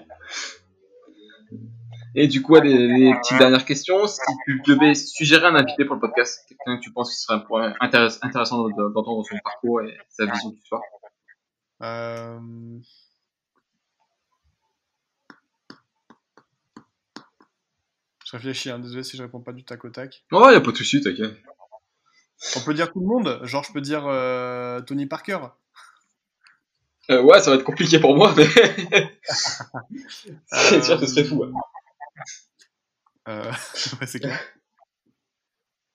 Et 2.15 2.27
du 2.27 2.41
coup, 2.41 2.55
les, 2.55 2.87
les, 2.87 3.13
petites 3.15 3.37
dernières 3.39 3.65
questions. 3.65 4.05
Si 4.07 4.19
tu 4.45 4.61
devais 4.67 4.93
suggérer 4.93 5.47
un 5.47 5.55
invité 5.55 5.85
pour 5.85 5.95
le 5.95 6.01
podcast, 6.01 6.45
quelqu'un 6.47 6.77
que 6.77 6.81
tu 6.81 6.91
penses 6.91 7.11
qui 7.11 7.21
serait 7.21 7.41
intéressant 7.79 8.69
d'entendre 8.69 9.23
son 9.27 9.37
parcours 9.43 9.81
et 9.81 9.97
sa 10.09 10.25
vision 10.25 10.49
du 10.49 10.59
sport 10.61 10.81
euh... 11.81 12.39
Je 18.25 18.37
réfléchis, 18.37 18.69
hein. 18.69 18.79
désolé 18.79 19.03
si 19.03 19.17
je 19.17 19.23
réponds 19.23 19.41
pas 19.41 19.51
du 19.51 19.63
tac 19.63 19.83
au 19.83 19.89
tac. 19.89 20.23
Oh, 20.31 20.49
y 20.49 20.55
a 20.55 20.61
pas 20.61 20.71
de 20.71 20.77
souci, 20.77 21.01
t'inquiète. 21.01 21.35
On 22.55 22.61
peut 22.61 22.73
dire 22.73 22.91
tout 22.91 22.99
le 22.99 23.05
monde, 23.05 23.39
genre 23.43 23.63
je 23.63 23.71
peux 23.71 23.81
dire 23.81 24.05
euh, 24.07 24.81
Tony 24.81 25.05
Parker? 25.05 25.39
Euh, 27.09 27.21
ouais, 27.21 27.39
ça 27.41 27.49
va 27.49 27.57
être 27.57 27.63
compliqué 27.63 27.99
pour 27.99 28.15
moi, 28.15 28.33
mais. 28.37 28.45
c'est 30.45 30.83
sûr 30.83 30.99
que 30.99 31.05
ce 31.05 31.15
serait 31.15 31.25
fou. 31.25 31.43
Euh, 33.27 33.51
ouais, 34.01 34.07
c'est 34.07 34.19
clair. 34.19 34.39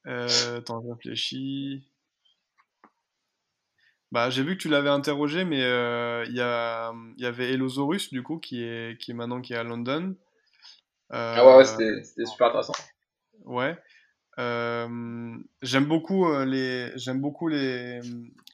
Euh, 0.06 0.58
attends, 0.58 0.82
je 0.82 0.88
réfléchis. 0.92 1.90
Bah, 4.10 4.30
j'ai 4.30 4.42
vu 4.42 4.56
que 4.56 4.62
tu 4.62 4.68
l'avais 4.68 4.88
interrogé, 4.88 5.44
mais 5.44 5.62
euh, 5.62 6.24
il 6.28 6.34
y, 6.34 6.40
a, 6.40 6.92
y 7.18 7.26
avait 7.26 7.52
Elosaurus, 7.52 8.10
du 8.10 8.22
coup, 8.22 8.38
qui 8.38 8.62
est, 8.62 8.98
qui 8.98 9.10
est 9.10 9.14
maintenant 9.14 9.42
qui 9.42 9.52
est 9.52 9.56
à 9.56 9.64
London. 9.64 10.14
ah 11.10 11.46
ouais, 11.46 11.56
ouais 11.56 11.64
c'était 11.64 12.24
super 12.24 12.48
intéressant. 12.48 12.72
Ouais. 13.44 13.76
j'aime 14.38 15.84
beaucoup 15.86 16.30
les 16.44 16.90
j'aime 16.96 17.20
beaucoup 17.20 17.48
les, 17.48 18.00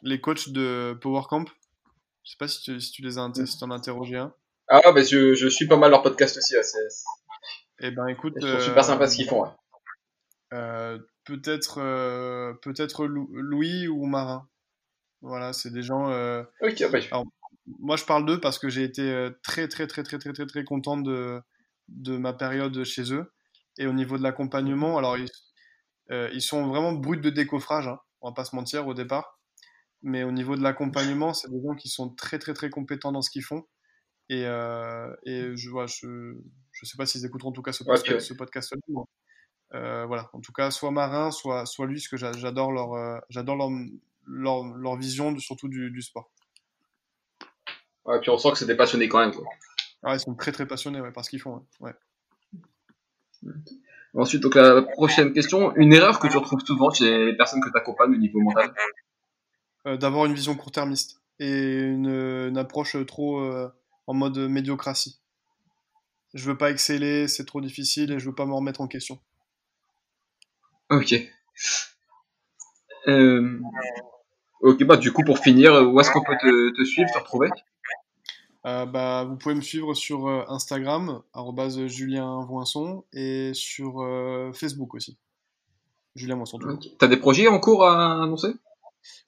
les 0.02 0.20
coachs 0.20 0.48
de 0.50 0.96
Power 1.00 1.22
Camp. 1.28 1.48
Je 2.25 2.31
sais 2.31 2.37
pas 2.39 2.49
si 2.49 2.62
tu, 2.62 2.81
si 2.81 2.91
tu 2.91 3.03
les 3.03 3.18
as 3.18 3.31
si 3.47 3.64
en 3.64 3.70
as 3.70 3.75
interrogé 3.75 4.16
un. 4.16 4.35
Ah 4.68 4.81
bah 4.93 5.03
je, 5.03 5.35
je 5.35 5.47
suis 5.47 5.68
pas 5.68 5.77
mal 5.77 5.91
leur 5.91 6.03
podcast 6.03 6.39
aussi. 6.39 6.55
Eh 7.81 7.91
ben 7.91 8.07
écoute, 8.07 8.35
c'est 8.41 8.61
super 8.61 8.85
sympa 8.85 9.07
ce 9.07 9.16
qu'ils 9.16 9.29
font. 9.29 9.47
Euh, 10.55 10.99
peut-être 11.25 11.81
euh, 11.81 12.55
peut-être 12.62 13.07
Louis 13.07 13.89
ou 13.89 14.07
Marin. 14.07 14.49
Voilà, 15.20 15.53
c'est 15.53 15.70
des 15.70 15.83
gens. 15.83 16.11
Euh, 16.11 16.43
ok, 16.62 16.91
bah, 16.91 17.22
moi 17.79 17.97
je 17.97 18.05
parle 18.05 18.25
d'eux 18.25 18.41
parce 18.41 18.59
que 18.59 18.70
j'ai 18.70 18.85
été 18.85 19.29
très 19.43 19.68
très 19.68 19.87
très 19.87 20.03
très 20.03 20.18
très 20.18 20.33
très 20.33 20.47
très 20.47 20.64
content 20.64 20.97
de 20.97 21.43
de 21.89 22.16
ma 22.16 22.33
période 22.33 22.85
chez 22.85 23.12
eux. 23.12 23.31
Et 23.77 23.87
au 23.87 23.93
niveau 23.93 24.16
de 24.16 24.22
l'accompagnement, 24.22 24.97
alors 24.97 25.18
ils, 25.18 25.31
ils 26.11 26.43
sont 26.43 26.68
vraiment 26.68 26.93
bruts 26.93 27.20
de 27.20 27.31
décoffrage, 27.31 27.89
hein, 27.89 27.99
on 28.22 28.31
va 28.31 28.35
pas 28.35 28.45
se 28.45 28.57
mentir 28.57 28.87
au 28.87 28.95
départ. 28.95 29.41
Mais 30.05 30.22
au 30.22 30.30
niveau 30.30 30.55
de 30.55 30.62
l'accompagnement, 30.62 31.34
c'est 31.34 31.50
des 31.50 31.61
gens 31.62 31.74
qui 31.74 31.88
sont 31.88 32.11
très 32.11 32.38
très 32.38 32.55
très 32.55 32.70
compétents 32.70 33.11
dans 33.11 33.22
ce 33.22 33.30
qu'ils 33.30 33.42
font. 33.42 33.66
Et, 34.28 34.42
et 34.42 35.57
je, 35.57 35.70
vois, 35.70 35.86
je, 35.86 36.36
je 36.72 36.86
sais 36.86 36.96
pas 36.96 37.07
s'ils 37.07 37.26
écouteront 37.26 37.50
en 37.50 37.52
tout 37.52 37.62
cas 37.62 37.72
ce 37.72 37.84
podcast, 37.84 38.36
podcast 38.36 38.74
euh, 39.74 40.05
voilà, 40.07 40.30
en 40.32 40.40
tout 40.40 40.52
cas, 40.52 40.70
soit 40.70 40.90
Marin, 40.90 41.30
soit, 41.30 41.66
soit 41.66 41.86
lui, 41.86 41.96
parce 41.96 42.09
que 42.09 42.16
j'adore 42.16 42.70
leur, 42.70 42.94
euh, 42.94 43.18
j'adore 43.28 43.57
leur, 43.57 43.70
leur, 44.26 44.64
leur, 44.64 44.96
vision, 44.96 45.36
surtout 45.38 45.68
du, 45.68 45.90
du, 45.90 46.00
sport. 46.00 46.30
Ouais, 48.05 48.20
puis 48.20 48.30
on 48.30 48.38
sent 48.38 48.52
que 48.52 48.59
c'est 48.59 48.66
des 48.66 48.76
passionnés 48.76 49.09
quand 49.09 49.18
même. 49.18 49.32
Quoi. 49.32 49.44
Ah, 50.05 50.14
ils 50.14 50.20
sont 50.20 50.34
très 50.34 50.52
très 50.52 50.66
passionnés 50.66 51.00
ouais, 51.00 51.11
par 51.11 51.24
ce 51.24 51.30
qu'ils 51.30 51.40
font. 51.40 51.66
Ouais. 51.80 51.92
Ensuite, 54.14 54.42
donc 54.42 54.55
la 54.55 54.82
prochaine 54.82 55.32
question, 55.32 55.74
une 55.74 55.92
erreur 55.92 56.20
que 56.20 56.28
tu 56.28 56.36
retrouves 56.36 56.64
souvent 56.64 56.90
chez 56.90 57.26
les 57.26 57.36
personnes 57.36 57.61
que 57.61 57.70
tu 57.70 57.76
accompagnes 57.76 58.14
au 58.14 58.18
niveau 58.18 58.40
mental? 58.40 58.68
euh, 58.68 58.82
D'avoir 59.85 60.24
une 60.26 60.35
vision 60.35 60.55
court-termiste 60.55 61.20
et 61.39 61.78
une, 61.80 62.09
une 62.09 62.57
approche 62.57 62.97
trop 63.07 63.41
euh, 63.41 63.68
en 64.07 64.14
mode 64.14 64.39
médiocratie 64.39 65.20
je 66.35 66.51
veux 66.51 66.59
pas 66.59 66.70
exceller, 66.70 67.28
c'est 67.28 67.47
trop 67.47 67.61
difficile 67.61 68.12
et 68.12 68.18
je 68.18 68.26
veux 68.26 68.35
pas 68.35 68.45
me 68.45 68.53
remettre 68.53 68.80
en 68.80 68.89
question. 68.89 69.18
Ok. 70.91 71.14
Euh, 73.07 73.61
ok, 74.61 74.85
bah 74.85 74.97
du 74.97 75.12
coup 75.12 75.22
pour 75.22 75.39
finir, 75.39 75.72
où 75.89 75.99
est-ce 76.01 76.11
qu'on 76.11 76.24
peut 76.24 76.37
te, 76.43 76.85
suivre, 76.85 77.11
te 77.12 77.18
retrouver? 77.18 77.49
Euh, 78.66 78.87
bah, 78.87 79.24
vous 79.24 79.37
pouvez 79.37 79.55
me 79.55 79.61
suivre 79.61 79.95
sur 79.95 80.26
euh, 80.26 80.43
Instagram, 80.49 81.22
Julien 81.87 82.45
Voinson, 82.45 83.05
et 83.12 83.53
sur 83.55 84.05
Facebook 84.55 84.95
aussi. 84.95 85.16
Julien 86.16 86.37
Voinson. 86.37 86.59
Okay. 86.61 86.97
T'as 86.99 87.09
des 87.09 87.16
projets 87.16 87.47
en 87.47 87.61
cours 87.61 87.87
à 87.87 88.22
annoncer? 88.22 88.55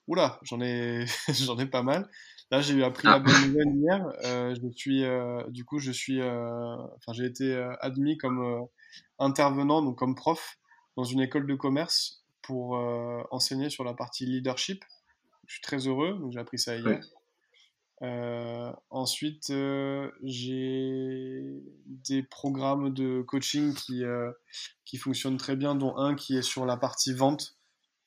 Oula, 0.07 0.39
j'en 0.43 0.61
ai, 0.61 1.05
j'en 1.29 1.57
ai 1.57 1.65
pas 1.65 1.83
mal. 1.83 2.09
Là, 2.49 2.61
j'ai 2.61 2.81
appris 2.83 3.07
la 3.07 3.15
ah. 3.15 3.19
bonne 3.19 3.47
nouvelle 3.47 3.75
hier. 3.75 4.07
Euh, 4.23 4.55
je 4.55 4.69
suis, 4.71 5.03
euh, 5.03 5.43
du 5.49 5.65
coup, 5.65 5.79
je 5.79 5.91
suis, 5.91 6.21
euh, 6.21 6.77
enfin, 6.95 7.11
j'ai 7.11 7.25
été 7.25 7.53
admis 7.81 8.17
comme 8.17 8.67
intervenant, 9.19 9.81
donc 9.81 9.97
comme 9.97 10.15
prof, 10.15 10.57
dans 10.95 11.03
une 11.03 11.19
école 11.19 11.45
de 11.45 11.55
commerce 11.55 12.23
pour 12.41 12.75
enseigner 13.31 13.69
sur 13.69 13.83
la 13.83 13.93
partie 13.93 14.25
leadership. 14.25 14.83
Je 15.45 15.55
suis 15.55 15.61
très 15.61 15.87
heureux, 15.87 16.17
donc 16.19 16.31
j'ai 16.31 16.39
appris 16.39 16.57
ça 16.57 16.77
hier. 16.77 17.01
ensuite, 18.89 19.51
j'ai 20.23 21.61
des 21.85 22.23
programmes 22.23 22.93
de 22.93 23.21
coaching 23.23 23.73
qui, 23.73 24.03
qui 24.85 24.97
fonctionnent 24.97 25.37
très 25.37 25.57
bien, 25.57 25.75
dont 25.75 25.97
un 25.97 26.15
qui 26.15 26.37
est 26.37 26.41
sur 26.41 26.65
la 26.65 26.77
partie 26.77 27.13
vente 27.13 27.56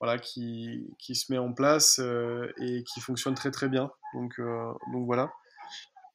voilà, 0.00 0.18
qui, 0.18 0.88
qui, 0.98 1.14
se 1.14 1.30
met 1.30 1.38
en 1.38 1.52
place 1.52 2.00
euh, 2.00 2.50
et 2.58 2.82
qui 2.84 3.00
fonctionne 3.00 3.34
très 3.34 3.50
très 3.50 3.68
bien. 3.68 3.90
Donc, 4.14 4.32
euh, 4.38 4.72
donc 4.92 5.04
voilà. 5.04 5.30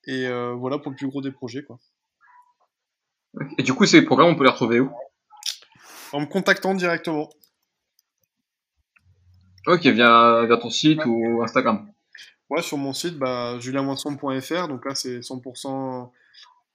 Et 0.08 0.26
euh, 0.28 0.54
voilà 0.54 0.80
pour 0.80 0.92
le 0.92 0.98
plus 0.98 1.08
gros 1.08 1.22
des 1.22 1.32
projets. 1.32 1.64
Quoi. 1.64 1.78
Et 3.58 3.64
du 3.64 3.74
coup, 3.74 3.86
ces 3.86 4.02
programmes, 4.02 4.30
on 4.30 4.36
peut 4.36 4.44
les 4.44 4.50
retrouver 4.50 4.80
où? 4.80 4.92
En 6.12 6.22
me 6.22 6.26
contactant 6.26 6.74
directement. 6.74 7.30
Ok, 9.68 9.82
via, 9.86 10.46
via 10.46 10.58
ton 10.58 10.70
site 10.70 11.06
ou 11.06 11.44
Instagram? 11.44 11.88
Ouais, 12.50 12.62
sur 12.62 12.78
mon 12.78 12.94
site, 12.94 13.18
bah, 13.18 13.60
julienmoisson.fr. 13.60 14.68
Donc 14.68 14.86
là, 14.86 14.96
c'est 14.96 15.20
100%. 15.20 16.10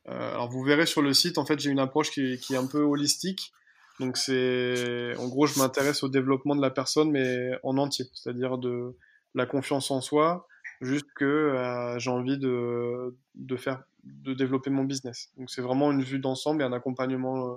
alors 0.07 0.49
vous 0.49 0.63
verrez 0.63 0.87
sur 0.87 1.03
le 1.03 1.13
site, 1.13 1.39
en 1.39 1.45
fait, 1.45 1.59
j'ai 1.59 1.71
une 1.71 1.79
approche 1.79 2.11
qui, 2.11 2.39
qui 2.39 2.55
est 2.55 2.59
un 2.59 2.67
peu 2.67 2.83
holistique. 2.83 3.53
Donc 4.01 4.17
c'est, 4.17 5.15
en 5.19 5.29
gros, 5.29 5.47
je 5.47 5.59
m'intéresse 5.59 6.03
au 6.03 6.09
développement 6.09 6.57
de 6.57 6.63
la 6.63 6.71
personne, 6.71 7.11
mais 7.11 7.51
en 7.63 7.77
entier, 7.77 8.07
c'est-à-dire 8.15 8.57
de 8.57 8.97
la 9.35 9.45
confiance 9.45 9.91
en 9.91 10.01
soi, 10.01 10.49
juste 10.81 11.07
que 11.15 11.27
euh, 11.27 11.99
j'ai 11.99 12.09
envie 12.09 12.39
de, 12.39 13.15
de 13.35 13.57
faire, 13.57 13.85
de 14.03 14.33
développer 14.33 14.71
mon 14.71 14.85
business. 14.85 15.31
Donc 15.37 15.51
c'est 15.51 15.61
vraiment 15.61 15.93
une 15.93 16.03
vue 16.03 16.19
d'ensemble 16.19 16.63
et 16.63 16.65
un 16.65 16.73
accompagnement 16.73 17.47
euh, 17.49 17.57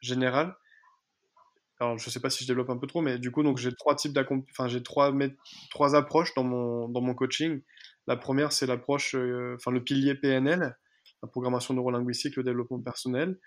général. 0.00 0.56
Alors 1.78 1.96
je 1.96 2.10
sais 2.10 2.20
pas 2.20 2.28
si 2.28 2.42
je 2.42 2.48
développe 2.48 2.70
un 2.70 2.76
peu 2.76 2.88
trop, 2.88 3.00
mais 3.00 3.18
du 3.18 3.30
coup 3.30 3.44
donc 3.44 3.58
j'ai 3.58 3.72
trois 3.72 3.94
types 3.94 4.18
enfin 4.50 4.68
j'ai 4.68 4.82
trois 4.82 5.12
trois 5.70 5.94
approches 5.94 6.34
dans 6.34 6.44
mon 6.44 6.88
dans 6.88 7.00
mon 7.02 7.14
coaching. 7.14 7.62
La 8.08 8.16
première 8.16 8.52
c'est 8.52 8.66
l'approche, 8.66 9.14
euh, 9.14 9.54
enfin 9.56 9.70
le 9.70 9.82
pilier 9.82 10.16
PNL. 10.16 10.76
La 11.24 11.28
programmation 11.28 11.72
neurolinguistique, 11.72 12.36
le 12.36 12.42
développement 12.42 12.80
personnel. 12.80 13.38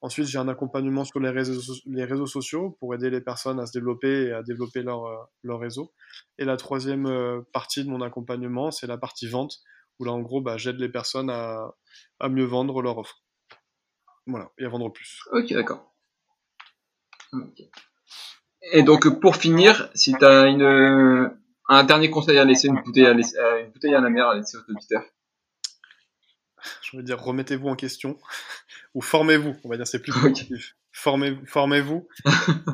Ensuite, 0.00 0.26
j'ai 0.26 0.38
un 0.38 0.48
accompagnement 0.48 1.04
sur 1.04 1.20
les 1.20 1.28
réseaux, 1.28 1.74
les 1.84 2.04
réseaux 2.04 2.26
sociaux 2.26 2.76
pour 2.80 2.94
aider 2.94 3.10
les 3.10 3.20
personnes 3.20 3.60
à 3.60 3.66
se 3.66 3.72
développer 3.72 4.28
et 4.28 4.32
à 4.32 4.42
développer 4.42 4.82
leur, 4.82 5.04
euh, 5.04 5.16
leur 5.42 5.60
réseau. 5.60 5.92
Et 6.38 6.46
la 6.46 6.56
troisième 6.56 7.06
euh, 7.06 7.42
partie 7.52 7.84
de 7.84 7.90
mon 7.90 8.00
accompagnement, 8.00 8.70
c'est 8.70 8.86
la 8.86 8.96
partie 8.96 9.28
vente, 9.28 9.58
où 9.98 10.04
là, 10.04 10.12
en 10.12 10.20
gros, 10.20 10.40
bah, 10.40 10.56
j'aide 10.56 10.78
les 10.78 10.88
personnes 10.88 11.28
à, 11.28 11.74
à 12.20 12.28
mieux 12.30 12.46
vendre 12.46 12.80
leur 12.80 12.96
offre. 12.96 13.22
Voilà, 14.26 14.50
et 14.58 14.64
à 14.64 14.68
vendre 14.70 14.90
plus. 14.90 15.20
Ok, 15.32 15.52
d'accord. 15.52 15.92
Et 18.72 18.82
donc, 18.82 19.20
pour 19.20 19.36
finir, 19.36 19.90
si 19.94 20.14
tu 20.14 20.24
as 20.24 20.46
une, 20.46 21.30
un 21.68 21.84
dernier 21.84 22.10
conseil 22.10 22.38
à 22.38 22.44
laisser, 22.44 22.68
une 22.68 22.80
bouteille 22.82 23.06
à, 23.06 23.12
laisser, 23.12 23.36
une 23.62 23.72
bouteille 23.72 23.94
à 23.94 24.00
la 24.00 24.08
mer 24.08 24.26
à 24.26 24.36
laisser 24.36 24.56
aux 24.56 24.70
auditeurs 24.70 25.04
je 26.82 26.96
veux 26.96 27.02
dire, 27.02 27.20
remettez-vous 27.20 27.68
en 27.68 27.76
question 27.76 28.18
ou 28.94 29.02
formez-vous. 29.02 29.56
On 29.64 29.68
va 29.68 29.76
dire, 29.76 29.86
c'est 29.86 30.00
plus 30.00 30.12
positif. 30.12 30.76
Formez, 30.92 31.36
formez-vous, 31.44 32.08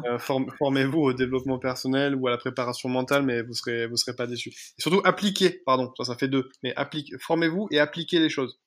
euh, 0.06 0.18
formez-vous 0.18 1.00
au 1.00 1.12
développement 1.12 1.58
personnel 1.58 2.14
ou 2.14 2.28
à 2.28 2.30
la 2.30 2.36
préparation 2.36 2.88
mentale, 2.88 3.24
mais 3.24 3.42
vous 3.42 3.52
serez, 3.52 3.88
vous 3.88 3.96
serez 3.96 4.14
pas 4.14 4.28
déçus. 4.28 4.50
Et 4.78 4.80
surtout, 4.82 5.00
appliquez, 5.04 5.60
pardon, 5.66 5.92
ça, 5.98 6.04
ça 6.04 6.14
fait 6.14 6.28
deux, 6.28 6.48
mais 6.62 6.72
appliquez, 6.76 7.18
formez-vous 7.18 7.66
et 7.72 7.80
appliquez 7.80 8.20
les 8.20 8.28
choses. 8.28 8.60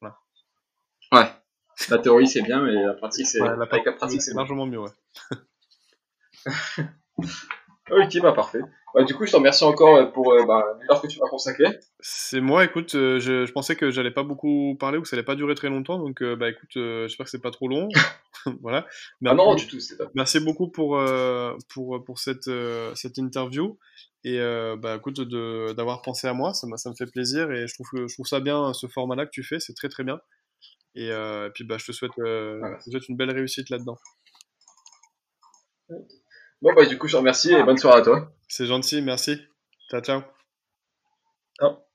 Voilà. 0.00 0.18
Ouais. 1.12 1.30
La 1.88 1.98
théorie, 1.98 2.26
c'est 2.26 2.42
bien, 2.42 2.62
mais 2.62 2.72
la 2.72 2.94
pratique, 2.94 3.28
c'est, 3.28 3.38
la, 3.38 3.66
pratique, 3.66 4.22
c'est 4.22 4.34
largement 4.34 4.66
mieux, 4.66 4.80
ouais. 4.80 4.90
ok, 7.90 8.20
bah, 8.20 8.32
parfait. 8.32 8.60
Bah, 8.94 9.04
du 9.04 9.14
coup, 9.14 9.24
je 9.24 9.30
te 9.30 9.36
remercie 9.36 9.64
encore 9.64 9.96
euh, 9.96 10.06
pour 10.06 10.32
euh, 10.32 10.44
bah, 10.46 10.64
l'heure 10.88 11.00
que 11.00 11.06
tu 11.06 11.20
m'as 11.20 11.28
consacré. 11.28 11.78
C'est 12.00 12.40
moi, 12.40 12.64
écoute, 12.64 12.94
euh, 12.94 13.20
je, 13.20 13.46
je, 13.46 13.52
pensais 13.52 13.76
que 13.76 13.90
j'allais 13.90 14.10
pas 14.10 14.24
beaucoup 14.24 14.76
parler 14.78 14.98
ou 14.98 15.02
que 15.02 15.08
ça 15.08 15.16
allait 15.16 15.24
pas 15.24 15.36
durer 15.36 15.54
très 15.54 15.68
longtemps, 15.68 15.98
donc 15.98 16.22
bah 16.22 16.48
écoute, 16.48 16.70
j'espère 16.74 17.24
que 17.24 17.30
c'est 17.30 17.40
pas 17.40 17.50
trop 17.50 17.68
long. 17.68 17.88
voilà. 18.62 18.86
Ah 19.24 19.34
non, 19.34 19.54
du 19.54 19.66
tout, 19.66 19.80
c'est 19.80 19.96
pas. 19.96 20.10
Merci 20.14 20.40
beaucoup 20.40 20.68
pour 20.68 21.00
pour 21.68 22.04
pour 22.04 22.18
cette 22.18 22.50
cette 22.94 23.18
interview 23.18 23.78
et 24.24 24.38
bah 24.78 24.96
écoute 24.96 25.20
d'avoir 25.20 26.02
pensé 26.02 26.26
à 26.26 26.32
moi, 26.32 26.54
ça, 26.54 26.66
ça 26.76 26.90
me 26.90 26.94
fait 26.94 27.10
plaisir 27.10 27.50
et 27.50 27.66
je 27.66 27.74
trouve 27.74 27.88
que 27.92 28.08
je 28.08 28.14
trouve 28.14 28.26
ça 28.26 28.40
bien 28.40 28.72
ce 28.72 28.86
format-là 28.86 29.26
que 29.26 29.30
tu 29.30 29.42
fais, 29.42 29.60
c'est 29.60 29.74
très 29.74 29.88
très 29.88 30.04
bien. 30.04 30.20
Et, 30.94 31.10
puis 31.54 31.64
bah 31.64 31.76
je 31.78 31.86
te 31.86 31.92
souhaite, 31.92 32.12
je 32.18 32.84
te 32.84 32.90
souhaite 32.90 33.08
une 33.08 33.16
belle 33.16 33.30
réussite 33.30 33.70
là-dedans. 33.70 33.98
Bon 36.62 36.74
bah 36.74 36.84
du 36.84 36.98
coup 36.98 37.06
je 37.06 37.12
te 37.12 37.16
remercie 37.16 37.52
et 37.52 37.62
bonne 37.62 37.78
soirée 37.78 38.00
à 38.00 38.02
toi. 38.02 38.32
C'est 38.48 38.66
gentil, 38.66 39.00
merci. 39.02 39.40
Ciao, 39.90 40.00
ciao. 40.00 40.22
Ciao. 41.58 41.89